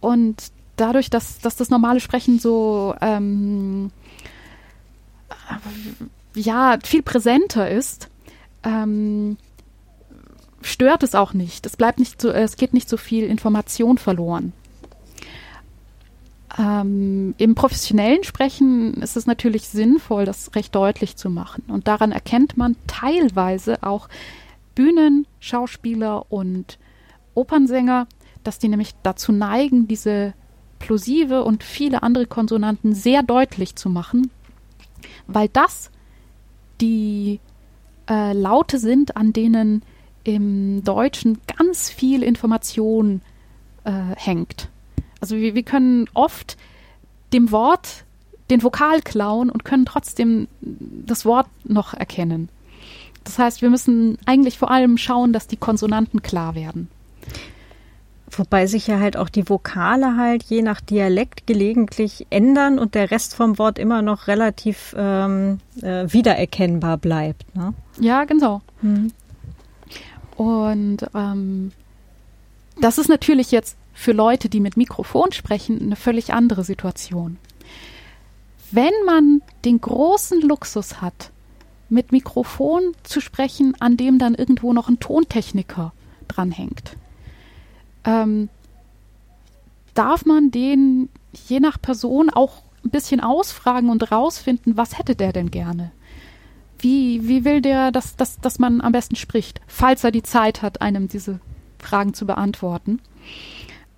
und 0.00 0.50
dadurch, 0.76 1.10
dass, 1.10 1.40
dass 1.40 1.56
das 1.56 1.68
normale 1.68 2.00
Sprechen 2.00 2.38
so 2.38 2.94
ähm, 3.02 3.90
ja 6.34 6.78
viel 6.82 7.02
präsenter 7.02 7.68
ist, 7.70 8.08
ähm, 8.62 9.36
stört 10.62 11.02
es 11.02 11.14
auch 11.14 11.34
nicht. 11.34 11.66
Es 11.66 11.76
bleibt 11.76 11.98
nicht 11.98 12.20
so, 12.20 12.30
es 12.30 12.56
geht 12.56 12.72
nicht 12.72 12.88
so 12.88 12.96
viel 12.96 13.24
Information 13.24 13.98
verloren. 13.98 14.54
Ähm, 16.58 17.34
Im 17.38 17.54
professionellen 17.54 18.24
Sprechen 18.24 18.94
ist 18.94 19.16
es 19.16 19.26
natürlich 19.26 19.68
sinnvoll, 19.68 20.24
das 20.24 20.54
recht 20.54 20.74
deutlich 20.74 21.16
zu 21.16 21.28
machen. 21.28 21.64
Und 21.68 21.86
daran 21.86 22.12
erkennt 22.12 22.56
man 22.56 22.76
teilweise 22.86 23.82
auch 23.82 24.08
Bühnenschauspieler 24.74 26.30
und 26.30 26.78
Opernsänger, 27.34 28.06
dass 28.44 28.58
die 28.58 28.68
nämlich 28.68 28.94
dazu 29.02 29.32
neigen, 29.32 29.88
diese 29.88 30.34
Plosive 30.78 31.44
und 31.44 31.62
viele 31.62 32.02
andere 32.02 32.26
Konsonanten 32.26 32.94
sehr 32.94 33.22
deutlich 33.22 33.76
zu 33.76 33.88
machen, 33.88 34.30
weil 35.26 35.48
das 35.48 35.90
die 36.80 37.40
äh, 38.08 38.32
Laute 38.32 38.78
sind, 38.78 39.16
an 39.16 39.32
denen 39.32 39.82
im 40.24 40.84
Deutschen 40.84 41.38
ganz 41.58 41.90
viel 41.90 42.22
Information 42.22 43.22
äh, 43.84 43.92
hängt. 44.16 44.68
Also 45.20 45.36
wir, 45.36 45.54
wir 45.54 45.62
können 45.62 46.08
oft 46.14 46.56
dem 47.32 47.50
Wort 47.50 48.04
den 48.50 48.62
Vokal 48.62 49.02
klauen 49.02 49.50
und 49.50 49.64
können 49.64 49.86
trotzdem 49.86 50.48
das 50.60 51.24
Wort 51.24 51.48
noch 51.64 51.94
erkennen. 51.94 52.48
Das 53.24 53.38
heißt, 53.38 53.60
wir 53.60 53.70
müssen 53.70 54.18
eigentlich 54.24 54.56
vor 54.56 54.70
allem 54.70 54.98
schauen, 54.98 55.32
dass 55.32 55.48
die 55.48 55.56
Konsonanten 55.56 56.22
klar 56.22 56.54
werden. 56.54 56.88
Wobei 58.30 58.66
sich 58.66 58.86
ja 58.86 59.00
halt 59.00 59.16
auch 59.16 59.28
die 59.28 59.48
Vokale 59.48 60.16
halt 60.16 60.42
je 60.44 60.62
nach 60.62 60.80
Dialekt 60.80 61.46
gelegentlich 61.46 62.26
ändern 62.30 62.78
und 62.78 62.94
der 62.94 63.10
Rest 63.10 63.34
vom 63.34 63.58
Wort 63.58 63.78
immer 63.78 64.02
noch 64.02 64.26
relativ 64.26 64.94
ähm, 64.96 65.58
äh, 65.80 66.06
wiedererkennbar 66.12 66.98
bleibt. 66.98 67.54
Ne? 67.56 67.72
Ja, 67.98 68.24
genau. 68.24 68.62
Hm. 68.80 69.12
Und 70.36 70.98
ähm, 71.14 71.72
das 72.80 72.98
ist 72.98 73.08
natürlich 73.08 73.50
jetzt 73.52 73.76
für 73.96 74.12
Leute, 74.12 74.50
die 74.50 74.60
mit 74.60 74.76
Mikrofon 74.76 75.32
sprechen, 75.32 75.80
eine 75.80 75.96
völlig 75.96 76.34
andere 76.34 76.64
Situation. 76.64 77.38
Wenn 78.70 78.92
man 79.06 79.40
den 79.64 79.80
großen 79.80 80.42
Luxus 80.42 81.00
hat, 81.00 81.30
mit 81.88 82.12
Mikrofon 82.12 82.92
zu 83.04 83.22
sprechen, 83.22 83.74
an 83.80 83.96
dem 83.96 84.18
dann 84.18 84.34
irgendwo 84.34 84.74
noch 84.74 84.90
ein 84.90 85.00
Tontechniker 85.00 85.94
dranhängt, 86.28 86.96
ähm, 88.04 88.50
darf 89.94 90.26
man 90.26 90.50
den 90.50 91.08
je 91.32 91.58
nach 91.58 91.80
Person 91.80 92.28
auch 92.28 92.62
ein 92.84 92.90
bisschen 92.90 93.20
ausfragen 93.20 93.88
und 93.88 94.12
rausfinden, 94.12 94.76
was 94.76 94.98
hätte 94.98 95.16
der 95.16 95.32
denn 95.32 95.50
gerne? 95.50 95.90
Wie, 96.78 97.26
wie 97.26 97.46
will 97.46 97.62
der, 97.62 97.92
dass, 97.92 98.14
dass, 98.16 98.40
dass 98.40 98.58
man 98.58 98.82
am 98.82 98.92
besten 98.92 99.16
spricht, 99.16 99.62
falls 99.66 100.04
er 100.04 100.10
die 100.10 100.22
Zeit 100.22 100.60
hat, 100.60 100.82
einem 100.82 101.08
diese 101.08 101.40
Fragen 101.78 102.12
zu 102.12 102.26
beantworten? 102.26 103.00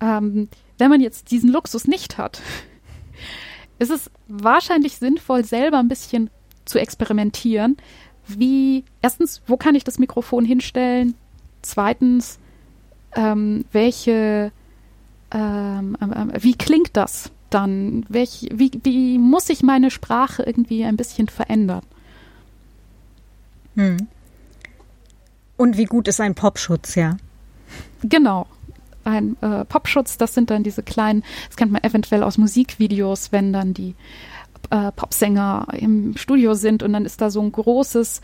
Ähm, 0.01 0.49
wenn 0.77 0.89
man 0.89 1.01
jetzt 1.01 1.31
diesen 1.31 1.51
Luxus 1.51 1.87
nicht 1.87 2.17
hat, 2.17 2.41
ist 3.79 3.91
es 3.91 4.11
wahrscheinlich 4.27 4.97
sinnvoll, 4.97 5.43
selber 5.43 5.79
ein 5.79 5.87
bisschen 5.87 6.29
zu 6.65 6.79
experimentieren. 6.79 7.77
Wie, 8.27 8.83
erstens, 9.01 9.41
wo 9.47 9.57
kann 9.57 9.75
ich 9.75 9.83
das 9.83 9.97
Mikrofon 9.97 10.45
hinstellen? 10.45 11.15
Zweitens, 11.61 12.39
ähm, 13.15 13.65
welche, 13.71 14.51
ähm, 15.31 15.97
ähm, 16.01 16.31
wie 16.39 16.55
klingt 16.55 16.95
das 16.95 17.31
dann? 17.49 18.05
Welch, 18.07 18.47
wie, 18.53 18.71
wie 18.83 19.17
muss 19.17 19.49
ich 19.49 19.63
meine 19.63 19.89
Sprache 19.89 20.43
irgendwie 20.43 20.85
ein 20.85 20.95
bisschen 20.95 21.27
verändern? 21.27 21.81
Hm. 23.75 24.07
Und 25.57 25.77
wie 25.77 25.85
gut 25.85 26.07
ist 26.07 26.21
ein 26.21 26.35
Popschutz, 26.35 26.95
ja? 26.95 27.17
Genau, 28.03 28.47
ein 29.09 29.37
äh, 29.41 29.65
Popschutz. 29.65 30.17
Das 30.17 30.33
sind 30.33 30.49
dann 30.49 30.63
diese 30.63 30.83
kleinen, 30.83 31.23
das 31.47 31.57
kennt 31.57 31.71
man 31.71 31.83
eventuell 31.83 32.23
aus 32.23 32.37
Musikvideos, 32.37 33.31
wenn 33.31 33.53
dann 33.53 33.73
die 33.73 33.95
äh, 34.69 34.91
Popsänger 34.91 35.67
im 35.73 36.15
Studio 36.17 36.53
sind 36.53 36.83
und 36.83 36.93
dann 36.93 37.05
ist 37.05 37.21
da 37.21 37.29
so 37.29 37.41
ein 37.41 37.51
großes, 37.51 38.21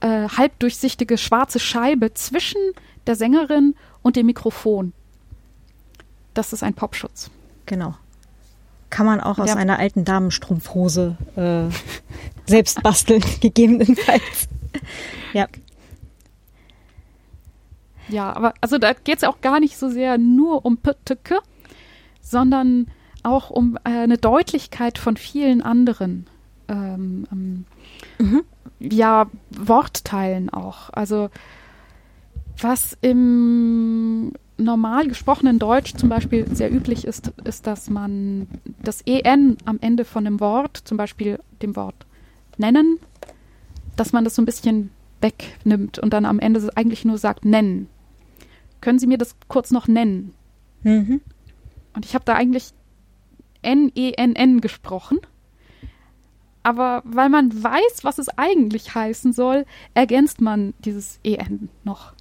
äh, 0.00 0.28
halbdurchsichtige 0.28 1.18
schwarze 1.18 1.58
Scheibe 1.58 2.14
zwischen 2.14 2.60
der 3.06 3.16
Sängerin 3.16 3.74
und 4.02 4.16
dem 4.16 4.26
Mikrofon. 4.26 4.92
Das 6.34 6.52
ist 6.52 6.62
ein 6.62 6.74
Popschutz. 6.74 7.30
Genau. 7.66 7.94
Kann 8.90 9.06
man 9.06 9.20
auch 9.20 9.38
aus 9.38 9.48
ja. 9.48 9.56
einer 9.56 9.78
alten 9.78 10.04
Damenstrumpfhose 10.04 11.16
äh, 11.36 11.74
selbst 12.46 12.82
basteln, 12.82 13.22
gegebenenfalls. 13.40 14.48
ja. 15.32 15.46
Ja, 18.08 18.32
aber 18.34 18.54
also 18.60 18.78
da 18.78 18.92
geht 18.92 19.18
es 19.18 19.24
auch 19.24 19.40
gar 19.40 19.60
nicht 19.60 19.76
so 19.76 19.88
sehr 19.88 20.18
nur 20.18 20.64
um 20.64 20.78
Pötteke, 20.78 21.40
sondern 22.20 22.86
auch 23.22 23.50
um 23.50 23.76
äh, 23.84 23.90
eine 23.90 24.18
Deutlichkeit 24.18 24.98
von 24.98 25.16
vielen 25.16 25.62
anderen 25.62 26.26
ähm, 26.68 27.26
ähm, 27.32 27.64
mhm. 28.18 28.42
ja, 28.78 29.26
Wortteilen 29.50 30.50
auch. 30.50 30.90
Also 30.90 31.30
was 32.60 32.96
im 33.00 34.32
normal 34.56 35.06
gesprochenen 35.06 35.58
Deutsch 35.58 35.94
zum 35.94 36.08
Beispiel 36.08 36.46
sehr 36.54 36.72
üblich 36.72 37.06
ist, 37.06 37.32
ist, 37.44 37.66
dass 37.66 37.88
man 37.88 38.48
das 38.82 39.02
EN 39.02 39.56
am 39.64 39.78
Ende 39.80 40.04
von 40.04 40.26
einem 40.26 40.40
Wort, 40.40 40.76
zum 40.76 40.96
Beispiel 40.96 41.38
dem 41.62 41.76
Wort 41.76 42.06
nennen, 42.56 42.98
dass 43.96 44.12
man 44.12 44.24
das 44.24 44.34
so 44.34 44.42
ein 44.42 44.46
bisschen 44.46 44.90
wegnimmt 45.20 45.98
und 45.98 46.12
dann 46.12 46.24
am 46.24 46.40
Ende 46.40 46.68
eigentlich 46.74 47.04
nur 47.04 47.18
sagt 47.18 47.44
nennen. 47.44 47.88
Können 48.80 48.98
Sie 48.98 49.06
mir 49.06 49.18
das 49.18 49.36
kurz 49.48 49.70
noch 49.70 49.88
nennen? 49.88 50.34
Mhm. 50.82 51.20
Und 51.94 52.04
ich 52.04 52.14
habe 52.14 52.24
da 52.24 52.34
eigentlich 52.34 52.72
N-E-N-N 53.62 54.60
gesprochen. 54.60 55.20
aber 56.62 57.02
weil 57.04 57.28
man 57.28 57.62
weiß, 57.62 58.02
was 58.02 58.18
es 58.18 58.28
eigentlich 58.28 58.94
heißen 58.94 59.32
soll, 59.32 59.64
ergänzt 59.94 60.40
man 60.40 60.74
dieses 60.80 61.18
EN 61.24 61.70
noch. 61.82 62.12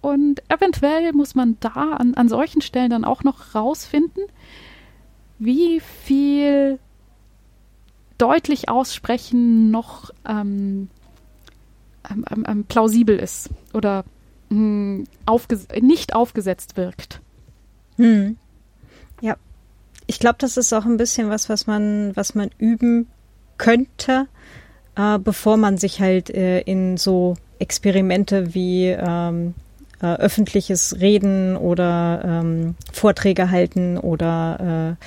Und 0.00 0.42
eventuell 0.48 1.12
muss 1.12 1.34
man 1.34 1.56
da 1.60 1.94
an, 1.94 2.14
an 2.14 2.28
solchen 2.28 2.60
Stellen 2.60 2.90
dann 2.90 3.04
auch 3.04 3.24
noch 3.24 3.54
rausfinden, 3.54 4.24
wie 5.38 5.80
viel 5.80 6.78
deutlich 8.18 8.68
aussprechen 8.68 9.70
noch 9.70 10.10
ähm, 10.28 10.88
ähm, 12.08 12.24
ähm, 12.30 12.44
ähm 12.46 12.64
plausibel 12.64 13.16
ist 13.16 13.50
oder 13.72 14.04
mh, 14.52 15.04
aufges 15.26 15.66
nicht 15.80 16.14
aufgesetzt 16.14 16.76
wirkt. 16.76 17.20
Hm. 17.96 18.36
Ja, 19.20 19.36
ich 20.06 20.18
glaube, 20.18 20.36
das 20.38 20.56
ist 20.56 20.72
auch 20.72 20.84
ein 20.84 20.96
bisschen 20.96 21.30
was, 21.30 21.48
was 21.48 21.66
man, 21.66 22.12
was 22.14 22.34
man 22.34 22.50
üben 22.58 23.08
könnte, 23.58 24.26
äh, 24.96 25.18
bevor 25.18 25.56
man 25.56 25.78
sich 25.78 26.00
halt 26.00 26.30
äh, 26.30 26.60
in 26.60 26.96
so 26.96 27.34
Experimente 27.58 28.54
wie 28.54 28.88
ähm, 28.88 29.54
äh, 30.00 30.16
öffentliches 30.16 31.00
Reden 31.00 31.56
oder 31.56 32.22
ähm, 32.24 32.74
Vorträge 32.92 33.50
halten 33.50 33.98
oder 33.98 34.96
äh, 35.00 35.04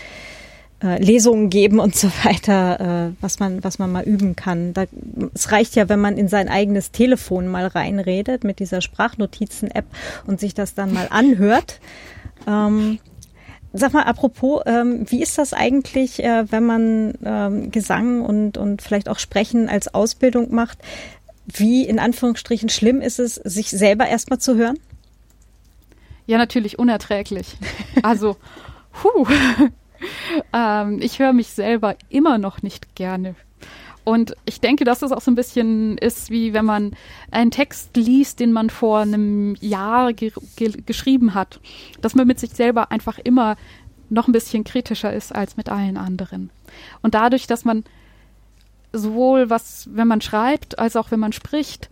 äh, 0.83 1.01
Lesungen 1.01 1.49
geben 1.49 1.79
und 1.79 1.95
so 1.95 2.09
weiter, 2.23 3.09
äh, 3.09 3.15
was 3.21 3.39
man 3.39 3.63
was 3.63 3.79
man 3.79 3.91
mal 3.91 4.03
üben 4.03 4.35
kann. 4.35 4.73
Da, 4.73 4.85
es 5.33 5.51
reicht 5.51 5.75
ja, 5.75 5.89
wenn 5.89 6.01
man 6.01 6.17
in 6.17 6.27
sein 6.27 6.49
eigenes 6.49 6.91
Telefon 6.91 7.47
mal 7.47 7.67
reinredet 7.67 8.43
mit 8.43 8.59
dieser 8.59 8.81
Sprachnotizen-App 8.81 9.85
und 10.27 10.39
sich 10.39 10.53
das 10.53 10.73
dann 10.73 10.93
mal 10.93 11.07
anhört. 11.09 11.79
Ähm, 12.47 12.99
Sag 13.77 13.91
mal, 13.91 14.03
apropos, 14.03 14.61
ähm, 14.67 15.05
wie 15.09 15.21
ist 15.21 15.37
das 15.37 15.51
eigentlich, 15.51 16.23
äh, 16.23 16.49
wenn 16.49 16.65
man 16.65 17.13
ähm, 17.25 17.71
Gesang 17.71 18.21
und, 18.21 18.57
und 18.57 18.81
vielleicht 18.81 19.09
auch 19.09 19.19
Sprechen 19.19 19.67
als 19.67 19.93
Ausbildung 19.93 20.55
macht? 20.55 20.77
Wie 21.45 21.83
in 21.85 21.99
Anführungsstrichen 21.99 22.69
schlimm 22.69 23.01
ist 23.01 23.19
es, 23.19 23.35
sich 23.35 23.69
selber 23.71 24.07
erstmal 24.07 24.39
zu 24.39 24.55
hören? 24.55 24.79
Ja, 26.25 26.37
natürlich 26.37 26.79
unerträglich. 26.79 27.57
Also, 28.01 28.37
puh. 28.93 29.27
Ähm, 30.53 30.99
ich 31.01 31.19
höre 31.19 31.33
mich 31.33 31.47
selber 31.47 31.95
immer 32.09 32.37
noch 32.37 32.61
nicht 32.61 32.95
gerne. 32.95 33.35
Und 34.03 34.35
ich 34.45 34.61
denke, 34.61 34.83
dass 34.83 35.01
es 35.01 35.11
auch 35.11 35.21
so 35.21 35.31
ein 35.31 35.35
bisschen 35.35 35.97
ist, 35.97 36.29
wie 36.29 36.53
wenn 36.53 36.65
man 36.65 36.91
einen 37.31 37.49
Text 37.49 37.97
liest, 37.97 38.39
den 38.39 38.53
man 38.53 38.69
vor 38.69 38.99
einem 38.99 39.55
Jahr 39.59 40.13
ge 40.13 40.31
ge 40.55 40.71
geschrieben 40.85 41.33
hat. 41.33 41.59
Dass 42.01 42.13
man 42.13 42.27
mit 42.27 42.39
sich 42.39 42.51
selber 42.51 42.91
einfach 42.91 43.17
immer 43.17 43.57
noch 44.09 44.27
ein 44.27 44.31
bisschen 44.31 44.63
kritischer 44.63 45.11
ist 45.11 45.33
als 45.33 45.57
mit 45.57 45.69
allen 45.69 45.97
anderen. 45.97 46.51
Und 47.01 47.15
dadurch, 47.15 47.47
dass 47.47 47.65
man 47.65 47.83
sowohl 48.93 49.49
was, 49.49 49.89
wenn 49.91 50.07
man 50.07 50.21
schreibt, 50.21 50.77
als 50.77 50.95
auch 50.95 51.09
wenn 51.09 51.19
man 51.19 51.33
spricht, 51.33 51.89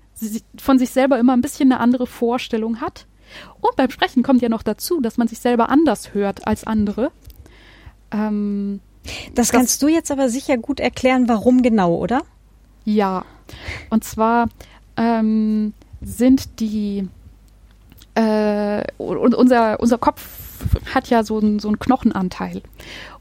von 0.58 0.78
sich 0.78 0.92
selber 0.92 1.20
immer 1.20 1.34
ein 1.34 1.42
bisschen 1.42 1.72
eine 1.72 1.82
andere 1.82 2.08
Vorstellung 2.08 2.80
hat. 2.80 3.08
Und 3.60 3.76
beim 3.76 3.90
Sprechen 3.90 4.24
kommt 4.24 4.42
ja 4.42 4.50
noch 4.50 4.64
dazu, 4.64 5.02
dass 5.02 5.18
man 5.18 5.28
sich 5.28 5.40
selber 5.40 5.70
anders 5.70 6.14
hört 6.14 6.46
als 6.48 6.66
andere. 6.66 7.12
Ähm, 8.14 8.80
das, 9.04 9.50
das 9.50 9.52
kannst 9.52 9.82
du 9.82 9.88
jetzt 9.88 10.12
aber 10.12 10.30
sicher 10.30 10.58
gut 10.58 10.80
erklären, 10.80 11.28
warum 11.28 11.62
genau, 11.62 11.96
oder? 11.96 12.22
Ja. 12.86 13.26
Und 13.90 14.04
zwar 14.04 14.48
ähm, 14.96 15.74
sind 16.02 16.60
die 16.60 17.08
äh, 18.16 18.84
unser, 18.98 19.80
unser 19.80 19.98
Kopf 19.98 20.24
hat 20.94 21.10
ja 21.10 21.24
so, 21.24 21.40
ein, 21.40 21.60
so 21.60 21.68
einen 21.68 21.80
Knochenanteil. 21.80 22.62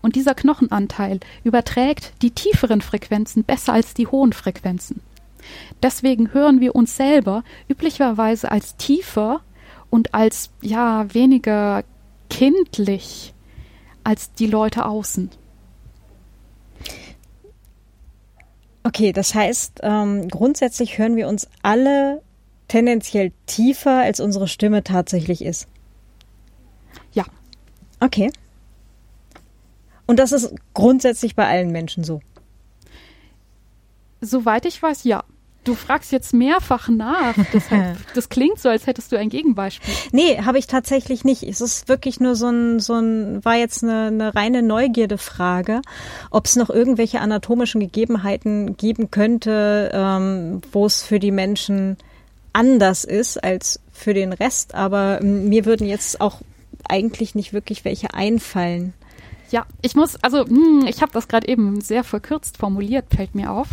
Und 0.01 0.16
dieser 0.16 0.35
Knochenanteil 0.35 1.20
überträgt 1.44 2.12
die 2.23 2.31
tieferen 2.31 2.81
Frequenzen 2.81 3.44
besser 3.44 3.73
als 3.73 3.94
die 3.94 4.06
hohen 4.06 4.32
Frequenzen. 4.32 5.01
Deswegen 5.82 6.32
hören 6.32 6.60
wir 6.60 6.74
uns 6.77 6.97
selber 6.97 7.43
üblicherweise 7.69 8.51
als 8.51 8.77
tiefer 8.77 9.40
und 9.90 10.14
als 10.14 10.51
ja 10.60 11.12
weniger 11.12 11.82
kindlich 12.31 13.31
als 14.04 14.32
die 14.32 14.46
Leute 14.46 14.86
außen. 14.86 15.30
Okay, 18.84 19.12
das 19.12 19.34
heißt, 19.34 19.80
ähm, 19.82 20.28
grundsätzlich 20.28 20.98
hören 20.98 21.16
wir 21.16 21.28
uns 21.28 21.48
alle 21.62 22.20
tendenziell 22.68 23.32
tiefer, 23.46 24.02
als 24.02 24.18
unsere 24.18 24.48
Stimme 24.48 24.82
tatsächlich 24.82 25.44
ist. 25.44 25.68
Ja. 27.12 27.24
Okay. 28.00 28.32
Und 30.06 30.18
das 30.18 30.32
ist 30.32 30.54
grundsätzlich 30.74 31.36
bei 31.36 31.46
allen 31.46 31.70
Menschen 31.70 32.02
so. 32.02 32.20
Soweit 34.20 34.66
ich 34.66 34.82
weiß, 34.82 35.04
ja. 35.04 35.24
Du 35.64 35.74
fragst 35.74 36.10
jetzt 36.10 36.34
mehrfach 36.34 36.89
nach. 36.89 37.34
Deshalb, 37.52 37.97
das 38.14 38.28
klingt 38.28 38.59
so, 38.59 38.68
als 38.68 38.86
hättest 38.86 39.12
du 39.12 39.16
ein 39.16 39.28
Gegenbeispiel. 39.28 39.94
Nee, 40.10 40.39
habe 40.39 40.59
ich 40.59 40.66
tatsächlich 40.66 41.24
nicht. 41.24 41.44
Es 41.44 41.60
ist 41.60 41.89
wirklich 41.89 42.18
nur 42.18 42.34
so 42.34 42.48
ein, 42.48 42.80
so 42.80 42.94
ein, 42.94 43.44
war 43.44 43.56
jetzt 43.56 43.84
eine, 43.84 44.06
eine 44.06 44.34
reine 44.34 44.62
Neugierdefrage, 44.62 45.82
ob 46.30 46.47
es 46.47 46.56
noch 46.56 46.68
irgendwelche 46.68 47.20
anatomischen 47.20 47.80
Gegebenheiten 47.80 48.76
geben 48.76 49.10
könnte, 49.10 49.90
ähm, 49.94 50.62
wo 50.72 50.84
es 50.84 51.02
für 51.02 51.20
die 51.20 51.30
Menschen 51.30 51.97
anders 52.52 53.05
ist 53.05 53.43
als 53.43 53.80
für 53.93 54.14
den 54.14 54.32
Rest. 54.32 54.74
Aber 54.74 55.20
ähm, 55.20 55.48
mir 55.48 55.64
würden 55.64 55.86
jetzt 55.86 56.20
auch 56.20 56.40
eigentlich 56.89 57.34
nicht 57.36 57.52
wirklich 57.52 57.84
welche 57.84 58.14
einfallen. 58.14 58.94
Ja, 59.52 59.66
ich 59.82 59.94
muss, 59.94 60.16
also 60.16 60.46
hm, 60.46 60.86
ich 60.88 61.02
habe 61.02 61.12
das 61.12 61.28
gerade 61.28 61.46
eben 61.46 61.82
sehr 61.82 62.04
verkürzt 62.04 62.56
formuliert, 62.56 63.04
fällt 63.14 63.34
mir 63.34 63.52
auf. 63.52 63.68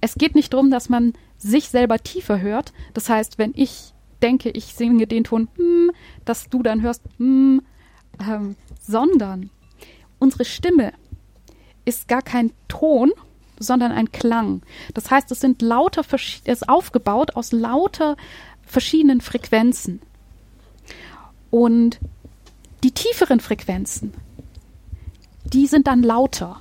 Es 0.00 0.14
geht 0.14 0.34
nicht 0.34 0.54
darum, 0.54 0.70
dass 0.70 0.88
man 0.88 1.12
sich 1.36 1.68
selber 1.68 1.98
tiefer 1.98 2.40
hört. 2.40 2.72
Das 2.94 3.10
heißt, 3.10 3.36
wenn 3.38 3.52
ich 3.54 3.92
denke, 4.22 4.48
ich 4.48 4.74
singe 4.74 5.06
den 5.06 5.24
Ton, 5.24 5.48
hm, 5.56 5.90
dass 6.24 6.48
du 6.48 6.62
dann 6.62 6.80
hörst, 6.80 7.02
hm, 7.18 7.60
ähm, 8.18 8.56
sondern 8.80 9.50
unsere 10.18 10.46
Stimme 10.46 10.94
ist 11.84 12.08
gar 12.08 12.22
kein 12.22 12.52
Ton, 12.68 13.12
sondern 13.58 13.92
ein 13.92 14.12
Klang. 14.12 14.62
Das 14.94 15.10
heißt, 15.10 15.30
es 15.32 15.40
sind 15.40 15.60
lauter, 15.60 16.02
es 16.10 16.40
ist 16.44 16.68
aufgebaut 16.68 17.36
aus 17.36 17.52
lauter 17.52 18.16
verschiedenen 18.62 19.20
Frequenzen. 19.20 20.00
Und 21.50 22.00
die 22.82 22.92
tieferen 22.92 23.40
Frequenzen, 23.40 24.14
die 25.52 25.66
sind 25.66 25.86
dann 25.86 26.02
lauter 26.02 26.60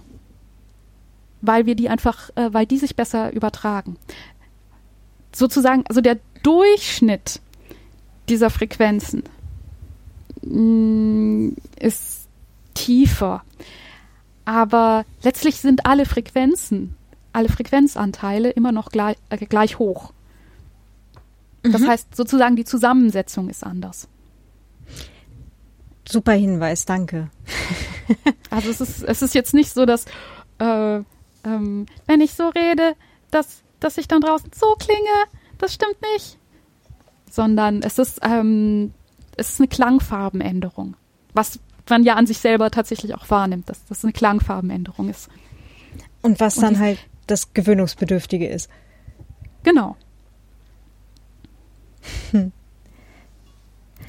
weil 1.41 1.65
wir 1.65 1.75
die 1.75 1.89
einfach, 1.89 2.29
äh, 2.35 2.49
weil 2.51 2.65
die 2.65 2.77
sich 2.77 2.95
besser 2.95 3.33
übertragen. 3.33 3.97
Sozusagen, 5.33 5.83
also 5.87 6.01
der 6.01 6.19
Durchschnitt 6.43 7.41
dieser 8.27 8.49
Frequenzen 8.49 9.23
mh, 10.41 10.61
mm, 10.61 11.55
ist 11.79 12.27
tiefer. 12.73 13.43
Aber 14.45 15.05
letztlich 15.21 15.57
sind 15.57 15.85
alle 15.85 16.05
Frequenzen, 16.05 16.95
alle 17.33 17.49
Frequenzanteile 17.49 18.49
immer 18.49 18.71
noch 18.71 18.89
gleich, 18.89 19.17
äh, 19.29 19.37
gleich 19.37 19.79
hoch. 19.79 20.11
Das 21.61 21.81
mhm. 21.81 21.87
heißt, 21.87 22.15
sozusagen 22.15 22.55
die 22.55 22.65
Zusammensetzung 22.65 23.49
ist 23.49 23.63
anders. 23.65 24.07
Super 26.11 26.33
Hinweis, 26.33 26.85
danke. 26.85 27.29
also 28.49 28.69
es 28.71 28.81
ist, 28.81 29.03
es 29.03 29.21
ist 29.21 29.35
jetzt 29.35 29.53
nicht 29.53 29.71
so, 29.71 29.85
dass 29.85 30.05
äh, 30.57 31.01
ähm, 31.43 31.85
wenn 32.07 32.21
ich 32.21 32.33
so 32.33 32.49
rede, 32.49 32.95
dass, 33.29 33.61
dass 33.79 33.97
ich 33.97 34.07
dann 34.07 34.21
draußen 34.21 34.49
so 34.53 34.75
klinge, 34.79 34.99
das 35.59 35.73
stimmt 35.73 35.97
nicht. 36.13 36.37
Sondern 37.29 37.83
es 37.83 37.99
ist, 37.99 38.21
ähm, 38.23 38.93
es 39.37 39.51
ist 39.51 39.59
eine 39.59 39.67
Klangfarbenänderung. 39.67 40.95
Was 41.33 41.59
man 41.87 42.03
ja 42.03 42.15
an 42.15 42.25
sich 42.25 42.39
selber 42.39 42.71
tatsächlich 42.71 43.13
auch 43.13 43.29
wahrnimmt, 43.29 43.69
dass 43.69 43.85
das 43.85 44.03
eine 44.03 44.13
Klangfarbenänderung 44.13 45.09
ist. 45.09 45.29
Und 46.21 46.39
was 46.39 46.57
Und 46.57 46.63
dann 46.63 46.79
halt 46.79 46.99
das 47.27 47.53
Gewöhnungsbedürftige 47.53 48.47
ist. 48.47 48.69
Genau. 49.61 49.95
Hm. 52.31 52.51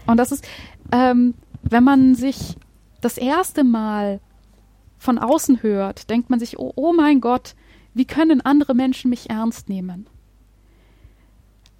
Und 0.06 0.16
das 0.16 0.32
ist, 0.32 0.46
ähm, 0.92 1.34
wenn 1.62 1.84
man 1.84 2.14
sich 2.14 2.56
das 3.00 3.18
erste 3.18 3.64
Mal 3.64 4.20
von 4.98 5.18
außen 5.18 5.62
hört, 5.62 6.10
denkt 6.10 6.30
man 6.30 6.38
sich, 6.38 6.58
oh, 6.58 6.72
oh 6.76 6.92
mein 6.92 7.20
Gott, 7.20 7.54
wie 7.94 8.04
können 8.04 8.40
andere 8.40 8.74
Menschen 8.74 9.10
mich 9.10 9.30
ernst 9.30 9.68
nehmen? 9.68 10.06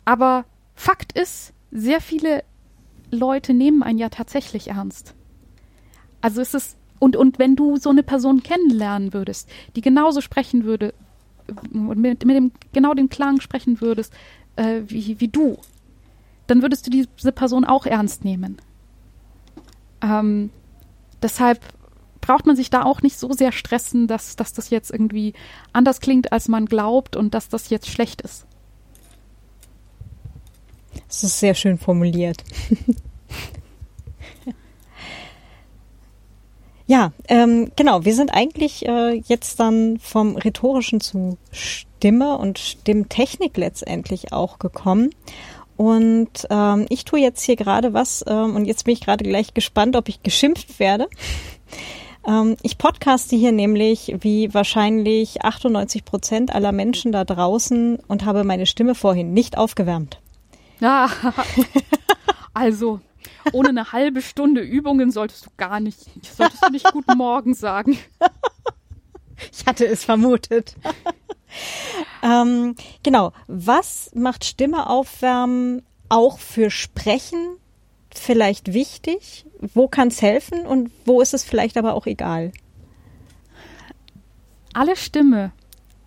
Aber 0.04 0.44
Fakt 0.74 1.12
ist, 1.12 1.52
sehr 1.70 2.00
viele 2.00 2.42
Leute 3.10 3.54
nehmen 3.54 3.82
einen 3.82 3.98
ja 3.98 4.08
tatsächlich 4.08 4.68
ernst. 4.68 5.14
Also 6.20 6.40
ist 6.40 6.54
es, 6.54 6.76
und, 6.98 7.16
und 7.16 7.38
wenn 7.38 7.56
du 7.56 7.76
so 7.76 7.90
eine 7.90 8.02
Person 8.02 8.42
kennenlernen 8.42 9.12
würdest, 9.12 9.48
die 9.76 9.80
genauso 9.80 10.20
sprechen 10.20 10.64
würde, 10.64 10.94
mit, 11.70 12.24
mit 12.24 12.36
dem, 12.36 12.52
genau 12.72 12.94
dem 12.94 13.08
Klang 13.08 13.40
sprechen 13.40 13.80
würdest, 13.80 14.12
äh, 14.56 14.82
wie, 14.86 15.20
wie 15.20 15.28
du, 15.28 15.58
dann 16.46 16.62
würdest 16.62 16.86
du 16.86 16.90
diese 16.90 17.32
Person 17.32 17.64
auch 17.64 17.86
ernst 17.86 18.24
nehmen. 18.24 18.56
Ähm, 20.02 20.50
deshalb 21.22 21.60
braucht 22.20 22.46
man 22.46 22.56
sich 22.56 22.70
da 22.70 22.84
auch 22.84 23.02
nicht 23.02 23.18
so 23.18 23.32
sehr 23.32 23.52
stressen, 23.52 24.06
dass, 24.06 24.36
dass 24.36 24.52
das 24.52 24.70
jetzt 24.70 24.90
irgendwie 24.90 25.34
anders 25.72 26.00
klingt, 26.00 26.32
als 26.32 26.48
man 26.48 26.66
glaubt 26.66 27.16
und 27.16 27.34
dass 27.34 27.48
das 27.48 27.70
jetzt 27.70 27.88
schlecht 27.88 28.20
ist. 28.20 28.46
Das 31.08 31.24
ist 31.24 31.40
sehr 31.40 31.54
schön 31.54 31.78
formuliert. 31.78 32.44
ja, 36.86 37.12
ähm, 37.28 37.72
genau. 37.76 38.04
Wir 38.04 38.14
sind 38.14 38.32
eigentlich 38.32 38.86
äh, 38.86 39.14
jetzt 39.26 39.58
dann 39.58 39.98
vom 39.98 40.36
Rhetorischen 40.36 41.00
zu 41.00 41.36
Stimme 41.50 42.36
und 42.38 42.58
Stimmtechnik 42.58 43.56
letztendlich 43.56 44.32
auch 44.32 44.58
gekommen. 44.58 45.10
Und 45.80 46.46
ähm, 46.50 46.84
ich 46.90 47.06
tue 47.06 47.20
jetzt 47.20 47.40
hier 47.40 47.56
gerade 47.56 47.94
was 47.94 48.22
ähm, 48.28 48.54
und 48.54 48.66
jetzt 48.66 48.84
bin 48.84 48.92
ich 48.92 49.00
gerade 49.00 49.24
gleich 49.24 49.54
gespannt, 49.54 49.96
ob 49.96 50.10
ich 50.10 50.22
geschimpft 50.22 50.78
werde. 50.78 51.08
Ähm, 52.22 52.56
ich 52.60 52.76
podcaste 52.76 53.34
hier 53.34 53.50
nämlich 53.50 54.14
wie 54.20 54.52
wahrscheinlich 54.52 55.42
98 55.42 56.04
Prozent 56.04 56.54
aller 56.54 56.70
Menschen 56.70 57.12
da 57.12 57.24
draußen 57.24 57.96
und 57.96 58.26
habe 58.26 58.44
meine 58.44 58.66
Stimme 58.66 58.94
vorhin 58.94 59.32
nicht 59.32 59.56
aufgewärmt. 59.56 60.20
Ja, 60.80 61.08
also 62.52 63.00
ohne 63.52 63.70
eine 63.70 63.92
halbe 63.92 64.20
Stunde 64.20 64.60
Übungen 64.60 65.10
solltest 65.10 65.46
du 65.46 65.50
gar 65.56 65.80
nicht, 65.80 65.98
solltest 66.26 66.62
du 66.62 66.70
nicht 66.70 66.92
Guten 66.92 67.16
Morgen 67.16 67.54
sagen. 67.54 67.96
Ich 69.50 69.64
hatte 69.64 69.86
es 69.86 70.04
vermutet. 70.04 70.76
Ähm, 72.22 72.74
genau. 73.02 73.32
Was 73.46 74.10
macht 74.14 74.44
Stimme 74.44 74.88
aufwärmen 74.88 75.82
auch 76.08 76.38
für 76.38 76.70
Sprechen 76.70 77.56
vielleicht 78.12 78.72
wichtig? 78.72 79.46
Wo 79.60 79.88
kann 79.88 80.08
es 80.08 80.22
helfen 80.22 80.66
und 80.66 80.90
wo 81.04 81.20
ist 81.20 81.34
es 81.34 81.44
vielleicht 81.44 81.76
aber 81.76 81.94
auch 81.94 82.06
egal? 82.06 82.52
Alle 84.72 84.96
Stimme 84.96 85.52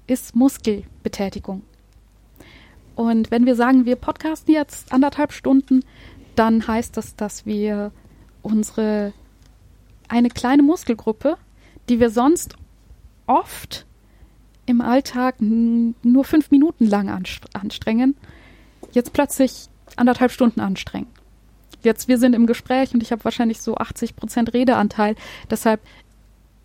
ist 0.08 0.36
Muskelbetätigung. 0.36 1.64
Und 2.96 3.32
wenn 3.32 3.46
wir 3.46 3.56
sagen, 3.56 3.86
wir 3.86 3.96
podcasten 3.96 4.54
jetzt 4.54 4.92
anderthalb 4.94 5.32
Stunden, 5.34 5.84
dann 6.36 6.68
heißt 6.68 6.96
das, 6.98 7.16
dass 7.16 7.46
wir 7.46 7.92
unsere 8.42 9.14
eine 10.08 10.30
kleine 10.30 10.64
Muskelgruppe, 10.64 11.38
die 11.90 12.00
wir 12.00 12.10
sonst 12.10 12.56
oft 13.26 13.86
im 14.65 14.81
Alltag 14.81 15.35
nur 15.40 16.23
fünf 16.23 16.52
Minuten 16.52 16.88
lang 16.88 17.10
anstrengen, 17.53 18.15
jetzt 18.91 19.14
plötzlich 19.14 19.68
anderthalb 19.95 20.31
Stunden 20.31 20.60
anstrengen. 20.60 21.07
Jetzt, 21.84 22.07
wir 22.07 22.18
sind 22.18 22.34
im 22.34 22.48
Gespräch 22.48 22.94
und 22.94 23.03
ich 23.03 23.11
habe 23.11 23.26
wahrscheinlich 23.26 23.61
so 23.61 23.76
80 23.76 24.15
Prozent 24.15 24.53
Redeanteil. 24.53 25.15
Deshalb 25.49 25.81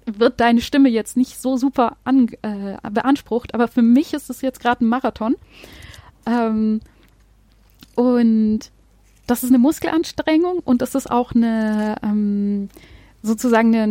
wird 0.06 0.40
deine 0.40 0.60
Stimme 0.60 0.88
jetzt 0.88 1.16
nicht 1.16 1.40
so 1.40 1.56
super 1.56 1.96
an, 2.04 2.28
äh, 2.42 2.76
beansprucht, 2.90 3.52
aber 3.54 3.68
für 3.68 3.82
mich 3.82 4.14
ist 4.14 4.30
es 4.30 4.40
jetzt 4.40 4.60
gerade 4.60 4.84
ein 4.84 4.88
Marathon. 4.88 5.36
Ähm, 6.24 6.80
und 7.96 8.70
das 9.26 9.42
ist 9.42 9.50
eine 9.50 9.58
Muskelanstrengung 9.58 10.60
und 10.60 10.82
das 10.82 10.94
ist 10.94 11.10
auch 11.10 11.34
eine 11.34 11.96
ähm, 12.02 12.70
sozusagen 13.28 13.74
eine, 13.74 13.82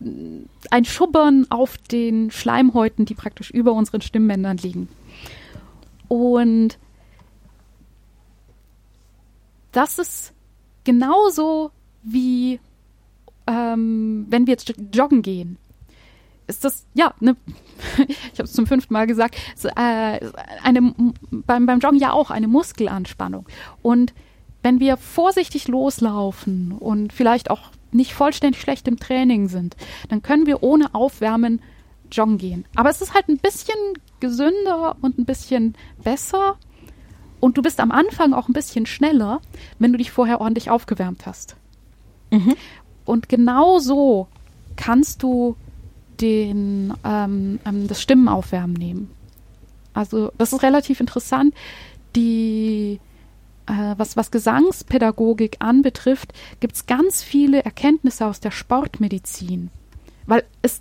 eine, 0.00 0.44
ein 0.70 0.84
Schubbern 0.84 1.46
auf 1.50 1.78
den 1.78 2.30
Schleimhäuten, 2.30 3.04
die 3.04 3.14
praktisch 3.14 3.50
über 3.50 3.72
unseren 3.72 4.00
Stimmbändern 4.00 4.56
liegen. 4.56 4.88
Und 6.08 6.78
das 9.72 9.98
ist 9.98 10.32
genauso 10.84 11.70
wie 12.02 12.58
ähm, 13.48 14.26
wenn 14.28 14.46
wir 14.46 14.52
jetzt 14.52 14.72
joggen 14.92 15.22
gehen. 15.22 15.56
Ist 16.46 16.64
das, 16.64 16.86
ja, 16.94 17.14
ne, 17.20 17.36
ich 18.32 18.38
habe 18.38 18.44
es 18.44 18.52
zum 18.52 18.66
fünften 18.66 18.92
Mal 18.92 19.06
gesagt, 19.06 19.36
ist, 19.54 19.64
äh, 19.64 19.70
eine, 20.62 20.94
beim, 21.30 21.66
beim 21.66 21.80
Joggen 21.80 21.98
ja 21.98 22.12
auch 22.12 22.30
eine 22.30 22.48
Muskelanspannung. 22.48 23.46
Und 23.82 24.14
wenn 24.62 24.80
wir 24.80 24.96
vorsichtig 24.96 25.68
loslaufen 25.68 26.72
und 26.72 27.12
vielleicht 27.12 27.50
auch 27.50 27.70
nicht 27.92 28.14
vollständig 28.14 28.60
schlecht 28.60 28.88
im 28.88 28.98
Training 28.98 29.48
sind, 29.48 29.76
dann 30.08 30.22
können 30.22 30.46
wir 30.46 30.62
ohne 30.62 30.94
Aufwärmen 30.94 31.60
joggen 32.10 32.38
gehen. 32.38 32.64
Aber 32.74 32.90
es 32.90 33.00
ist 33.00 33.14
halt 33.14 33.28
ein 33.28 33.38
bisschen 33.38 33.76
gesünder 34.20 34.96
und 35.00 35.18
ein 35.18 35.24
bisschen 35.24 35.74
besser. 36.02 36.56
Und 37.40 37.56
du 37.56 37.62
bist 37.62 37.80
am 37.80 37.92
Anfang 37.92 38.32
auch 38.32 38.48
ein 38.48 38.52
bisschen 38.52 38.86
schneller, 38.86 39.40
wenn 39.78 39.92
du 39.92 39.98
dich 39.98 40.10
vorher 40.10 40.40
ordentlich 40.40 40.70
aufgewärmt 40.70 41.26
hast. 41.26 41.56
Mhm. 42.30 42.54
Und 43.04 43.28
genau 43.28 43.78
so 43.78 44.26
kannst 44.76 45.22
du 45.22 45.56
den, 46.20 46.92
ähm, 47.04 47.60
ähm, 47.64 47.86
das 47.86 48.02
Stimmenaufwärmen 48.02 48.74
nehmen. 48.74 49.10
Also 49.94 50.32
das 50.36 50.52
ist 50.52 50.62
relativ 50.62 51.00
interessant. 51.00 51.54
Die 52.16 53.00
was, 53.68 54.16
was 54.16 54.30
Gesangspädagogik 54.30 55.56
anbetrifft, 55.60 56.32
gibt 56.60 56.74
es 56.74 56.86
ganz 56.86 57.22
viele 57.22 57.62
Erkenntnisse 57.62 58.26
aus 58.26 58.40
der 58.40 58.50
Sportmedizin. 58.50 59.70
Weil 60.26 60.44
es, 60.62 60.78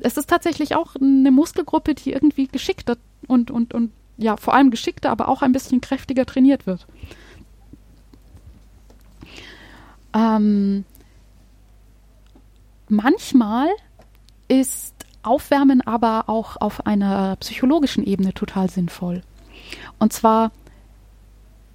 es 0.00 0.16
ist 0.16 0.28
tatsächlich 0.28 0.74
auch 0.74 0.96
eine 0.96 1.30
Muskelgruppe, 1.30 1.94
die 1.94 2.12
irgendwie 2.12 2.48
geschickter 2.48 2.96
und, 3.26 3.50
und, 3.50 3.74
und 3.74 3.92
ja, 4.18 4.36
vor 4.36 4.54
allem 4.54 4.70
geschickter, 4.70 5.10
aber 5.10 5.28
auch 5.28 5.42
ein 5.42 5.52
bisschen 5.52 5.80
kräftiger 5.80 6.26
trainiert 6.26 6.66
wird. 6.66 6.86
Ähm, 10.14 10.84
manchmal 12.88 13.68
ist 14.48 14.94
Aufwärmen 15.22 15.80
aber 15.80 16.28
auch 16.28 16.56
auf 16.60 16.86
einer 16.86 17.36
psychologischen 17.36 18.04
Ebene 18.04 18.32
total 18.32 18.70
sinnvoll. 18.70 19.22
Und 19.98 20.12
zwar 20.12 20.52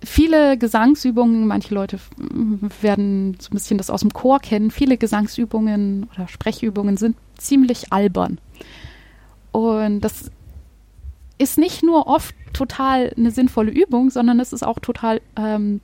viele 0.04 0.58
Gesangsübungen, 0.58 1.48
manche 1.48 1.74
Leute 1.74 2.00
werden 2.82 3.38
so 3.40 3.50
ein 3.50 3.54
bisschen 3.54 3.78
das 3.78 3.90
aus 3.90 4.02
dem 4.02 4.14
Chor 4.14 4.40
kennen, 4.40 4.72
viele 4.72 4.98
Gesangsübungen 4.98 6.08
oder 6.14 6.28
Sprechübungen 6.28 6.98
sind 6.98 7.16
ziemlich 7.38 7.92
albern. 7.94 8.40
Und 9.52 10.02
das 10.02 10.32
ist 11.38 11.58
nicht 11.58 11.84
nur 11.84 12.08
oft 12.08 12.36
total 12.54 13.14
eine 13.18 13.32
sinnvolle 13.32 13.72
Übung, 13.72 14.10
sondern 14.10 14.40
es 14.40 14.54
ist 14.54 14.64
auch 14.64 14.80
total 14.80 15.22
ähm, 15.36 15.82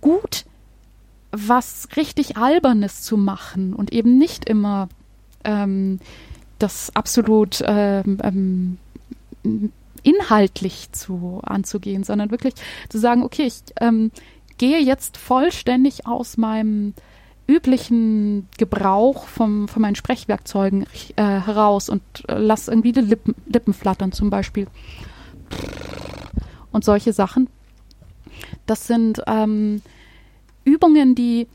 gut, 0.00 0.44
was 1.32 1.88
richtig 1.96 2.36
Albernes 2.36 3.02
zu 3.02 3.16
machen 3.16 3.74
und 3.74 3.92
eben 3.92 4.18
nicht 4.18 4.48
immer 4.48 4.88
ähm, 5.44 5.98
das 6.58 6.94
absolut 6.94 7.62
ähm, 7.66 8.18
ähm 8.22 8.78
inhaltlich 10.06 10.92
zu 10.92 11.40
anzugehen, 11.42 12.04
sondern 12.04 12.30
wirklich 12.30 12.54
zu 12.88 12.98
sagen, 12.98 13.24
okay, 13.24 13.42
ich 13.42 13.62
ähm, 13.80 14.12
gehe 14.56 14.78
jetzt 14.78 15.16
vollständig 15.16 16.06
aus 16.06 16.36
meinem 16.36 16.94
üblichen 17.48 18.48
Gebrauch 18.56 19.26
vom, 19.26 19.68
von 19.68 19.82
meinen 19.82 19.96
Sprechwerkzeugen 19.96 20.86
äh, 21.16 21.22
heraus 21.22 21.88
und 21.88 22.02
äh, 22.28 22.38
lass 22.38 22.68
irgendwie 22.68 22.92
die 22.92 23.00
Lippen, 23.00 23.34
Lippen 23.46 23.74
flattern 23.74 24.12
zum 24.12 24.30
Beispiel. 24.30 24.68
Und 26.72 26.84
solche 26.84 27.12
Sachen. 27.12 27.48
Das 28.66 28.86
sind 28.86 29.22
ähm, 29.26 29.82
Übungen, 30.64 31.14
die 31.14 31.48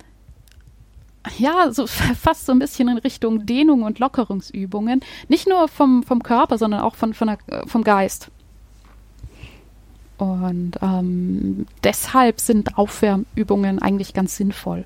ja, 1.38 1.72
so 1.72 1.88
fast 1.88 2.46
so 2.46 2.52
ein 2.52 2.60
bisschen 2.60 2.90
in 2.90 2.98
Richtung 2.98 3.46
Dehnung 3.46 3.84
und 3.84 4.00
Lockerungsübungen. 4.00 5.02
Nicht 5.30 5.48
nur 5.48 5.68
vom, 5.70 6.04
vom 6.04 6.22
Körper, 6.22 6.58
sondern 6.58 6.82
auch 6.82 6.96
von, 6.96 7.14
von 7.14 7.28
der, 7.28 7.38
vom 7.68 7.84
Geist. 7.84 8.30
Und 10.22 10.74
ähm, 10.84 11.66
deshalb 11.84 12.40
sind 12.40 12.78
Aufwärmübungen 12.78 13.82
eigentlich 13.82 14.14
ganz 14.14 14.38
sinnvoll. 14.38 14.86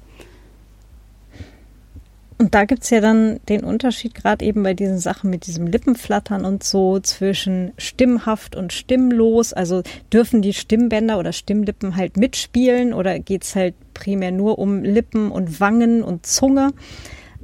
Und 2.38 2.56
da 2.56 2.64
gibt 2.64 2.84
es 2.84 2.90
ja 2.90 3.02
dann 3.02 3.42
den 3.50 3.66
Unterschied 3.66 4.16
gerade 4.16 4.46
eben 4.46 4.64
bei 4.64 4.74
diesen 4.74 4.98
Sachen 4.98 5.30
mit 5.30 5.46
diesem 5.46 5.68
Lippenflattern 5.68 6.46
und 6.46 6.64
so 6.64 7.02
zwischen 7.02 7.74
stimmhaft 7.78 8.56
und 8.56 8.72
stimmlos. 8.72 9.52
Also 9.52 9.84
dürfen 10.14 10.42
die 10.42 10.54
Stimmbänder 10.54 11.20
oder 11.20 11.34
Stimmlippen 11.34 11.98
halt 11.98 12.16
mitspielen 12.16 12.94
oder 12.94 13.20
geht 13.20 13.44
es 13.44 13.58
halt 13.58 13.76
primär 13.94 14.32
nur 14.32 14.58
um 14.58 14.84
Lippen 14.84 15.32
und 15.32 15.60
Wangen 15.60 16.02
und 16.02 16.26
Zunge? 16.26 16.72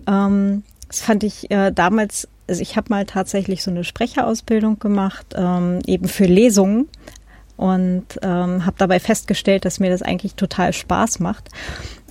Ähm, 0.08 0.64
das 0.88 1.02
fand 1.02 1.26
ich 1.26 1.52
äh, 1.52 1.74
damals, 1.74 2.30
also 2.48 2.62
ich 2.62 2.78
habe 2.78 2.88
mal 2.88 3.06
tatsächlich 3.06 3.64
so 3.64 3.72
eine 3.72 3.84
Sprecherausbildung 3.84 4.80
gemacht, 4.80 5.34
ähm, 5.36 5.80
eben 5.86 6.08
für 6.08 6.26
Lesungen 6.26 6.88
und 7.62 8.06
ähm, 8.24 8.66
habe 8.66 8.76
dabei 8.80 9.00
festgestellt, 9.00 9.66
dass 9.66 9.80
mir 9.80 9.92
das 9.92 10.02
eigentlich 10.02 10.34
total 10.34 10.74
Spaß 10.74 11.20
macht. 11.20 11.50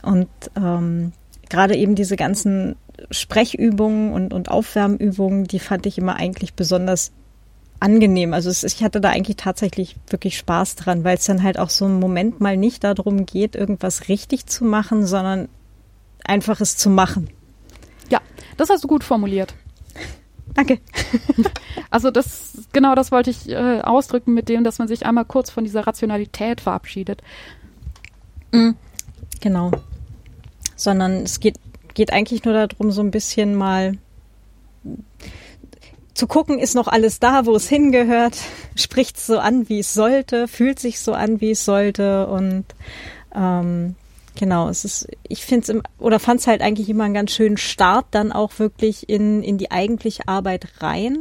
Und 0.00 0.28
ähm, 0.56 1.10
gerade 1.48 1.74
eben 1.74 1.96
diese 1.96 2.14
ganzen 2.14 2.76
Sprechübungen 3.10 4.12
und, 4.12 4.32
und 4.32 4.48
Aufwärmübungen, 4.48 5.48
die 5.48 5.58
fand 5.58 5.86
ich 5.86 5.98
immer 5.98 6.14
eigentlich 6.14 6.54
besonders 6.54 7.10
angenehm. 7.80 8.32
Also 8.32 8.48
es, 8.48 8.62
ich 8.62 8.84
hatte 8.84 9.00
da 9.00 9.08
eigentlich 9.08 9.38
tatsächlich 9.38 9.96
wirklich 10.08 10.38
Spaß 10.38 10.76
dran, 10.76 11.02
weil 11.02 11.16
es 11.16 11.24
dann 11.24 11.42
halt 11.42 11.58
auch 11.58 11.70
so 11.70 11.84
einen 11.84 11.98
Moment 11.98 12.40
mal 12.40 12.56
nicht 12.56 12.84
darum 12.84 13.26
geht, 13.26 13.56
irgendwas 13.56 14.06
richtig 14.06 14.46
zu 14.46 14.64
machen, 14.64 15.04
sondern 15.04 15.48
einfach 16.22 16.60
es 16.60 16.76
zu 16.76 16.90
machen. 16.90 17.28
Ja, 18.08 18.20
das 18.56 18.70
hast 18.70 18.84
du 18.84 18.88
gut 18.88 19.02
formuliert. 19.02 19.52
Danke. 20.54 20.78
Also 21.92 22.12
das 22.12 22.68
genau 22.72 22.94
das 22.94 23.10
wollte 23.10 23.30
ich 23.30 23.48
äh, 23.48 23.80
ausdrücken 23.80 24.32
mit 24.32 24.48
dem, 24.48 24.62
dass 24.62 24.78
man 24.78 24.86
sich 24.86 25.06
einmal 25.06 25.24
kurz 25.24 25.50
von 25.50 25.64
dieser 25.64 25.88
Rationalität 25.88 26.60
verabschiedet. 26.60 27.20
Mhm. 28.52 28.76
Genau. 29.40 29.72
Sondern 30.76 31.24
es 31.24 31.40
geht, 31.40 31.56
geht 31.94 32.12
eigentlich 32.12 32.44
nur 32.44 32.54
darum, 32.54 32.92
so 32.92 33.02
ein 33.02 33.10
bisschen 33.10 33.56
mal 33.56 33.98
zu 36.14 36.26
gucken, 36.26 36.58
ist 36.58 36.74
noch 36.74 36.86
alles 36.86 37.18
da, 37.18 37.46
wo 37.46 37.56
es 37.56 37.68
hingehört, 37.68 38.36
spricht 38.76 39.16
es 39.16 39.26
so 39.26 39.38
an, 39.38 39.68
wie 39.68 39.80
es 39.80 39.92
sollte, 39.92 40.46
fühlt 40.46 40.78
sich 40.78 41.00
so 41.00 41.12
an, 41.12 41.40
wie 41.40 41.52
es 41.52 41.64
sollte 41.64 42.26
und 42.28 42.66
ähm, 43.34 43.96
genau, 44.34 44.68
es 44.68 44.84
ist, 44.84 45.08
ich 45.28 45.44
finde 45.44 45.72
es 45.72 45.82
oder 45.98 46.18
fand 46.18 46.40
es 46.40 46.46
halt 46.46 46.60
eigentlich 46.60 46.88
immer 46.88 47.04
einen 47.04 47.14
ganz 47.14 47.32
schönen 47.32 47.56
Start 47.56 48.06
dann 48.10 48.32
auch 48.32 48.58
wirklich 48.58 49.08
in, 49.08 49.42
in 49.42 49.58
die 49.58 49.70
eigentliche 49.70 50.28
Arbeit 50.28 50.82
rein, 50.82 51.18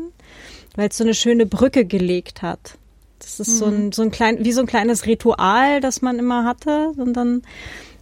weil 0.75 0.89
es 0.89 0.97
so 0.97 1.03
eine 1.03 1.13
schöne 1.13 1.45
Brücke 1.45 1.85
gelegt 1.85 2.41
hat. 2.41 2.77
Das 3.19 3.39
ist 3.39 3.55
mhm. 3.55 3.57
so 3.57 3.65
ein, 3.65 3.91
so 3.91 4.01
ein 4.01 4.11
klein, 4.11 4.43
wie 4.43 4.51
so 4.51 4.61
ein 4.61 4.67
kleines 4.67 5.05
Ritual, 5.05 5.81
das 5.81 6.01
man 6.01 6.19
immer 6.19 6.45
hatte 6.45 6.91
und 6.97 7.13
dann, 7.13 7.43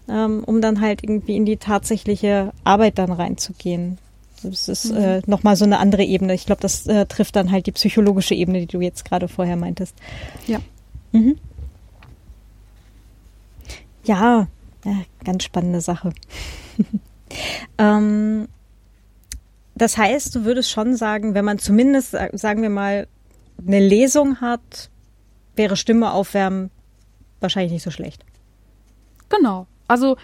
ähm, 0.09 0.43
um 0.45 0.61
dann 0.61 0.79
halt 0.79 1.03
irgendwie 1.03 1.35
in 1.35 1.45
die 1.45 1.57
tatsächliche 1.57 2.53
Arbeit 2.63 2.97
dann 2.97 3.11
reinzugehen. 3.11 3.97
Das 4.43 4.69
ist 4.69 4.91
mhm. 4.91 4.97
äh, 4.97 5.21
nochmal 5.25 5.55
so 5.55 5.65
eine 5.65 5.79
andere 5.79 6.03
Ebene. 6.03 6.33
Ich 6.33 6.45
glaube, 6.45 6.61
das 6.61 6.85
äh, 6.85 7.05
trifft 7.07 7.35
dann 7.35 7.51
halt 7.51 7.65
die 7.65 7.71
psychologische 7.71 8.35
Ebene, 8.35 8.59
die 8.59 8.67
du 8.67 8.81
jetzt 8.81 9.05
gerade 9.05 9.27
vorher 9.27 9.55
meintest. 9.55 9.95
Ja. 10.45 10.59
Mhm. 11.11 11.37
Ja, 14.03 14.47
ja, 14.87 15.01
ganz 15.23 15.43
spannende 15.43 15.81
Sache. 15.81 16.13
ähm, 17.77 18.47
das 19.75 19.97
heißt, 19.97 20.33
du 20.33 20.45
würdest 20.45 20.71
schon 20.71 20.95
sagen, 20.95 21.33
wenn 21.33 21.45
man 21.45 21.59
zumindest, 21.59 22.15
sagen 22.33 22.61
wir 22.61 22.69
mal, 22.69 23.07
eine 23.65 23.79
Lesung 23.79 24.39
hat, 24.41 24.89
wäre 25.55 25.75
Stimme 25.75 26.11
aufwärmen 26.11 26.71
wahrscheinlich 27.39 27.73
nicht 27.73 27.83
so 27.83 27.91
schlecht. 27.91 28.23
Genau. 29.29 29.67
Also 29.87 30.17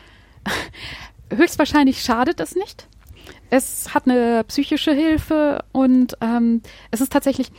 höchstwahrscheinlich 1.29 2.01
schadet 2.01 2.39
es 2.39 2.55
nicht. 2.55 2.87
Es 3.49 3.93
hat 3.93 4.07
eine 4.07 4.43
psychische 4.45 4.93
Hilfe 4.93 5.63
und 5.71 6.17
ähm, 6.21 6.61
es 6.89 7.01
ist 7.01 7.11
tatsächlich, 7.11 7.51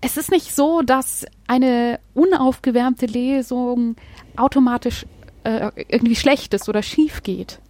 es 0.00 0.16
ist 0.16 0.30
nicht 0.30 0.54
so, 0.54 0.82
dass 0.82 1.26
eine 1.46 2.00
unaufgewärmte 2.14 3.06
Lesung 3.06 3.96
automatisch 4.38 5.06
äh, 5.44 5.70
irgendwie 5.88 6.16
schlecht 6.16 6.54
ist 6.54 6.68
oder 6.68 6.82
schief 6.82 7.22
geht. 7.22 7.60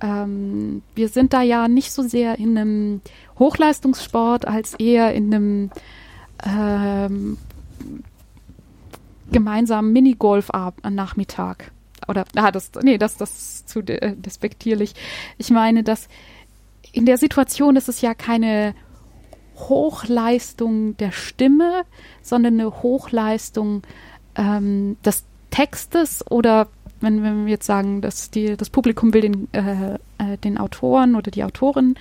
Ähm, 0.00 0.82
wir 0.94 1.08
sind 1.08 1.32
da 1.32 1.42
ja 1.42 1.68
nicht 1.68 1.92
so 1.92 2.02
sehr 2.02 2.38
in 2.38 2.56
einem 2.56 3.00
Hochleistungssport 3.38 4.46
als 4.46 4.74
eher 4.74 5.12
in 5.14 5.34
einem 5.34 5.70
ähm, 6.44 7.38
gemeinsamen 9.30 9.92
Minigolf-Nachmittag 9.92 11.72
oder 12.06 12.24
ah, 12.36 12.50
das, 12.50 12.70
nee, 12.82 12.96
das, 12.96 13.16
das 13.16 13.30
ist 13.30 13.68
zu 13.68 13.82
de 13.82 14.14
despektierlich. 14.16 14.94
Ich 15.36 15.50
meine, 15.50 15.82
dass 15.82 16.08
in 16.92 17.04
der 17.04 17.18
Situation 17.18 17.76
ist 17.76 17.88
es 17.88 18.00
ja 18.00 18.14
keine 18.14 18.74
Hochleistung 19.56 20.96
der 20.96 21.12
Stimme, 21.12 21.84
sondern 22.22 22.54
eine 22.54 22.82
Hochleistung 22.82 23.82
ähm, 24.36 24.96
des 25.04 25.24
Textes 25.50 26.28
oder 26.30 26.68
wenn, 27.00 27.22
wenn 27.22 27.46
wir 27.46 27.52
jetzt 27.52 27.66
sagen, 27.66 28.00
dass 28.00 28.30
die, 28.30 28.56
das 28.56 28.70
Publikum 28.70 29.14
will 29.14 29.20
den, 29.22 29.52
äh, 29.52 29.94
äh, 30.18 30.36
den 30.38 30.58
Autoren 30.58 31.14
oder 31.14 31.30
die 31.30 31.44
Autorin 31.44 31.94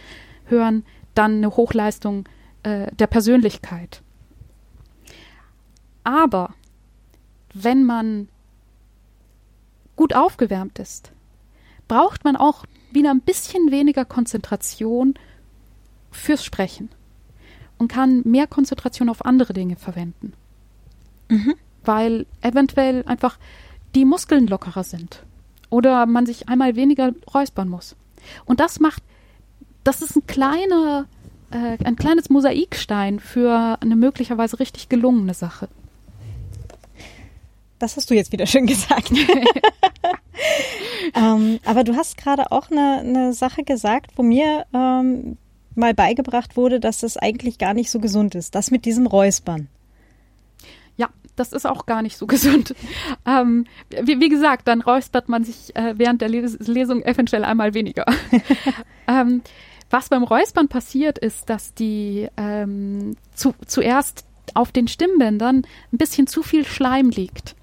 hören, 0.45 0.83
dann 1.13 1.35
eine 1.35 1.55
Hochleistung 1.55 2.27
äh, 2.63 2.91
der 2.95 3.07
Persönlichkeit. 3.07 4.01
Aber 6.03 6.53
wenn 7.53 7.83
man 7.83 8.29
gut 9.95 10.15
aufgewärmt 10.15 10.79
ist, 10.79 11.11
braucht 11.87 12.23
man 12.23 12.35
auch 12.35 12.65
wieder 12.91 13.11
ein 13.11 13.21
bisschen 13.21 13.71
weniger 13.71 14.05
Konzentration 14.05 15.15
fürs 16.11 16.43
Sprechen 16.43 16.89
und 17.77 17.89
kann 17.89 18.21
mehr 18.25 18.47
Konzentration 18.47 19.09
auf 19.09 19.25
andere 19.25 19.53
Dinge 19.53 19.75
verwenden. 19.75 20.33
Mhm. 21.29 21.55
Weil 21.87 22.25
eventuell 22.41 23.03
einfach 23.07 23.37
die 23.95 24.05
Muskeln 24.05 24.47
lockerer 24.47 24.83
sind 24.83 25.23
oder 25.69 26.05
man 26.05 26.25
sich 26.25 26.49
einmal 26.49 26.75
weniger 26.75 27.11
räuspern 27.33 27.69
muss. 27.69 27.95
Und 28.45 28.59
das 28.59 28.79
macht, 28.79 29.03
das 29.83 30.01
ist 30.01 30.15
ein 30.15 30.27
kleiner, 30.27 31.05
äh, 31.51 31.83
ein 31.83 31.95
kleines 31.95 32.29
Mosaikstein 32.29 33.19
für 33.19 33.77
eine 33.81 33.95
möglicherweise 33.95 34.59
richtig 34.59 34.89
gelungene 34.89 35.33
Sache. 35.33 35.69
Das 37.79 37.95
hast 37.95 38.09
du 38.09 38.15
jetzt 38.15 38.31
wieder 38.31 38.47
schön 38.47 38.65
gesagt. 38.65 39.11
ähm, 41.15 41.59
aber 41.63 41.83
du 41.83 41.95
hast 41.95 42.17
gerade 42.17 42.51
auch 42.51 42.71
eine, 42.71 42.99
eine 42.99 43.33
Sache 43.33 43.63
gesagt, 43.63 44.11
wo 44.15 44.23
mir 44.23 44.65
ähm, 44.73 45.37
mal 45.75 45.93
beigebracht 45.93 46.57
wurde, 46.57 46.79
dass 46.79 47.01
das 47.01 47.17
eigentlich 47.17 47.59
gar 47.59 47.75
nicht 47.75 47.91
so 47.91 47.99
gesund 47.99 48.33
ist. 48.33 48.55
Das 48.55 48.71
mit 48.71 48.85
diesem 48.85 49.05
Räuspern. 49.05 49.67
Das 51.37 51.53
ist 51.53 51.65
auch 51.65 51.85
gar 51.85 52.01
nicht 52.01 52.17
so 52.17 52.27
gesund. 52.27 52.75
Ähm, 53.25 53.65
wie, 53.89 54.19
wie, 54.19 54.29
gesagt, 54.29 54.67
dann 54.67 54.81
räuspert 54.81 55.29
man 55.29 55.45
sich 55.45 55.73
äh, 55.75 55.93
während 55.97 56.21
der 56.21 56.29
Les 56.29 56.59
Lesung 56.59 57.01
eventuell 57.03 57.45
einmal 57.45 57.73
weniger. 57.73 58.05
ähm, 59.07 59.41
was 59.89 60.09
beim 60.09 60.23
Räuspern 60.23 60.67
passiert, 60.67 61.17
ist, 61.17 61.49
dass 61.49 61.73
die 61.73 62.27
ähm, 62.35 63.15
zu, 63.33 63.53
zuerst 63.65 64.25
auf 64.53 64.71
den 64.71 64.87
Stimmbändern 64.87 65.65
ein 65.93 65.97
bisschen 65.97 66.27
zu 66.27 66.43
viel 66.43 66.65
Schleim 66.65 67.09
liegt 67.09 67.55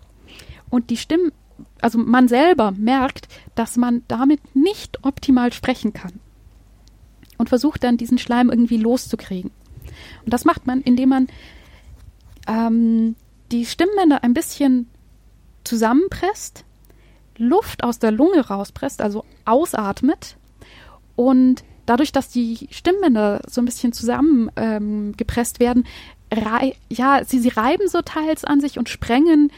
und 0.70 0.90
die 0.90 0.96
Stimmen, 0.96 1.32
also 1.80 1.98
man 1.98 2.28
selber 2.28 2.72
merkt, 2.72 3.28
dass 3.55 3.76
man 3.76 4.02
damit 4.09 4.56
nicht 4.56 5.05
optimal 5.05 5.52
sprechen 5.52 5.92
kann. 5.92 6.20
Und 7.36 7.48
versucht 7.48 7.82
dann 7.82 7.96
diesen 7.96 8.18
Schleim 8.18 8.48
irgendwie 8.48 8.76
loszukriegen. 8.76 9.51
Und 10.24 10.32
das 10.32 10.44
macht 10.44 10.66
man, 10.66 10.80
indem 10.82 11.09
man 11.09 11.26
ähm, 12.46 13.16
die 13.55 13.66
Stimmbänder 13.66 14.24
ein 14.24 14.35
bisschen 14.35 14.90
zusammenpresst, 15.62 16.64
Luft 17.36 17.85
aus 17.85 18.01
der 18.01 18.10
Lunge 18.10 18.40
rauspresst, 18.40 19.01
also 19.01 19.24
ausatmet 19.44 20.36
und 21.14 21.62
dadurch, 21.86 22.10
dass 22.10 22.28
die 22.28 22.68
Stimmbänder 22.70 23.40
so 23.48 23.60
ein 23.60 23.64
bisschen 23.64 23.93
zusammengepresst 23.93 25.60
ähm, 25.60 25.66
werden, 25.66 25.86
ja, 26.89 27.24
sie, 27.24 27.39
sie 27.39 27.51
reiben 27.51 27.89
so 27.89 28.02
teils 28.02 28.44
an 28.44 28.60
sich 28.60 28.76
und 28.76 28.89
sprengen 28.89 29.52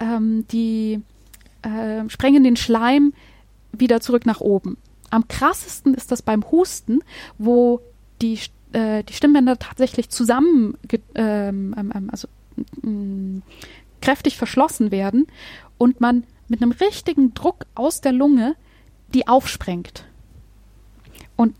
ähm, 0.00 0.44
die 0.48 1.00
äh, 1.62 2.08
sprengen 2.08 2.42
den 2.42 2.56
Schleim 2.56 3.12
wieder 3.72 4.00
zurück 4.00 4.26
nach 4.26 4.40
oben. 4.40 4.76
Am 5.10 5.28
krassesten 5.28 5.94
ist 5.94 6.10
das 6.10 6.22
beim 6.22 6.50
Husten, 6.50 7.00
wo 7.38 7.80
die, 8.20 8.40
äh, 8.72 9.04
die 9.04 9.12
Stimmbänder 9.12 9.56
tatsächlich 9.58 10.08
zusammen, 10.08 10.76
ähm, 11.14 11.74
ähm, 11.78 11.92
ähm, 11.94 12.08
also 12.10 12.26
kräftig 14.00 14.36
verschlossen 14.36 14.90
werden 14.90 15.26
und 15.78 16.00
man 16.00 16.24
mit 16.48 16.62
einem 16.62 16.72
richtigen 16.72 17.34
Druck 17.34 17.66
aus 17.74 18.00
der 18.00 18.12
Lunge 18.12 18.54
die 19.14 19.28
aufsprengt. 19.28 20.04
Und 21.36 21.54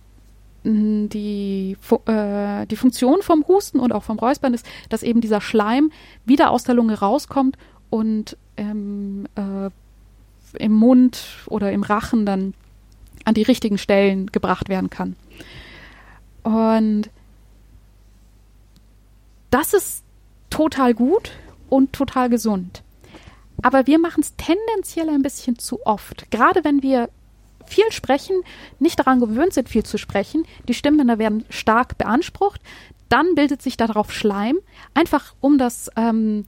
die, 0.65 1.77
äh, 2.07 2.67
die 2.67 2.77
Funktion 2.77 3.23
vom 3.23 3.47
Husten 3.47 3.79
und 3.79 3.93
auch 3.93 4.03
vom 4.03 4.19
Räuspern 4.19 4.53
ist, 4.53 4.67
dass 4.89 5.05
eben 5.05 5.21
dieser 5.21 5.41
Schleim 5.41 5.93
wieder 6.25 6.51
aus 6.51 6.65
der 6.65 6.75
Lunge 6.75 6.99
rauskommt 6.99 7.57
und 7.89 8.37
ähm, 8.57 9.27
äh, 9.37 9.71
im 10.59 10.73
Mund 10.73 11.25
oder 11.47 11.71
im 11.71 11.85
Rachen 11.85 12.27
dann 12.27 12.55
an 13.25 13.35
die 13.35 13.43
richtigen 13.43 13.79
Stellen 13.79 14.27
gebracht 14.27 14.69
werden 14.69 14.91
kann. 14.91 15.15
Und 16.43 17.11
das 19.51 19.73
ist 19.73 20.03
total 20.51 20.95
gut 20.95 21.33
und 21.69 21.93
total 21.93 22.29
gesund. 22.29 22.83
Aber 23.63 23.87
wir 23.87 23.99
machen 23.99 24.21
es 24.21 24.35
tendenziell 24.37 25.09
ein 25.09 25.23
bisschen 25.23 25.59
zu 25.59 25.85
oft. 25.87 26.31
Gerade 26.31 26.65
wenn 26.65 26.83
wir 26.83 27.09
viel 27.67 27.91
sprechen, 27.91 28.43
nicht 28.79 28.99
daran 28.99 29.21
gewöhnt 29.21 29.55
sind, 29.55 29.69
viel 29.69 29.83
zu 29.83 29.99
sprechen, 29.99 30.45
die 30.69 30.75
Stimmbänder 30.75 31.19
werden 31.19 31.45
stark 31.51 31.99
beansprucht, 31.99 32.61
dann 33.09 33.35
bildet 33.35 33.63
sich 33.63 33.77
darauf 33.77 34.13
Schleim, 34.13 34.59
einfach 34.95 35.35
um 35.41 35.59
das 35.59 35.91
ähm, 35.97 36.45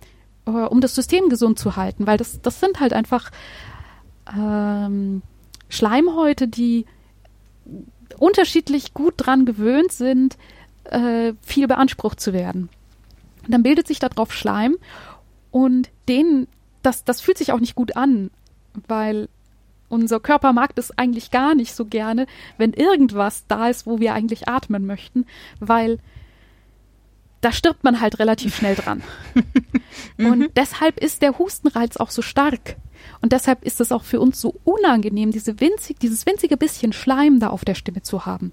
äh, 0.46 0.50
um 0.50 0.80
das 0.80 0.94
System 0.94 1.28
gesund 1.28 1.58
zu 1.58 1.76
halten, 1.76 2.06
weil 2.06 2.18
das, 2.18 2.40
das 2.40 2.60
sind 2.60 2.80
halt 2.80 2.92
einfach 2.92 3.30
ähm, 4.34 5.22
Schleimhäute, 5.68 6.48
die 6.48 6.86
unterschiedlich 8.18 8.94
gut 8.94 9.14
dran 9.16 9.44
gewöhnt 9.46 9.92
sind, 9.92 10.36
äh, 10.84 11.34
viel 11.42 11.68
beansprucht 11.68 12.20
zu 12.20 12.32
werden. 12.32 12.70
Und 13.48 13.52
dann 13.52 13.62
bildet 13.62 13.86
sich 13.86 13.98
darauf 13.98 14.34
Schleim 14.34 14.76
und 15.50 15.88
den, 16.06 16.48
das, 16.82 17.04
das 17.04 17.22
fühlt 17.22 17.38
sich 17.38 17.50
auch 17.52 17.60
nicht 17.60 17.74
gut 17.74 17.96
an, 17.96 18.30
weil 18.86 19.30
unser 19.88 20.20
Körper 20.20 20.52
mag 20.52 20.74
das 20.74 20.96
eigentlich 20.98 21.30
gar 21.30 21.54
nicht 21.54 21.72
so 21.72 21.86
gerne, 21.86 22.26
wenn 22.58 22.74
irgendwas 22.74 23.46
da 23.48 23.68
ist, 23.68 23.86
wo 23.86 24.00
wir 24.00 24.12
eigentlich 24.12 24.46
atmen 24.46 24.84
möchten, 24.84 25.24
weil 25.60 25.98
da 27.40 27.52
stirbt 27.52 27.84
man 27.84 28.02
halt 28.02 28.18
relativ 28.18 28.54
schnell 28.54 28.74
dran. 28.74 29.02
Und 30.18 30.38
mhm. 30.40 30.48
deshalb 30.54 30.98
ist 30.98 31.22
der 31.22 31.38
Hustenreiz 31.38 31.96
auch 31.96 32.10
so 32.10 32.20
stark. 32.20 32.76
Und 33.22 33.32
deshalb 33.32 33.64
ist 33.64 33.80
es 33.80 33.92
auch 33.92 34.04
für 34.04 34.20
uns 34.20 34.42
so 34.42 34.56
unangenehm, 34.64 35.30
diese 35.30 35.58
winzig, 35.58 35.98
dieses 36.00 36.26
winzige 36.26 36.58
bisschen 36.58 36.92
Schleim 36.92 37.40
da 37.40 37.48
auf 37.48 37.64
der 37.64 37.76
Stimme 37.76 38.02
zu 38.02 38.26
haben. 38.26 38.52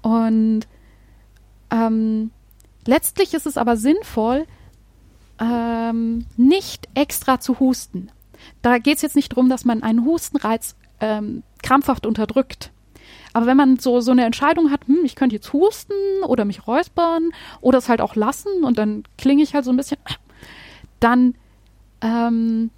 Und 0.00 0.62
ähm, 1.70 2.30
letztlich 2.86 3.34
ist 3.34 3.46
es 3.46 3.56
aber 3.56 3.76
sinnvoll, 3.76 4.46
ähm, 5.40 6.26
nicht 6.36 6.88
extra 6.94 7.40
zu 7.40 7.60
husten. 7.60 8.10
Da 8.62 8.78
geht 8.78 8.96
es 8.96 9.02
jetzt 9.02 9.16
nicht 9.16 9.32
darum, 9.32 9.48
dass 9.48 9.64
man 9.64 9.82
einen 9.82 10.04
Hustenreiz 10.04 10.76
ähm, 11.00 11.42
krampfhaft 11.62 12.06
unterdrückt. 12.06 12.72
Aber 13.32 13.46
wenn 13.46 13.56
man 13.56 13.78
so, 13.78 14.00
so 14.00 14.10
eine 14.10 14.24
Entscheidung 14.24 14.70
hat, 14.70 14.86
hm, 14.86 15.04
ich 15.04 15.14
könnte 15.14 15.36
jetzt 15.36 15.52
husten 15.52 16.24
oder 16.26 16.44
mich 16.44 16.66
räuspern 16.66 17.30
oder 17.60 17.78
es 17.78 17.88
halt 17.88 18.00
auch 18.00 18.16
lassen 18.16 18.64
und 18.64 18.78
dann 18.78 19.04
klinge 19.18 19.42
ich 19.42 19.54
halt 19.54 19.64
so 19.64 19.70
ein 19.70 19.76
bisschen, 19.76 19.98
dann 21.00 21.34
ähm, 22.00 22.70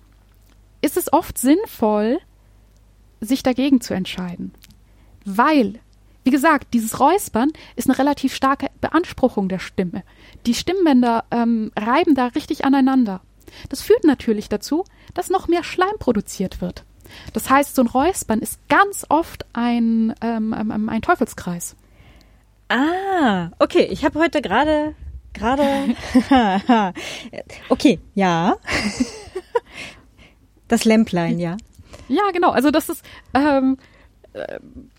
ist 0.83 0.97
es 0.97 1.13
oft 1.13 1.39
sinnvoll, 1.39 2.19
sich 3.21 3.43
dagegen 3.43 3.81
zu 3.81 3.95
entscheiden. 3.95 4.53
Weil, 5.25 5.79
wie 6.25 6.31
gesagt, 6.31 6.75
dieses 6.75 7.01
Räuspern 7.01 7.51
ist 7.77 7.89
eine 7.89 7.99
relativ 7.99 8.35
starke 8.35 8.69
Beanspruchung 8.81 9.49
der 9.49 9.59
Stimme. 9.59 10.03
Die 10.47 10.55
Stimmbänder 10.55 11.25
ähm, 11.31 11.73
reiben 11.77 12.15
da 12.15 12.27
richtig 12.27 12.65
aneinander. 12.65 13.21
Das 13.69 13.83
führt 13.83 14.05
natürlich 14.05 14.49
dazu, 14.49 14.85
dass 15.15 15.31
noch 15.31 15.49
mehr 15.49 15.65
Schleim 15.65 15.99
produziert 15.99 16.61
wird. 16.61 16.85
Das 17.33 17.51
heißt, 17.51 17.75
so 17.75 17.83
ein 17.83 17.89
Räuspern 17.89 18.39
ist 18.39 18.59
ganz 18.69 19.05
oft 19.09 19.45
ein, 19.53 20.15
ähm, 20.23 20.55
ähm, 20.59 20.71
ähm 20.71 20.89
ein 20.89 21.03
Teufelskreis. 21.03 21.77
Ah, 22.69 23.51
okay. 23.59 23.89
Ich 23.91 24.05
habe 24.05 24.19
heute 24.19 24.41
gerade 24.41 24.95
gerade 25.35 25.95
okay, 27.69 28.01
ja. 28.15 28.57
Das 30.69 30.87
Lämplein, 30.87 31.39
ja. 31.39 31.59
Ja, 32.09 32.31
genau. 32.33 32.51
Also 32.51 32.71
das 32.71 32.89
ist 32.89 33.05
ähm, 33.35 33.77
äh, 33.77 33.77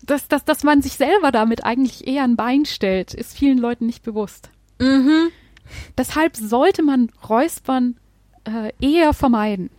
dass, 0.04 0.28
dass, 0.28 0.44
dass 0.44 0.62
man 0.62 0.82
sich 0.82 0.94
selber 0.94 1.32
damit 1.32 1.64
eigentlich 1.64 2.06
eher 2.06 2.24
ein 2.24 2.36
Bein 2.36 2.64
stellt, 2.64 3.14
ist 3.14 3.36
vielen 3.36 3.58
Leuten 3.58 3.86
nicht 3.86 4.02
bewusst. 4.02 4.50
Mhm. 4.78 5.30
Deshalb 5.96 6.36
sollte 6.36 6.82
man 6.82 7.10
Räuspern 7.28 7.96
äh, 8.44 8.72
eher 8.80 9.12
vermeiden. 9.12 9.70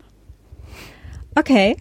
Okay. 1.36 1.77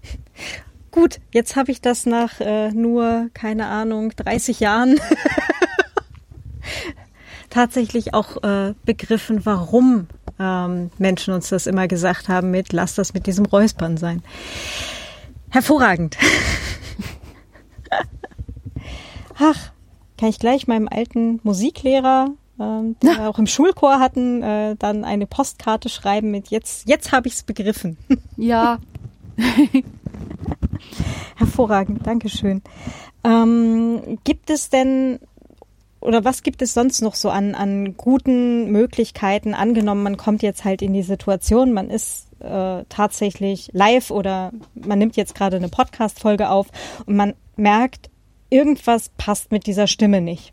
Gut, 0.90 1.18
jetzt 1.32 1.56
habe 1.56 1.72
ich 1.72 1.80
das 1.80 2.06
nach 2.06 2.40
äh, 2.40 2.70
nur, 2.70 3.30
keine 3.34 3.66
Ahnung, 3.66 4.12
30 4.14 4.60
Jahren 4.60 5.00
tatsächlich 7.50 8.14
auch 8.14 8.42
äh, 8.44 8.74
begriffen, 8.84 9.44
warum 9.44 10.06
ähm, 10.38 10.90
Menschen 10.98 11.34
uns 11.34 11.48
das 11.48 11.66
immer 11.66 11.88
gesagt 11.88 12.28
haben 12.28 12.50
mit, 12.50 12.72
lass 12.72 12.94
das 12.94 13.14
mit 13.14 13.26
diesem 13.26 13.46
Räuspern 13.46 13.96
sein. 13.96 14.22
Hervorragend. 15.50 16.16
Ach, 19.38 19.72
kann 20.18 20.28
ich 20.28 20.38
gleich 20.38 20.66
meinem 20.66 20.88
alten 20.88 21.40
Musiklehrer 21.42 22.30
ähm, 22.58 22.96
den 23.00 23.16
wir 23.16 23.28
auch 23.28 23.38
im 23.38 23.46
Schulchor 23.46 23.98
hatten, 23.98 24.42
äh, 24.42 24.76
dann 24.76 25.04
eine 25.04 25.26
Postkarte 25.26 25.88
schreiben 25.88 26.30
mit 26.30 26.48
jetzt, 26.48 26.88
jetzt 26.88 27.12
habe 27.12 27.28
ich 27.28 27.34
es 27.34 27.42
begriffen. 27.42 27.96
Ja. 28.36 28.78
Hervorragend, 31.36 32.06
Dankeschön. 32.06 32.62
Ähm, 33.24 34.18
gibt 34.24 34.50
es 34.50 34.70
denn 34.70 35.18
oder 36.00 36.24
was 36.24 36.42
gibt 36.42 36.62
es 36.62 36.74
sonst 36.74 37.00
noch 37.00 37.14
so 37.14 37.30
an, 37.30 37.54
an 37.54 37.96
guten 37.96 38.70
Möglichkeiten? 38.70 39.54
Angenommen, 39.54 40.02
man 40.02 40.16
kommt 40.16 40.42
jetzt 40.42 40.64
halt 40.64 40.82
in 40.82 40.92
die 40.92 41.02
Situation, 41.02 41.72
man 41.72 41.90
ist 41.90 42.26
äh, 42.40 42.84
tatsächlich 42.88 43.70
live 43.72 44.10
oder 44.10 44.52
man 44.74 44.98
nimmt 44.98 45.16
jetzt 45.16 45.34
gerade 45.34 45.56
eine 45.56 45.68
Podcast-Folge 45.68 46.50
auf 46.50 46.66
und 47.06 47.16
man 47.16 47.34
merkt, 47.58 48.10
irgendwas 48.50 49.10
passt 49.16 49.52
mit 49.52 49.66
dieser 49.66 49.86
Stimme 49.86 50.20
nicht. 50.20 50.52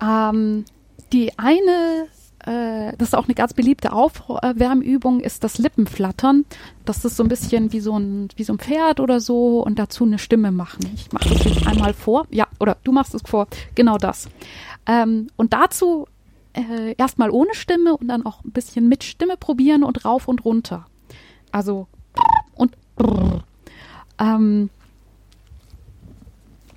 Ähm, 0.00 0.64
die 1.12 1.38
eine, 1.38 2.06
äh, 2.44 2.96
das 2.96 3.08
ist 3.08 3.14
auch 3.14 3.24
eine 3.24 3.34
ganz 3.34 3.54
beliebte 3.54 3.92
Aufwärmübung, 3.92 5.20
ist 5.20 5.44
das 5.44 5.58
Lippenflattern. 5.58 6.44
Das 6.84 7.04
ist 7.04 7.16
so 7.16 7.22
ein 7.22 7.28
bisschen 7.28 7.72
wie 7.72 7.80
so 7.80 7.98
ein, 7.98 8.28
wie 8.36 8.44
so 8.44 8.52
ein 8.52 8.58
Pferd 8.58 9.00
oder 9.00 9.20
so 9.20 9.60
und 9.64 9.78
dazu 9.78 10.04
eine 10.04 10.18
Stimme 10.18 10.52
machen. 10.52 10.90
Ich 10.94 11.12
mache 11.12 11.28
das 11.30 11.44
jetzt 11.44 11.66
einmal 11.66 11.94
vor. 11.94 12.26
Ja, 12.30 12.46
oder 12.60 12.76
du 12.84 12.92
machst 12.92 13.14
es 13.14 13.22
vor. 13.22 13.46
Genau 13.74 13.96
das. 13.98 14.28
Ähm, 14.86 15.28
und 15.36 15.52
dazu 15.52 16.06
äh, 16.52 16.94
erstmal 16.96 17.30
ohne 17.30 17.54
Stimme 17.54 17.96
und 17.96 18.08
dann 18.08 18.24
auch 18.24 18.44
ein 18.44 18.50
bisschen 18.50 18.88
mit 18.88 19.04
Stimme 19.04 19.36
probieren 19.36 19.84
und 19.84 20.04
rauf 20.04 20.28
und 20.28 20.44
runter. 20.44 20.86
Also 21.52 21.86
und. 22.54 22.76
Ähm, 24.18 24.70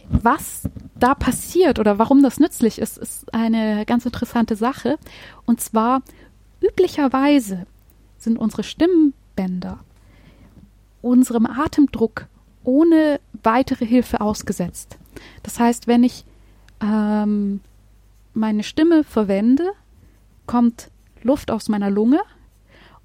was 0.09 0.63
da 0.95 1.15
passiert 1.15 1.79
oder 1.79 1.99
warum 1.99 2.23
das 2.23 2.39
nützlich 2.39 2.79
ist, 2.79 2.97
ist 2.97 3.33
eine 3.33 3.85
ganz 3.85 4.05
interessante 4.05 4.55
Sache. 4.55 4.97
Und 5.45 5.61
zwar, 5.61 6.01
üblicherweise 6.61 7.65
sind 8.17 8.37
unsere 8.37 8.63
Stimmbänder 8.63 9.79
unserem 11.01 11.45
Atemdruck 11.45 12.27
ohne 12.63 13.19
weitere 13.43 13.85
Hilfe 13.85 14.21
ausgesetzt. 14.21 14.97
Das 15.43 15.59
heißt, 15.59 15.87
wenn 15.87 16.03
ich 16.03 16.25
ähm, 16.81 17.61
meine 18.33 18.63
Stimme 18.63 19.03
verwende, 19.03 19.71
kommt 20.45 20.91
Luft 21.23 21.51
aus 21.51 21.69
meiner 21.69 21.89
Lunge 21.89 22.19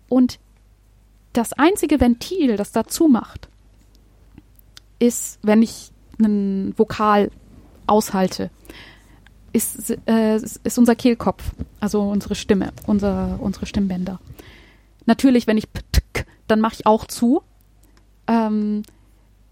und 0.09 0.39
das 1.33 1.53
einzige 1.53 2.01
Ventil, 2.01 2.57
das 2.57 2.73
dazu 2.73 3.09
macht, 3.09 3.49
ist, 5.07 5.39
wenn 5.43 5.63
ich 5.63 5.91
einen 6.19 6.79
Vokal 6.79 7.31
aushalte, 7.87 8.51
ist, 9.53 9.97
äh, 10.07 10.37
ist 10.37 10.79
unser 10.79 10.97
Kehlkopf, 10.97 11.43
also 11.81 12.03
unsere 12.03 12.35
Stimme, 12.35 12.73
unser, 12.87 13.39
unsere 13.41 13.67
Stimmbänder. 13.67 14.21
Natürlich, 15.07 15.47
wenn 15.47 15.59
ich 15.59 15.73
ptk, 15.73 16.27
dann 16.47 16.61
mache 16.61 16.75
ich 16.75 16.87
auch 16.87 17.07
zu. 17.07 17.43
Ähm, 18.27 18.83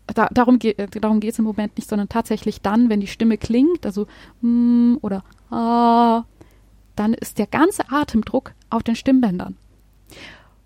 da, 0.06 0.28
darum, 0.32 0.58
ge 0.58 0.74
darum 0.90 1.20
geht 1.20 1.32
es 1.32 1.38
im 1.38 1.44
Moment 1.44 1.76
nicht, 1.76 1.88
sondern 1.88 2.08
tatsächlich 2.08 2.60
dann, 2.60 2.88
wenn 2.88 3.00
die 3.00 3.06
Stimme 3.06 3.38
klingt, 3.38 3.86
also 3.86 4.06
mm, 4.40 4.96
oder 5.02 5.24
ah, 5.50 6.24
dann 6.96 7.14
ist 7.14 7.38
der 7.38 7.46
ganze 7.46 7.90
Atemdruck 7.90 8.52
auf 8.70 8.82
den 8.82 8.96
Stimmbändern. 8.96 9.56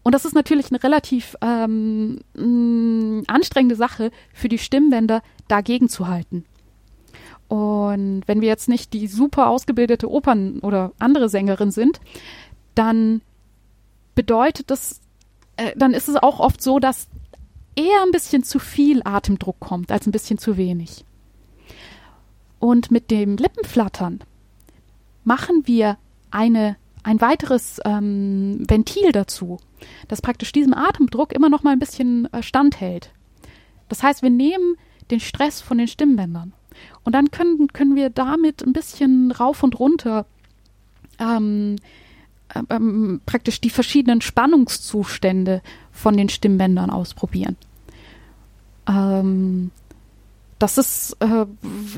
Und 0.07 0.13
das 0.13 0.25
ist 0.25 0.37
natürlich 0.37 0.71
eine 0.71 0.85
relativ 0.85 1.35
ähm, 1.41 2.21
mh, 2.35 3.25
anstrengende 3.27 3.75
Sache 3.75 4.13
für 4.33 4.49
die 4.49 4.57
Stimmbänder, 4.57 5.21
dagegen 5.49 5.89
zu 5.89 6.07
halten. 6.07 6.45
Und 7.49 8.23
wenn 8.27 8.41
wir 8.41 8.47
jetzt 8.47 8.69
nicht 8.69 8.93
die 8.93 9.09
super 9.09 9.49
ausgebildete 9.49 10.09
Opern- 10.09 10.61
oder 10.61 10.93
andere 11.01 11.29
Sängerin 11.29 11.73
sind, 11.73 11.99
dann 12.77 13.21
bedeutet 14.15 14.71
das, 14.71 15.01
äh, 15.57 15.73
dann 15.75 15.93
ist 15.93 16.09
es 16.09 16.15
auch 16.15 16.39
oft 16.39 16.63
so, 16.63 16.79
dass 16.79 17.09
eher 17.75 18.01
ein 18.05 18.13
bisschen 18.13 18.45
zu 18.45 18.61
viel 18.61 19.03
Atemdruck 19.05 19.59
kommt 19.59 19.91
als 19.91 20.07
ein 20.07 20.13
bisschen 20.13 20.39
zu 20.39 20.57
wenig. 20.57 21.05
Und 22.61 22.93
mit 22.93 23.11
dem 23.11 23.37
Lippenflattern 23.37 24.21
machen 25.25 25.67
wir 25.67 25.99
eine, 26.31 26.77
ein 27.07 27.21
weiteres 27.21 27.81
ähm, 27.85 28.65
Ventil 28.69 29.13
dazu 29.13 29.59
das 30.09 30.23
praktisch 30.23 30.53
diesem 30.53 30.75
Atemdruck 30.75 31.33
immer 31.33 31.49
noch 31.49 31.63
mal 31.63 31.73
ein 31.73 31.79
bisschen 31.79 32.33
äh, 32.33 32.43
standhält. 32.43 33.11
Das 33.89 34.03
heißt, 34.03 34.23
wir 34.23 34.31
nehmen 34.31 34.77
den 35.11 35.21
Stress 35.21 35.61
von 35.61 35.79
den 35.79 35.89
Stimmbändern. 35.89 36.53
Und 37.05 37.15
dann 37.15 37.31
können, 37.31 37.69
können 37.69 37.95
wir 37.95 38.11
damit 38.11 38.63
ein 38.63 38.73
bisschen 38.73 39.31
rauf 39.33 39.63
und 39.63 39.79
runter 39.79 40.27
ähm, 41.19 41.77
ähm, 42.71 43.21
praktisch 43.25 43.61
die 43.61 43.71
verschiedenen 43.71 44.21
Spannungszustände 44.21 45.63
von 45.93 46.17
den 46.17 46.29
Stimmbändern 46.29 46.91
ausprobieren. 46.91 47.57
Ähm, 48.89 49.71
das 50.59 50.79
ist 50.79 51.17
äh, 51.21 51.47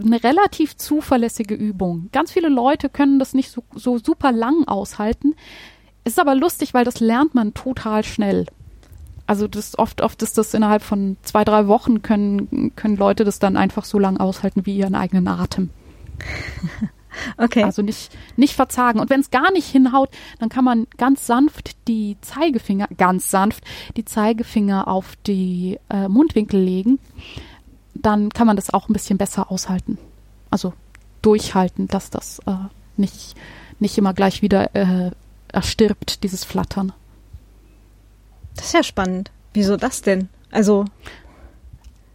eine 0.05 0.23
relativ 0.23 0.77
zuverlässige 0.77 1.55
Übung. 1.55 2.09
Ganz 2.13 2.33
viele 2.33 2.49
Leute 2.49 2.89
können 2.89 3.19
das 3.19 3.35
nicht 3.35 3.51
so, 3.51 3.63
so 3.75 3.99
super 3.99 4.33
lang 4.33 4.67
aushalten. 4.67 5.35
Ist 6.05 6.19
aber 6.19 6.35
lustig, 6.35 6.75
weil 6.75 6.85
das 6.85 7.01
lernt 7.01 7.35
man 7.35 7.55
total 7.55 8.03
schnell. 8.05 8.47
Also 9.27 9.47
das 9.47 9.79
oft, 9.79 10.01
oft 10.01 10.23
ist 10.23 10.39
das 10.39 10.55
innerhalb 10.55 10.83
von 10.83 11.19
zwei, 11.23 11.45
drei 11.45 11.67
Wochen 11.67 12.03
können, 12.03 12.73
können 12.77 12.97
Leute 12.97 13.25
das 13.25 13.39
dann 13.39 13.57
einfach 13.57 13.85
so 13.85 13.99
lang 13.99 14.17
aushalten 14.17 14.65
wie 14.65 14.77
ihren 14.77 14.95
eigenen 14.95 15.29
Atem. 15.29 15.71
Okay. 17.37 17.65
Also 17.65 17.83
nicht, 17.83 18.17
nicht 18.37 18.55
verzagen. 18.55 19.01
Und 19.01 19.11
wenn 19.11 19.21
es 19.21 19.31
gar 19.31 19.51
nicht 19.51 19.67
hinhaut, 19.67 20.11
dann 20.39 20.49
kann 20.49 20.65
man 20.65 20.87
ganz 20.99 21.27
sanft 21.27 21.89
die 21.89 22.17
Zeigefinger, 22.21 22.89
ganz 22.97 23.31
sanft 23.31 23.65
die 23.97 24.05
Zeigefinger 24.05 24.87
auf 24.87 25.17
die 25.27 25.79
äh, 25.91 26.07
Mundwinkel 26.07 26.61
legen. 26.61 26.99
Dann 28.01 28.31
kann 28.31 28.47
man 28.47 28.57
das 28.57 28.71
auch 28.73 28.89
ein 28.89 28.93
bisschen 28.93 29.19
besser 29.19 29.51
aushalten. 29.51 29.99
Also 30.51 30.73
durchhalten, 31.23 31.89
dass 31.89 32.11
das 32.11 32.41
äh, 32.47 32.55
nicht, 32.97 33.35
nicht 33.81 33.99
immer 33.99 34.15
gleich 34.15 34.43
wieder 34.43 34.75
äh, 34.75 35.11
erstirbt, 35.53 36.23
dieses 36.23 36.45
Flattern. 36.45 36.93
Das 38.55 38.67
ist 38.67 38.75
ja 38.75 38.83
spannend. 38.83 39.31
Wieso 39.53 39.77
das 39.77 40.03
denn? 40.03 40.29
Also 40.51 40.85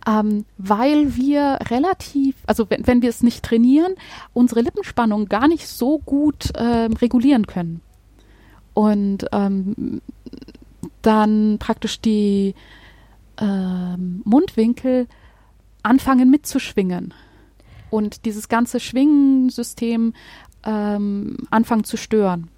ähm, 0.06 0.46
weil 0.58 1.16
wir 1.16 1.60
relativ, 1.70 2.36
also 2.46 2.70
wenn, 2.70 2.86
wenn 2.86 3.02
wir 3.02 3.10
es 3.10 3.24
nicht 3.24 3.44
trainieren, 3.44 3.96
unsere 4.34 4.62
Lippenspannung 4.62 5.28
gar 5.28 5.48
nicht 5.48 5.68
so 5.68 6.00
gut 6.00 6.52
ähm, 6.58 6.94
regulieren 6.94 7.48
können. 7.48 7.82
Und 8.74 9.28
ähm, 9.32 10.02
dann 11.02 11.58
praktisch 11.60 12.02
die 12.02 12.56
ähm, 13.38 14.22
Mundwinkel 14.26 15.08
anfangen 15.84 16.30
mitzuschwingen 16.30 17.14
und 17.90 18.26
dieses 18.26 18.50
ganze 18.50 18.80
Schwingensystem 18.80 20.14
ähm, 20.64 21.38
anfangen 21.52 21.84
zu 21.84 21.98
stören. 21.98 22.50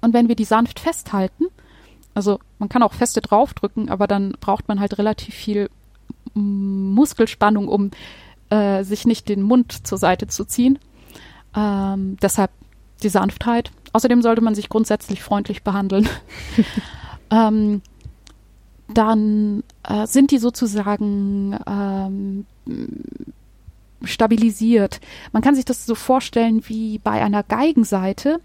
Und 0.00 0.14
wenn 0.14 0.28
wir 0.28 0.36
die 0.36 0.44
sanft 0.44 0.80
festhalten, 0.80 1.46
also 2.14 2.38
man 2.58 2.68
kann 2.68 2.82
auch 2.82 2.94
feste 2.94 3.20
draufdrücken, 3.20 3.90
aber 3.90 4.06
dann 4.06 4.32
braucht 4.40 4.68
man 4.68 4.80
halt 4.80 4.98
relativ 4.98 5.34
viel 5.34 5.68
Muskelspannung, 6.34 7.68
um 7.68 7.90
äh, 8.50 8.84
sich 8.84 9.06
nicht 9.06 9.28
den 9.28 9.42
Mund 9.42 9.86
zur 9.86 9.98
Seite 9.98 10.26
zu 10.26 10.44
ziehen. 10.44 10.78
Ähm, 11.54 12.16
deshalb 12.22 12.50
die 13.02 13.08
Sanftheit. 13.08 13.72
Außerdem 13.92 14.22
sollte 14.22 14.40
man 14.40 14.54
sich 14.54 14.68
grundsätzlich 14.68 15.22
freundlich 15.22 15.62
behandeln. 15.62 16.08
ähm, 17.30 17.82
dann 18.88 19.62
äh, 19.82 20.06
sind 20.06 20.30
die 20.30 20.38
sozusagen 20.38 21.58
ähm, 21.66 22.46
stabilisiert. 24.02 25.00
Man 25.32 25.42
kann 25.42 25.54
sich 25.54 25.64
das 25.64 25.86
so 25.86 25.94
vorstellen 25.94 26.62
wie 26.68 26.98
bei 26.98 27.22
einer 27.22 27.42
Geigenseite 27.42 28.40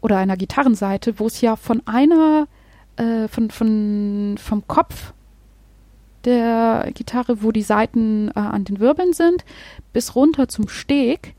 oder 0.00 0.18
einer 0.18 0.36
Gitarrenseite, 0.36 1.18
wo 1.18 1.26
es 1.26 1.40
ja 1.40 1.56
von 1.56 1.82
einer, 1.86 2.48
äh, 2.96 3.28
von, 3.28 3.50
von, 3.50 4.36
vom 4.38 4.66
Kopf 4.66 5.12
der 6.24 6.90
Gitarre, 6.94 7.42
wo 7.42 7.50
die 7.52 7.62
Saiten 7.62 8.28
äh, 8.28 8.40
an 8.40 8.64
den 8.64 8.80
Wirbeln 8.80 9.12
sind, 9.12 9.44
bis 9.92 10.14
runter 10.14 10.48
zum 10.48 10.68
Steg 10.68 11.34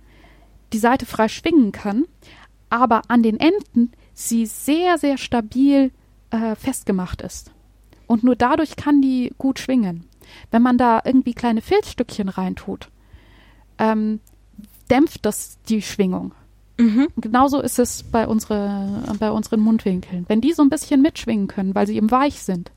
die 0.73 0.79
Seite 0.79 1.05
frei 1.05 1.27
schwingen 1.27 1.71
kann, 1.71 2.05
aber 2.69 3.03
an 3.07 3.21
den 3.21 3.39
Enden 3.39 3.91
sie 4.13 4.45
sehr, 4.45 4.97
sehr 4.97 5.17
stabil 5.17 5.91
äh, 6.31 6.55
festgemacht 6.55 7.21
ist. 7.21 7.52
Und 8.13 8.23
nur 8.23 8.35
dadurch 8.35 8.75
kann 8.75 9.01
die 9.01 9.33
gut 9.39 9.57
schwingen. 9.57 10.03
Wenn 10.51 10.61
man 10.61 10.77
da 10.77 11.01
irgendwie 11.03 11.33
kleine 11.33 11.63
Filzstückchen 11.63 12.29
reintut, 12.29 12.89
ähm, 13.79 14.19
dämpft 14.91 15.25
das 15.25 15.57
die 15.67 15.81
Schwingung. 15.81 16.35
Mhm. 16.77 17.07
Genauso 17.17 17.59
ist 17.59 17.79
es 17.79 18.03
bei, 18.03 18.27
unsere, 18.27 19.03
bei 19.17 19.31
unseren 19.31 19.61
Mundwinkeln. 19.61 20.25
Wenn 20.27 20.41
die 20.41 20.53
so 20.53 20.61
ein 20.61 20.69
bisschen 20.69 21.01
mitschwingen 21.01 21.47
können, 21.47 21.73
weil 21.73 21.87
sie 21.87 21.95
eben 21.95 22.11
weich 22.11 22.43
sind, 22.43 22.71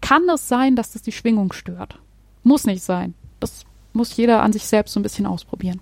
kann 0.00 0.28
es 0.28 0.48
sein, 0.48 0.74
dass 0.74 0.90
das 0.90 1.02
die 1.02 1.12
Schwingung 1.12 1.52
stört. 1.52 2.00
Muss 2.42 2.66
nicht 2.66 2.82
sein. 2.82 3.14
Das 3.38 3.62
muss 3.92 4.16
jeder 4.16 4.42
an 4.42 4.52
sich 4.52 4.66
selbst 4.66 4.92
so 4.92 4.98
ein 4.98 5.04
bisschen 5.04 5.26
ausprobieren. 5.26 5.80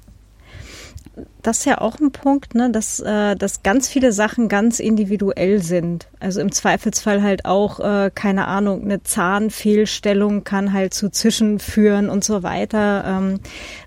Das 1.43 1.59
ist 1.59 1.65
ja 1.65 1.81
auch 1.81 1.99
ein 1.99 2.12
Punkt, 2.12 2.55
ne, 2.55 2.70
dass, 2.70 3.01
äh, 3.01 3.35
dass 3.35 3.62
ganz 3.62 3.89
viele 3.89 4.12
Sachen 4.12 4.49
ganz 4.49 4.78
individuell 4.78 5.62
sind. 5.62 6.09
Also 6.20 6.41
im 6.41 6.53
Zweifelsfall 6.53 7.23
halt 7.23 7.45
auch, 7.45 7.81
äh, 7.81 8.11
keine 8.15 8.47
Ahnung, 8.47 8.82
eine 8.82 9.03
Zahnfehlstellung 9.03 10.45
kann 10.45 10.73
halt 10.73 10.95
zu 10.95 11.11
Zischen 11.11 11.59
führen 11.59 12.09
und 12.09 12.24
so 12.24 12.43
weiter, 12.43 13.05
ähm, 13.07 13.41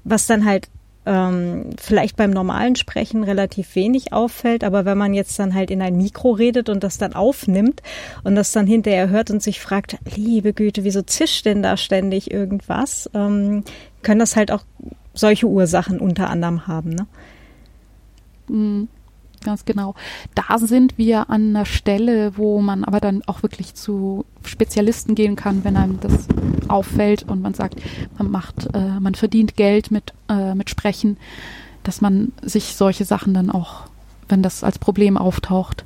was 0.04 0.28
dann 0.28 0.46
halt 0.46 0.68
ähm, 1.06 1.72
vielleicht 1.80 2.16
beim 2.16 2.32
normalen 2.32 2.76
Sprechen 2.76 3.24
relativ 3.24 3.76
wenig 3.76 4.14
auffällt, 4.14 4.64
aber 4.64 4.86
wenn 4.86 4.98
man 4.98 5.14
jetzt 5.14 5.38
dann 5.38 5.54
halt 5.54 5.70
in 5.70 5.82
ein 5.82 5.98
Mikro 5.98 6.32
redet 6.32 6.70
und 6.70 6.84
das 6.84 6.98
dann 6.98 7.14
aufnimmt 7.14 7.82
und 8.24 8.36
das 8.36 8.52
dann 8.52 8.68
hinterher 8.68 9.10
hört 9.10 9.30
und 9.30 9.44
sich 9.44 9.60
fragt, 9.60 9.98
liebe 10.16 10.54
Güte, 10.54 10.84
wieso 10.84 11.02
zischt 11.02 11.46
denn 11.46 11.62
da 11.62 11.78
ständig 11.78 12.32
irgendwas, 12.32 13.10
ähm, 13.14 13.64
können 14.02 14.20
das 14.20 14.36
halt 14.36 14.52
auch 14.52 14.64
solche 15.14 15.48
Ursachen 15.48 16.00
unter 16.00 16.30
anderem 16.30 16.68
haben. 16.68 16.92
Ne? 16.92 17.08
Mhm. 18.48 18.88
Ganz 19.44 19.66
genau. 19.66 19.94
Da 20.36 20.58
sind 20.58 20.98
wir 20.98 21.30
an 21.30 21.50
einer 21.50 21.66
Stelle, 21.66 22.38
wo 22.38 22.62
man 22.62 22.84
aber 22.84 23.00
dann 23.00 23.24
auch 23.26 23.44
wirklich 23.44 23.76
zu 23.76 24.26
Spezialisten 24.46 25.16
gehen 25.16 25.36
kann, 25.36 25.64
wenn 25.64 25.78
einem 25.78 26.00
das 26.00 26.28
auffällt 26.68 27.24
und 27.24 27.42
man 27.42 27.54
sagt, 27.54 27.76
man 28.18 28.32
macht, 28.32 28.74
äh, 28.74 29.00
man 29.00 29.16
verdient 29.16 29.56
Geld 29.56 29.92
mit, 29.92 30.14
äh, 30.30 30.56
mit 30.56 30.70
Sprechen, 30.70 31.18
dass 31.84 32.02
man 32.02 32.32
sich 32.42 32.76
solche 32.76 33.06
Sachen 33.06 33.34
dann 33.34 33.50
auch, 33.50 33.82
wenn 34.30 34.42
das 34.42 34.64
als 34.64 34.80
Problem 34.80 35.18
auftaucht, 35.18 35.84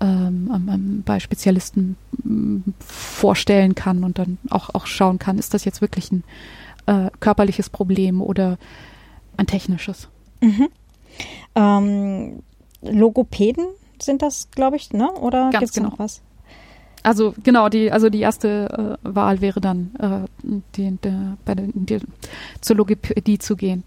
ähm, 0.00 1.02
bei 1.04 1.20
Spezialisten 1.20 1.96
vorstellen 2.80 3.74
kann 3.74 4.04
und 4.04 4.18
dann 4.18 4.38
auch, 4.50 4.74
auch 4.74 4.86
schauen 4.86 5.18
kann, 5.18 5.38
ist 5.38 5.54
das 5.54 5.64
jetzt 5.64 5.80
wirklich 5.80 6.12
ein 6.12 6.24
äh, 6.88 7.10
körperliches 7.20 7.70
Problem 7.70 8.22
oder 8.22 8.58
ein 9.36 9.46
technisches. 9.46 10.08
Mhm. 10.40 10.68
Ähm, 11.54 12.42
Logopäden 12.82 13.66
sind 14.00 14.22
das, 14.22 14.50
glaube 14.50 14.76
ich, 14.76 14.92
ne? 14.92 15.10
Oder 15.12 15.50
gibt 15.50 15.62
es 15.64 15.72
genau. 15.72 15.90
noch 15.90 15.98
was? 15.98 16.22
Also 17.02 17.34
genau, 17.42 17.68
die, 17.68 17.92
also 17.92 18.08
die 18.08 18.20
erste 18.20 18.98
äh, 19.02 19.14
Wahl 19.14 19.40
wäre 19.40 19.60
dann, 19.60 19.94
äh, 19.98 20.48
die, 20.76 20.98
die, 21.04 21.36
bei 21.44 21.54
der, 21.54 21.66
die, 21.72 22.00
zur 22.60 22.76
Logopädie 22.76 23.38
zu 23.38 23.56
gehen. 23.56 23.84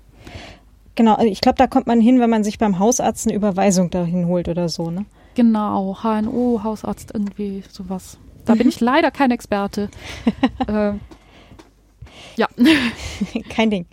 Genau, 0.95 1.15
also 1.15 1.29
ich 1.29 1.41
glaube, 1.41 1.57
da 1.57 1.67
kommt 1.67 1.87
man 1.87 2.01
hin, 2.01 2.19
wenn 2.19 2.29
man 2.29 2.43
sich 2.43 2.59
beim 2.59 2.79
Hausarzt 2.79 3.27
eine 3.27 3.35
Überweisung 3.35 3.89
dahin 3.89 4.27
holt 4.27 4.47
oder 4.47 4.69
so, 4.69 4.91
ne? 4.91 5.05
Genau, 5.35 5.97
HNO, 6.03 6.61
Hausarzt, 6.63 7.11
irgendwie 7.13 7.63
sowas. 7.69 8.17
Da 8.45 8.55
bin 8.55 8.67
ich 8.67 8.79
leider 8.81 9.11
kein 9.11 9.31
Experte. 9.31 9.89
äh, 10.67 10.93
ja. 12.41 12.47
kein 13.49 13.69
Ding. 13.69 13.85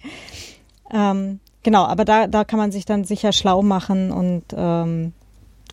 Ähm, 0.90 1.40
genau, 1.62 1.84
aber 1.84 2.04
da, 2.04 2.26
da 2.26 2.44
kann 2.44 2.58
man 2.58 2.72
sich 2.72 2.84
dann 2.84 3.04
sicher 3.04 3.32
schlau 3.32 3.62
machen 3.62 4.10
und 4.10 4.44
ähm, 4.56 5.12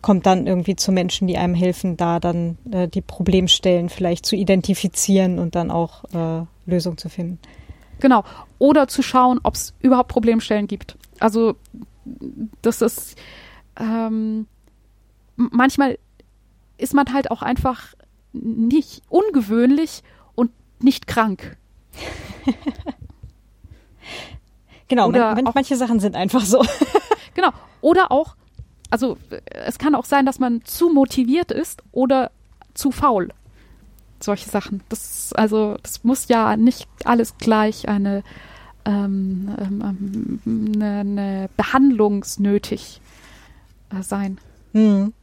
kommt 0.02 0.26
dann 0.26 0.46
irgendwie 0.46 0.76
zu 0.76 0.92
Menschen, 0.92 1.28
die 1.28 1.38
einem 1.38 1.56
helfen, 1.56 1.98
da 1.98 2.20
dann 2.20 2.58
äh, 2.72 2.88
die 2.88 3.02
Problemstellen 3.02 3.90
vielleicht 3.90 4.26
zu 4.26 4.36
identifizieren 4.36 5.40
und 5.40 5.56
dann 5.56 5.72
auch 5.72 6.04
äh, 6.14 6.46
Lösungen 6.66 6.98
zu 6.98 7.10
finden. 7.10 7.40
Genau. 8.00 8.24
Oder 8.60 8.88
zu 8.88 9.02
schauen, 9.02 9.40
ob 9.44 9.56
es 9.56 9.74
überhaupt 9.80 10.10
Problemstellen 10.10 10.68
gibt. 10.68 10.98
Also 11.20 11.56
das 12.62 12.82
ist 12.82 13.18
ähm, 13.80 14.48
manchmal 15.38 15.98
ist 16.78 16.94
man 16.94 17.14
halt 17.14 17.32
auch 17.32 17.42
einfach 17.42 17.96
nicht 18.34 19.02
ungewöhnlich 19.08 20.04
und 20.36 20.52
nicht 20.82 21.08
krank. 21.08 21.58
genau, 24.88 25.08
Oder 25.08 25.36
man, 25.36 25.52
manche 25.54 25.76
Sachen 25.76 26.00
sind 26.00 26.16
einfach 26.16 26.42
so. 26.42 26.64
genau. 27.34 27.50
Oder 27.82 28.12
auch, 28.12 28.36
also 28.90 29.18
es 29.50 29.78
kann 29.78 29.96
auch 29.96 30.06
sein, 30.06 30.26
dass 30.26 30.40
man 30.40 30.64
zu 30.64 30.90
motiviert 30.90 31.52
ist 31.52 31.84
oder 31.92 32.32
zu 32.74 32.92
faul. 32.92 33.30
Solche 34.20 34.50
Sachen. 34.50 34.82
Das, 34.90 35.34
also, 35.34 35.78
das 35.84 36.04
muss 36.04 36.28
ja 36.28 36.58
nicht 36.58 36.88
alles 37.04 37.38
gleich 37.38 37.88
eine, 37.88 38.24
ähm, 38.86 39.50
ähm, 39.60 40.40
eine, 40.46 41.00
eine 41.00 41.50
Behandlungsnötig 41.58 43.02
äh, 43.90 44.02
sein. 44.02 44.40
Hm. 44.74 45.14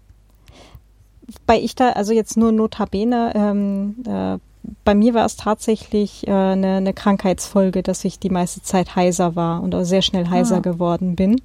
Bei 1.47 1.59
ich 1.59 1.74
da, 1.74 1.90
also 1.90 2.12
jetzt 2.12 2.36
nur 2.36 2.53
notabene, 2.53 3.32
ähm, 3.35 3.97
äh, 4.07 4.39
bei 4.84 4.94
mir 4.94 5.14
war 5.14 5.24
es 5.24 5.36
tatsächlich 5.36 6.26
äh, 6.26 6.32
eine, 6.32 6.76
eine 6.76 6.94
Krankheitsfolge, 6.94 7.82
dass 7.82 8.05
ich 8.05 8.18
die 8.18 8.30
meiste 8.30 8.62
Zeit 8.62 8.97
heiser 8.97 9.36
war 9.36 9.62
und 9.62 9.74
auch 9.74 9.84
sehr 9.84 10.02
schnell 10.02 10.28
heiser 10.28 10.56
ah. 10.56 10.60
geworden 10.60 11.16
bin. 11.16 11.40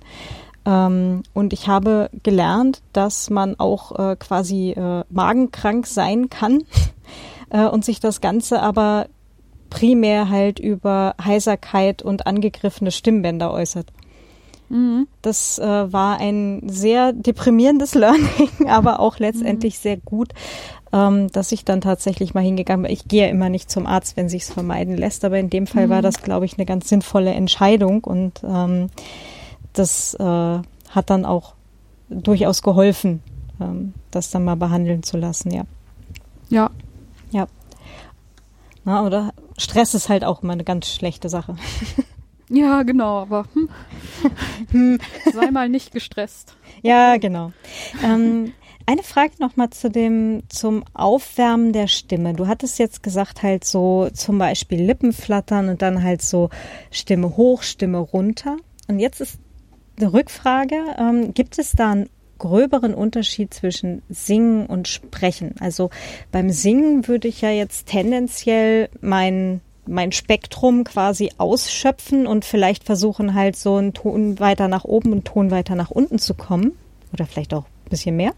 Ähm, 0.66 1.24
und 1.34 1.54
ich 1.54 1.68
habe 1.68 2.10
gelernt, 2.24 2.82
dass 2.94 3.30
man 3.30 3.60
auch 3.60 3.98
äh, 3.98 4.16
quasi 4.18 4.72
äh, 4.72 5.04
magenkrank 5.10 5.88
sein 5.88 6.30
kann 6.30 6.64
äh, 7.50 7.66
und 7.66 7.86
sich 7.86 8.00
das 8.00 8.22
Ganze 8.22 8.62
aber 8.62 9.08
primär 9.70 10.30
halt 10.30 10.60
über 10.60 11.16
Heiserkeit 11.24 12.02
und 12.02 12.28
angegriffene 12.28 12.92
Stimmbänder 12.92 13.52
äußert. 13.52 13.88
Mhm. 14.70 15.08
Das 15.22 15.60
äh, 15.60 15.94
war 15.94 16.20
ein 16.20 16.64
sehr 16.68 17.14
deprimierendes 17.14 17.96
Learning, 17.96 18.68
aber 18.68 19.00
auch 19.00 19.20
letztendlich 19.20 19.76
mhm. 19.76 19.82
sehr 19.82 19.98
gut, 19.98 20.34
ähm, 20.94 21.32
dass 21.32 21.52
ich 21.52 21.66
dann 21.66 21.82
tatsächlich 21.82 22.34
mal 22.34 22.44
hingegangen 22.44 22.84
bin. 22.84 22.92
Ich 22.92 23.08
gehe 23.08 23.26
ja 23.26 23.30
immer 23.30 23.50
nicht 23.50 23.70
zum 23.70 23.86
Arzt, 23.86 24.18
wenn 24.18 24.30
sich's 24.30 24.52
vermeiden 24.52 24.96
lässt, 24.96 25.26
aber 25.26 25.40
in 25.40 25.50
dem 25.50 25.68
Fall 25.68 25.88
mhm. 25.88 25.92
war 25.92 26.02
das, 26.02 26.22
glaube 26.22 26.46
ich, 26.46 26.58
eine 26.58 26.66
ganz 26.66 26.90
sinnvolle 26.90 27.32
Entscheidung 27.32 28.04
und 28.04 28.42
ähm, 28.44 28.90
das 29.74 30.14
äh, 30.16 30.24
hat 30.24 31.10
dann 31.10 31.26
auch 31.26 31.54
durchaus 32.10 32.62
geholfen, 32.62 33.22
ähm, 33.60 33.94
das 34.12 34.30
dann 34.32 34.46
mal 34.46 34.56
behandeln 34.56 35.04
zu 35.04 35.18
lassen, 35.18 35.52
ja. 35.52 35.64
Ja. 36.50 36.70
Ja. 37.32 37.48
Na, 38.86 39.06
oder 39.06 39.34
Stress 39.58 39.94
ist 39.94 40.08
halt 40.08 40.24
auch 40.24 40.44
immer 40.44 40.54
eine 40.54 40.64
ganz 40.64 40.88
schlechte 40.88 41.30
Sache. 41.30 41.56
Ja, 42.50 42.84
genau, 42.84 43.18
aber 43.24 43.46
hm. 44.72 45.00
sei 45.34 45.52
mal 45.52 45.68
nicht 45.68 45.92
gestresst. 45.92 46.56
Ja, 46.82 47.18
genau. 47.18 47.52
Ähm, 48.02 48.54
eine 48.88 49.04
Frage 49.04 49.34
nochmal 49.40 49.70
zu 49.70 49.90
dem, 49.90 50.44
zum 50.48 50.84
Aufwärmen 50.94 51.74
der 51.74 51.88
Stimme. 51.88 52.34
Du 52.34 52.48
hattest 52.48 52.80
jetzt 52.80 53.04
gesagt, 53.04 53.44
halt 53.44 53.66
so 53.66 54.10
zum 54.14 54.38
Beispiel 54.38 54.82
Lippenflattern 54.82 55.68
und 55.68 55.82
dann 55.82 56.02
halt 56.02 56.22
so 56.22 56.50
Stimme 56.90 57.36
hoch, 57.36 57.64
Stimme 57.64 57.98
runter. 57.98 58.56
Und 58.88 59.00
jetzt 59.00 59.20
ist 59.20 59.40
eine 60.00 60.14
Rückfrage. 60.14 60.78
Ähm, 60.98 61.34
gibt 61.34 61.60
es 61.60 61.74
da 61.74 61.92
einen 61.92 62.10
gröberen 62.38 62.94
Unterschied 62.94 63.54
zwischen 63.54 64.04
Singen 64.08 64.66
und 64.68 64.88
Sprechen? 64.88 65.56
Also 65.60 65.90
beim 66.32 66.50
Singen 66.50 67.10
würde 67.10 67.28
ich 67.28 67.42
ja 67.42 67.52
jetzt 67.52 67.88
tendenziell 67.88 68.90
mein 69.02 69.62
mein 69.90 70.12
Spektrum 70.12 70.84
quasi 70.84 71.32
ausschöpfen 71.38 72.28
und 72.28 72.44
vielleicht 72.44 72.84
versuchen 72.84 73.34
halt 73.34 73.56
so 73.56 73.76
einen 73.76 73.94
Ton 73.94 74.38
weiter 74.38 74.68
nach 74.68 74.84
oben 74.84 75.14
und 75.14 75.24
Ton 75.24 75.50
weiter 75.50 75.76
nach 75.76 75.92
unten 75.92 76.20
zu 76.20 76.34
kommen 76.34 76.74
oder 77.14 77.26
vielleicht 77.26 77.54
auch 77.54 77.64
bisschen 77.90 78.16
mehr. 78.16 78.34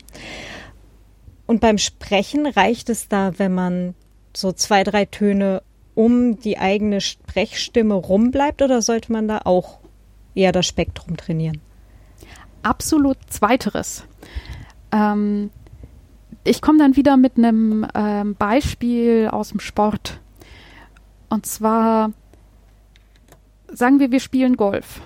Und 1.45 1.61
beim 1.61 1.77
Sprechen 1.77 2.45
reicht 2.45 2.89
es 2.89 3.07
da, 3.07 3.39
wenn 3.39 3.53
man 3.53 3.95
so 4.35 4.51
zwei, 4.51 4.83
drei 4.83 5.05
Töne 5.05 5.63
um 5.95 6.39
die 6.39 6.57
eigene 6.57 7.01
Sprechstimme 7.01 7.93
rumbleibt 7.93 8.61
oder 8.61 8.81
sollte 8.81 9.11
man 9.11 9.27
da 9.27 9.41
auch 9.45 9.79
eher 10.35 10.51
das 10.51 10.67
Spektrum 10.67 11.17
trainieren? 11.17 11.59
Absolut 12.61 13.17
zweiteres. 13.29 14.05
Ähm, 14.91 15.49
ich 16.43 16.61
komme 16.61 16.79
dann 16.79 16.95
wieder 16.95 17.17
mit 17.17 17.37
einem 17.37 17.85
ähm, 17.93 18.35
Beispiel 18.35 19.27
aus 19.31 19.49
dem 19.49 19.59
Sport. 19.59 20.19
Und 21.29 21.45
zwar 21.45 22.11
sagen 23.67 23.99
wir, 23.99 24.11
wir 24.11 24.19
spielen 24.19 24.55
Golf. 24.57 25.01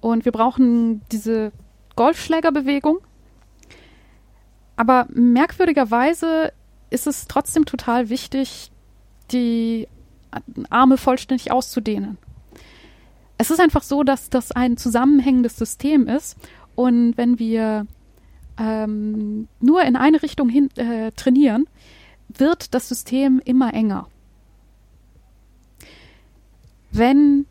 Und 0.00 0.24
wir 0.24 0.32
brauchen 0.32 1.00
diese 1.10 1.52
Golfschlägerbewegung. 1.96 2.98
Aber 4.76 5.06
merkwürdigerweise 5.12 6.52
ist 6.90 7.06
es 7.06 7.26
trotzdem 7.26 7.64
total 7.64 8.08
wichtig, 8.08 8.70
die 9.30 9.88
Arme 10.70 10.96
vollständig 10.96 11.52
auszudehnen. 11.52 12.18
Es 13.38 13.50
ist 13.50 13.60
einfach 13.60 13.82
so, 13.82 14.02
dass 14.02 14.30
das 14.30 14.52
ein 14.52 14.76
zusammenhängendes 14.76 15.56
System 15.56 16.08
ist. 16.08 16.36
Und 16.74 17.16
wenn 17.16 17.38
wir 17.38 17.86
ähm, 18.58 19.48
nur 19.60 19.82
in 19.82 19.96
eine 19.96 20.22
Richtung 20.22 20.48
hin, 20.48 20.70
äh, 20.76 21.12
trainieren, 21.12 21.66
wird 22.28 22.74
das 22.74 22.88
System 22.88 23.40
immer 23.44 23.74
enger 23.74 24.08
wenn 26.94 27.46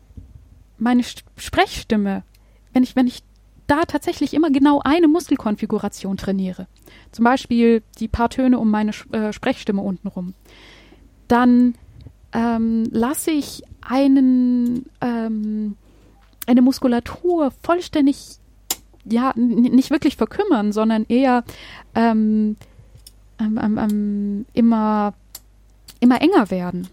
meine 0.78 1.02
Sprechstimme, 1.36 2.24
wenn 2.72 2.82
ich, 2.82 2.96
wenn 2.96 3.06
ich 3.06 3.22
da 3.66 3.82
tatsächlich 3.82 4.34
immer 4.34 4.50
genau 4.50 4.80
eine 4.84 5.08
Muskelkonfiguration 5.08 6.16
trainiere, 6.16 6.66
zum 7.12 7.24
Beispiel 7.24 7.82
die 7.98 8.08
paar 8.08 8.28
Töne 8.28 8.58
um 8.58 8.70
meine 8.70 8.92
äh, 9.12 9.32
Sprechstimme 9.32 9.80
untenrum, 9.82 10.34
dann 11.28 11.74
ähm, 12.32 12.84
lasse 12.90 13.30
ich 13.30 13.62
einen, 13.80 14.86
ähm, 15.00 15.76
eine 16.46 16.62
Muskulatur 16.62 17.52
vollständig, 17.62 18.38
ja, 19.04 19.32
nicht 19.36 19.90
wirklich 19.90 20.16
verkümmern, 20.16 20.72
sondern 20.72 21.04
eher 21.08 21.44
ähm, 21.94 22.56
ähm, 23.38 23.58
ähm, 23.62 23.78
ähm, 23.78 24.46
immer, 24.52 25.14
immer 26.00 26.20
enger 26.20 26.50
werden. 26.50 26.88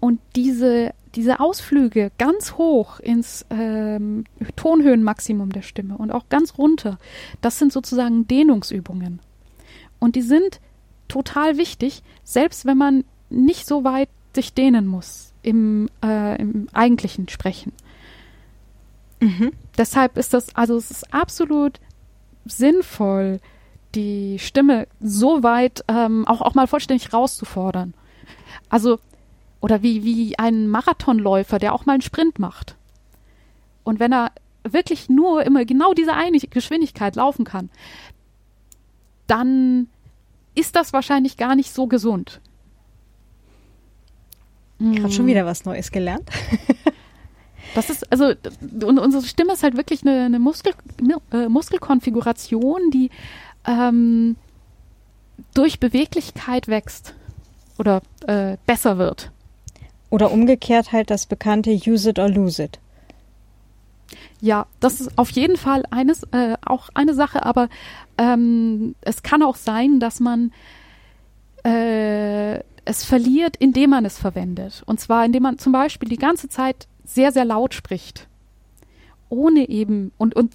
Und 0.00 0.20
diese, 0.34 0.92
diese 1.14 1.40
Ausflüge 1.40 2.10
ganz 2.18 2.54
hoch 2.54 3.00
ins 3.00 3.44
ähm, 3.50 4.24
Tonhöhenmaximum 4.56 5.50
der 5.50 5.62
Stimme 5.62 5.96
und 5.98 6.10
auch 6.10 6.28
ganz 6.28 6.58
runter, 6.58 6.98
das 7.40 7.58
sind 7.58 7.72
sozusagen 7.72 8.26
Dehnungsübungen. 8.26 9.20
Und 9.98 10.16
die 10.16 10.22
sind 10.22 10.60
total 11.08 11.58
wichtig, 11.58 12.02
selbst 12.24 12.64
wenn 12.64 12.78
man 12.78 13.04
nicht 13.30 13.66
so 13.66 13.84
weit 13.84 14.08
sich 14.34 14.54
dehnen 14.54 14.86
muss 14.86 15.32
im, 15.42 15.88
äh, 16.02 16.40
im 16.40 16.68
eigentlichen 16.72 17.28
Sprechen. 17.28 17.72
Mhm. 19.20 19.52
Deshalb 19.76 20.16
ist 20.16 20.34
das, 20.34 20.54
also 20.56 20.76
es 20.76 20.90
ist 20.90 21.12
absolut 21.12 21.80
sinnvoll, 22.44 23.40
die 23.94 24.38
Stimme 24.38 24.88
so 25.00 25.42
weit 25.42 25.84
ähm, 25.88 26.26
auch, 26.26 26.40
auch 26.40 26.54
mal 26.54 26.66
vollständig 26.66 27.12
rauszufordern. 27.12 27.94
Also 28.68 28.98
oder 29.62 29.82
wie, 29.82 30.04
wie 30.04 30.38
ein 30.38 30.68
Marathonläufer, 30.68 31.58
der 31.58 31.72
auch 31.72 31.86
mal 31.86 31.94
einen 31.94 32.02
Sprint 32.02 32.38
macht. 32.38 32.76
Und 33.84 34.00
wenn 34.00 34.12
er 34.12 34.32
wirklich 34.64 35.08
nur 35.08 35.44
immer 35.44 35.64
genau 35.64 35.94
diese 35.94 36.12
eine 36.12 36.38
Geschwindigkeit 36.38 37.16
laufen 37.16 37.44
kann, 37.44 37.70
dann 39.26 39.88
ist 40.54 40.76
das 40.76 40.92
wahrscheinlich 40.92 41.36
gar 41.36 41.56
nicht 41.56 41.72
so 41.72 41.86
gesund. 41.86 42.40
Gerade 44.78 45.12
schon 45.12 45.26
wieder 45.26 45.46
was 45.46 45.64
Neues 45.64 45.90
gelernt. 45.90 46.28
Das 47.74 47.88
ist, 47.88 48.12
also, 48.12 48.34
und 48.86 48.98
unsere 48.98 49.24
Stimme 49.24 49.54
ist 49.54 49.62
halt 49.62 49.78
wirklich 49.78 50.02
eine, 50.02 50.26
eine 50.26 50.38
Muskel, 50.38 50.74
äh, 51.32 51.48
Muskelkonfiguration, 51.48 52.90
die 52.90 53.08
ähm, 53.66 54.36
durch 55.54 55.80
Beweglichkeit 55.80 56.68
wächst 56.68 57.14
oder 57.78 58.02
äh, 58.26 58.58
besser 58.66 58.98
wird. 58.98 59.32
Oder 60.12 60.30
umgekehrt 60.30 60.92
halt 60.92 61.08
das 61.08 61.24
bekannte 61.24 61.70
Use 61.70 62.10
it 62.10 62.18
or 62.18 62.28
lose 62.28 62.62
it. 62.62 62.78
Ja, 64.42 64.66
das 64.78 65.00
ist 65.00 65.16
auf 65.16 65.30
jeden 65.30 65.56
Fall 65.56 65.84
eines, 65.90 66.24
äh, 66.32 66.58
auch 66.62 66.90
eine 66.92 67.14
Sache, 67.14 67.46
aber 67.46 67.70
ähm, 68.18 68.94
es 69.00 69.22
kann 69.22 69.42
auch 69.42 69.56
sein, 69.56 70.00
dass 70.00 70.20
man 70.20 70.52
äh, 71.64 72.58
es 72.84 73.04
verliert, 73.04 73.56
indem 73.56 73.88
man 73.88 74.04
es 74.04 74.18
verwendet. 74.18 74.82
Und 74.84 75.00
zwar, 75.00 75.24
indem 75.24 75.44
man 75.44 75.56
zum 75.56 75.72
Beispiel 75.72 76.10
die 76.10 76.18
ganze 76.18 76.50
Zeit 76.50 76.88
sehr, 77.06 77.32
sehr 77.32 77.46
laut 77.46 77.72
spricht. 77.72 78.28
Ohne 79.30 79.66
eben 79.70 80.12
und, 80.18 80.36
und 80.36 80.52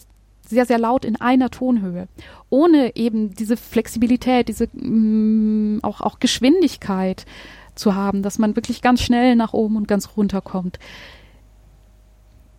sehr, 0.48 0.68
sehr 0.68 0.78
laut 0.78 1.04
in 1.04 1.16
einer 1.20 1.50
Tonhöhe. 1.50 2.08
Ohne 2.52 2.96
eben 2.96 3.34
diese 3.34 3.58
Flexibilität, 3.58 4.50
diese 4.50 4.70
mh, 4.72 5.78
mm, 5.78 5.80
auch, 5.82 6.02
auch 6.02 6.20
Geschwindigkeit 6.20 7.26
zu 7.78 7.96
haben, 7.96 8.24
dass 8.24 8.40
man 8.40 8.56
wirklich 8.56 8.82
ganz 8.82 9.02
schnell 9.02 9.36
nach 9.36 9.54
oben 9.54 9.78
und 9.78 9.88
ganz 9.88 10.10
runter 10.18 10.42
kommt. 10.42 10.80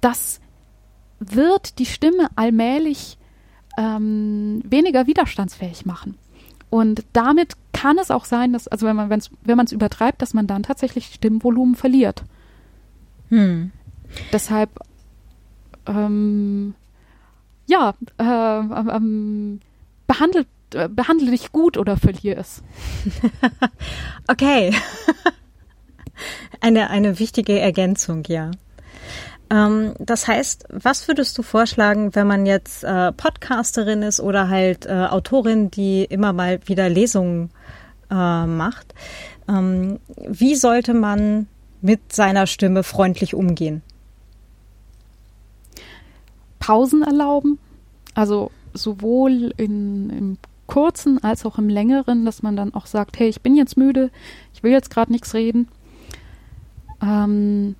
Das 0.01 0.41
wird 1.21 1.79
die 1.79 1.87
Stimme 1.87 2.29
allmählich 2.37 3.19
ähm, 3.77 4.63
weniger 4.65 5.07
widerstandsfähig 5.07 5.87
machen. 5.87 6.17
Und 6.71 7.05
damit 7.13 7.55
kann 7.73 7.99
es 7.99 8.11
auch 8.11 8.25
sein, 8.25 8.53
dass, 8.53 8.69
also 8.69 8.87
wenn 8.87 8.97
man 8.97 9.11
es 9.13 9.31
wenn 9.43 9.57
man 9.57 9.67
es 9.67 9.73
übertreibt, 9.73 10.21
dass 10.21 10.35
man 10.35 10.47
dann 10.47 10.63
tatsächlich 10.63 11.07
Stimmvolumen 11.07 11.77
verliert. 11.77 12.25
Hm. 13.29 13.73
Deshalb 14.33 14.71
ähm, 15.87 16.75
ja, 17.67 17.95
äh, 18.19 18.25
ähm, 18.25 19.61
behandelt 20.07 20.49
behandle 20.71 21.31
dich 21.31 21.53
gut 21.53 21.77
oder 21.77 21.97
verliere 21.97 22.41
es. 22.41 22.63
okay. 24.29 24.75
eine, 26.61 26.91
eine 26.91 27.19
wichtige 27.19 27.59
Ergänzung, 27.59 28.25
ja. 28.27 28.51
Ähm, 29.51 29.95
das 29.99 30.29
heißt, 30.29 30.67
was 30.71 31.09
würdest 31.09 31.37
du 31.39 31.43
vorschlagen, 31.43 32.15
wenn 32.15 32.27
man 32.27 32.47
jetzt 32.47 32.85
äh, 32.85 33.13
Podcasterin 33.13 34.03
ist 34.03 34.21
oder 34.21 34.49
halt 34.49 34.87
äh, 34.87 35.07
Autorin, 35.09 35.71
die 35.71 36.05
immer 36.05 36.33
mal 36.33 36.61
wieder 36.67 36.89
Lesungen 36.89 37.51
äh, 38.11 38.47
macht? 38.47 38.95
Ähm, 39.49 39.99
wie 40.17 40.55
sollte 40.55 40.93
man 40.93 41.47
mit 41.81 42.13
seiner 42.13 42.47
Stimme 42.47 42.83
freundlich 42.83 43.35
umgehen? 43.35 43.83
Pausen 46.59 47.03
erlauben, 47.03 47.59
also 48.15 48.51
sowohl 48.75 49.55
in, 49.57 50.11
im 50.11 50.39
kurzen 50.69 51.23
als 51.25 51.45
auch 51.45 51.59
im 51.59 51.69
längeren, 51.69 52.25
dass 52.25 52.43
man 52.43 52.55
dann 52.55 52.73
auch 52.75 52.87
sagt, 52.87 53.19
hey, 53.19 53.29
ich 53.29 53.41
bin 53.41 53.57
jetzt 53.57 53.77
müde, 53.77 54.11
ich 54.55 54.63
will 54.63 54.71
jetzt 54.71 54.91
gerade 54.91 55.11
nichts 55.11 55.35
reden. 55.35 55.67
Ähm, 57.03 57.75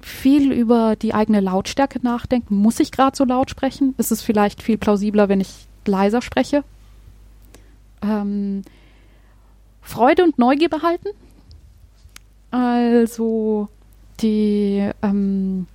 viel 0.00 0.52
über 0.52 0.94
die 0.94 1.14
eigene 1.14 1.40
Lautstärke 1.40 2.00
nachdenken. 2.02 2.56
Muss 2.56 2.80
ich 2.80 2.92
gerade 2.92 3.16
so 3.16 3.24
laut 3.24 3.50
sprechen? 3.50 3.94
Ist 3.98 4.12
es 4.12 4.22
vielleicht 4.22 4.62
viel 4.62 4.78
plausibler, 4.78 5.28
wenn 5.28 5.40
ich 5.40 5.66
leiser 5.86 6.22
spreche? 6.22 6.62
Ähm, 8.02 8.62
Freude 9.80 10.24
und 10.24 10.38
Neugier 10.38 10.68
behalten. 10.68 11.08
Also 12.50 13.68
die, 14.20 14.90
ähm, 15.02 15.66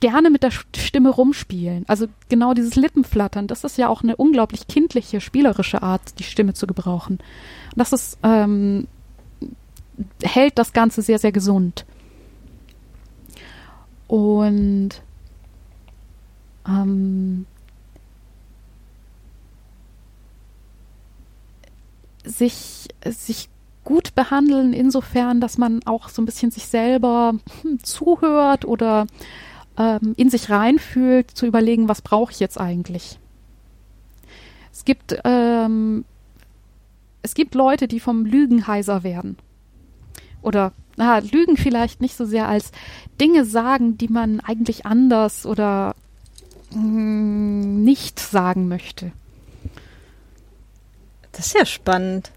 gerne 0.00 0.30
mit 0.30 0.42
der 0.42 0.50
Stimme 0.50 1.10
rumspielen. 1.10 1.84
Also 1.88 2.06
genau 2.28 2.54
dieses 2.54 2.76
Lippenflattern, 2.76 3.46
das 3.46 3.64
ist 3.64 3.78
ja 3.78 3.88
auch 3.88 4.02
eine 4.02 4.16
unglaublich 4.16 4.66
kindliche, 4.68 5.20
spielerische 5.20 5.82
Art, 5.82 6.18
die 6.18 6.24
Stimme 6.24 6.54
zu 6.54 6.66
gebrauchen. 6.66 7.18
Und 7.18 7.76
das 7.76 7.92
ist, 7.92 8.18
ähm, 8.22 8.86
hält 10.22 10.58
das 10.58 10.72
Ganze 10.72 11.02
sehr, 11.02 11.18
sehr 11.18 11.32
gesund. 11.32 11.84
Und 14.06 15.02
ähm, 16.66 17.46
sich, 22.24 22.88
sich 23.04 23.48
gut 23.84 24.14
behandeln, 24.14 24.74
insofern, 24.74 25.40
dass 25.40 25.56
man 25.56 25.80
auch 25.86 26.08
so 26.10 26.20
ein 26.20 26.26
bisschen 26.26 26.50
sich 26.50 26.66
selber 26.66 27.34
hm, 27.62 27.82
zuhört 27.82 28.66
oder 28.66 29.06
ähm, 29.78 30.14
in 30.16 30.28
sich 30.28 30.50
reinfühlt, 30.50 31.30
zu 31.30 31.46
überlegen, 31.46 31.88
was 31.88 32.02
brauche 32.02 32.32
ich 32.32 32.40
jetzt 32.40 32.60
eigentlich. 32.60 33.18
Es 34.72 34.84
gibt, 34.84 35.18
ähm, 35.24 36.04
es 37.22 37.34
gibt 37.34 37.54
Leute, 37.54 37.88
die 37.88 38.00
vom 38.00 38.24
Lügen 38.26 38.66
heiser 38.66 39.02
werden. 39.04 39.38
Oder 40.42 40.72
na, 40.96 41.18
Lügen 41.18 41.56
vielleicht 41.56 42.00
nicht 42.00 42.16
so 42.16 42.24
sehr 42.24 42.48
als 42.48 42.72
Dinge 43.20 43.44
sagen, 43.44 43.96
die 43.96 44.08
man 44.08 44.40
eigentlich 44.40 44.84
anders 44.84 45.46
oder 45.46 45.94
mh, 46.72 46.80
hm, 46.80 47.84
nicht 47.84 48.18
sagen 48.18 48.68
möchte. 48.68 49.12
Das 51.32 51.46
ist 51.46 51.54
ja 51.54 51.64
spannend. 51.64 52.32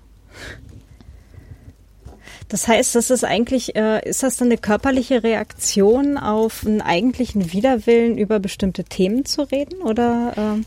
Das 2.51 2.67
heißt, 2.67 2.95
das 2.95 3.11
ist 3.11 3.23
eigentlich, 3.23 3.77
äh, 3.77 4.05
ist 4.07 4.23
das 4.23 4.35
dann 4.35 4.49
eine 4.49 4.57
körperliche 4.57 5.23
Reaktion 5.23 6.17
auf 6.17 6.65
einen 6.65 6.81
eigentlichen 6.81 7.53
Widerwillen, 7.53 8.17
über 8.17 8.41
bestimmte 8.41 8.83
Themen 8.83 9.23
zu 9.23 9.43
reden? 9.43 9.81
Oder 9.81 10.33
äh, 10.35 10.63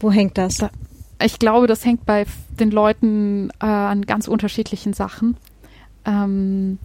wo 0.00 0.12
hängt 0.12 0.36
das? 0.36 0.62
Ich 1.24 1.38
glaube, 1.38 1.66
das 1.66 1.86
hängt 1.86 2.04
bei 2.04 2.26
den 2.60 2.70
Leuten 2.70 3.48
äh, 3.60 3.64
an 3.64 4.04
ganz 4.04 4.28
unterschiedlichen 4.28 4.92
Sachen. 4.92 5.38
Ähm, 6.04 6.76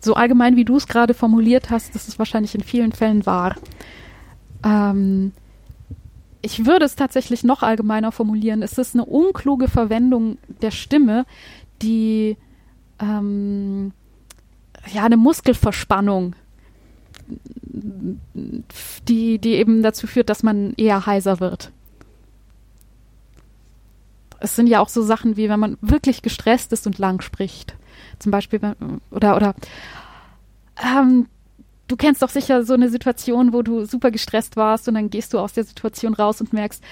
so 0.00 0.14
allgemein, 0.14 0.56
wie 0.56 0.64
du 0.64 0.74
es 0.74 0.88
gerade 0.88 1.14
formuliert 1.14 1.70
hast, 1.70 1.94
das 1.94 2.08
ist 2.08 2.18
wahrscheinlich 2.18 2.56
in 2.56 2.64
vielen 2.64 2.90
Fällen 2.90 3.24
wahr. 3.24 3.54
Ähm, 4.64 5.30
ich 6.42 6.66
würde 6.66 6.86
es 6.86 6.96
tatsächlich 6.96 7.44
noch 7.44 7.62
allgemeiner 7.62 8.10
formulieren. 8.10 8.62
Es 8.62 8.78
ist 8.78 8.96
eine 8.96 9.04
unkluge 9.04 9.68
Verwendung 9.68 10.38
der 10.60 10.72
Stimme, 10.72 11.24
die 11.82 12.36
ähm, 13.00 13.92
ja, 14.92 15.04
eine 15.04 15.16
Muskelverspannung, 15.16 16.36
die, 19.08 19.38
die 19.38 19.54
eben 19.54 19.82
dazu 19.82 20.06
führt, 20.06 20.28
dass 20.28 20.42
man 20.42 20.74
eher 20.74 21.06
heiser 21.06 21.40
wird. 21.40 21.72
Es 24.40 24.56
sind 24.56 24.66
ja 24.66 24.80
auch 24.80 24.88
so 24.88 25.02
Sachen 25.02 25.36
wie, 25.36 25.48
wenn 25.48 25.60
man 25.60 25.78
wirklich 25.80 26.22
gestresst 26.22 26.72
ist 26.72 26.86
und 26.86 26.98
lang 26.98 27.22
spricht. 27.22 27.76
Zum 28.18 28.30
Beispiel, 28.30 28.60
oder, 29.10 29.36
oder, 29.36 29.54
ähm, 30.82 31.28
du 31.88 31.96
kennst 31.96 32.22
doch 32.22 32.28
sicher 32.28 32.64
so 32.64 32.74
eine 32.74 32.90
Situation, 32.90 33.52
wo 33.52 33.62
du 33.62 33.84
super 33.86 34.10
gestresst 34.10 34.56
warst 34.56 34.88
und 34.88 34.94
dann 34.94 35.10
gehst 35.10 35.32
du 35.32 35.38
aus 35.38 35.52
der 35.52 35.64
Situation 35.64 36.14
raus 36.14 36.40
und 36.40 36.52
merkst, 36.52 36.82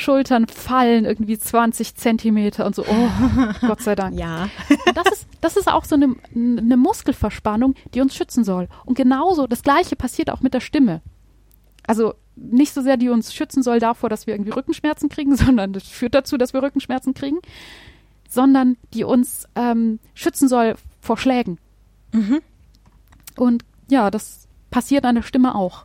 Schultern 0.00 0.46
fallen 0.48 1.04
irgendwie 1.04 1.38
20 1.38 1.94
Zentimeter 1.94 2.66
und 2.66 2.74
so, 2.74 2.84
oh, 2.84 3.08
Gott 3.66 3.82
sei 3.82 3.94
Dank. 3.94 4.18
Ja. 4.18 4.48
das 4.94 5.12
ist, 5.12 5.26
das 5.40 5.56
ist 5.56 5.68
auch 5.68 5.84
so 5.84 5.94
eine, 5.94 6.14
eine 6.34 6.76
Muskelverspannung, 6.76 7.74
die 7.94 8.00
uns 8.00 8.16
schützen 8.16 8.44
soll. 8.44 8.68
Und 8.84 8.96
genauso, 8.96 9.46
das 9.46 9.62
Gleiche 9.62 9.96
passiert 9.96 10.30
auch 10.30 10.40
mit 10.40 10.54
der 10.54 10.60
Stimme. 10.60 11.02
Also 11.86 12.14
nicht 12.36 12.72
so 12.72 12.82
sehr, 12.82 12.96
die 12.96 13.08
uns 13.08 13.34
schützen 13.34 13.62
soll 13.62 13.78
davor, 13.78 14.08
dass 14.08 14.26
wir 14.26 14.34
irgendwie 14.34 14.52
Rückenschmerzen 14.52 15.08
kriegen, 15.08 15.36
sondern 15.36 15.72
das 15.72 15.84
führt 15.84 16.14
dazu, 16.14 16.36
dass 16.36 16.52
wir 16.52 16.62
Rückenschmerzen 16.62 17.14
kriegen, 17.14 17.38
sondern 18.28 18.76
die 18.94 19.04
uns 19.04 19.46
ähm, 19.54 19.98
schützen 20.14 20.48
soll 20.48 20.76
vor 21.00 21.16
Schlägen. 21.16 21.58
Mhm. 22.12 22.40
Und 23.36 23.64
ja, 23.88 24.10
das 24.10 24.48
passiert 24.70 25.04
an 25.04 25.16
der 25.16 25.22
Stimme 25.22 25.54
auch. 25.54 25.84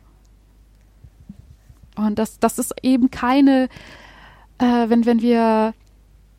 Und 1.96 2.18
das, 2.18 2.38
das 2.38 2.58
ist 2.58 2.74
eben 2.82 3.10
keine, 3.10 3.68
äh, 4.58 4.88
wenn, 4.88 5.06
wenn 5.06 5.22
wir 5.22 5.74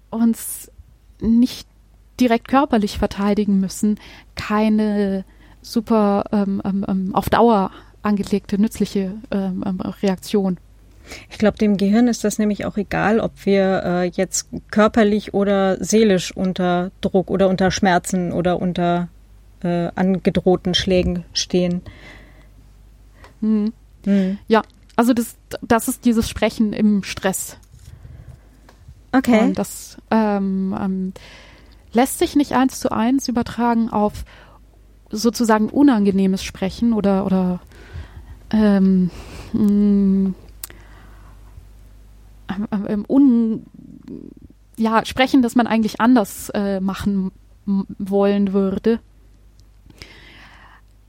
uns 0.09 0.71
nicht 1.19 1.67
direkt 2.19 2.47
körperlich 2.47 2.97
verteidigen 2.97 3.59
müssen, 3.59 3.99
keine 4.35 5.25
super 5.61 6.25
ähm, 6.31 6.61
ähm, 6.65 6.85
ähm 6.87 7.15
auf 7.15 7.29
Dauer 7.29 7.71
angelegte, 8.01 8.59
nützliche 8.59 9.13
ähm, 9.31 9.63
ähm, 9.65 9.81
Reaktion. 9.81 10.57
Ich 11.29 11.37
glaube, 11.37 11.57
dem 11.57 11.77
Gehirn 11.77 12.07
ist 12.07 12.23
das 12.23 12.37
nämlich 12.37 12.65
auch 12.65 12.77
egal, 12.77 13.19
ob 13.19 13.45
wir 13.45 13.83
äh, 13.83 14.03
jetzt 14.05 14.49
körperlich 14.71 15.33
oder 15.33 15.83
seelisch 15.83 16.35
unter 16.35 16.91
Druck 17.01 17.29
oder 17.29 17.47
unter 17.47 17.71
Schmerzen 17.71 18.31
oder 18.33 18.59
unter 18.61 19.07
äh, 19.63 19.89
angedrohten 19.95 20.73
Schlägen 20.73 21.23
stehen. 21.33 21.81
Hm. 23.41 23.71
Hm. 24.05 24.37
Ja, 24.47 24.63
also 24.95 25.13
das, 25.13 25.37
das 25.61 25.87
ist 25.87 26.05
dieses 26.05 26.29
Sprechen 26.29 26.73
im 26.73 27.03
Stress. 27.03 27.57
Okay. 29.11 29.41
Und 29.41 29.57
das 29.57 29.97
ähm, 30.11 30.75
ähm, 30.79 31.13
lässt 31.93 32.19
sich 32.19 32.35
nicht 32.35 32.53
eins 32.53 32.79
zu 32.79 32.91
eins 32.91 33.27
übertragen 33.27 33.89
auf 33.89 34.25
sozusagen 35.09 35.69
unangenehmes 35.69 36.43
Sprechen 36.43 36.93
oder 36.93 37.25
oder 37.25 37.61
ähm, 38.51 39.09
mm, 39.53 40.35
ähm, 42.49 42.67
ähm, 42.87 43.05
un, 43.07 43.65
ja, 44.77 45.05
Sprechen, 45.05 45.41
das 45.41 45.55
man 45.55 45.67
eigentlich 45.67 45.99
anders 45.99 46.49
äh, 46.53 46.79
machen 46.79 47.31
wollen 47.65 48.53
würde. 48.53 48.99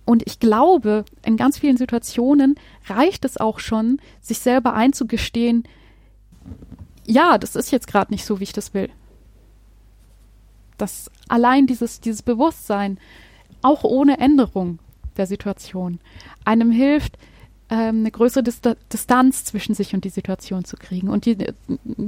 Und 0.04 0.22
ich 0.26 0.40
glaube, 0.40 1.04
in 1.24 1.36
ganz 1.36 1.58
vielen 1.58 1.76
Situationen 1.76 2.56
reicht 2.86 3.24
es 3.24 3.36
auch 3.36 3.58
schon, 3.58 4.00
sich 4.20 4.38
selber 4.38 4.72
einzugestehen, 4.72 5.64
ja, 7.08 7.38
das 7.38 7.56
ist 7.56 7.70
jetzt 7.70 7.86
gerade 7.86 8.12
nicht 8.12 8.24
so, 8.24 8.38
wie 8.38 8.44
ich 8.44 8.52
das 8.52 8.74
will. 8.74 8.90
Dass 10.76 11.10
allein 11.26 11.66
dieses, 11.66 12.00
dieses 12.00 12.22
Bewusstsein, 12.22 12.98
auch 13.62 13.82
ohne 13.82 14.18
Änderung 14.18 14.78
der 15.16 15.26
Situation, 15.26 16.00
einem 16.44 16.70
hilft, 16.70 17.18
ähm, 17.70 18.00
eine 18.00 18.10
größere 18.10 18.42
Dist 18.42 18.68
Distanz 18.92 19.44
zwischen 19.44 19.74
sich 19.74 19.94
und 19.94 20.04
die 20.04 20.10
Situation 20.10 20.64
zu 20.64 20.76
kriegen 20.76 21.08
und 21.08 21.24
die 21.24 21.32
äh, 21.38 21.52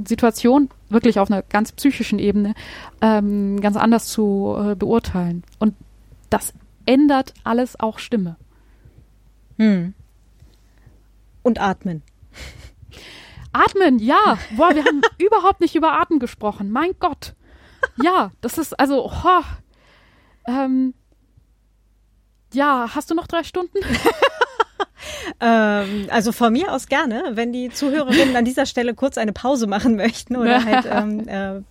Situation 0.07 0.69
wirklich 0.89 1.19
auf 1.19 1.29
einer 1.29 1.41
ganz 1.41 1.71
psychischen 1.71 2.19
Ebene 2.19 2.53
ähm, 3.01 3.59
ganz 3.59 3.77
anders 3.77 4.07
zu 4.07 4.55
äh, 4.57 4.75
beurteilen. 4.75 5.43
Und 5.59 5.75
das 6.29 6.53
ändert 6.85 7.33
alles 7.43 7.79
auch 7.79 7.99
Stimme. 7.99 8.37
Hm. 9.57 9.93
Und 11.43 11.59
atmen. 11.59 12.03
Atmen, 13.53 13.99
ja. 13.99 14.37
Boah, 14.57 14.73
wir 14.75 14.85
haben 14.85 15.01
überhaupt 15.17 15.61
nicht 15.61 15.75
über 15.75 15.93
Atmen 15.93 16.19
gesprochen. 16.19 16.71
Mein 16.71 16.91
Gott. 16.99 17.33
Ja, 18.01 18.31
das 18.41 18.57
ist 18.57 18.79
also, 18.79 19.09
oh, 19.09 19.41
ähm, 20.47 20.93
ja, 22.53 22.89
hast 22.93 23.09
du 23.09 23.15
noch 23.15 23.27
drei 23.27 23.43
Stunden? 23.43 23.77
ähm, 25.39 26.07
also 26.09 26.31
von 26.31 26.53
mir 26.53 26.71
aus 26.71 26.87
gerne, 26.87 27.31
wenn 27.33 27.53
die 27.53 27.69
Zuhörerinnen 27.69 28.35
an 28.35 28.45
dieser 28.45 28.65
Stelle 28.65 28.93
kurz 28.93 29.17
eine 29.17 29.33
Pause 29.33 29.67
machen 29.67 29.95
möchten 29.95 30.35
oder 30.35 30.63
halt 30.65 30.85
ähm, 30.89 31.27
äh, 31.27 31.61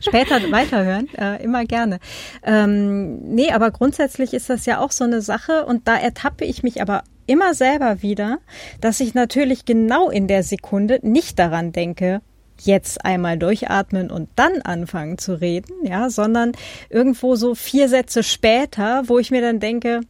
später 0.00 0.40
weiterhören, 0.50 1.08
äh, 1.14 1.42
immer 1.42 1.64
gerne. 1.64 1.98
Ähm, 2.42 3.18
nee, 3.34 3.52
aber 3.52 3.70
grundsätzlich 3.70 4.34
ist 4.34 4.50
das 4.50 4.66
ja 4.66 4.80
auch 4.80 4.92
so 4.92 5.04
eine 5.04 5.22
Sache 5.22 5.66
und 5.66 5.88
da 5.88 5.96
ertappe 5.96 6.44
ich 6.44 6.62
mich 6.62 6.82
aber 6.82 7.04
immer 7.28 7.54
selber 7.54 8.02
wieder, 8.02 8.38
dass 8.80 9.00
ich 9.00 9.14
natürlich 9.14 9.64
genau 9.64 10.10
in 10.10 10.26
der 10.26 10.42
Sekunde 10.42 10.98
nicht 11.02 11.38
daran 11.38 11.72
denke, 11.72 12.20
jetzt 12.60 13.04
einmal 13.04 13.38
durchatmen 13.38 14.10
und 14.10 14.28
dann 14.34 14.62
anfangen 14.62 15.18
zu 15.18 15.40
reden, 15.40 15.86
ja, 15.86 16.10
sondern 16.10 16.52
irgendwo 16.90 17.36
so 17.36 17.54
vier 17.54 17.88
Sätze 17.88 18.22
später, 18.22 19.04
wo 19.06 19.18
ich 19.18 19.30
mir 19.30 19.40
dann 19.40 19.60
denke, 19.60 20.00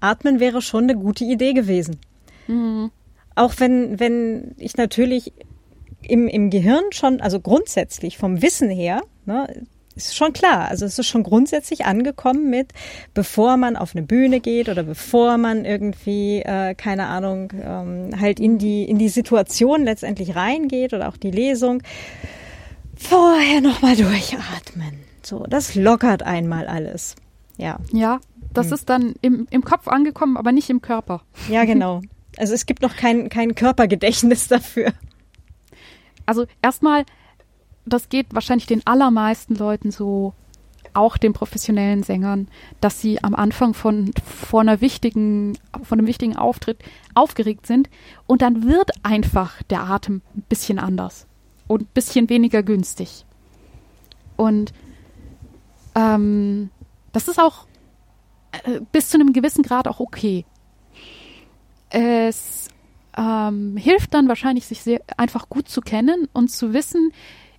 atmen 0.00 0.40
wäre 0.40 0.62
schon 0.62 0.84
eine 0.84 0.96
gute 0.96 1.24
Idee 1.24 1.52
gewesen. 1.52 1.98
Mhm. 2.46 2.90
Auch 3.34 3.54
wenn, 3.58 4.00
wenn 4.00 4.54
ich 4.58 4.76
natürlich 4.76 5.32
im, 6.02 6.28
im 6.28 6.50
Gehirn 6.50 6.84
schon, 6.90 7.20
also 7.20 7.40
grundsätzlich 7.40 8.16
vom 8.16 8.42
Wissen 8.42 8.70
her, 8.70 9.02
ne, 9.26 9.66
ist 9.96 10.16
schon 10.16 10.32
klar. 10.32 10.68
Also 10.68 10.84
es 10.84 10.98
ist 10.98 11.06
schon 11.06 11.22
grundsätzlich 11.22 11.84
angekommen 11.84 12.50
mit, 12.50 12.72
bevor 13.14 13.56
man 13.56 13.76
auf 13.76 13.94
eine 13.94 14.04
Bühne 14.04 14.40
geht 14.40 14.68
oder 14.68 14.82
bevor 14.82 15.38
man 15.38 15.64
irgendwie, 15.64 16.40
äh, 16.40 16.74
keine 16.74 17.06
Ahnung, 17.06 17.52
ähm, 17.62 18.20
halt 18.20 18.40
in 18.40 18.58
die, 18.58 18.84
in 18.84 18.98
die 18.98 19.08
Situation 19.08 19.84
letztendlich 19.84 20.34
reingeht 20.34 20.92
oder 20.92 21.08
auch 21.08 21.16
die 21.16 21.30
Lesung, 21.30 21.82
vorher 22.96 23.60
nochmal 23.60 23.96
durchatmen. 23.96 25.00
So, 25.22 25.44
das 25.48 25.74
lockert 25.74 26.22
einmal 26.22 26.66
alles. 26.66 27.16
Ja. 27.56 27.78
Ja, 27.92 28.20
das 28.52 28.66
hm. 28.66 28.74
ist 28.74 28.88
dann 28.88 29.14
im, 29.20 29.46
im 29.50 29.64
Kopf 29.64 29.88
angekommen, 29.88 30.36
aber 30.36 30.52
nicht 30.52 30.70
im 30.70 30.82
Körper. 30.82 31.22
Ja, 31.48 31.64
genau. 31.64 32.02
Also 32.36 32.52
es 32.52 32.66
gibt 32.66 32.82
noch 32.82 32.96
kein, 32.96 33.28
kein 33.28 33.54
Körpergedächtnis 33.54 34.48
dafür. 34.48 34.92
Also 36.26 36.46
erstmal, 36.62 37.04
das 37.86 38.08
geht 38.08 38.34
wahrscheinlich 38.34 38.66
den 38.66 38.86
allermeisten 38.86 39.54
Leuten 39.54 39.90
so, 39.90 40.34
auch 40.94 41.16
den 41.16 41.32
professionellen 41.32 42.02
Sängern, 42.02 42.48
dass 42.80 43.00
sie 43.00 43.22
am 43.22 43.34
Anfang 43.34 43.74
von, 43.74 44.12
von 44.24 44.68
einer 44.68 44.80
wichtigen, 44.80 45.58
von 45.82 45.98
einem 45.98 46.06
wichtigen 46.06 46.36
Auftritt 46.36 46.78
aufgeregt 47.14 47.66
sind 47.66 47.90
und 48.26 48.42
dann 48.42 48.62
wird 48.64 48.92
einfach 49.02 49.62
der 49.64 49.82
Atem 49.82 50.22
ein 50.36 50.44
bisschen 50.48 50.78
anders 50.78 51.26
und 51.66 51.82
ein 51.82 51.88
bisschen 51.94 52.28
weniger 52.28 52.62
günstig. 52.62 53.24
Und 54.36 54.72
ähm, 55.94 56.70
das 57.12 57.28
ist 57.28 57.40
auch 57.40 57.66
äh, 58.64 58.80
bis 58.92 59.10
zu 59.10 59.18
einem 59.18 59.32
gewissen 59.32 59.62
Grad 59.62 59.88
auch 59.88 60.00
okay. 60.00 60.44
Es 61.90 62.68
ähm, 63.16 63.76
hilft 63.76 64.14
dann 64.14 64.28
wahrscheinlich, 64.28 64.66
sich 64.66 64.82
sehr 64.82 65.00
einfach 65.16 65.48
gut 65.48 65.68
zu 65.68 65.80
kennen 65.80 66.28
und 66.32 66.50
zu 66.50 66.72
wissen, 66.72 67.12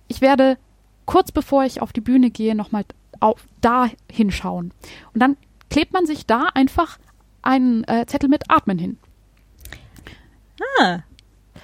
ich 0.08 0.20
werde 0.20 0.58
kurz 1.06 1.32
bevor 1.32 1.64
ich 1.64 1.80
auf 1.80 1.92
die 1.92 2.00
Bühne 2.00 2.30
gehe, 2.30 2.54
nochmal 2.54 2.84
da 3.60 3.88
hinschauen. 4.10 4.72
Und 5.14 5.20
dann 5.20 5.36
klebt 5.70 5.92
man 5.92 6.06
sich 6.06 6.26
da 6.26 6.48
einfach 6.54 6.98
einen 7.42 7.84
äh, 7.84 8.04
Zettel 8.06 8.28
mit 8.28 8.50
Atmen 8.50 8.78
hin. 8.78 8.98
Ah. 10.80 11.00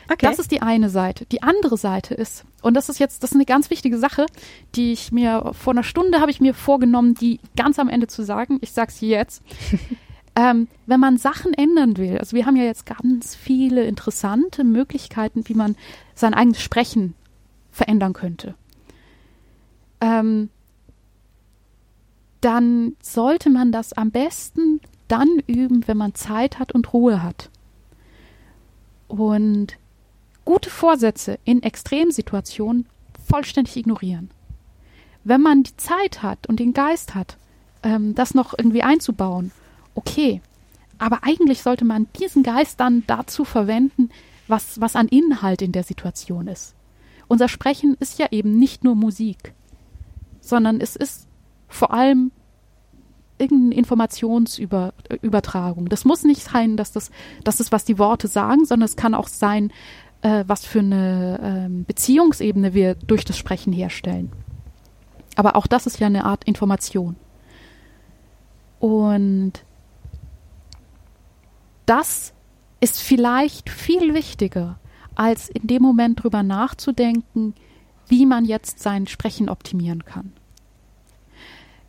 Okay. 0.05 0.27
Das 0.27 0.39
ist 0.39 0.51
die 0.51 0.63
eine 0.63 0.89
Seite. 0.89 1.27
Die 1.27 1.43
andere 1.43 1.77
Seite 1.77 2.15
ist, 2.15 2.45
und 2.61 2.75
das 2.75 2.89
ist 2.89 2.99
jetzt, 2.99 3.23
das 3.23 3.31
ist 3.31 3.37
eine 3.37 3.45
ganz 3.45 3.71
wichtige 3.71 3.99
Sache, 3.99 4.27
die 4.75 4.93
ich 4.93 5.13
mir 5.13 5.53
vor 5.53 5.73
einer 5.73 5.85
Stunde 5.85 6.21
habe 6.21 6.31
ich 6.31 6.41
mir 6.41 6.55
vorgenommen, 6.55 7.15
die 7.15 7.41
ganz 7.57 7.79
am 7.79 7.89
Ende 7.89 8.07
zu 8.07 8.23
sagen. 8.23 8.59
Ich 8.61 8.73
sage 8.73 8.93
sie 8.93 9.09
jetzt. 9.09 9.43
ähm, 10.37 10.69
wenn 10.87 11.01
man 11.01 11.19
Sachen 11.19 11.55
ändern 11.55 11.97
will, 11.97 12.19
also 12.19 12.37
wir 12.37 12.47
haben 12.47 12.57
ja 12.57 12.65
jetzt 12.65 12.87
ganz 12.87 13.35
viele 13.35 13.85
interessante 13.85 14.65
Möglichkeiten, 14.65 15.49
wie 15.49 15.55
man 15.55 15.77
sein 16.15 16.35
eigenes 16.35 16.61
Sprechen 16.61 17.15
verändern 17.73 18.13
könnte. 18.13 18.55
Ähm, 20.01 20.51
dann 22.41 22.97
sollte 23.03 23.51
man 23.51 23.73
das 23.73 23.93
am 23.93 24.11
besten 24.11 24.81
dann 25.09 25.41
üben, 25.47 25.87
wenn 25.87 25.97
man 25.97 26.15
Zeit 26.15 26.59
hat 26.59 26.73
und 26.73 26.93
Ruhe 26.93 27.23
hat. 27.23 27.51
Und 29.09 29.79
gute 30.45 30.71
Vorsätze 30.71 31.39
in 31.45 31.63
Extremsituationen 31.63 32.87
vollständig 33.29 33.77
ignorieren. 33.77 34.31
Wenn 35.25 35.41
man 35.41 35.63
die 35.63 35.77
Zeit 35.77 36.23
hat 36.23 36.47
und 36.49 36.59
den 36.59 36.73
Geist 36.73 37.15
hat, 37.15 37.37
ähm, 37.83 38.15
das 38.15 38.35
noch 38.35 38.55
irgendwie 38.57 38.83
einzubauen, 38.83 39.53
okay. 39.95 40.41
Aber 40.99 41.21
eigentlich 41.23 41.63
sollte 41.63 41.85
man 41.85 42.09
diesen 42.19 42.43
Geist 42.43 42.81
dann 42.81 43.05
dazu 43.07 43.45
verwenden, 43.45 44.11
was, 44.49 44.81
was 44.81 44.97
an 44.97 45.09
Inhalt 45.09 45.63
in 45.63 45.73
der 45.73 45.85
Situation 45.85 46.49
ist. 46.49 46.75
Unser 47.29 47.49
Sprechen 47.49 47.97
ist 48.01 48.19
ja 48.19 48.27
eben 48.31 48.59
nicht 48.59 48.85
nur 48.85 48.95
Musik, 48.95 49.55
sondern 50.41 50.81
es 50.81 50.97
ist 50.97 51.27
vor 51.69 51.93
allem 51.93 52.33
irgendeine 53.39 53.75
Informationsübertragung. 53.75 55.89
Das 55.89 56.05
muss 56.05 56.25
nicht 56.25 56.43
sein, 56.43 56.77
dass 56.77 56.93
das, 56.93 57.11
das 57.45 57.61
ist, 57.61 57.73
was 57.73 57.85
die 57.85 57.99
Worte 57.99 58.29
sagen, 58.29 58.65
sondern 58.65 58.85
es 58.85 58.97
kann 58.97 59.15
auch 59.15 59.29
sein, 59.29 59.73
äh, 60.23 60.45
was 60.47 60.65
für 60.65 60.81
eine 60.81 61.41
ähm, 61.43 61.85
Beziehungsebene 61.85 62.75
wir 62.75 62.95
durch 62.95 63.25
das 63.25 63.37
Sprechen 63.37 63.73
herstellen. 63.73 64.31
Aber 65.37 65.57
auch 65.57 65.67
das 65.67 65.87
ist 65.87 65.99
ja 65.99 66.07
eine 66.07 66.25
Art 66.25 66.45
Information. 66.45 67.17
Und 68.79 69.53
das 71.87 72.33
ist 72.81 73.01
vielleicht 73.01 73.71
viel 73.71 74.15
wichtiger, 74.15 74.79
als 75.15 75.49
in 75.49 75.67
dem 75.67 75.83
Moment 75.83 76.23
drüber 76.23 76.43
nachzudenken, 76.43 77.55
wie 78.09 78.27
man 78.27 78.45
jetzt 78.45 78.81
sein 78.81 79.07
Sprechen 79.07 79.49
optimieren 79.49 80.05
kann. 80.05 80.33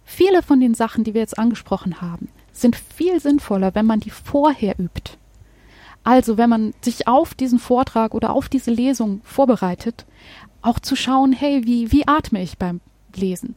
Viele 0.06 0.44
von 0.44 0.60
den 0.60 0.74
Sachen, 0.74 1.04
die 1.04 1.14
wir 1.14 1.22
jetzt 1.22 1.40
angesprochen 1.40 2.02
haben, 2.02 2.30
sind 2.52 2.76
viel 2.76 3.20
sinnvoller, 3.20 3.74
wenn 3.76 3.86
man 3.86 4.00
die 4.00 4.10
vorher 4.10 4.80
übt. 4.80 5.18
Also, 6.04 6.38
wenn 6.38 6.50
man 6.50 6.74
sich 6.82 7.08
auf 7.08 7.34
diesen 7.34 7.60
Vortrag 7.60 8.14
oder 8.14 8.34
auf 8.34 8.50
diese 8.50 8.72
Lesung 8.72 9.22
vorbereitet, 9.24 10.06
auch 10.62 10.80
zu 10.80 10.96
schauen, 10.96 11.32
hey, 11.32 11.66
wie, 11.66 11.92
wie 11.92 12.08
atme 12.08 12.42
ich 12.42 12.58
beim 12.58 12.82
Lesen? 13.16 13.56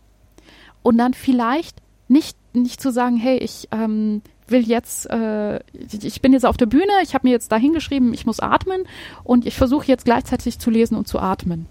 Und 0.82 0.98
dann 0.98 1.14
vielleicht 1.14 1.82
nicht, 2.08 2.36
nicht 2.54 2.80
zu 2.80 2.92
sagen, 2.92 3.16
hey, 3.16 3.38
ich 3.38 3.68
ähm, 3.72 4.22
will 4.48 4.66
jetzt, 4.66 5.08
äh, 5.10 5.60
ich 5.72 6.20
bin 6.22 6.32
jetzt 6.32 6.46
auf 6.46 6.56
der 6.56 6.66
Bühne, 6.66 6.92
ich 7.02 7.14
habe 7.14 7.26
mir 7.26 7.32
jetzt 7.32 7.50
da 7.52 7.56
hingeschrieben, 7.56 8.14
ich 8.14 8.26
muss 8.26 8.40
atmen 8.40 8.84
und 9.24 9.46
ich 9.46 9.56
versuche 9.56 9.86
jetzt 9.86 10.04
gleichzeitig 10.04 10.58
zu 10.58 10.70
lesen 10.70 10.96
und 10.96 11.08
zu 11.08 11.18
atmen. 11.18 11.66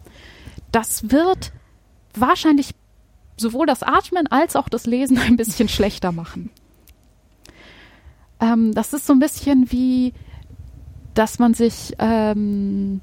Das 0.71 1.11
wird 1.11 1.51
wahrscheinlich 2.13 2.71
sowohl 3.37 3.65
das 3.65 3.83
Atmen 3.83 4.27
als 4.27 4.55
auch 4.55 4.69
das 4.69 4.85
Lesen 4.85 5.17
ein 5.25 5.37
bisschen 5.37 5.69
schlechter 5.69 6.11
machen. 6.11 6.49
Ähm, 8.39 8.73
das 8.73 8.93
ist 8.93 9.05
so 9.05 9.13
ein 9.13 9.19
bisschen 9.19 9.71
wie, 9.71 10.13
dass 11.13 11.39
man 11.39 11.53
sich 11.53 11.93
ähm, 11.99 13.01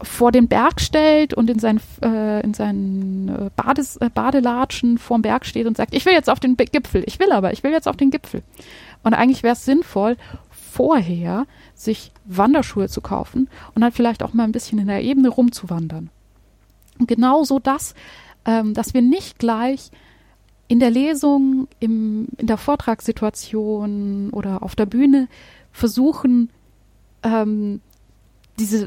vor 0.00 0.30
den 0.30 0.48
Berg 0.48 0.80
stellt 0.80 1.34
und 1.34 1.50
in, 1.50 1.58
sein, 1.58 1.80
äh, 2.02 2.40
in 2.42 2.54
seinen 2.54 3.28
äh, 3.28 3.50
Bades, 3.56 3.96
äh, 3.96 4.10
Badelatschen 4.12 4.98
vorm 4.98 5.22
Berg 5.22 5.44
steht 5.44 5.66
und 5.66 5.76
sagt, 5.76 5.94
ich 5.94 6.06
will 6.06 6.12
jetzt 6.12 6.30
auf 6.30 6.40
den 6.40 6.56
Gipfel, 6.56 7.02
ich 7.06 7.18
will 7.18 7.32
aber, 7.32 7.52
ich 7.52 7.64
will 7.64 7.72
jetzt 7.72 7.88
auf 7.88 7.96
den 7.96 8.10
Gipfel. 8.10 8.42
Und 9.02 9.14
eigentlich 9.14 9.42
wäre 9.42 9.54
es 9.54 9.64
sinnvoll, 9.64 10.16
vorher 10.50 11.46
sich 11.74 12.12
Wanderschuhe 12.24 12.88
zu 12.88 13.00
kaufen 13.00 13.48
und 13.74 13.82
dann 13.82 13.92
vielleicht 13.92 14.22
auch 14.22 14.34
mal 14.34 14.44
ein 14.44 14.52
bisschen 14.52 14.78
in 14.78 14.86
der 14.86 15.02
Ebene 15.02 15.28
rumzuwandern. 15.28 16.10
Und 16.98 17.08
genauso 17.08 17.58
das 17.58 17.94
ähm, 18.48 18.72
dass 18.72 18.94
wir 18.94 19.02
nicht 19.02 19.38
gleich 19.38 19.90
in 20.68 20.80
der 20.80 20.90
Lesung, 20.90 21.68
im, 21.80 22.28
in 22.38 22.46
der 22.46 22.56
Vortragssituation 22.56 24.30
oder 24.30 24.62
auf 24.62 24.74
der 24.74 24.86
Bühne 24.86 25.28
versuchen, 25.70 26.50
ähm, 27.22 27.82
diese 28.58 28.86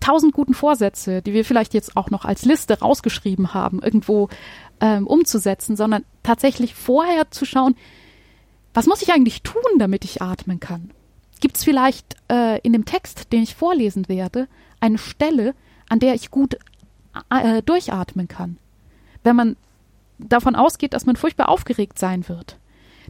tausend 0.00 0.32
guten 0.32 0.54
Vorsätze, 0.54 1.22
die 1.22 1.32
wir 1.32 1.44
vielleicht 1.44 1.74
jetzt 1.74 1.96
auch 1.96 2.10
noch 2.10 2.24
als 2.24 2.44
Liste 2.44 2.80
rausgeschrieben 2.80 3.54
haben, 3.54 3.82
irgendwo 3.82 4.28
ähm, 4.80 5.06
umzusetzen, 5.06 5.76
sondern 5.76 6.04
tatsächlich 6.22 6.74
vorher 6.74 7.30
zu 7.30 7.44
schauen, 7.44 7.76
was 8.72 8.86
muss 8.86 9.02
ich 9.02 9.12
eigentlich 9.12 9.42
tun, 9.42 9.62
damit 9.78 10.04
ich 10.04 10.22
atmen 10.22 10.60
kann? 10.60 10.90
Gibt 11.40 11.56
es 11.56 11.64
vielleicht 11.64 12.16
äh, 12.30 12.58
in 12.60 12.72
dem 12.72 12.84
Text, 12.84 13.32
den 13.32 13.42
ich 13.42 13.54
vorlesen 13.54 14.08
werde, 14.08 14.48
eine 14.80 14.98
Stelle, 14.98 15.54
an 15.88 15.98
der 15.98 16.14
ich 16.14 16.30
gut 16.30 16.56
äh, 17.30 17.62
durchatmen 17.62 18.28
kann? 18.28 18.58
wenn 19.22 19.36
man 19.36 19.56
davon 20.18 20.54
ausgeht, 20.54 20.92
dass 20.94 21.06
man 21.06 21.16
furchtbar 21.16 21.48
aufgeregt 21.48 21.98
sein 21.98 22.28
wird, 22.28 22.56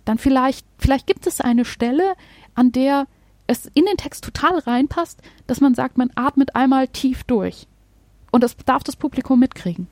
dann 0.05 0.19
vielleicht, 0.19 0.67
vielleicht 0.79 1.07
gibt 1.07 1.27
es 1.27 1.41
eine 1.41 1.65
Stelle, 1.65 2.15
an 2.55 2.73
der 2.73 3.07
es 3.51 3.67
in 3.75 3.85
den 3.85 3.97
Text 3.97 4.25
total 4.25 4.59
reinpasst, 4.59 5.21
dass 5.47 5.61
man 5.61 5.75
sagt, 5.75 5.99
man 5.99 6.11
atmet 6.15 6.55
einmal 6.55 6.89
tief 6.89 7.25
durch. 7.25 7.67
Und 8.31 8.45
das 8.45 8.57
darf 8.65 8.85
das 8.85 8.97
Publikum 8.97 9.41
mitkriegen. 9.41 9.89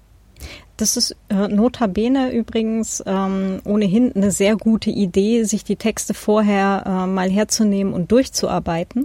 Das 0.77 0.97
ist 0.97 1.17
äh, 1.29 1.49
notabene 1.49 2.31
übrigens 2.31 3.03
ähm, 3.05 3.61
ohnehin 3.65 4.15
eine 4.15 4.31
sehr 4.31 4.57
gute 4.57 4.91
Idee, 4.91 5.43
sich 5.43 5.65
die 5.65 5.75
Texte 5.75 6.15
vorher 6.15 6.85
äh, 6.87 7.07
mal 7.09 7.29
herzunehmen 7.29 7.93
und 7.93 8.13
durchzuarbeiten 8.13 9.05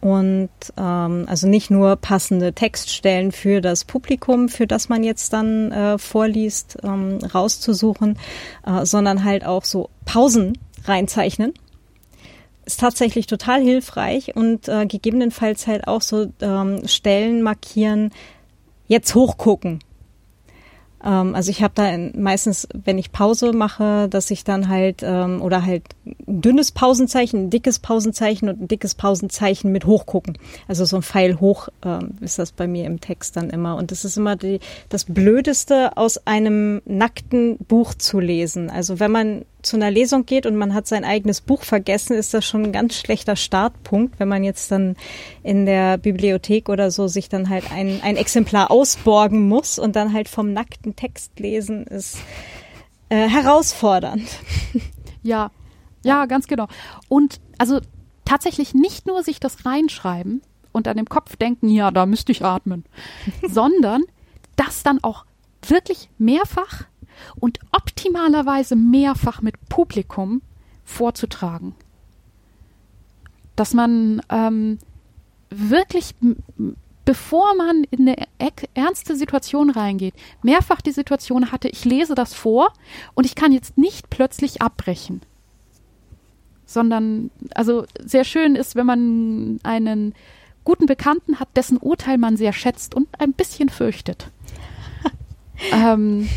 und 0.00 0.50
ähm, 0.76 1.24
also 1.28 1.46
nicht 1.46 1.70
nur 1.70 1.94
passende 1.94 2.52
Textstellen 2.52 3.30
für 3.30 3.60
das 3.60 3.84
Publikum, 3.84 4.48
für 4.48 4.66
das 4.66 4.88
man 4.88 5.04
jetzt 5.04 5.32
dann 5.32 5.70
äh, 5.70 5.98
vorliest, 5.98 6.78
ähm, 6.82 7.18
rauszusuchen, 7.32 8.18
äh, 8.66 8.84
sondern 8.84 9.22
halt 9.22 9.46
auch 9.46 9.64
so 9.64 9.90
Pausen 10.04 10.58
reinzeichnen. 10.84 11.54
Ist 12.66 12.80
tatsächlich 12.80 13.26
total 13.26 13.62
hilfreich 13.62 14.36
und 14.36 14.68
äh, 14.68 14.86
gegebenenfalls 14.86 15.66
halt 15.66 15.88
auch 15.88 16.02
so 16.02 16.26
ähm, 16.40 16.86
Stellen 16.86 17.42
markieren, 17.42 18.10
jetzt 18.88 19.14
hochgucken 19.14 19.80
ähm, 21.06 21.34
also 21.34 21.50
ich 21.50 21.62
habe 21.62 21.72
da 21.74 21.88
in, 21.88 22.20
meistens, 22.20 22.66
wenn 22.74 22.98
ich 22.98 23.12
Pause 23.12 23.52
mache, 23.52 24.08
dass 24.08 24.30
ich 24.30 24.44
dann 24.44 24.68
halt 24.68 25.02
ähm, 25.02 25.40
oder 25.40 25.64
halt 25.64 25.84
ein 26.04 26.40
dünnes 26.40 26.72
Pausenzeichen, 26.72 27.44
ein 27.44 27.50
dickes 27.50 27.78
Pausenzeichen 27.78 28.48
und 28.48 28.62
ein 28.62 28.68
dickes 28.68 28.94
Pausenzeichen 28.94 29.72
mit 29.72 29.86
hochgucken. 29.86 30.36
Also 30.68 30.84
so 30.84 30.96
ein 30.96 31.02
Pfeil 31.02 31.40
hoch 31.40 31.68
ähm, 31.84 32.16
ist 32.20 32.38
das 32.38 32.52
bei 32.52 32.66
mir 32.66 32.84
im 32.84 33.00
Text 33.00 33.36
dann 33.36 33.50
immer. 33.50 33.76
Und 33.76 33.90
das 33.92 34.04
ist 34.04 34.16
immer 34.16 34.36
die, 34.36 34.60
das 34.88 35.04
Blödeste 35.04 35.96
aus 35.96 36.26
einem 36.26 36.82
nackten 36.84 37.58
Buch 37.58 37.94
zu 37.94 38.18
lesen. 38.18 38.68
Also 38.70 38.98
wenn 38.98 39.12
man 39.12 39.44
zu 39.66 39.76
einer 39.76 39.90
Lesung 39.90 40.24
geht 40.26 40.46
und 40.46 40.56
man 40.56 40.74
hat 40.74 40.86
sein 40.86 41.04
eigenes 41.04 41.40
Buch 41.40 41.62
vergessen, 41.62 42.14
ist 42.14 42.32
das 42.32 42.44
schon 42.44 42.64
ein 42.64 42.72
ganz 42.72 42.94
schlechter 42.94 43.36
Startpunkt, 43.36 44.18
wenn 44.18 44.28
man 44.28 44.44
jetzt 44.44 44.70
dann 44.70 44.96
in 45.42 45.66
der 45.66 45.98
Bibliothek 45.98 46.68
oder 46.68 46.90
so 46.90 47.08
sich 47.08 47.28
dann 47.28 47.48
halt 47.48 47.70
ein, 47.72 48.00
ein 48.02 48.16
Exemplar 48.16 48.70
ausborgen 48.70 49.48
muss 49.48 49.78
und 49.78 49.96
dann 49.96 50.12
halt 50.12 50.28
vom 50.28 50.52
nackten 50.52 50.96
Text 50.96 51.38
lesen 51.38 51.84
ist 51.84 52.18
äh, 53.08 53.28
herausfordernd. 53.28 54.28
Ja, 55.22 55.50
ja, 56.04 56.26
ganz 56.26 56.46
genau. 56.46 56.68
Und 57.08 57.40
also 57.58 57.80
tatsächlich 58.24 58.74
nicht 58.74 59.08
nur 59.08 59.24
sich 59.24 59.40
das 59.40 59.66
reinschreiben 59.66 60.40
und 60.70 60.86
an 60.86 60.96
dem 60.96 61.08
Kopf 61.08 61.34
denken, 61.34 61.68
ja, 61.68 61.90
da 61.90 62.06
müsste 62.06 62.30
ich 62.30 62.44
atmen, 62.44 62.84
sondern 63.48 64.04
das 64.54 64.84
dann 64.84 65.02
auch 65.02 65.24
wirklich 65.66 66.10
mehrfach 66.16 66.84
und 67.36 67.58
optimalerweise 67.72 68.76
mehrfach 68.76 69.42
mit 69.42 69.54
Publikum 69.68 70.42
vorzutragen. 70.84 71.74
Dass 73.56 73.74
man 73.74 74.22
ähm, 74.28 74.78
wirklich, 75.50 76.14
bevor 77.04 77.54
man 77.56 77.84
in 77.90 78.08
eine 78.08 78.26
ernste 78.74 79.16
Situation 79.16 79.70
reingeht, 79.70 80.14
mehrfach 80.42 80.80
die 80.80 80.92
Situation 80.92 81.52
hatte, 81.52 81.68
ich 81.68 81.84
lese 81.84 82.14
das 82.14 82.34
vor 82.34 82.72
und 83.14 83.26
ich 83.26 83.34
kann 83.34 83.52
jetzt 83.52 83.78
nicht 83.78 84.10
plötzlich 84.10 84.62
abbrechen. 84.62 85.22
Sondern, 86.66 87.30
also 87.54 87.84
sehr 88.04 88.24
schön 88.24 88.56
ist, 88.56 88.74
wenn 88.74 88.86
man 88.86 89.60
einen 89.62 90.14
guten 90.64 90.86
Bekannten 90.86 91.38
hat, 91.38 91.48
dessen 91.56 91.78
Urteil 91.78 92.18
man 92.18 92.36
sehr 92.36 92.52
schätzt 92.52 92.94
und 92.94 93.08
ein 93.18 93.32
bisschen 93.32 93.68
fürchtet. 93.68 94.30
ähm, 95.72 96.28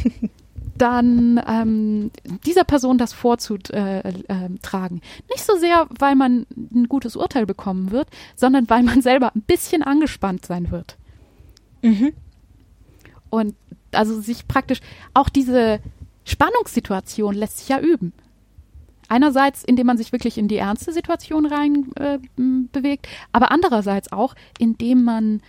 dann 0.80 1.41
ähm, 1.45 2.11
dieser 2.45 2.64
Person 2.64 2.97
das 2.97 3.14
vorzutragen. 3.14 4.23
Äh, 4.27 5.30
Nicht 5.30 5.45
so 5.45 5.56
sehr, 5.57 5.88
weil 5.99 6.15
man 6.15 6.47
ein 6.56 6.88
gutes 6.88 7.15
Urteil 7.15 7.45
bekommen 7.45 7.91
wird, 7.91 8.07
sondern 8.35 8.69
weil 8.69 8.84
man 8.84 9.01
selber 9.01 9.31
ein 9.35 9.41
bisschen 9.41 9.84
angespannt 9.84 10.45
sein 10.45 10.72
wird. 10.72 10.97
Mhm. 11.81 12.14
Und 13.30 13.56
also 13.91 14.19
sich 14.22 14.47
praktisch 14.47 14.80
auch 15.14 15.30
diese 15.30 15.80
Spannungssituation 16.26 17.35
lässt 17.35 17.60
sich 17.60 17.69
ja 17.69 17.80
üben. 17.80 18.14
Einerseits, 19.07 19.64
indem 19.64 19.88
man 19.88 19.97
sich 19.97 20.11
wirklich 20.11 20.38
in 20.38 20.47
die 20.47 20.57
ernste 20.57 20.93
Situation 20.93 21.45
rein 21.45 21.91
äh, 21.95 22.19
bewegt, 22.38 23.07
aber 23.31 23.51
andererseits 23.51 24.11
auch, 24.11 24.35
indem 24.60 25.03
man 25.03 25.41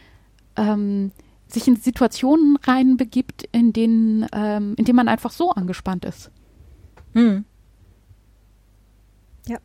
ähm, 0.56 1.12
sich 1.52 1.66
in 1.68 1.76
Situationen 1.76 2.56
reinbegibt, 2.56 3.48
in 3.52 3.72
denen, 3.72 4.26
ähm, 4.32 4.74
in 4.76 4.84
denen 4.84 4.96
man 4.96 5.08
einfach 5.08 5.30
so 5.30 5.50
angespannt 5.50 6.04
ist. 6.04 6.30
Hm. 7.14 7.44
Ja. 9.46 9.58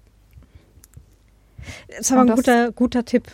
Das 1.87 1.99
ist 1.99 2.11
aber 2.11 2.21
ein 2.21 2.35
guter, 2.35 2.71
guter 2.71 3.05
Tipp. 3.05 3.31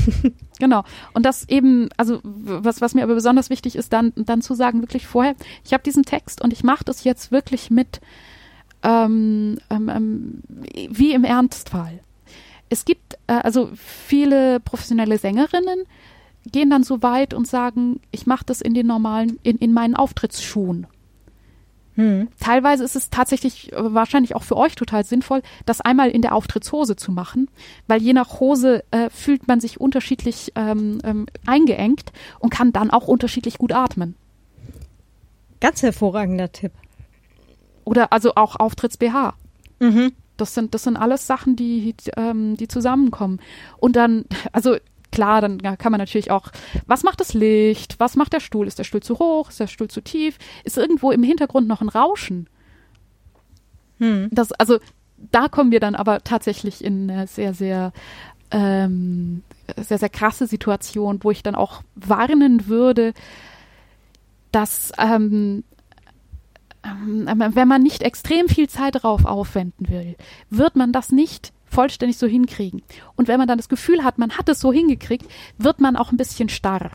genau. 0.58 0.84
Und 1.12 1.24
das 1.24 1.48
eben, 1.48 1.88
also 1.96 2.20
was, 2.22 2.80
was 2.80 2.94
mir 2.94 3.02
aber 3.02 3.14
besonders 3.14 3.50
wichtig 3.50 3.76
ist, 3.76 3.92
dann, 3.92 4.12
dann 4.16 4.42
zu 4.42 4.54
sagen, 4.54 4.82
wirklich 4.82 5.06
vorher, 5.06 5.34
ich 5.64 5.72
habe 5.72 5.82
diesen 5.82 6.04
Text 6.04 6.42
und 6.42 6.52
ich 6.52 6.64
mache 6.64 6.84
das 6.84 7.04
jetzt 7.04 7.32
wirklich 7.32 7.70
mit 7.70 8.00
ähm, 8.82 9.58
ähm, 9.70 9.88
ähm 9.88 10.42
wie 10.90 11.12
im 11.12 11.24
Ernstfall. 11.24 12.00
Es 12.68 12.84
gibt 12.84 13.14
äh, 13.26 13.32
also 13.32 13.70
viele 13.74 14.60
professionelle 14.60 15.18
Sängerinnen, 15.18 15.84
gehen 16.52 16.70
dann 16.70 16.82
so 16.82 17.02
weit 17.02 17.34
und 17.34 17.46
sagen, 17.46 18.00
ich 18.10 18.26
mache 18.26 18.44
das 18.44 18.60
in 18.60 18.74
den 18.74 18.86
normalen, 18.86 19.38
in, 19.42 19.56
in 19.58 19.72
meinen 19.72 19.94
Auftrittsschuhen. 19.94 20.86
Hm. 21.96 22.28
Teilweise 22.38 22.84
ist 22.84 22.94
es 22.94 23.08
tatsächlich 23.08 23.72
äh, 23.72 23.94
wahrscheinlich 23.94 24.36
auch 24.36 24.42
für 24.42 24.56
euch 24.56 24.74
total 24.74 25.04
sinnvoll, 25.04 25.42
das 25.64 25.80
einmal 25.80 26.10
in 26.10 26.20
der 26.20 26.34
Auftrittshose 26.34 26.94
zu 26.94 27.10
machen, 27.10 27.48
weil 27.86 28.02
je 28.02 28.12
nach 28.12 28.38
Hose 28.38 28.84
äh, 28.90 29.08
fühlt 29.08 29.48
man 29.48 29.60
sich 29.60 29.80
unterschiedlich 29.80 30.52
ähm, 30.56 30.98
ähm, 31.04 31.26
eingeengt 31.46 32.12
und 32.38 32.50
kann 32.50 32.72
dann 32.72 32.90
auch 32.90 33.08
unterschiedlich 33.08 33.56
gut 33.56 33.72
atmen. 33.72 34.14
Ganz 35.60 35.82
hervorragender 35.82 36.52
Tipp. 36.52 36.72
Oder 37.84 38.12
also 38.12 38.34
auch 38.34 38.56
Auftritts-BH. 38.56 39.34
Mhm. 39.80 40.12
Das 40.36 40.52
sind, 40.52 40.74
das 40.74 40.82
sind 40.82 40.98
alles 40.98 41.26
Sachen, 41.26 41.56
die, 41.56 41.94
ähm, 42.18 42.58
die 42.58 42.68
zusammenkommen. 42.68 43.40
Und 43.78 43.96
dann, 43.96 44.26
also 44.52 44.76
klar, 45.16 45.40
dann 45.40 45.62
kann 45.62 45.92
man 45.92 45.98
natürlich 45.98 46.30
auch, 46.30 46.48
was 46.86 47.02
macht 47.02 47.20
das 47.20 47.32
Licht? 47.32 47.98
Was 47.98 48.16
macht 48.16 48.34
der 48.34 48.40
Stuhl? 48.40 48.66
Ist 48.66 48.78
der 48.78 48.84
Stuhl 48.84 49.02
zu 49.02 49.18
hoch? 49.18 49.48
Ist 49.48 49.58
der 49.58 49.66
Stuhl 49.66 49.88
zu 49.88 50.02
tief? 50.02 50.36
Ist 50.62 50.76
irgendwo 50.76 51.10
im 51.10 51.22
Hintergrund 51.22 51.66
noch 51.66 51.80
ein 51.80 51.88
Rauschen? 51.88 52.50
Hm. 53.98 54.28
Das, 54.30 54.52
also, 54.52 54.78
da 55.32 55.48
kommen 55.48 55.70
wir 55.70 55.80
dann 55.80 55.94
aber 55.94 56.22
tatsächlich 56.22 56.84
in 56.84 57.10
eine 57.10 57.26
sehr, 57.26 57.54
sehr, 57.54 57.94
ähm, 58.50 59.42
sehr, 59.78 59.96
sehr 59.96 60.10
krasse 60.10 60.46
Situation, 60.46 61.20
wo 61.22 61.30
ich 61.30 61.42
dann 61.42 61.54
auch 61.54 61.82
warnen 61.94 62.66
würde, 62.66 63.14
dass 64.52 64.92
ähm, 64.98 65.64
ähm 66.84 67.42
wenn 67.54 67.68
man 67.68 67.82
nicht 67.82 68.02
extrem 68.02 68.48
viel 68.48 68.68
Zeit 68.68 68.96
darauf 68.96 69.24
aufwenden 69.24 69.88
will, 69.88 70.14
wird 70.50 70.76
man 70.76 70.92
das 70.92 71.10
nicht 71.10 71.54
vollständig 71.76 72.16
so 72.16 72.26
hinkriegen. 72.26 72.80
Und 73.16 73.28
wenn 73.28 73.38
man 73.38 73.46
dann 73.46 73.58
das 73.58 73.68
Gefühl 73.68 74.02
hat, 74.02 74.16
man 74.16 74.38
hat 74.38 74.48
es 74.48 74.60
so 74.60 74.72
hingekriegt, 74.72 75.26
wird 75.58 75.78
man 75.78 75.94
auch 75.94 76.10
ein 76.10 76.16
bisschen 76.16 76.48
starr. 76.48 76.90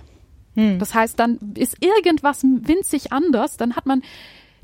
Hm. 0.55 0.79
Das 0.79 0.95
heißt, 0.95 1.19
dann 1.19 1.37
ist 1.53 1.77
irgendwas 1.81 2.41
winzig 2.43 3.13
anders, 3.13 3.57
dann 3.57 3.75
hat 3.75 3.85
man 3.85 4.01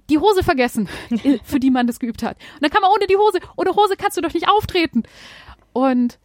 die 0.09 0.17
Hose 0.17 0.41
vergessen, 0.41 0.89
für 1.43 1.59
die 1.59 1.69
man 1.69 1.85
das 1.85 1.99
geübt 1.99 2.23
hat. 2.23 2.35
Und 2.55 2.63
dann 2.63 2.71
kann 2.71 2.81
man 2.81 2.89
ohne 2.89 3.05
die 3.05 3.15
Hose, 3.15 3.39
ohne 3.57 3.75
Hose 3.75 3.95
kannst 3.95 4.17
du 4.17 4.21
doch 4.21 4.33
nicht 4.33 4.49
auftreten. 4.49 5.03
Und 5.71 6.17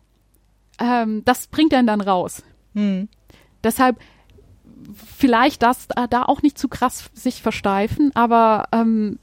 ähm, 0.78 1.22
das 1.26 1.48
bringt 1.48 1.74
einen 1.74 1.86
dann 1.86 2.00
raus. 2.00 2.42
Hm. 2.74 3.10
Deshalb 3.62 4.00
vielleicht 5.18 5.62
das 5.62 5.86
äh, 5.96 6.08
da 6.08 6.22
auch 6.22 6.40
nicht 6.40 6.56
zu 6.56 6.68
krass 6.68 7.10
sich 7.12 7.42
versteifen, 7.42 8.10
aber 8.14 8.68
ähm, 8.72 9.18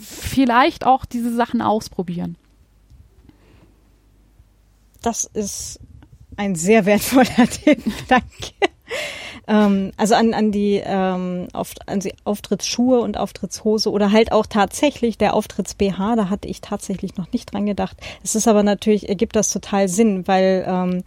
vielleicht 0.00 0.84
auch 0.84 1.04
diese 1.04 1.32
Sachen 1.32 1.62
ausprobieren 1.62 2.36
das 5.06 5.24
ist 5.24 5.80
ein 6.36 6.54
sehr 6.54 6.86
wertvoller 6.86 7.48
Tipp. 7.50 7.82
Danke. 8.08 8.52
Ähm, 9.46 9.92
also 9.96 10.14
an, 10.14 10.32
an 10.32 10.52
die 10.52 10.80
ähm, 10.84 11.48
auf, 11.52 11.74
an 11.86 12.00
die 12.00 12.14
Auftrittsschuhe 12.24 13.00
und 13.00 13.18
Auftrittshose 13.18 13.90
oder 13.90 14.10
halt 14.10 14.32
auch 14.32 14.46
tatsächlich 14.46 15.18
der 15.18 15.34
Auftritts-BH, 15.34 16.16
da 16.16 16.30
hatte 16.30 16.48
ich 16.48 16.60
tatsächlich 16.60 17.16
noch 17.16 17.30
nicht 17.32 17.52
dran 17.52 17.66
gedacht. 17.66 17.96
Es 18.22 18.34
ist 18.34 18.48
aber 18.48 18.62
natürlich, 18.62 19.08
ergibt 19.08 19.36
das 19.36 19.52
total 19.52 19.88
Sinn, 19.88 20.26
weil 20.26 20.64
ähm, 20.66 21.04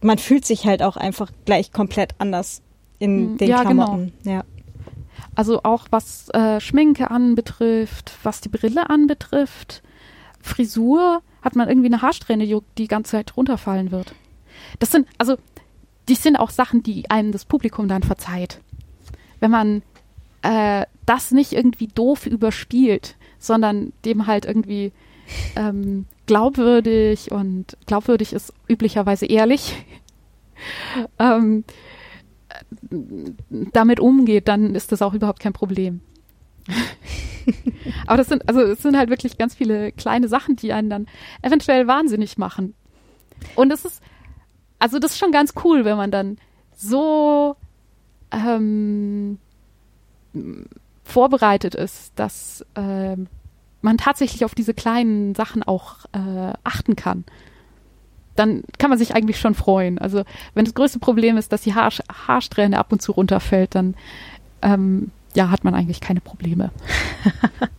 man 0.00 0.18
fühlt 0.18 0.46
sich 0.46 0.64
halt 0.64 0.82
auch 0.82 0.96
einfach 0.96 1.30
gleich 1.44 1.70
komplett 1.70 2.14
anders 2.18 2.62
in 2.98 3.30
hm, 3.30 3.38
den 3.38 3.48
ja, 3.48 3.62
genau. 3.62 3.84
Klamotten. 3.84 4.12
Genau. 4.22 4.36
Ja. 4.36 4.44
Also 5.34 5.60
auch 5.64 5.86
was 5.90 6.28
äh, 6.30 6.60
Schminke 6.60 7.10
anbetrifft, 7.10 8.12
was 8.22 8.40
die 8.40 8.48
Brille 8.48 8.88
anbetrifft, 8.88 9.82
Frisur, 10.40 11.22
hat 11.44 11.54
man 11.54 11.68
irgendwie 11.68 11.88
eine 11.88 12.02
Haarsträhne, 12.02 12.46
die 12.46 12.58
die 12.78 12.88
ganze 12.88 13.12
Zeit 13.12 13.36
runterfallen 13.36 13.90
wird. 13.90 14.14
Das 14.78 14.90
sind, 14.90 15.06
also, 15.18 15.36
die 16.08 16.14
sind 16.14 16.36
auch 16.36 16.50
Sachen, 16.50 16.82
die 16.82 17.10
einem 17.10 17.32
das 17.32 17.44
Publikum 17.44 17.86
dann 17.86 18.02
verzeiht. 18.02 18.60
Wenn 19.40 19.50
man 19.50 19.82
äh, 20.42 20.86
das 21.04 21.30
nicht 21.30 21.52
irgendwie 21.52 21.88
doof 21.88 22.26
überspielt, 22.26 23.16
sondern 23.38 23.92
dem 24.04 24.26
halt 24.26 24.46
irgendwie 24.46 24.92
ähm, 25.54 26.06
glaubwürdig 26.26 27.30
und 27.30 27.76
glaubwürdig 27.86 28.32
ist 28.32 28.52
üblicherweise 28.66 29.26
ehrlich, 29.26 29.84
ähm, 31.18 31.64
damit 33.50 34.00
umgeht, 34.00 34.48
dann 34.48 34.74
ist 34.74 34.92
das 34.92 35.02
auch 35.02 35.12
überhaupt 35.12 35.40
kein 35.40 35.52
Problem. 35.52 36.00
Aber 38.06 38.16
das 38.16 38.28
sind, 38.28 38.48
also 38.48 38.60
es 38.62 38.82
sind 38.82 38.96
halt 38.96 39.10
wirklich 39.10 39.38
ganz 39.38 39.54
viele 39.54 39.92
kleine 39.92 40.28
Sachen, 40.28 40.56
die 40.56 40.72
einen 40.72 40.90
dann 40.90 41.06
eventuell 41.42 41.86
wahnsinnig 41.86 42.38
machen. 42.38 42.74
Und 43.54 43.72
es 43.72 43.84
ist, 43.84 44.02
also 44.78 44.98
das 44.98 45.12
ist 45.12 45.18
schon 45.18 45.32
ganz 45.32 45.52
cool, 45.64 45.84
wenn 45.84 45.96
man 45.96 46.10
dann 46.10 46.38
so 46.76 47.56
ähm, 48.32 49.38
vorbereitet 51.04 51.74
ist, 51.74 52.12
dass 52.16 52.64
äh, 52.74 53.16
man 53.82 53.98
tatsächlich 53.98 54.44
auf 54.44 54.54
diese 54.54 54.74
kleinen 54.74 55.34
Sachen 55.34 55.62
auch 55.62 56.06
äh, 56.12 56.52
achten 56.64 56.96
kann. 56.96 57.24
Dann 58.34 58.64
kann 58.78 58.90
man 58.90 58.98
sich 58.98 59.14
eigentlich 59.14 59.38
schon 59.38 59.54
freuen. 59.54 59.98
Also 59.98 60.24
wenn 60.54 60.64
das 60.64 60.74
größte 60.74 60.98
Problem 60.98 61.36
ist, 61.36 61.52
dass 61.52 61.62
die 61.62 61.74
Haar 61.74 61.90
Haarsträhne 62.26 62.78
ab 62.78 62.90
und 62.92 63.00
zu 63.00 63.12
runterfällt, 63.12 63.74
dann 63.74 63.94
ähm, 64.62 65.12
ja, 65.34 65.50
hat 65.50 65.64
man 65.64 65.74
eigentlich 65.74 66.00
keine 66.00 66.20
Probleme. 66.20 66.70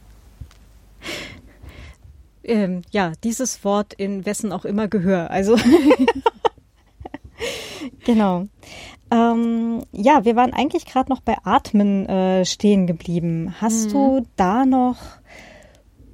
ähm, 2.43 2.81
ja, 2.91 3.13
dieses 3.23 3.63
Wort 3.63 3.93
in 3.93 4.25
wessen 4.25 4.51
auch 4.51 4.65
immer 4.65 4.87
Gehör. 4.87 5.31
Also 5.31 5.57
genau. 8.05 8.47
Ähm, 9.11 9.83
ja, 9.91 10.25
wir 10.25 10.35
waren 10.35 10.53
eigentlich 10.53 10.85
gerade 10.85 11.09
noch 11.09 11.21
bei 11.21 11.37
Atmen 11.43 12.07
äh, 12.07 12.45
stehen 12.45 12.87
geblieben. 12.87 13.55
Hast 13.61 13.87
mhm. 13.87 13.91
du 13.91 14.27
da 14.35 14.65
noch 14.65 14.97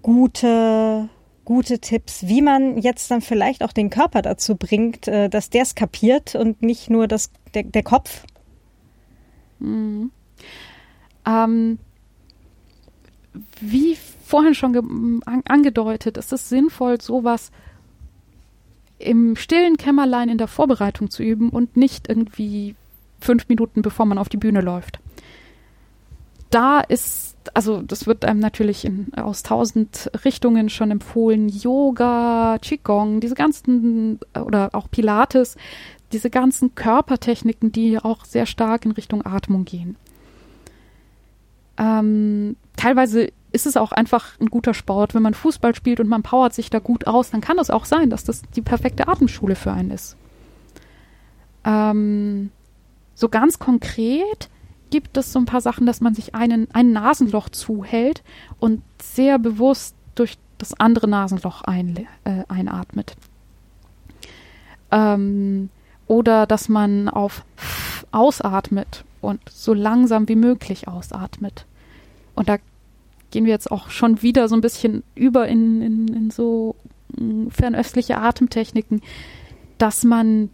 gute 0.02 1.10
gute 1.46 1.80
Tipps, 1.80 2.28
wie 2.28 2.42
man 2.42 2.78
jetzt 2.78 3.10
dann 3.12 3.22
vielleicht 3.22 3.64
auch 3.64 3.74
den 3.74 3.90
Körper 3.90 4.22
dazu 4.22 4.56
bringt, 4.56 5.08
äh, 5.08 5.30
dass 5.30 5.50
der 5.50 5.64
es 5.64 5.76
kapiert 5.76 6.36
und 6.36 6.62
nicht 6.62 6.90
nur 6.90 7.08
das, 7.08 7.32
der, 7.54 7.64
der 7.64 7.84
Kopf? 7.84 8.26
Mhm. 9.60 10.12
Ähm, 11.32 11.80
wie 13.62 13.95
vorhin 14.26 14.56
schon 14.56 15.22
an, 15.26 15.41
angedeutet, 15.48 16.18
ist 16.18 16.34
es 16.34 16.49
sinnvoll, 16.49 16.99
sowas 17.02 17.52
im 18.99 19.36
stillen 19.36 19.78
Kämmerlein 19.78 20.30
in 20.30 20.38
der 20.38 20.48
Vorbereitung 20.48 21.10
zu 21.10 21.24
üben 21.24 21.49
und 21.49 21.76
nicht 21.76 22.08
irgendwie 22.08 22.76
fünf 23.20 23.48
Minuten 23.48 23.82
bevor 23.82 24.06
man 24.06 24.18
auf 24.18 24.30
die 24.30 24.38
Bühne 24.38 24.62
läuft. 24.62 24.99
Da 26.49 26.82
ist, 26.82 27.36
also 27.53 27.82
das 27.82 28.08
wird 28.08 28.26
einem 28.26 28.40
natürlich 28.40 28.84
in, 28.84 29.14
aus 29.16 29.41
tausend 29.41 30.12
Richtungen 30.26 30.70
schon 30.70 30.91
empfohlen, 30.91 31.48
Yoga, 31.48 32.58
Qigong, 32.62 33.22
diese 33.22 33.36
ganzen, 33.36 34.20
oder 34.36 34.70
auch 34.74 34.91
Pilates, 34.91 35.56
diese 36.12 36.30
ganzen 36.30 36.76
Körpertechniken, 36.76 37.72
die 37.72 37.98
auch 37.98 38.26
sehr 38.26 38.45
stark 38.45 38.86
in 38.86 38.91
Richtung 38.91 39.26
Atmung 39.26 39.64
gehen. 39.64 39.95
Ähm, 41.77 42.56
teilweise 42.76 43.31
ist 43.52 43.65
es 43.65 43.77
auch 43.77 43.91
einfach 43.91 44.39
ein 44.39 44.48
guter 44.48 44.73
Sport. 44.73 45.14
Wenn 45.14 45.23
man 45.23 45.34
Fußball 45.34 45.76
spielt 45.76 45.99
und 45.99 46.07
man 46.07 46.23
powert 46.23 46.53
sich 46.53 46.69
da 46.69 46.80
gut 46.80 47.07
aus, 47.07 47.31
dann 47.31 47.41
kann 47.41 47.60
es 47.60 47.69
auch 47.69 47.85
sein, 47.85 48.10
dass 48.10 48.23
das 48.23 48.43
die 48.56 48.61
perfekte 48.61 49.07
Atemschule 49.07 49.56
für 49.56 49.72
einen 49.72 49.91
ist. 49.91 50.15
Ähm, 51.64 52.52
so 53.14 53.30
ganz 53.30 53.60
konkret 53.60 54.49
gibt 54.89 55.18
es 55.18 55.31
so 55.31 55.39
ein 55.39 55.45
paar 55.45 55.61
Sachen, 55.61 55.85
dass 55.85 56.02
man 56.02 56.14
sich 56.14 56.35
einen, 56.35 56.68
ein 56.73 56.91
Nasenloch 56.91 57.49
zuhält 57.49 58.23
und 58.60 58.81
sehr 59.02 59.39
bewusst 59.39 59.95
durch 60.15 60.38
das 60.57 60.80
andere 60.80 61.07
Nasenloch 61.07 61.61
ein, 61.64 62.07
äh, 62.23 62.43
einatmet. 62.48 63.15
Ähm, 64.91 65.69
oder 66.07 66.45
dass 66.45 66.68
man 66.69 67.10
auf 67.10 67.45
ausatmet 68.11 69.06
und 69.22 69.39
so 69.49 69.73
langsam 69.73 70.27
wie 70.27 70.35
möglich 70.35 70.88
ausatmet. 70.88 71.65
Und 72.35 72.49
da 72.49 72.57
gehen 73.30 73.45
wir 73.45 73.52
jetzt 73.52 73.72
auch 73.72 73.89
schon 73.89 74.22
wieder 74.22 74.49
so 74.49 74.56
ein 74.56 74.61
bisschen 74.61 75.03
über 75.15 75.48
in, 75.48 75.81
in, 75.81 76.07
in 76.10 76.31
so 76.31 76.76
mm, 77.18 77.48
fernöstliche 77.49 78.18
Atemtechniken, 78.18 79.02
dass 79.77 80.03
man 80.03 80.49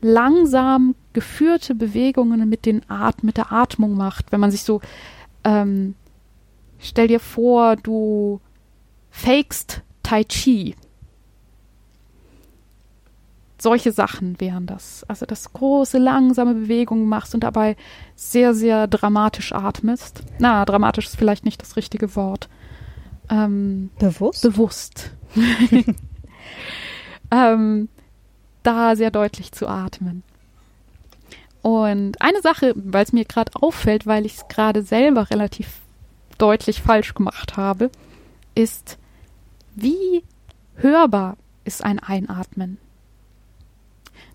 langsam 0.00 0.94
geführte 1.12 1.74
Bewegungen 1.74 2.48
mit, 2.48 2.66
den 2.66 2.88
At 2.88 3.22
mit 3.22 3.36
der 3.36 3.52
Atmung 3.52 3.96
macht. 3.96 4.32
Wenn 4.32 4.40
man 4.40 4.50
sich 4.50 4.62
so, 4.62 4.80
ähm, 5.44 5.94
stell 6.78 7.08
dir 7.08 7.20
vor, 7.20 7.76
du 7.76 8.40
fakest 9.10 9.82
Tai 10.02 10.24
Chi 10.24 10.74
solche 13.60 13.92
Sachen 13.92 14.40
wären 14.40 14.66
das. 14.66 15.04
Also, 15.08 15.26
dass 15.26 15.52
große, 15.52 15.98
langsame 15.98 16.54
Bewegungen 16.54 17.08
machst 17.08 17.34
und 17.34 17.44
dabei 17.44 17.76
sehr, 18.16 18.54
sehr 18.54 18.86
dramatisch 18.86 19.52
atmest. 19.52 20.22
Na, 20.38 20.64
dramatisch 20.64 21.06
ist 21.06 21.16
vielleicht 21.16 21.44
nicht 21.44 21.60
das 21.62 21.76
richtige 21.76 22.16
Wort. 22.16 22.48
Ähm, 23.28 23.90
bewusst? 23.98 24.42
Bewusst. 24.42 25.10
ähm, 27.30 27.88
da 28.62 28.96
sehr 28.96 29.10
deutlich 29.10 29.52
zu 29.52 29.68
atmen. 29.68 30.22
Und 31.62 32.20
eine 32.22 32.40
Sache, 32.40 32.72
weil 32.74 33.04
es 33.04 33.12
mir 33.12 33.24
gerade 33.24 33.52
auffällt, 33.54 34.06
weil 34.06 34.24
ich 34.24 34.36
es 34.36 34.48
gerade 34.48 34.82
selber 34.82 35.30
relativ 35.30 35.80
deutlich 36.38 36.80
falsch 36.80 37.14
gemacht 37.14 37.56
habe, 37.56 37.90
ist, 38.54 38.98
wie 39.74 40.24
hörbar 40.76 41.36
ist 41.64 41.84
ein 41.84 41.98
Einatmen? 41.98 42.78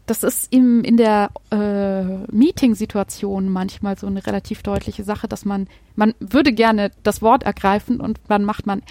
Das 0.05 0.23
ist 0.23 0.53
im, 0.53 0.83
in 0.83 0.97
der 0.97 1.31
äh, 1.51 2.03
Meeting-Situation 2.31 3.49
manchmal 3.49 3.97
so 3.97 4.07
eine 4.07 4.25
relativ 4.25 4.61
deutliche 4.61 5.03
Sache, 5.03 5.27
dass 5.27 5.45
man, 5.45 5.67
man 5.95 6.13
würde 6.19 6.53
gerne 6.53 6.91
das 7.03 7.21
Wort 7.21 7.43
ergreifen 7.43 7.99
und 7.99 8.19
dann 8.27 8.45
macht 8.45 8.67
man 8.67 8.83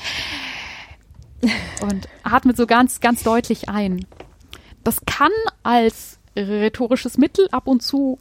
und 1.83 2.09
atmet 2.23 2.57
so 2.57 2.67
ganz, 2.67 3.01
ganz 3.01 3.23
deutlich 3.23 3.69
ein. 3.69 4.07
Das 4.83 5.05
kann 5.07 5.33
als 5.63 6.19
rhetorisches 6.37 7.17
Mittel 7.17 7.49
ab 7.53 7.69
und 7.69 7.83
zu 7.83 8.19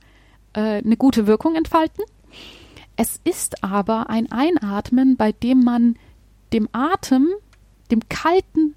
äh, 0.54 0.84
eine 0.84 0.98
gute 0.98 1.26
Wirkung 1.26 1.56
entfalten. 1.56 2.04
Es 2.96 3.20
ist 3.24 3.64
aber 3.64 4.10
ein 4.10 4.32
Einatmen, 4.32 5.18
bei 5.18 5.32
dem 5.32 5.64
man 5.64 5.98
dem 6.54 6.70
Atem, 6.72 7.28
dem 7.90 8.08
kalten, 8.08 8.76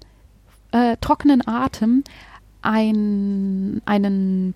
äh, 0.71 0.97
trockenen 0.97 1.47
Atem 1.47 2.03
ein, 2.61 3.81
einen 3.85 4.53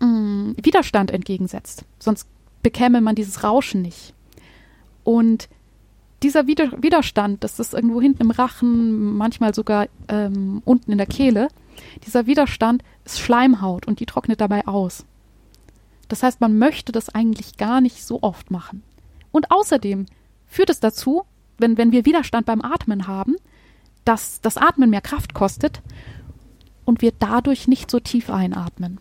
mh, 0.00 0.06
mm, 0.06 0.56
Widerstand 0.62 1.10
entgegensetzt. 1.10 1.84
Sonst 1.98 2.28
bekäme 2.62 3.00
man 3.00 3.14
dieses 3.14 3.44
Rauschen 3.44 3.82
nicht. 3.82 4.14
Und 5.04 5.48
dieser 6.22 6.46
Wider 6.46 6.82
Widerstand, 6.82 7.44
das 7.44 7.60
ist 7.60 7.74
irgendwo 7.74 8.00
hinten 8.00 8.22
im 8.22 8.30
Rachen, 8.30 9.16
manchmal 9.16 9.54
sogar 9.54 9.88
ähm, 10.08 10.62
unten 10.64 10.92
in 10.92 10.98
der 10.98 11.06
Kehle, 11.06 11.48
dieser 12.04 12.26
Widerstand 12.26 12.82
ist 13.04 13.20
Schleimhaut 13.20 13.86
und 13.86 14.00
die 14.00 14.06
trocknet 14.06 14.40
dabei 14.40 14.66
aus. 14.66 15.04
Das 16.08 16.22
heißt, 16.22 16.40
man 16.40 16.58
möchte 16.58 16.92
das 16.92 17.08
eigentlich 17.10 17.56
gar 17.56 17.80
nicht 17.80 18.04
so 18.04 18.22
oft 18.22 18.50
machen. 18.50 18.82
Und 19.30 19.50
außerdem 19.50 20.06
führt 20.46 20.70
es 20.70 20.80
dazu, 20.80 21.24
wenn, 21.58 21.76
wenn 21.76 21.92
wir 21.92 22.04
Widerstand 22.04 22.46
beim 22.46 22.62
Atmen 22.62 23.06
haben, 23.06 23.36
dass 24.04 24.40
das 24.40 24.56
Atmen 24.56 24.90
mehr 24.90 25.00
Kraft 25.00 25.34
kostet 25.34 25.82
und 26.86 27.02
wir 27.02 27.12
dadurch 27.18 27.68
nicht 27.68 27.90
so 27.90 28.00
tief 28.00 28.30
einatmen. 28.30 28.98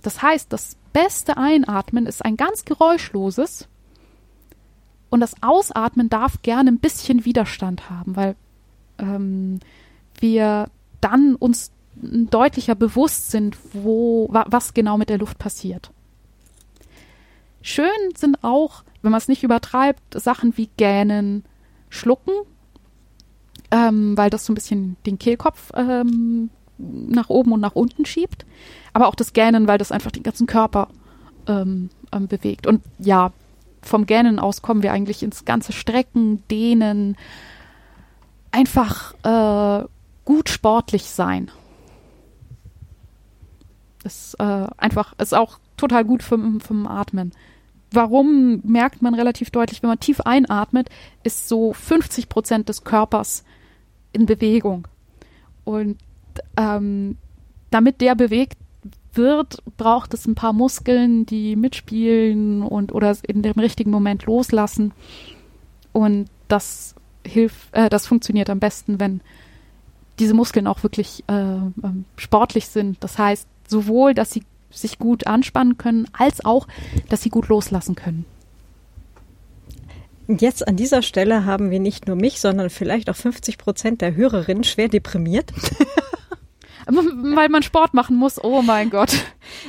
Das 0.00 0.22
heißt, 0.22 0.50
das 0.50 0.76
beste 0.94 1.36
Einatmen 1.36 2.06
ist 2.06 2.24
ein 2.24 2.38
ganz 2.38 2.64
geräuschloses 2.64 3.68
und 5.10 5.20
das 5.20 5.34
Ausatmen 5.42 6.08
darf 6.08 6.40
gerne 6.40 6.70
ein 6.70 6.78
bisschen 6.78 7.26
Widerstand 7.26 7.90
haben, 7.90 8.16
weil 8.16 8.36
ähm, 8.98 9.60
wir 10.18 10.70
dann 11.00 11.34
uns 11.34 11.72
deutlicher 11.94 12.74
bewusst 12.74 13.30
sind, 13.30 13.58
wo, 13.72 14.28
wa, 14.30 14.46
was 14.48 14.72
genau 14.72 14.96
mit 14.96 15.10
der 15.10 15.18
Luft 15.18 15.38
passiert. 15.38 15.90
Schön 17.62 17.90
sind 18.16 18.42
auch, 18.42 18.84
wenn 19.02 19.10
man 19.10 19.18
es 19.18 19.28
nicht 19.28 19.42
übertreibt, 19.42 20.00
Sachen 20.14 20.56
wie 20.56 20.70
Gähnen, 20.76 21.44
Schlucken, 21.90 22.32
ähm, 23.70 24.16
weil 24.16 24.30
das 24.30 24.46
so 24.46 24.52
ein 24.52 24.54
bisschen 24.54 24.96
den 25.04 25.18
Kehlkopf 25.18 25.70
ähm, 25.74 26.50
nach 26.80 27.28
oben 27.28 27.52
und 27.52 27.60
nach 27.60 27.74
unten 27.74 28.04
schiebt. 28.04 28.46
Aber 28.92 29.08
auch 29.08 29.14
das 29.14 29.32
Gähnen, 29.32 29.68
weil 29.68 29.78
das 29.78 29.92
einfach 29.92 30.10
den 30.10 30.22
ganzen 30.22 30.46
Körper 30.46 30.88
ähm, 31.46 31.90
ähm, 32.12 32.26
bewegt. 32.26 32.66
Und 32.66 32.82
ja, 32.98 33.32
vom 33.82 34.06
Gähnen 34.06 34.38
aus 34.38 34.62
kommen 34.62 34.82
wir 34.82 34.92
eigentlich 34.92 35.22
ins 35.22 35.44
ganze 35.44 35.72
Strecken, 35.72 36.42
Dehnen, 36.48 37.16
einfach 38.50 39.14
äh, 39.22 39.86
gut 40.24 40.48
sportlich 40.48 41.04
sein. 41.04 41.50
Ist 44.04 44.34
äh, 44.38 44.66
einfach, 44.76 45.14
ist 45.18 45.34
auch 45.34 45.58
total 45.76 46.04
gut 46.04 46.22
vom, 46.22 46.60
vom 46.60 46.86
Atmen. 46.86 47.32
Warum 47.92 48.60
merkt 48.64 49.02
man 49.02 49.14
relativ 49.14 49.50
deutlich, 49.50 49.82
wenn 49.82 49.88
man 49.88 50.00
tief 50.00 50.20
einatmet, 50.20 50.88
ist 51.24 51.48
so 51.48 51.72
50 51.72 52.28
Prozent 52.28 52.68
des 52.68 52.84
Körpers 52.84 53.44
in 54.12 54.26
Bewegung. 54.26 54.86
Und 55.64 55.98
ähm, 56.56 57.16
damit 57.70 58.00
der 58.00 58.14
bewegt 58.14 58.58
wird, 59.14 59.62
braucht 59.76 60.14
es 60.14 60.26
ein 60.26 60.34
paar 60.34 60.52
Muskeln, 60.52 61.26
die 61.26 61.56
mitspielen 61.56 62.62
und 62.62 62.92
oder 62.92 63.16
in 63.26 63.42
dem 63.42 63.58
richtigen 63.58 63.90
Moment 63.90 64.26
loslassen. 64.26 64.92
Und 65.92 66.26
das 66.48 66.94
hilft, 67.26 67.74
äh, 67.74 67.88
das 67.88 68.06
funktioniert 68.06 68.50
am 68.50 68.60
besten, 68.60 69.00
wenn 69.00 69.20
diese 70.18 70.34
Muskeln 70.34 70.66
auch 70.66 70.82
wirklich 70.82 71.24
äh, 71.28 71.32
ähm, 71.32 72.04
sportlich 72.16 72.66
sind. 72.68 72.98
Das 73.00 73.18
heißt, 73.18 73.48
sowohl, 73.66 74.14
dass 74.14 74.30
sie 74.30 74.42
sich 74.70 74.98
gut 74.98 75.26
anspannen 75.26 75.78
können, 75.78 76.06
als 76.12 76.44
auch, 76.44 76.68
dass 77.08 77.22
sie 77.22 77.30
gut 77.30 77.48
loslassen 77.48 77.94
können. 77.96 78.24
Jetzt 80.28 80.68
an 80.68 80.76
dieser 80.76 81.02
Stelle 81.02 81.44
haben 81.44 81.72
wir 81.72 81.80
nicht 81.80 82.06
nur 82.06 82.14
mich, 82.14 82.40
sondern 82.40 82.70
vielleicht 82.70 83.10
auch 83.10 83.16
50 83.16 83.58
Prozent 83.58 84.00
der 84.00 84.14
Hörerinnen 84.14 84.62
schwer 84.62 84.88
deprimiert. 84.88 85.52
weil 87.34 87.48
man 87.48 87.62
Sport 87.62 87.94
machen 87.94 88.16
muss. 88.16 88.42
Oh 88.42 88.62
mein 88.62 88.90
Gott. 88.90 89.12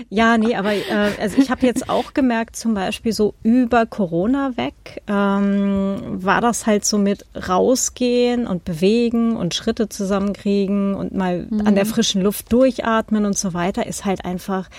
Ja, 0.10 0.38
nee, 0.38 0.56
aber 0.56 0.74
äh, 0.74 1.12
also 1.20 1.42
ich 1.42 1.50
habe 1.50 1.66
jetzt 1.66 1.90
auch 1.90 2.14
gemerkt, 2.14 2.56
zum 2.56 2.74
Beispiel 2.74 3.14
so 3.14 3.34
über 3.44 3.86
Corona 3.86 4.56
weg 4.58 5.02
ähm, 5.08 6.02
war 6.24 6.42
das 6.42 6.66
halt 6.66 6.86
so 6.86 6.98
mit 6.98 7.26
rausgehen 7.48 8.48
und 8.48 8.64
bewegen 8.64 9.36
und 9.36 9.54
Schritte 9.54 9.90
zusammenkriegen 9.90 10.96
und 10.96 11.14
mal 11.14 11.48
mhm. 11.50 11.66
an 11.66 11.76
der 11.76 11.86
frischen 11.86 12.22
Luft 12.22 12.52
durchatmen 12.54 13.26
und 13.26 13.38
so 13.38 13.54
weiter, 13.54 13.88
ist 13.88 14.06
halt 14.06 14.26
einfach 14.26 14.70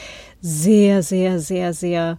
sehr, 0.40 1.02
sehr, 1.02 1.39
sehr, 1.39 1.73
sehr 1.73 2.19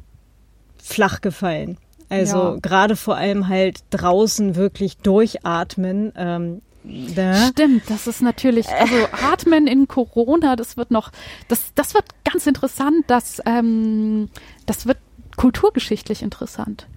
flach 0.78 1.22
gefallen. 1.22 1.78
Also 2.10 2.38
ja. 2.38 2.58
gerade 2.62 2.96
vor 2.96 3.16
allem 3.16 3.48
halt 3.48 3.80
draußen 3.90 4.56
wirklich 4.56 4.98
durchatmen. 4.98 6.14
Ähm, 6.16 6.62
da. 6.84 7.48
Stimmt, 7.48 7.90
das 7.90 8.08
ist 8.08 8.22
natürlich, 8.22 8.68
also 8.70 8.96
Atmen 9.32 9.68
in 9.68 9.88
Corona, 9.88 10.56
das 10.56 10.78
wird 10.78 10.92
noch, 10.92 11.12
das, 11.48 11.74
das 11.76 11.94
wird 11.94 12.06
ganz 12.24 12.48
interessant, 12.48 13.06
das, 13.08 13.42
ähm, 13.46 14.30
das 14.66 14.86
wird 14.86 14.98
kulturgeschichtlich 15.36 16.22
interessant, 16.22 16.88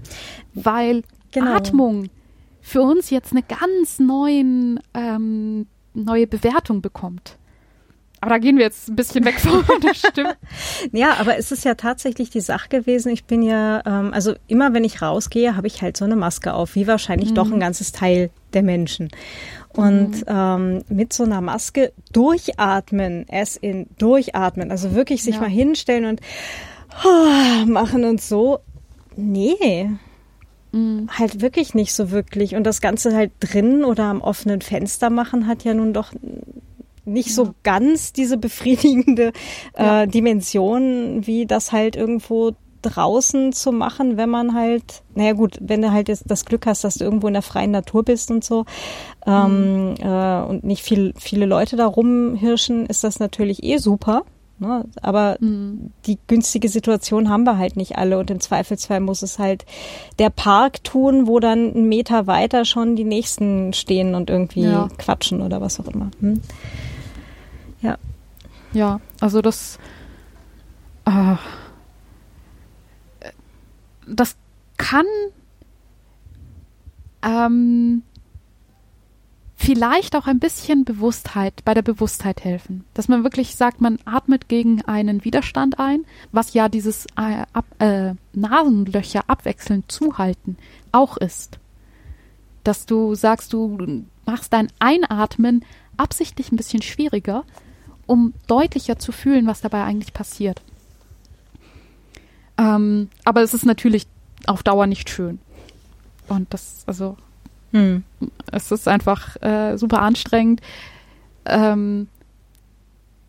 weil 0.54 1.02
genau. 1.32 1.54
Atmung 1.54 2.08
für 2.60 2.82
uns 2.82 3.10
jetzt 3.10 3.30
eine 3.30 3.42
ganz 3.42 3.98
neuen, 3.98 4.80
ähm, 4.92 5.66
neue 5.94 6.26
Bewertung 6.26 6.82
bekommt. 6.82 7.38
aber 8.20 8.30
da 8.30 8.38
gehen 8.38 8.56
wir 8.56 8.64
jetzt 8.64 8.88
ein 8.88 8.96
bisschen 8.96 9.24
weg 9.24 9.38
von 9.38 9.62
der 9.82 9.94
Stimme. 9.94 10.36
ja, 10.92 11.14
aber 11.18 11.38
es 11.38 11.52
ist 11.52 11.64
ja 11.64 11.76
tatsächlich 11.76 12.30
die 12.30 12.40
Sache 12.40 12.68
gewesen. 12.68 13.12
Ich 13.12 13.24
bin 13.24 13.40
ja, 13.42 13.82
ähm, 13.86 14.12
also 14.12 14.34
immer 14.48 14.74
wenn 14.74 14.82
ich 14.82 15.00
rausgehe, 15.00 15.56
habe 15.56 15.68
ich 15.68 15.80
halt 15.80 15.96
so 15.96 16.04
eine 16.04 16.16
Maske 16.16 16.54
auf, 16.54 16.74
wie 16.74 16.88
wahrscheinlich 16.88 17.30
mhm. 17.30 17.34
doch 17.36 17.52
ein 17.52 17.60
ganzes 17.60 17.92
Teil 17.92 18.30
der 18.52 18.62
Menschen. 18.62 19.10
Und 19.76 20.16
mhm. 20.16 20.24
ähm, 20.26 20.84
mit 20.88 21.12
so 21.12 21.24
einer 21.24 21.40
Maske 21.40 21.92
durchatmen, 22.12 23.26
es 23.28 23.56
in 23.56 23.86
durchatmen, 23.98 24.70
also 24.70 24.94
wirklich 24.94 25.22
sich 25.22 25.36
ja. 25.36 25.42
mal 25.42 25.50
hinstellen 25.50 26.06
und 26.06 26.20
oh, 27.04 27.66
machen 27.66 28.04
und 28.04 28.20
so. 28.20 28.60
Nee, 29.16 29.90
mhm. 30.72 31.08
halt 31.10 31.40
wirklich 31.40 31.74
nicht 31.74 31.94
so 31.94 32.10
wirklich. 32.10 32.54
Und 32.54 32.64
das 32.64 32.80
Ganze 32.80 33.14
halt 33.14 33.32
drin 33.40 33.84
oder 33.84 34.04
am 34.04 34.20
offenen 34.20 34.60
Fenster 34.60 35.10
machen 35.10 35.46
hat 35.46 35.64
ja 35.64 35.74
nun 35.74 35.92
doch 35.92 36.12
nicht 37.04 37.28
ja. 37.28 37.34
so 37.34 37.54
ganz 37.62 38.12
diese 38.12 38.36
befriedigende 38.36 39.32
äh, 39.74 39.84
ja. 39.84 40.06
Dimension, 40.06 41.26
wie 41.26 41.46
das 41.46 41.72
halt 41.72 41.96
irgendwo 41.96 42.52
draußen 42.86 43.52
zu 43.52 43.72
machen, 43.72 44.16
wenn 44.16 44.30
man 44.30 44.54
halt, 44.54 45.02
naja 45.14 45.32
gut, 45.32 45.58
wenn 45.60 45.82
du 45.82 45.92
halt 45.92 46.08
jetzt 46.08 46.24
das 46.26 46.44
Glück 46.44 46.66
hast, 46.66 46.84
dass 46.84 46.94
du 46.94 47.04
irgendwo 47.04 47.26
in 47.26 47.34
der 47.34 47.42
freien 47.42 47.70
Natur 47.70 48.02
bist 48.04 48.30
und 48.30 48.44
so 48.44 48.64
ähm, 49.26 49.90
mhm. 49.90 49.96
äh, 50.00 50.42
und 50.42 50.64
nicht 50.64 50.82
viel, 50.82 51.12
viele 51.18 51.46
Leute 51.46 51.76
da 51.76 51.86
rumhirschen, 51.86 52.86
ist 52.86 53.04
das 53.04 53.18
natürlich 53.18 53.62
eh 53.62 53.78
super. 53.78 54.22
Ne? 54.58 54.86
Aber 55.02 55.36
mhm. 55.40 55.90
die 56.06 56.18
günstige 56.26 56.68
Situation 56.68 57.28
haben 57.28 57.44
wir 57.44 57.58
halt 57.58 57.76
nicht 57.76 57.98
alle 57.98 58.18
und 58.18 58.30
im 58.30 58.40
Zweifelsfall 58.40 59.00
muss 59.00 59.22
es 59.22 59.38
halt 59.38 59.66
der 60.18 60.30
Park 60.30 60.82
tun, 60.82 61.26
wo 61.26 61.40
dann 61.40 61.74
einen 61.74 61.88
Meter 61.88 62.26
weiter 62.26 62.64
schon 62.64 62.96
die 62.96 63.04
Nächsten 63.04 63.74
stehen 63.74 64.14
und 64.14 64.30
irgendwie 64.30 64.62
ja. 64.62 64.88
quatschen 64.96 65.42
oder 65.42 65.60
was 65.60 65.78
auch 65.78 65.88
immer. 65.88 66.10
Hm? 66.20 66.40
Ja. 67.82 67.98
Ja, 68.72 69.00
also 69.20 69.42
das. 69.42 69.78
Äh, 71.04 71.36
das 74.06 74.36
kann 74.76 75.06
ähm, 77.22 78.02
vielleicht 79.56 80.14
auch 80.14 80.26
ein 80.26 80.38
bisschen 80.38 80.84
Bewusstheit, 80.84 81.64
bei 81.64 81.74
der 81.74 81.82
Bewusstheit 81.82 82.44
helfen. 82.44 82.84
Dass 82.94 83.08
man 83.08 83.24
wirklich 83.24 83.56
sagt, 83.56 83.80
man 83.80 83.98
atmet 84.04 84.48
gegen 84.48 84.82
einen 84.82 85.24
Widerstand 85.24 85.78
ein, 85.78 86.04
was 86.30 86.54
ja 86.54 86.68
dieses 86.68 87.06
äh, 87.16 87.44
ab, 87.52 87.64
äh, 87.80 88.14
Nasenlöcher 88.32 89.24
abwechselnd 89.26 89.90
zuhalten 89.90 90.56
auch 90.92 91.16
ist. 91.16 91.58
Dass 92.64 92.86
du 92.86 93.14
sagst, 93.14 93.52
du 93.52 94.04
machst 94.24 94.52
dein 94.52 94.68
Einatmen 94.78 95.64
absichtlich 95.96 96.52
ein 96.52 96.56
bisschen 96.56 96.82
schwieriger, 96.82 97.44
um 98.06 98.34
deutlicher 98.46 98.98
zu 98.98 99.10
fühlen, 99.10 99.46
was 99.46 99.62
dabei 99.62 99.84
eigentlich 99.84 100.12
passiert. 100.12 100.62
Ähm, 102.58 103.08
aber 103.24 103.42
es 103.42 103.54
ist 103.54 103.66
natürlich 103.66 104.06
auf 104.46 104.62
Dauer 104.62 104.86
nicht 104.86 105.10
schön. 105.10 105.38
Und 106.28 106.52
das, 106.52 106.84
also, 106.86 107.16
hm. 107.72 108.04
es 108.52 108.70
ist 108.72 108.88
einfach 108.88 109.40
äh, 109.42 109.76
super 109.76 110.02
anstrengend. 110.02 110.60
Ähm, 111.44 112.08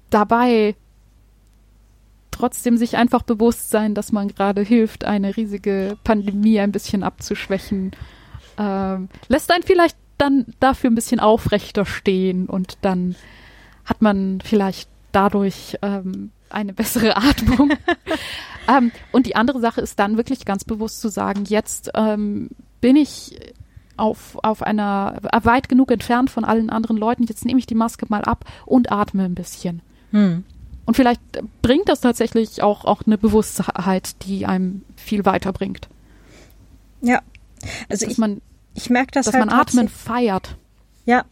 dabei 0.09 0.75
trotzdem 2.31 2.77
sich 2.77 2.97
einfach 2.97 3.23
bewusst 3.23 3.69
sein, 3.69 3.95
dass 3.95 4.11
man 4.11 4.27
gerade 4.27 4.61
hilft, 4.61 5.05
eine 5.05 5.35
riesige 5.35 5.97
Pandemie 6.03 6.59
ein 6.59 6.71
bisschen 6.71 7.03
abzuschwächen. 7.03 7.91
Ähm, 8.57 9.09
lässt 9.27 9.51
einen 9.51 9.63
vielleicht 9.63 9.97
dann 10.17 10.45
dafür 10.59 10.89
ein 10.89 10.95
bisschen 10.95 11.19
aufrechter 11.19 11.85
stehen 11.85 12.47
und 12.47 12.77
dann 12.81 13.15
hat 13.85 14.01
man 14.01 14.39
vielleicht 14.43 14.89
dadurch 15.11 15.77
ähm, 15.81 16.31
eine 16.49 16.73
bessere 16.73 17.15
Atmung. 17.17 17.71
ähm, 18.67 18.91
und 19.11 19.25
die 19.25 19.35
andere 19.35 19.59
Sache 19.59 19.81
ist 19.81 19.99
dann 19.99 20.17
wirklich 20.17 20.45
ganz 20.45 20.63
bewusst 20.63 21.01
zu 21.01 21.09
sagen, 21.09 21.45
jetzt 21.45 21.91
ähm, 21.95 22.49
bin 22.81 22.95
ich 22.95 23.37
auf, 23.97 24.37
auf 24.43 24.61
einer 24.61 25.19
weit 25.43 25.69
genug 25.69 25.91
entfernt 25.91 26.29
von 26.29 26.45
allen 26.45 26.69
anderen 26.69 26.97
Leuten, 26.97 27.23
jetzt 27.23 27.45
nehme 27.45 27.59
ich 27.59 27.65
die 27.65 27.75
Maske 27.75 28.05
mal 28.09 28.21
ab 28.21 28.45
und 28.65 28.91
atme 28.91 29.23
ein 29.23 29.35
bisschen. 29.35 29.81
Hm. 30.11 30.43
Und 30.85 30.95
vielleicht 30.95 31.21
bringt 31.61 31.89
das 31.89 31.99
tatsächlich 31.99 32.63
auch, 32.63 32.85
auch 32.85 33.01
eine 33.05 33.17
Bewusstheit, 33.17 34.23
die 34.25 34.45
einem 34.45 34.83
viel 34.95 35.25
weiterbringt. 35.25 35.89
Ja. 37.01 37.21
Also 37.89 38.05
dass 38.05 38.13
ich, 38.13 38.17
man, 38.17 38.41
ich 38.73 38.89
merke 38.89 39.11
das 39.11 39.25
dass 39.25 39.35
halt 39.35 39.47
man 39.47 39.59
Atmen 39.59 39.89
feiert. 39.89 40.55
Ja, 41.05 41.25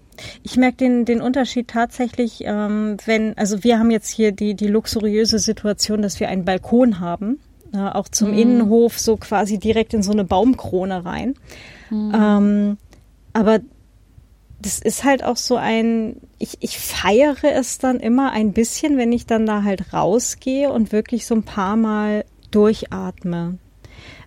ich 0.44 0.58
merke 0.58 0.78
den, 0.78 1.06
den 1.06 1.22
Unterschied 1.22 1.68
tatsächlich, 1.68 2.44
ähm, 2.46 2.98
wenn, 3.06 3.38
also 3.38 3.64
wir 3.64 3.80
haben 3.80 3.92
jetzt 3.92 4.10
hier 4.10 4.32
die, 4.32 4.56
die 4.56 4.68
luxuriöse 4.68 5.40
Situation, 5.40 6.02
dass 6.02 6.20
wir 6.20 6.30
einen 6.30 6.46
Balkon 6.46 7.00
haben, 7.00 7.40
äh, 7.74 7.78
auch 7.78 8.10
zum 8.10 8.32
mhm. 8.32 8.38
Innenhof 8.38 9.00
so 9.00 9.18
quasi 9.18 9.58
direkt 9.58 9.94
in 9.94 10.04
so 10.04 10.12
eine 10.12 10.24
Baumkrone 10.24 11.06
rein. 11.06 11.36
Mhm. 11.90 12.14
Ähm, 12.16 12.78
aber 13.34 13.60
das 14.62 14.80
ist 14.80 15.04
halt 15.04 15.24
auch 15.24 15.38
so 15.38 15.58
ein, 15.58 16.18
ich, 16.40 16.58
ich 16.62 16.80
feiere 16.80 17.44
es 17.44 17.78
dann 17.78 18.00
immer 18.00 18.32
ein 18.32 18.54
bisschen, 18.54 18.98
wenn 18.98 19.12
ich 19.12 19.26
dann 19.26 19.46
da 19.46 19.64
halt 19.64 19.94
rausgehe 19.94 20.72
und 20.72 20.92
wirklich 20.92 21.26
so 21.26 21.36
ein 21.36 21.44
paar 21.44 21.76
Mal 21.76 22.26
durchatme 22.52 23.60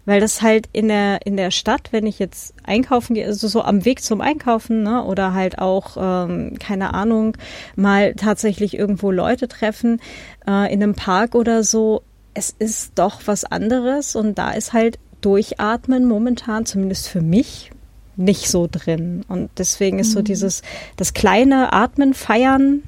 weil 0.09 0.20
das 0.20 0.40
halt 0.40 0.70
in 0.72 0.89
der 0.89 1.26
in 1.26 1.36
der 1.36 1.51
Stadt, 1.51 1.93
wenn 1.93 2.06
ich 2.06 2.18
jetzt 2.18 2.55
einkaufen 2.64 3.12
gehe, 3.12 3.26
also 3.26 3.47
so 3.47 3.60
am 3.60 3.85
Weg 3.85 4.02
zum 4.02 4.22
Einkaufen, 4.22 4.82
ne, 4.82 5.05
oder 5.05 5.35
halt 5.35 5.59
auch 5.59 5.98
ähm, 6.01 6.59
keine 6.59 6.94
Ahnung, 6.94 7.36
mal 7.76 8.14
tatsächlich 8.14 8.72
irgendwo 8.72 9.10
Leute 9.10 9.48
treffen 9.48 10.01
äh, 10.47 10.72
in 10.72 10.82
einem 10.82 10.94
Park 10.94 11.35
oder 11.35 11.62
so, 11.62 12.01
es 12.32 12.55
ist 12.59 12.93
doch 12.94 13.20
was 13.26 13.44
anderes 13.44 14.16
und 14.16 14.39
da 14.39 14.52
ist 14.52 14.72
halt 14.72 14.98
Durchatmen 15.20 16.09
momentan 16.09 16.64
zumindest 16.64 17.09
für 17.09 17.20
mich 17.20 17.70
nicht 18.16 18.48
so 18.48 18.66
drin 18.66 19.26
und 19.28 19.51
deswegen 19.59 19.98
ist 19.98 20.09
mhm. 20.09 20.14
so 20.14 20.22
dieses 20.22 20.62
das 20.97 21.12
kleine 21.12 21.74
Atmen 21.74 22.14
feiern 22.14 22.82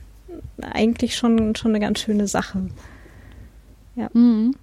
eigentlich 0.63 1.17
schon 1.17 1.55
schon 1.55 1.73
eine 1.73 1.81
ganz 1.81 2.01
schöne 2.01 2.27
Sache. 2.27 2.63
Ja. 3.95 4.09
Mhm. 4.15 4.55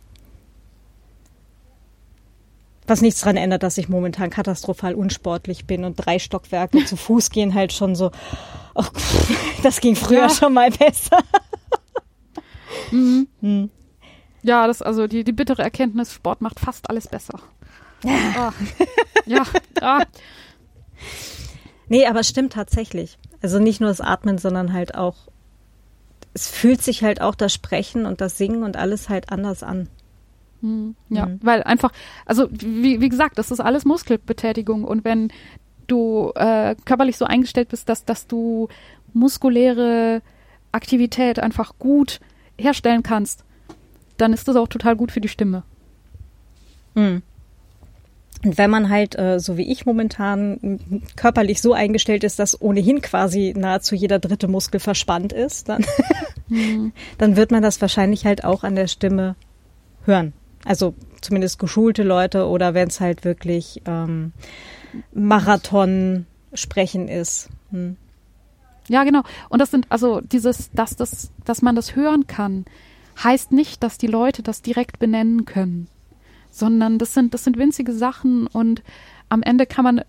Was 2.88 3.02
nichts 3.02 3.20
daran 3.20 3.38
ändert, 3.38 3.64
dass 3.64 3.78
ich 3.78 3.90
momentan 3.90 4.30
katastrophal 4.30 4.96
unsportlich 4.96 5.68
bin 5.68 5.84
und 5.84 5.96
drei 5.96 6.20
Stockwerke 6.20 6.86
zu 6.86 6.96
Fuß 6.96 7.30
gehen 7.32 7.54
halt 7.54 7.74
schon 7.74 7.96
so, 7.96 8.12
oh, 8.76 8.86
das 9.62 9.82
ging 9.82 9.96
früher 9.96 10.22
ja. 10.22 10.30
schon 10.30 10.54
mal 10.54 10.72
besser. 10.72 11.20
Mhm. 12.92 13.28
Hm. 13.42 13.70
Ja, 14.44 14.68
das 14.68 14.82
also 14.82 15.08
die, 15.08 15.24
die 15.24 15.32
bittere 15.32 15.62
Erkenntnis, 15.62 16.14
Sport 16.14 16.42
macht 16.42 16.60
fast 16.60 16.90
alles 16.90 17.08
besser. 17.08 17.40
Ah. 18.04 18.54
Ja. 19.26 19.44
Ah. 19.82 20.04
Nee, 21.88 22.06
aber 22.06 22.20
es 22.20 22.28
stimmt 22.28 22.54
tatsächlich. 22.54 23.18
Also 23.42 23.58
nicht 23.58 23.82
nur 23.82 23.90
das 23.90 24.02
Atmen, 24.02 24.38
sondern 24.38 24.72
halt 24.72 24.94
auch, 24.96 25.16
es 26.34 26.48
fühlt 26.48 26.84
sich 26.84 27.04
halt 27.04 27.22
auch 27.22 27.34
das 27.34 27.54
Sprechen 27.54 28.06
und 28.06 28.22
das 28.22 28.38
Singen 28.38 28.64
und 28.64 28.78
alles 28.78 29.10
halt 29.10 29.32
anders 29.32 29.64
an. 29.64 29.90
Hm, 30.68 30.96
ja, 31.10 31.28
mhm. 31.28 31.40
weil 31.42 31.64
einfach, 31.64 31.94
also 32.26 32.50
wie, 32.52 33.00
wie 33.00 33.10
gesagt, 33.10 33.38
das 33.38 33.52
ist 33.52 33.62
alles 33.62 33.86
Muskelbetätigung 33.86 34.84
und 34.84 35.06
wenn 35.06 35.32
du 35.88 36.34
äh, 36.36 36.76
körperlich 36.84 37.16
so 37.16 37.24
eingestellt 37.24 37.70
bist, 37.70 37.88
dass, 37.88 38.04
dass 38.04 38.28
du 38.28 38.68
muskuläre 39.14 40.22
Aktivität 40.74 41.40
einfach 41.40 41.80
gut 41.80 42.20
herstellen 42.58 43.02
kannst, 43.02 43.46
dann 44.18 44.34
ist 44.34 44.48
das 44.48 44.58
auch 44.58 44.68
total 44.68 44.98
gut 44.98 45.14
für 45.14 45.22
die 45.22 45.30
Stimme. 45.30 45.64
Mhm. 46.96 47.22
Und 48.44 48.58
wenn 48.58 48.70
man 48.70 48.90
halt, 48.90 49.18
äh, 49.18 49.40
so 49.40 49.58
wie 49.58 49.72
ich 49.72 49.86
momentan, 49.86 50.80
körperlich 51.16 51.62
so 51.62 51.74
eingestellt 51.74 52.24
ist, 52.24 52.40
dass 52.40 52.62
ohnehin 52.62 53.02
quasi 53.02 53.54
nahezu 53.56 53.96
jeder 53.96 54.20
dritte 54.20 54.48
Muskel 54.48 54.80
verspannt 54.80 55.34
ist, 55.34 55.70
dann, 55.70 55.86
mhm. 56.48 56.92
dann 57.18 57.36
wird 57.38 57.52
man 57.52 57.64
das 57.64 57.82
wahrscheinlich 57.82 58.26
halt 58.26 58.44
auch 58.44 58.64
an 58.64 58.76
der 58.76 58.88
Stimme 58.88 59.36
hören. 60.06 60.34
Also 60.68 60.96
zumindest 61.22 61.60
geschulte 61.60 62.04
Leute 62.04 62.46
oder 62.46 62.74
wenn 62.74 62.90
es 62.90 63.00
halt 63.00 63.24
wirklich 63.24 63.82
ähm, 63.86 64.34
Marathon 65.14 66.26
sprechen 66.54 67.08
ist. 67.08 67.50
Hm. 67.72 67.96
Ja, 68.90 69.06
genau. 69.06 69.24
Und 69.48 69.60
das 69.60 69.72
sind 69.72 69.86
also 69.90 70.20
dieses, 70.20 70.70
dass 70.72 70.98
das, 70.98 71.32
dass 71.46 71.62
man 71.62 71.76
das 71.78 71.96
hören 71.96 72.28
kann, 72.28 72.66
heißt 73.24 73.54
nicht, 73.54 73.82
dass 73.82 73.98
die 73.98 74.08
Leute 74.08 74.44
das 74.44 74.62
direkt 74.62 75.00
benennen 75.00 75.46
können, 75.46 75.88
sondern 76.52 77.00
das 77.00 77.14
sind, 77.14 77.34
das 77.34 77.46
sind 77.46 77.58
winzige 77.58 77.94
Sachen 77.94 78.48
und 78.48 78.84
am 79.30 79.44
Ende 79.44 79.68
kann 79.68 79.86
man 79.86 80.02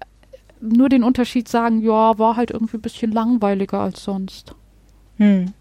nur 0.61 0.89
den 0.89 1.05
Unterschied 1.05 1.47
sagen, 1.49 1.83
ja, 1.83 2.19
war 2.19 2.35
halt 2.35 2.51
irgendwie 2.51 2.79
ein 2.79 2.83
bisschen 2.83 3.13
langweiliger 3.13 3.79
als 3.79 4.03
sonst. 4.03 4.57
Hm. 5.19 5.53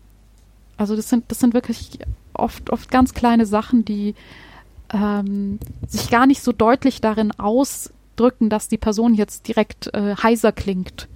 Also 0.76 0.96
das 0.96 1.08
sind, 1.08 1.26
das 1.28 1.40
sind 1.40 1.54
wirklich 1.54 2.00
oft, 2.34 2.72
oft 2.72 2.90
ganz 2.90 3.14
kleine 3.14 3.46
Sachen, 3.46 3.86
die 3.86 4.16
ähm, 4.94 5.60
sich 5.88 6.10
gar 6.10 6.28
nicht 6.28 6.42
so 6.42 6.52
deutlich 6.52 7.02
darin 7.02 7.32
ausdrücken, 7.32 8.50
dass 8.50 8.68
die 8.68 8.78
Person 8.78 9.14
jetzt 9.14 9.48
direkt 9.48 9.94
äh, 9.94 10.16
heiser 10.16 10.52
klingt. 10.52 11.08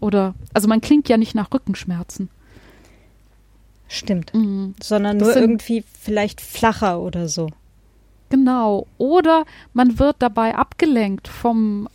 Oder, 0.00 0.34
also 0.54 0.68
man 0.68 0.80
klingt 0.80 1.08
ja 1.08 1.16
nicht 1.16 1.34
nach 1.34 1.52
Rückenschmerzen. 1.52 2.30
Stimmt. 3.88 4.32
Mhm. 4.34 4.74
Sondern 4.82 5.18
nur 5.18 5.36
irgendwie 5.36 5.84
vielleicht 6.00 6.40
flacher 6.40 7.00
oder 7.00 7.28
so. 7.28 7.48
Genau. 8.30 8.86
Oder 8.98 9.44
man 9.74 9.98
wird 9.98 10.16
dabei 10.20 10.54
abgelenkt 10.54 11.28
vom 11.28 11.88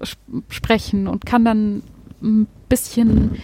äh, 0.00 0.06
Sprechen 0.48 1.06
und 1.06 1.26
kann 1.26 1.44
dann 1.44 1.82
ein 2.22 2.46
bisschen, 2.68 3.36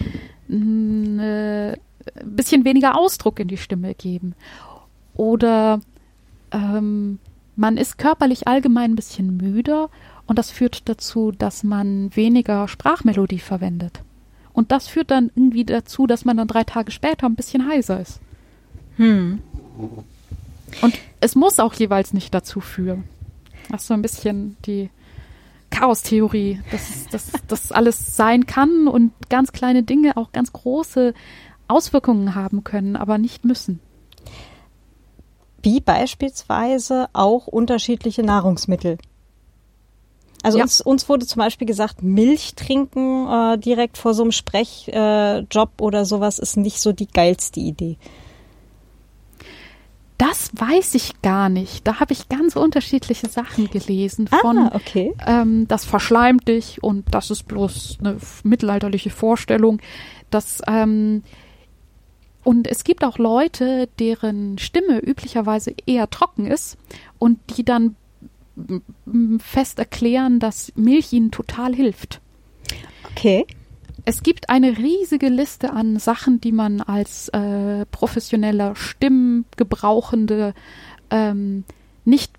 ein 0.49 1.19
äh, 1.19 1.77
bisschen 2.25 2.65
weniger 2.65 2.97
Ausdruck 2.97 3.39
in 3.39 3.47
die 3.47 3.57
Stimme 3.57 3.93
geben. 3.93 4.33
Oder 5.13 5.79
ähm, 6.51 7.19
man 7.55 7.77
ist 7.77 7.97
körperlich 7.97 8.47
allgemein 8.47 8.91
ein 8.91 8.95
bisschen 8.95 9.37
müder 9.37 9.89
und 10.27 10.39
das 10.39 10.51
führt 10.51 10.87
dazu, 10.87 11.31
dass 11.31 11.63
man 11.63 12.15
weniger 12.15 12.67
Sprachmelodie 12.67 13.39
verwendet. 13.39 14.01
Und 14.53 14.71
das 14.71 14.87
führt 14.87 15.11
dann 15.11 15.31
irgendwie 15.35 15.65
dazu, 15.65 16.07
dass 16.07 16.25
man 16.25 16.37
dann 16.37 16.47
drei 16.47 16.63
Tage 16.63 16.91
später 16.91 17.27
ein 17.27 17.35
bisschen 17.35 17.67
heiser 17.67 17.99
ist. 17.99 18.19
Hm. 18.97 19.41
Und 20.81 20.99
es 21.21 21.35
muss 21.35 21.59
auch 21.59 21.73
jeweils 21.73 22.13
nicht 22.13 22.33
dazu 22.33 22.59
führen. 22.59 23.05
Das 23.69 23.81
ist 23.81 23.87
so 23.87 23.93
ein 23.93 24.01
bisschen 24.01 24.57
die 24.65 24.89
Chaos-Theorie, 25.69 26.61
dass 27.11 27.41
das 27.47 27.71
alles 27.71 28.15
sein 28.15 28.45
kann 28.45 28.87
und 28.87 29.11
ganz 29.29 29.51
kleine 29.51 29.83
Dinge 29.83 30.17
auch 30.17 30.31
ganz 30.31 30.51
große 30.51 31.13
Auswirkungen 31.67 32.35
haben 32.35 32.63
können, 32.63 32.95
aber 32.95 33.17
nicht 33.17 33.45
müssen. 33.45 33.79
Wie 35.61 35.79
beispielsweise 35.81 37.09
auch 37.13 37.47
unterschiedliche 37.47 38.23
Nahrungsmittel. 38.23 38.97
Also 40.41 40.57
ja. 40.57 40.63
uns, 40.63 40.79
uns 40.81 41.09
wurde 41.09 41.25
zum 41.25 41.39
Beispiel 41.39 41.67
gesagt, 41.67 42.01
Milch 42.01 42.55
trinken 42.55 43.27
äh, 43.27 43.57
direkt 43.57 43.97
vor 43.97 44.13
so 44.13 44.23
einem 44.23 44.31
Sprechjob 44.31 44.91
äh, 44.93 45.83
oder 45.83 46.05
sowas 46.05 46.39
ist 46.39 46.55
nicht 46.55 46.79
so 46.79 46.93
die 46.93 47.07
geilste 47.07 47.59
Idee. 47.59 47.97
Das 50.17 50.51
weiß 50.53 50.95
ich 50.95 51.21
gar 51.21 51.47
nicht. 51.47 51.87
Da 51.87 52.01
habe 52.01 52.11
ich 52.11 52.27
ganz 52.27 52.57
unterschiedliche 52.57 53.29
Sachen 53.29 53.69
gelesen. 53.69 54.27
Von, 54.27 54.57
ah, 54.57 54.71
okay. 54.73 55.13
Ähm, 55.25 55.65
das 55.69 55.85
verschleimt 55.85 56.49
dich 56.49 56.83
und 56.83 57.05
das 57.11 57.31
ist 57.31 57.47
bloß 57.47 57.99
eine 58.01 58.17
mittelalterliche 58.43 59.11
Vorstellung. 59.11 59.79
Das, 60.29 60.61
ähm, 60.67 61.23
und 62.43 62.67
es 62.67 62.83
gibt 62.83 63.03
auch 63.03 63.17
Leute, 63.17 63.89
deren 63.99 64.57
Stimme 64.57 64.99
üblicherweise 64.99 65.73
eher 65.85 66.09
trocken 66.09 66.47
ist 66.47 66.77
und 67.17 67.39
die 67.57 67.63
dann 67.63 67.95
fest 69.39 69.79
erklären, 69.79 70.39
dass 70.39 70.73
Milch 70.75 71.13
ihnen 71.13 71.31
total 71.31 71.73
hilft. 71.73 72.21
Okay. 73.11 73.45
Es 74.05 74.23
gibt 74.23 74.49
eine 74.49 74.77
riesige 74.77 75.29
Liste 75.29 75.71
an 75.71 75.99
Sachen, 75.99 76.41
die 76.41 76.51
man 76.51 76.81
als 76.81 77.29
äh, 77.29 77.85
professioneller 77.87 78.75
Stimmgebrauchende 78.75 80.53
ähm, 81.09 81.63
nicht, 82.05 82.31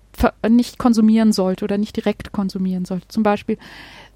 nicht 0.47 0.77
konsumieren 0.77 1.31
sollte 1.31 1.63
oder 1.65 1.77
nicht 1.77 1.95
direkt 1.95 2.31
konsumieren 2.31 2.85
sollte. 2.85 3.07
Zum 3.07 3.23
Beispiel 3.23 3.57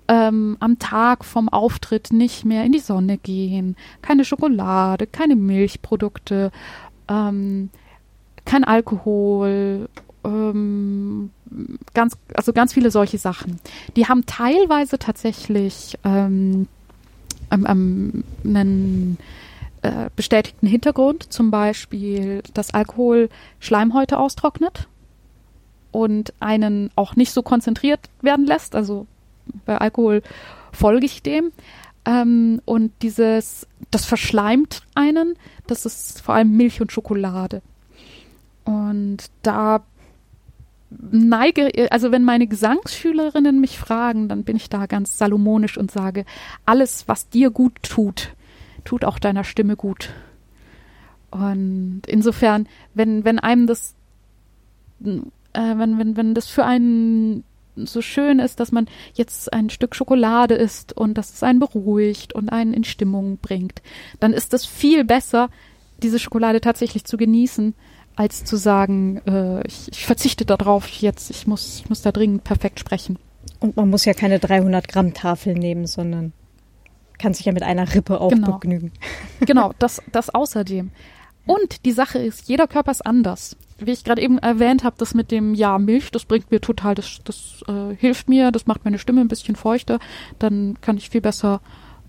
ähm, 0.08 0.58
am 0.60 0.80
Tag 0.80 1.26
vom 1.26 1.50
Auftritt 1.50 2.14
nicht 2.14 2.46
mehr 2.46 2.64
in 2.64 2.72
die 2.72 2.80
Sonne 2.80 3.18
gehen, 3.18 3.76
keine 4.02 4.26
Schokolade, 4.26 5.08
keine 5.08 5.36
Milchprodukte, 5.36 6.52
ähm, 7.08 7.70
kein 8.46 8.64
Alkohol, 8.64 9.90
ähm, 10.24 11.32
ganz, 11.94 12.18
also 12.36 12.54
ganz 12.54 12.74
viele 12.74 12.92
solche 12.92 13.18
Sachen. 13.18 13.60
Die 13.96 14.08
haben 14.08 14.26
teilweise 14.26 15.00
tatsächlich 15.00 15.98
ähm, 16.04 16.68
ähm, 17.52 17.66
ähm, 17.68 18.24
einen 18.44 19.18
äh, 19.82 20.10
bestätigten 20.16 20.68
Hintergrund, 20.68 21.32
zum 21.32 21.52
Beispiel, 21.52 22.42
dass 22.54 22.74
Alkohol 22.74 23.30
Schleimhäute 23.60 24.18
austrocknet 24.18 24.88
und 25.92 26.34
einen 26.40 26.90
auch 26.96 27.16
nicht 27.16 27.32
so 27.32 27.42
konzentriert 27.42 28.10
werden 28.22 28.46
lässt. 28.46 28.76
Also 28.76 29.08
bei 29.66 29.78
Alkohol 29.78 30.22
folge 30.72 31.06
ich 31.06 31.24
dem. 31.24 31.52
Ähm, 32.06 32.62
und 32.66 32.92
dieses, 33.02 33.68
das 33.92 34.06
verschleimt 34.06 34.84
einen, 34.94 35.36
das 35.68 35.86
ist 35.86 36.22
vor 36.22 36.36
allem 36.36 36.56
Milch 36.56 36.82
und 36.82 36.92
Schokolade. 36.92 37.62
Und 38.64 39.30
da 39.42 39.84
neige, 40.90 41.92
also 41.92 42.12
wenn 42.12 42.24
meine 42.24 42.48
Gesangsschülerinnen 42.48 43.60
mich 43.60 43.78
fragen, 43.78 44.30
dann 44.30 44.44
bin 44.44 44.56
ich 44.56 44.70
da 44.70 44.86
ganz 44.86 45.18
salomonisch 45.18 45.78
und 45.78 45.92
sage, 45.92 46.26
alles, 46.66 47.08
was 47.08 47.30
dir 47.30 47.50
gut 47.50 47.74
tut, 47.84 48.34
tut 48.84 49.04
auch 49.04 49.20
deiner 49.20 49.44
Stimme 49.44 49.76
gut. 49.76 50.10
Und 51.32 52.04
insofern, 52.08 52.68
wenn, 52.94 53.26
wenn 53.26 53.40
einem 53.40 53.68
das, 53.68 53.96
äh, 55.04 55.20
wenn, 55.54 55.98
wenn, 55.98 56.16
wenn 56.16 56.34
das 56.34 56.48
für 56.48 56.66
einen 56.66 57.44
so 57.76 58.02
schön 58.02 58.40
ist, 58.40 58.60
dass 58.60 58.72
man 58.72 58.88
jetzt 59.14 59.54
ein 59.54 59.70
Stück 59.70 59.96
Schokolade 59.96 60.56
isst 60.56 60.94
und 60.94 61.16
dass 61.16 61.34
es 61.34 61.44
einen 61.44 61.60
beruhigt 61.60 62.34
und 62.34 62.50
einen 62.50 62.74
in 62.74 62.84
Stimmung 62.84 63.38
bringt, 63.38 63.82
dann 64.20 64.34
ist 64.34 64.54
es 64.54 64.66
viel 64.66 65.04
besser, 65.04 65.50
diese 66.02 66.20
Schokolade 66.20 66.62
tatsächlich 66.62 67.06
zu 67.06 67.18
genießen, 67.18 67.74
als 68.16 68.46
zu 68.46 68.56
sagen, 68.56 69.22
äh, 69.26 69.66
ich, 69.68 69.90
ich 69.92 70.06
verzichte 70.06 70.46
darauf 70.46 70.88
jetzt, 70.88 71.30
ich 71.30 71.48
muss, 71.48 71.80
ich 71.80 71.90
muss 71.90 72.02
da 72.02 72.12
dringend 72.12 72.44
perfekt 72.44 72.80
sprechen. 72.80 73.18
Und 73.60 73.76
man 73.76 73.90
muss 73.90 74.06
ja 74.06 74.14
keine 74.14 74.40
300 74.40 74.88
Gramm 74.88 75.14
Tafel 75.14 75.54
nehmen, 75.54 75.88
sondern 75.88 76.34
kann 77.18 77.34
sich 77.34 77.46
ja 77.46 77.54
mit 77.54 77.64
einer 77.64 77.94
Rippe 77.94 78.20
auch 78.20 78.30
genau. 78.30 78.54
begnügen. 78.54 78.92
Genau, 79.42 79.74
das, 79.80 80.02
das 80.12 80.30
außerdem. 80.30 80.92
Und 81.46 81.86
die 81.86 81.92
Sache 81.92 82.20
ist, 82.20 82.48
jeder 82.48 82.68
Körper 82.68 82.92
ist 82.92 83.06
anders. 83.06 83.56
Wie 83.78 83.92
ich 83.92 84.04
gerade 84.04 84.22
eben 84.22 84.38
erwähnt 84.40 84.84
habe, 84.84 84.96
das 84.98 85.14
mit 85.14 85.32
dem 85.32 85.54
Ja, 85.54 85.78
Milch, 85.78 86.12
das 86.12 86.26
bringt 86.26 86.50
mir 86.50 86.62
total, 86.62 86.96
das, 86.96 87.20
das 87.24 87.64
äh, 87.68 87.96
hilft 87.96 88.30
mir, 88.30 88.52
das 88.52 88.68
macht 88.68 88.86
meine 88.86 88.98
Stimme 88.98 89.22
ein 89.22 89.28
bisschen 89.28 89.56
feuchter, 89.56 90.00
dann 90.40 90.78
kann 90.82 90.98
ich 90.98 91.10
viel 91.10 91.22
besser, 91.22 91.62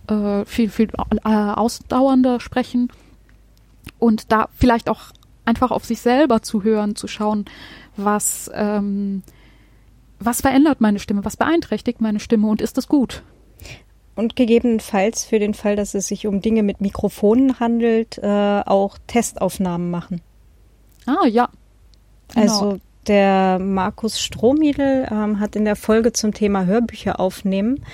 äh, 0.08 0.44
viel, 0.44 0.70
viel 0.70 0.88
äh, 1.24 1.28
ausdauernder 1.28 2.40
sprechen. 2.40 2.90
Und 3.98 4.32
da 4.32 4.48
vielleicht 4.54 4.88
auch 4.88 5.12
einfach 5.44 5.70
auf 5.70 5.84
sich 5.84 6.00
selber 6.00 6.42
zu 6.42 6.62
hören, 6.62 6.96
zu 6.96 7.08
schauen, 7.08 7.46
was, 7.96 8.50
ähm, 8.54 9.22
was 10.18 10.40
verändert 10.40 10.80
meine 10.80 10.98
Stimme, 10.98 11.24
was 11.24 11.36
beeinträchtigt 11.36 12.00
meine 12.00 12.20
Stimme 12.20 12.46
und 12.48 12.60
ist 12.60 12.76
das 12.76 12.88
gut? 12.88 13.22
Und 14.16 14.34
gegebenenfalls 14.34 15.24
für 15.24 15.38
den 15.38 15.54
Fall, 15.54 15.76
dass 15.76 15.94
es 15.94 16.08
sich 16.08 16.26
um 16.26 16.40
Dinge 16.40 16.62
mit 16.62 16.80
Mikrofonen 16.80 17.60
handelt, 17.60 18.18
äh, 18.18 18.62
auch 18.64 18.96
Testaufnahmen 19.06 19.90
machen. 19.90 20.22
Ah, 21.06 21.26
ja. 21.26 21.48
Genau. 22.34 22.42
Also 22.42 22.78
der 23.06 23.58
Markus 23.60 24.20
Strohmiedel 24.20 25.06
ähm, 25.10 25.38
hat 25.38 25.54
in 25.54 25.64
der 25.64 25.76
Folge 25.76 26.12
zum 26.12 26.34
Thema 26.34 26.64
Hörbücher 26.64 27.20
aufnehmen 27.20 27.84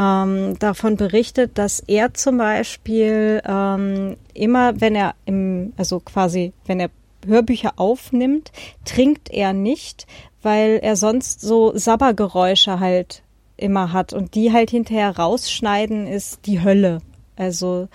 ähm, 0.00 0.58
davon 0.58 0.96
berichtet, 0.96 1.58
dass 1.58 1.80
er 1.80 2.14
zum 2.14 2.38
Beispiel 2.38 3.42
ähm, 3.44 4.16
immer, 4.34 4.80
wenn 4.80 4.94
er 4.94 5.14
im, 5.24 5.72
also 5.76 6.00
quasi, 6.00 6.52
wenn 6.66 6.80
er 6.80 6.90
Hörbücher 7.26 7.72
aufnimmt, 7.76 8.50
trinkt 8.84 9.30
er 9.30 9.52
nicht, 9.52 10.06
weil 10.42 10.80
er 10.82 10.96
sonst 10.96 11.42
so 11.42 11.76
Sabbergeräusche 11.76 12.80
halt 12.80 13.22
immer 13.60 13.92
hat 13.92 14.12
und 14.12 14.34
die 14.34 14.52
halt 14.52 14.70
hinterher 14.70 15.16
rausschneiden 15.16 16.06
ist 16.06 16.46
die 16.46 16.62
Hölle. 16.62 17.00
Also 17.36 17.88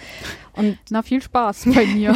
und 0.53 0.77
na 0.89 1.01
viel 1.01 1.21
Spaß 1.21 1.65
bei 1.73 1.85
mir. 1.85 2.13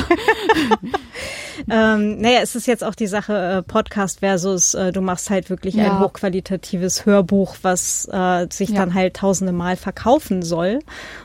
ähm, 1.69 2.19
naja, 2.19 2.39
es 2.41 2.55
ist 2.55 2.67
jetzt 2.67 2.83
auch 2.83 2.95
die 2.95 3.07
Sache 3.07 3.57
äh, 3.59 3.61
Podcast 3.61 4.19
versus 4.19 4.73
äh, 4.73 4.91
du 4.91 5.01
machst 5.01 5.29
halt 5.29 5.49
wirklich 5.49 5.75
ja. 5.75 5.85
ein 5.85 5.99
hochqualitatives 5.99 7.05
Hörbuch, 7.05 7.57
was 7.61 8.07
äh, 8.11 8.47
sich 8.49 8.69
ja. 8.69 8.75
dann 8.75 8.93
halt 8.93 9.15
tausende 9.17 9.53
Mal 9.53 9.75
verkaufen 9.75 10.41
soll. 10.41 10.79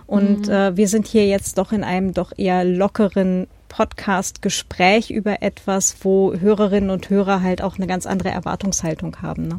Und 0.06 0.48
mhm. 0.48 0.52
äh, 0.52 0.76
wir 0.76 0.88
sind 0.88 1.06
hier 1.06 1.26
jetzt 1.26 1.58
doch 1.58 1.72
in 1.72 1.84
einem 1.84 2.12
doch 2.12 2.32
eher 2.36 2.64
lockeren 2.64 3.46
Podcast-Gespräch 3.68 5.10
über 5.10 5.42
etwas, 5.42 5.96
wo 6.02 6.32
Hörerinnen 6.34 6.90
und 6.90 7.10
Hörer 7.10 7.42
halt 7.42 7.62
auch 7.62 7.76
eine 7.76 7.86
ganz 7.86 8.06
andere 8.06 8.30
Erwartungshaltung 8.30 9.16
haben. 9.20 9.48
Ne? 9.48 9.58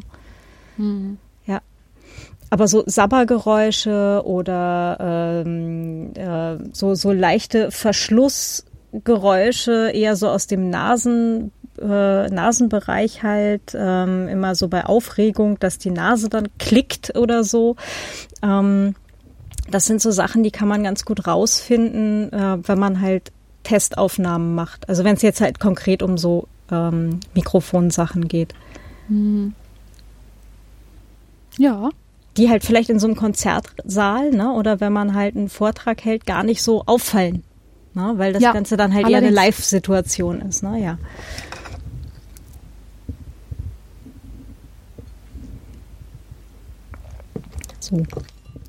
Mhm. 0.78 1.18
Aber 2.50 2.68
so 2.68 2.84
Sabbergeräusche 2.86 4.22
oder 4.24 5.42
ähm, 5.44 6.12
äh, 6.14 6.58
so, 6.72 6.94
so 6.94 7.10
leichte 7.12 7.72
Verschlussgeräusche 7.72 9.90
eher 9.92 10.16
so 10.16 10.28
aus 10.28 10.46
dem 10.46 10.70
Nasen, 10.70 11.50
äh, 11.80 12.28
Nasenbereich 12.28 13.24
halt, 13.24 13.76
ähm, 13.76 14.28
immer 14.28 14.54
so 14.54 14.68
bei 14.68 14.86
Aufregung, 14.86 15.58
dass 15.58 15.78
die 15.78 15.90
Nase 15.90 16.28
dann 16.28 16.46
klickt 16.58 17.16
oder 17.16 17.42
so. 17.42 17.74
Ähm, 18.42 18.94
das 19.68 19.86
sind 19.86 20.00
so 20.00 20.12
Sachen, 20.12 20.44
die 20.44 20.52
kann 20.52 20.68
man 20.68 20.84
ganz 20.84 21.04
gut 21.04 21.26
rausfinden, 21.26 22.32
äh, 22.32 22.58
wenn 22.62 22.78
man 22.78 23.00
halt 23.00 23.32
Testaufnahmen 23.64 24.54
macht. 24.54 24.88
Also 24.88 25.02
wenn 25.02 25.16
es 25.16 25.22
jetzt 25.22 25.40
halt 25.40 25.58
konkret 25.58 26.04
um 26.04 26.16
so 26.16 26.46
ähm, 26.70 27.18
Mikrofonsachen 27.34 28.28
geht. 28.28 28.54
Mhm. 29.08 29.54
Ja 31.58 31.90
die 32.36 32.50
halt 32.50 32.64
vielleicht 32.64 32.90
in 32.90 32.98
so 32.98 33.06
einem 33.06 33.16
Konzertsaal, 33.16 34.30
ne, 34.30 34.52
oder 34.52 34.80
wenn 34.80 34.92
man 34.92 35.14
halt 35.14 35.36
einen 35.36 35.48
Vortrag 35.48 36.04
hält, 36.04 36.26
gar 36.26 36.42
nicht 36.42 36.62
so 36.62 36.84
auffallen. 36.86 37.42
ne? 37.94 38.14
weil 38.16 38.32
das 38.32 38.42
ja, 38.42 38.52
Ganze 38.52 38.76
dann 38.76 38.94
halt 38.94 39.06
allerdings. 39.06 39.22
eher 39.22 39.28
eine 39.28 39.34
Live-Situation 39.34 40.42
ist. 40.42 40.62
Ne? 40.62 40.82
Ja. 40.82 40.98
So, 47.80 48.02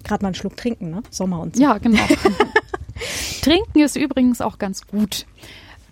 gerade 0.03 0.23
mal 0.23 0.27
einen 0.29 0.35
Schluck 0.35 0.55
trinken, 0.57 0.91
ne? 0.91 1.01
Sommer 1.09 1.41
und 1.41 1.55
so. 1.55 1.61
Ja, 1.61 1.77
genau. 1.79 2.03
trinken 3.41 3.79
ist 3.79 3.95
übrigens 3.95 4.41
auch 4.41 4.57
ganz 4.57 4.85
gut. 4.85 5.25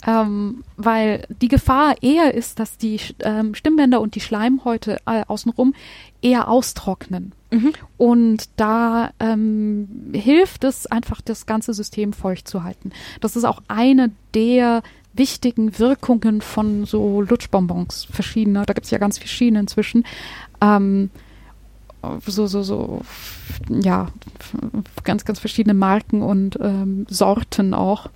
Ähm, 0.05 0.63
weil 0.77 1.25
die 1.41 1.47
Gefahr 1.47 1.95
eher 2.01 2.33
ist, 2.33 2.59
dass 2.59 2.77
die 2.77 2.99
ähm, 3.21 3.55
Stimmbänder 3.55 4.01
und 4.01 4.13
die 4.13 4.19
Schleimhäute 4.19 4.99
äh, 5.07 5.23
außenrum 5.27 5.73
eher 6.21 6.47
austrocknen. 6.47 7.33
Mhm. 7.55 7.73
Und 7.97 8.49
da 8.57 9.11
ähm, 9.19 10.11
hilft 10.13 10.63
es 10.63 10.87
einfach, 10.87 11.21
das 11.21 11.45
ganze 11.45 11.73
System 11.73 12.13
feucht 12.13 12.47
zu 12.47 12.63
halten. 12.63 12.91
Das 13.21 13.35
ist 13.35 13.45
auch 13.45 13.61
eine 13.67 14.11
der 14.33 14.83
wichtigen 15.13 15.79
Wirkungen 15.79 16.41
von 16.41 16.85
so 16.85 17.21
Lutschbonbons, 17.21 18.05
verschiedene. 18.11 18.63
Da 18.65 18.73
gibt 18.73 18.85
es 18.85 18.91
ja 18.91 18.97
ganz 18.97 19.17
verschiedene 19.17 19.61
inzwischen. 19.61 20.05
Ähm, 20.61 21.09
so, 22.25 22.45
so, 22.47 22.61
so, 22.61 23.01
ja, 23.69 24.09
ganz, 25.03 25.25
ganz 25.25 25.39
verschiedene 25.39 25.73
Marken 25.73 26.21
und 26.21 26.59
ähm, 26.61 27.07
Sorten 27.09 27.73
auch. 27.73 28.09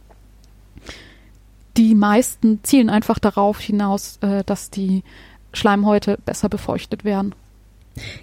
Die 1.78 1.96
meisten 1.96 2.60
zielen 2.64 2.90
einfach 2.90 3.20
darauf 3.20 3.60
hinaus, 3.60 4.18
äh, 4.22 4.44
dass 4.44 4.70
die 4.70 5.04
Schleimhäute 5.54 6.20
besser 6.26 6.50
befeuchtet 6.50 7.04
werden. 7.04 7.34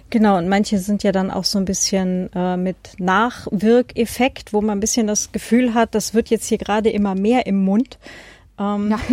Genau, 0.09 0.37
und 0.37 0.49
manche 0.49 0.79
sind 0.79 1.03
ja 1.03 1.11
dann 1.11 1.31
auch 1.31 1.43
so 1.43 1.59
ein 1.59 1.65
bisschen 1.65 2.29
äh, 2.33 2.57
mit 2.57 2.77
Nachwirkeffekt, 2.97 4.53
wo 4.53 4.61
man 4.61 4.77
ein 4.77 4.81
bisschen 4.81 5.07
das 5.07 5.31
Gefühl 5.31 5.73
hat, 5.73 5.95
das 5.95 6.13
wird 6.13 6.29
jetzt 6.29 6.47
hier 6.47 6.57
gerade 6.57 6.89
immer 6.89 7.15
mehr 7.15 7.45
im 7.45 7.63
Mund. 7.63 7.97
Ähm. 8.59 8.91
Ja. 8.91 8.99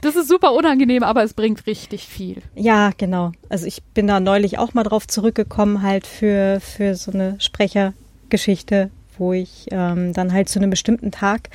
Das 0.00 0.16
ist 0.16 0.28
super 0.28 0.52
unangenehm, 0.54 1.02
aber 1.02 1.22
es 1.22 1.34
bringt 1.34 1.66
richtig 1.66 2.06
viel. 2.06 2.42
Ja, 2.54 2.92
genau. 2.96 3.32
Also 3.48 3.66
ich 3.66 3.82
bin 3.82 4.06
da 4.06 4.20
neulich 4.20 4.58
auch 4.58 4.74
mal 4.74 4.82
drauf 4.82 5.06
zurückgekommen, 5.06 5.82
halt 5.82 6.06
für, 6.06 6.60
für 6.60 6.94
so 6.94 7.12
eine 7.12 7.36
Sprechergeschichte, 7.38 8.90
wo 9.18 9.32
ich 9.32 9.66
ähm, 9.70 10.12
dann 10.12 10.32
halt 10.32 10.48
zu 10.48 10.58
einem 10.58 10.70
bestimmten 10.70 11.10
Tag 11.10 11.50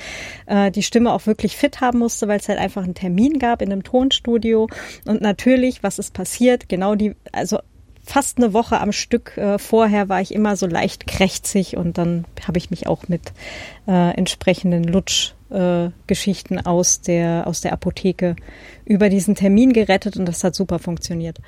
äh, 0.46 0.70
die 0.70 0.82
Stimme 0.82 1.12
auch 1.12 1.26
wirklich 1.26 1.56
fit 1.56 1.80
haben 1.80 1.98
musste, 1.98 2.28
weil 2.28 2.38
es 2.38 2.48
halt 2.48 2.58
einfach 2.58 2.84
einen 2.84 2.94
Termin 2.94 3.38
gab 3.38 3.62
in 3.62 3.72
einem 3.72 3.82
Tonstudio. 3.82 4.68
Und 5.04 5.20
natürlich, 5.20 5.82
was 5.82 5.98
ist 5.98 6.14
passiert? 6.14 6.68
Genau 6.68 6.94
die, 6.94 7.14
also 7.32 7.58
fast 8.04 8.38
eine 8.38 8.52
Woche 8.52 8.80
am 8.80 8.92
Stück 8.92 9.36
äh, 9.36 9.58
vorher 9.58 10.08
war 10.08 10.20
ich 10.20 10.34
immer 10.34 10.56
so 10.56 10.66
leicht 10.66 11.06
krächzig 11.06 11.76
und 11.76 11.98
dann 11.98 12.24
habe 12.46 12.58
ich 12.58 12.70
mich 12.70 12.86
auch 12.86 13.08
mit 13.08 13.32
äh, 13.86 14.16
entsprechenden 14.16 14.84
Lutschgeschichten 14.84 16.58
äh, 16.58 16.62
aus 16.64 17.00
der 17.00 17.46
aus 17.46 17.60
der 17.60 17.72
Apotheke 17.72 18.36
über 18.84 19.08
diesen 19.08 19.34
Termin 19.34 19.72
gerettet 19.72 20.16
und 20.16 20.26
das 20.26 20.42
hat 20.42 20.54
super 20.54 20.78
funktioniert. 20.78 21.38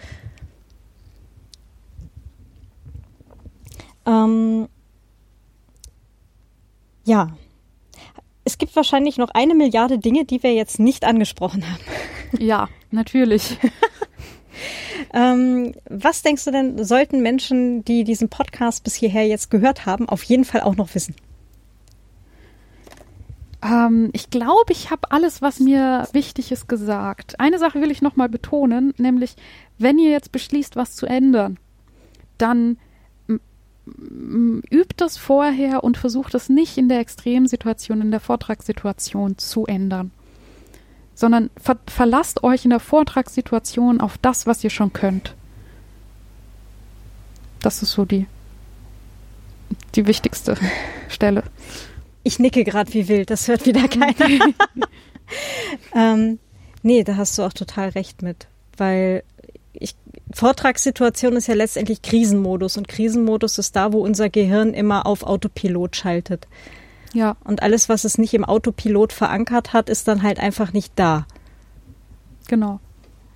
Ähm, 4.07 4.69
ja, 7.05 7.37
es 8.45 8.59
gibt 8.59 8.77
wahrscheinlich 8.77 9.17
noch 9.17 9.31
eine 9.31 9.55
Milliarde 9.55 9.99
Dinge, 9.99 10.25
die 10.25 10.43
wir 10.43 10.55
jetzt 10.55 10.79
nicht 10.79 11.05
angesprochen 11.05 11.65
haben. 11.69 11.83
Ja, 12.39 12.69
natürlich. 12.91 13.59
Ähm, 15.13 15.75
was 15.89 16.23
denkst 16.23 16.45
du 16.45 16.51
denn, 16.51 16.85
sollten 16.85 17.23
Menschen, 17.23 17.85
die 17.85 18.05
diesen 18.05 18.29
Podcast 18.29 18.85
bis 18.85 18.95
hierher 18.95 19.27
jetzt 19.27 19.51
gehört 19.51 19.87
haben, 19.87 20.09
auf 20.09 20.23
jeden 20.25 20.45
Fall 20.45 20.63
auch 20.63 20.77
noch 20.77 20.95
wissen? 20.95 21.15
Ähm, 23.63 24.11
ich 24.13 24.31
glaube, 24.31 24.73
ich 24.73 24.91
habe 24.91 25.11
alles, 25.11 25.43
was 25.43 25.61
mir 25.61 26.09
wichtig 26.13 26.53
ist, 26.53 26.69
gesagt. 26.69 27.39
Eine 27.41 27.59
Sache 27.59 27.81
will 27.81 27.91
ich 27.91 28.03
nochmal 28.03 28.29
betonen, 28.29 28.95
nämlich, 28.99 29.37
wenn 29.79 29.99
ihr 29.99 30.11
jetzt 30.11 30.33
beschließt, 30.33 30.77
was 30.77 30.97
zu 30.97 31.07
ändern, 31.07 31.59
dann 32.39 32.79
übt 34.71 34.95
das 34.97 35.19
vorher 35.19 35.85
und 35.85 35.99
versucht 35.99 36.35
es 36.35 36.49
nicht 36.49 36.79
in 36.79 36.89
der 36.89 37.01
Extremsituation, 37.01 38.01
in 38.01 38.11
der 38.11 38.21
Vortragssituation 38.21 39.37
zu 39.37 39.67
ändern 39.67 40.11
sondern 41.15 41.51
ver 41.57 41.79
verlasst 41.87 42.43
euch 42.43 42.65
in 42.65 42.71
der 42.71 42.81
Vortragssituation 42.81 44.01
auf 44.01 44.19
das, 44.19 44.47
was 44.47 44.65
ihr 44.65 44.71
schon 44.71 44.93
könnt. 44.93 45.35
Das 47.61 47.83
ist 47.83 47.93
so 47.93 48.05
die, 48.05 48.27
die 49.95 50.07
wichtigste 50.07 50.57
Stelle. 51.09 51.45
Ich 52.23 52.39
nicke 52.39 52.65
gerade 52.65 52.93
wie 52.95 53.09
wild, 53.09 53.31
das 53.31 53.49
hört 53.49 53.67
wieder 53.67 53.89
keiner. 53.89 54.53
ähm, 55.95 56.39
nee, 56.83 57.05
da 57.05 57.17
hast 57.17 57.39
du 57.39 57.43
auch 57.43 57.53
total 57.53 57.91
recht 57.91 58.23
mit, 58.23 58.47
weil 58.77 59.23
ich, 59.73 59.95
Vortragssituation 60.33 61.37
ist 61.37 61.47
ja 61.47 61.55
letztendlich 61.55 62.03
Krisenmodus 62.03 62.77
und 62.77 62.89
Krisenmodus 62.89 63.59
ist 63.59 63.77
da, 63.77 63.93
wo 63.93 64.01
unser 64.01 64.31
Gehirn 64.31 64.75
immer 64.75 65.07
auf 65.07 65.23
Autopilot 65.23 65.97
schaltet. 65.97 66.47
Ja. 67.15 67.37
Und 67.45 67.63
alles, 67.63 67.89
was 67.89 68.05
es 68.05 68.19
nicht 68.19 68.35
im 68.35 68.45
Autopilot 68.45 69.13
verankert 69.13 69.73
hat, 69.73 69.89
ist 69.89 70.07
dann 70.09 70.23
halt 70.23 70.39
einfach 70.39 70.73
nicht 70.73 70.93
da. 70.97 71.27
Genau. 72.49 72.81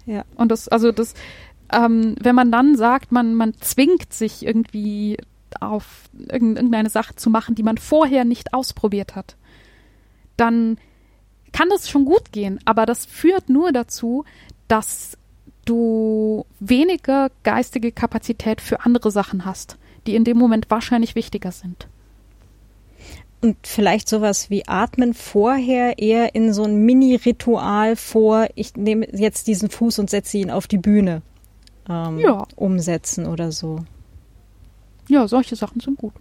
Ja. 0.05 0.25
Und 0.35 0.51
das, 0.51 0.69
also 0.69 0.93
das, 0.93 1.15
ähm, 1.73 2.17
wenn 2.21 2.35
man 2.35 2.53
dann 2.53 2.77
sagt, 2.77 3.13
man, 3.13 3.35
man 3.35 3.55
zwingt 3.61 4.13
sich 4.13 4.45
irgendwie 4.45 5.17
auf 5.61 6.11
irgendeine 6.29 6.91
Sache 6.91 7.15
zu 7.17 7.31
machen, 7.31 7.55
die 7.55 7.63
man 7.63 7.79
vorher 7.79 8.25
nicht 8.25 8.53
ausprobiert 8.53 9.15
hat, 9.15 9.37
dann 10.37 10.77
kann 11.53 11.71
das 11.71 11.89
schon 11.89 12.05
gut 12.05 12.33
gehen, 12.33 12.61
aber 12.67 12.85
das 12.85 13.07
führt 13.07 13.49
nur 13.49 13.73
dazu, 13.73 14.25
dass 14.67 15.17
du 15.65 16.45
weniger 16.61 17.31
geistige 17.43 17.93
Kapazität 17.93 18.61
für 18.61 18.85
andere 18.85 19.11
Sachen 19.11 19.45
hast, 19.45 19.79
die 20.07 20.15
in 20.15 20.25
dem 20.25 20.37
Moment 20.37 20.71
wahrscheinlich 20.71 21.15
wichtiger 21.15 21.53
sind. 21.53 21.89
Und 23.41 23.57
vielleicht 23.63 24.09
sowas 24.09 24.51
wie 24.51 24.67
Atmen 24.67 25.15
vorher 25.15 25.99
eher 25.99 26.35
in 26.35 26.53
so 26.53 26.65
ein 26.65 26.85
Mini-Ritual 26.85 27.95
vor, 27.95 28.49
ich 28.57 28.75
nehme 28.75 29.07
jetzt 29.13 29.47
diesen 29.47 29.71
Fuß 29.71 30.01
und 30.01 30.11
setze 30.11 30.39
ihn 30.39 30.51
auf 30.51 30.67
die 30.67 30.79
Bühne 30.79 31.23
ähm, 31.89 32.19
ja. 32.19 32.45
umsetzen 32.57 33.27
oder 33.27 33.53
so. 33.53 33.79
Ja, 35.09 35.29
solche 35.29 35.55
Sachen 35.55 35.81
sind 35.81 35.99
gut. 35.99 36.15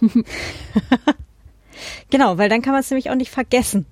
genau, 2.10 2.38
weil 2.38 2.48
dann 2.48 2.62
kann 2.62 2.72
man 2.72 2.80
es 2.80 2.90
nämlich 2.90 3.10
auch 3.10 3.16
nicht 3.16 3.30
vergessen. 3.30 3.86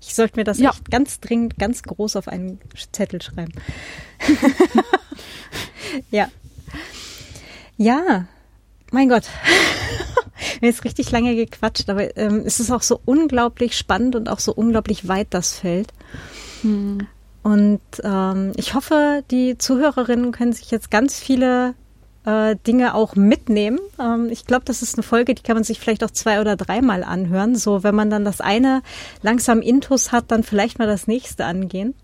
Ich 0.00 0.14
sollte 0.14 0.38
mir 0.38 0.44
das 0.44 0.58
ja. 0.58 0.70
echt 0.70 0.90
ganz 0.90 1.20
dringend, 1.20 1.58
ganz 1.58 1.82
groß 1.82 2.16
auf 2.16 2.28
einen 2.28 2.60
Zettel 2.92 3.20
schreiben. 3.20 3.52
ja. 6.10 6.28
Ja, 7.76 8.26
mein 8.92 9.08
Gott. 9.08 9.24
Wir 10.60 10.68
haben 10.68 10.74
jetzt 10.74 10.84
richtig 10.84 11.10
lange 11.10 11.34
gequatscht, 11.34 11.88
aber 11.88 12.16
ähm, 12.16 12.42
es 12.44 12.60
ist 12.60 12.70
auch 12.70 12.82
so 12.82 13.00
unglaublich 13.04 13.76
spannend 13.76 14.16
und 14.16 14.28
auch 14.28 14.38
so 14.38 14.52
unglaublich 14.52 15.08
weit 15.08 15.28
das 15.30 15.58
Feld. 15.58 15.92
Hm. 16.62 17.06
Und 17.42 17.80
ähm, 18.04 18.52
ich 18.56 18.74
hoffe, 18.74 19.24
die 19.30 19.58
Zuhörerinnen 19.58 20.32
können 20.32 20.52
sich 20.52 20.70
jetzt 20.70 20.90
ganz 20.90 21.18
viele 21.18 21.74
äh, 22.24 22.56
Dinge 22.66 22.94
auch 22.94 23.16
mitnehmen. 23.16 23.80
Ähm, 23.98 24.28
ich 24.30 24.46
glaube, 24.46 24.64
das 24.64 24.82
ist 24.82 24.94
eine 24.94 25.02
Folge, 25.02 25.34
die 25.34 25.42
kann 25.42 25.56
man 25.56 25.64
sich 25.64 25.80
vielleicht 25.80 26.04
auch 26.04 26.10
zwei 26.10 26.40
oder 26.40 26.56
dreimal 26.56 27.02
anhören. 27.02 27.56
So, 27.56 27.82
wenn 27.82 27.94
man 27.94 28.10
dann 28.10 28.24
das 28.24 28.40
eine 28.40 28.82
langsam 29.22 29.60
Intus 29.60 30.12
hat, 30.12 30.30
dann 30.30 30.42
vielleicht 30.44 30.78
mal 30.78 30.86
das 30.86 31.06
nächste 31.06 31.44
angehen. 31.44 31.94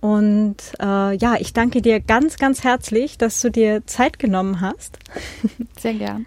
Und 0.00 0.56
äh, 0.80 1.16
ja, 1.16 1.36
ich 1.38 1.52
danke 1.52 1.82
dir 1.82 2.00
ganz, 2.00 2.36
ganz 2.36 2.62
herzlich, 2.62 3.18
dass 3.18 3.40
du 3.40 3.50
dir 3.50 3.84
Zeit 3.86 4.18
genommen 4.18 4.60
hast. 4.60 4.98
Sehr 5.78 5.94
gern. 5.94 6.26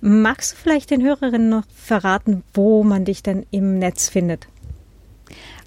Magst 0.00 0.52
du 0.52 0.56
vielleicht 0.56 0.90
den 0.90 1.02
Hörerinnen 1.02 1.48
noch 1.48 1.64
verraten, 1.74 2.42
wo 2.54 2.82
man 2.82 3.04
dich 3.04 3.22
denn 3.22 3.46
im 3.50 3.78
Netz 3.78 4.08
findet? 4.08 4.48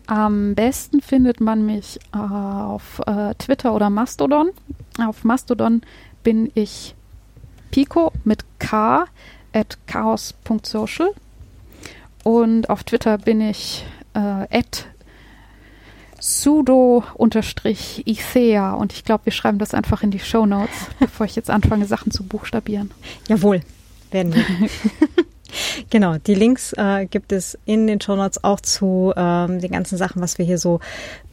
Am 0.08 0.56
besten 0.56 1.01
findet 1.01 1.42
man 1.42 1.66
mich 1.66 2.00
äh, 2.14 2.17
auf 2.17 3.01
äh, 3.06 3.34
Twitter 3.35 3.74
oder 3.74 3.90
Mastodon. 3.90 4.51
Auf 5.00 5.24
Mastodon 5.24 5.82
bin 6.24 6.51
ich 6.53 6.95
Pico 7.72 8.11
mit 8.24 8.45
K 8.59 9.06
at 9.53 9.77
chaos.social 9.88 11.11
und 12.24 12.69
auf 12.69 12.84
Twitter 12.84 13.17
bin 13.17 13.42
ich 13.42 13.85
äh, 14.14 14.19
at 14.19 14.88
sudo-ithea 16.19 17.13
und 18.73 18.93
ich 18.93 19.03
glaube, 19.03 19.25
wir 19.25 19.33
schreiben 19.33 19.59
das 19.59 19.73
einfach 19.73 20.03
in 20.03 20.11
die 20.11 20.19
Show 20.19 20.45
Notes, 20.45 20.75
bevor 20.99 21.25
ich 21.25 21.35
jetzt 21.35 21.49
anfange, 21.49 21.85
Sachen 21.85 22.11
zu 22.11 22.23
buchstabieren. 22.23 22.91
Jawohl, 23.27 23.61
werden 24.11 24.33
wir. 24.33 24.43
genau, 25.89 26.17
die 26.17 26.35
Links 26.35 26.73
äh, 26.73 27.05
gibt 27.05 27.31
es 27.31 27.57
in 27.65 27.87
den 27.87 28.01
Show 28.01 28.15
Notes 28.15 28.43
auch 28.43 28.61
zu 28.61 29.13
ähm, 29.15 29.59
den 29.59 29.71
ganzen 29.71 29.97
Sachen, 29.97 30.21
was 30.21 30.37
wir 30.37 30.45
hier 30.45 30.57
so 30.57 30.79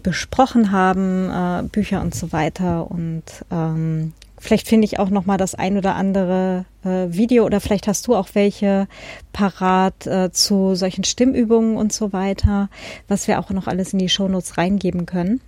besprochen 0.02 0.70
haben, 0.70 1.30
äh, 1.30 1.62
Bücher 1.68 2.00
und 2.00 2.14
so 2.14 2.32
weiter 2.32 2.90
und 2.90 3.24
ähm, 3.50 4.12
vielleicht 4.44 4.68
finde 4.68 4.84
ich 4.84 4.98
auch 4.98 5.10
noch 5.10 5.26
mal 5.26 5.38
das 5.38 5.54
ein 5.54 5.76
oder 5.76 5.94
andere 5.94 6.66
äh, 6.84 7.06
Video 7.08 7.44
oder 7.44 7.60
vielleicht 7.60 7.88
hast 7.88 8.06
du 8.06 8.14
auch 8.14 8.28
welche 8.34 8.86
parat 9.32 10.06
äh, 10.06 10.30
zu 10.30 10.74
solchen 10.74 11.04
Stimmübungen 11.04 11.76
und 11.76 11.92
so 11.92 12.12
weiter, 12.12 12.68
was 13.08 13.26
wir 13.26 13.40
auch 13.40 13.50
noch 13.50 13.66
alles 13.66 13.92
in 13.92 13.98
die 13.98 14.08
Shownotes 14.08 14.58
reingeben 14.58 15.06
können. 15.06 15.40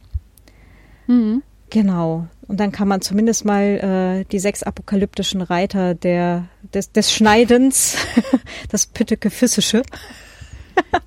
Mhm. 1.07 1.42
Genau. 1.68 2.26
Und 2.49 2.60
dann 2.60 2.73
kann 2.73 2.89
man 2.89 3.00
zumindest 3.00 3.44
mal 3.44 3.62
äh, 3.62 4.25
die 4.31 4.39
sechs 4.39 4.62
apokalyptischen 4.62 5.42
Reiter 5.42 5.94
der, 5.94 6.47
des, 6.73 6.92
des 6.92 7.12
Schneidens, 7.12 7.97
das 8.70 8.86
Pütteke 8.86 9.31
Physische. 9.31 9.83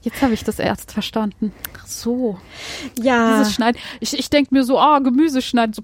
Jetzt 0.02 0.22
habe 0.22 0.34
ich 0.34 0.44
das 0.44 0.60
erst 0.60 0.92
verstanden. 0.92 1.54
Ach 1.78 1.88
so. 1.88 2.40
Ja. 3.02 3.40
Dieses 3.40 3.56
Schneiden. 3.56 3.80
Ich, 4.00 4.18
ich 4.18 4.30
denke 4.30 4.54
mir 4.54 4.64
so, 4.64 4.80
oh, 4.80 5.00
Gemüse 5.02 5.42
schneiden, 5.42 5.74
so 5.74 5.82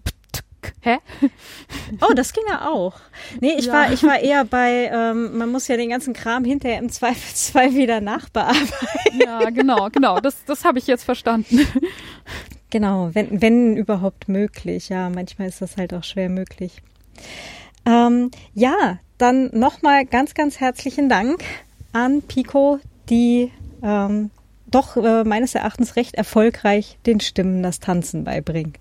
Hä? 0.82 0.98
Oh, 2.02 2.14
das 2.16 2.34
ging 2.34 2.44
ja 2.50 2.68
auch. 2.68 2.95
Nee, 3.42 3.56
ich 3.58 3.66
ja. 3.66 3.74
war 3.74 3.94
ich 3.94 4.03
war 4.03 4.19
eher 4.19 4.45
bei 4.45 4.90
ähm, 4.92 5.38
man 5.38 5.52
muss 5.52 5.68
ja 5.68 5.77
den 5.77 5.90
ganzen 5.90 6.14
Kram 6.14 6.44
hinterher 6.44 6.80
im 6.80 6.90
Zweifelsfall 6.90 7.74
wieder 7.74 8.02
nachbearbeiten. 8.02 9.19
Ja, 9.24 9.50
genau, 9.50 9.90
genau. 9.90 10.19
Das 10.19 10.44
das 10.45 10.66
habe 10.66 10.80
ich 10.80 10.88
jetzt 10.88 11.03
verstanden. 11.03 11.66
Genau, 12.72 13.11
wenn, 13.14 13.42
wenn 13.42 13.77
überhaupt 13.77 14.27
möglich. 14.27 14.90
Ja, 14.90 15.10
manchmal 15.10 15.48
ist 15.48 15.61
das 15.61 15.77
halt 15.77 15.94
auch 15.94 16.03
schwer 16.03 16.27
möglich. 16.27 16.82
Ähm, 17.85 18.32
ja, 18.53 19.00
dann 19.18 19.50
nochmal 19.53 20.06
ganz, 20.06 20.34
ganz 20.34 20.60
herzlichen 20.60 21.08
Dank 21.08 21.42
an 21.94 22.22
Pico, 22.22 22.80
die 23.10 23.52
ähm, 23.82 24.30
doch 24.68 24.98
äh, 24.98 25.24
meines 25.24 25.56
Erachtens 25.56 25.95
recht 25.95 26.16
erfolgreich 26.16 26.98
den 27.06 27.22
Stimmen 27.22 27.64
das 27.64 27.80
Tanzen 27.80 28.26
beibringt. 28.26 28.80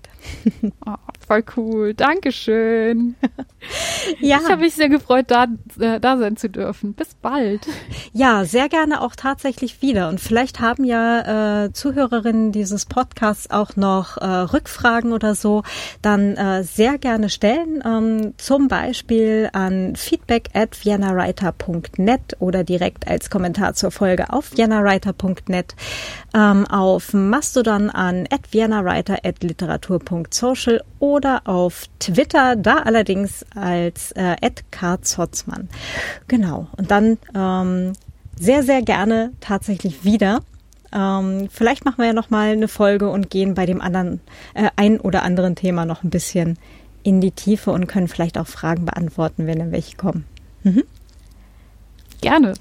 Oh, 0.85 0.95
voll 1.27 1.43
cool. 1.57 1.93
Dankeschön. 1.93 3.15
ja. 4.19 4.39
Ich 4.41 4.49
habe 4.49 4.61
mich 4.61 4.75
sehr 4.75 4.89
gefreut, 4.89 5.25
da, 5.29 5.47
äh, 5.79 5.99
da 5.99 6.17
sein 6.17 6.37
zu 6.37 6.49
dürfen. 6.49 6.93
Bis 6.93 7.15
bald. 7.15 7.67
Ja, 8.13 8.45
sehr 8.45 8.69
gerne 8.69 9.01
auch 9.01 9.15
tatsächlich 9.15 9.81
wieder. 9.81 10.09
Und 10.09 10.19
vielleicht 10.19 10.59
haben 10.59 10.83
ja 10.83 11.65
äh, 11.65 11.73
Zuhörerinnen 11.73 12.51
dieses 12.51 12.85
Podcasts 12.85 13.49
auch 13.49 13.75
noch 13.75 14.17
äh, 14.17 14.25
Rückfragen 14.25 15.13
oder 15.13 15.35
so. 15.35 15.63
Dann 16.01 16.35
äh, 16.35 16.63
sehr 16.63 16.97
gerne 16.97 17.29
stellen. 17.29 17.83
Ähm, 17.85 18.33
zum 18.37 18.67
Beispiel 18.67 19.49
an 19.53 19.95
feedback 19.95 20.49
at 20.53 20.75
viennawriter.net 20.75 22.37
oder 22.39 22.63
direkt 22.63 23.07
als 23.07 23.29
Kommentar 23.29 23.73
zur 23.73 23.91
Folge 23.91 24.31
auf 24.31 24.51
viennawriter.net. 24.51 25.75
Ähm, 26.35 26.67
auf 26.67 27.13
Mastodon 27.13 27.89
an 27.89 28.27
at 28.29 28.51
viennawriter 28.51 29.19
at 29.23 29.41
literatur.social 29.41 30.83
oder 30.99 31.41
auf 31.45 31.85
Twitter, 31.99 32.57
da 32.57 32.79
allerdings 32.79 33.45
als 33.55 34.11
äh, 34.13 34.35
@karzotzmann. 34.69 35.69
Genau. 36.27 36.67
Und 36.75 36.91
dann 36.91 37.17
ähm, 37.33 37.93
sehr, 38.37 38.63
sehr 38.63 38.81
gerne 38.81 39.31
tatsächlich 39.39 40.03
wieder. 40.03 40.41
Ähm, 40.91 41.47
vielleicht 41.51 41.85
machen 41.85 41.99
wir 41.99 42.07
ja 42.07 42.13
noch 42.13 42.29
mal 42.29 42.49
eine 42.49 42.67
Folge 42.67 43.09
und 43.09 43.29
gehen 43.29 43.53
bei 43.53 43.65
dem 43.65 43.79
anderen 43.79 44.19
äh, 44.55 44.69
ein 44.75 44.99
oder 44.99 45.23
anderen 45.23 45.55
Thema 45.55 45.85
noch 45.85 46.03
ein 46.03 46.09
bisschen 46.09 46.57
in 47.03 47.21
die 47.21 47.31
Tiefe 47.31 47.71
und 47.71 47.87
können 47.87 48.07
vielleicht 48.07 48.37
auch 48.37 48.47
Fragen 48.47 48.85
beantworten, 48.85 49.47
wenn 49.47 49.59
dann 49.59 49.71
welche 49.71 49.95
kommen. 49.95 50.25
Mhm. 50.63 50.83
Gerne. 52.19 52.55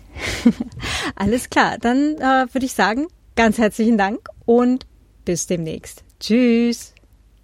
Alles 1.16 1.50
klar. 1.50 1.78
Dann 1.80 2.16
äh, 2.18 2.46
würde 2.52 2.66
ich 2.66 2.74
sagen, 2.74 3.06
ganz 3.36 3.58
herzlichen 3.58 3.98
Dank 3.98 4.28
und 4.44 4.86
bis 5.24 5.46
demnächst. 5.46 6.04
Tschüss. 6.20 6.94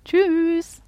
Tschüss. 0.04 0.79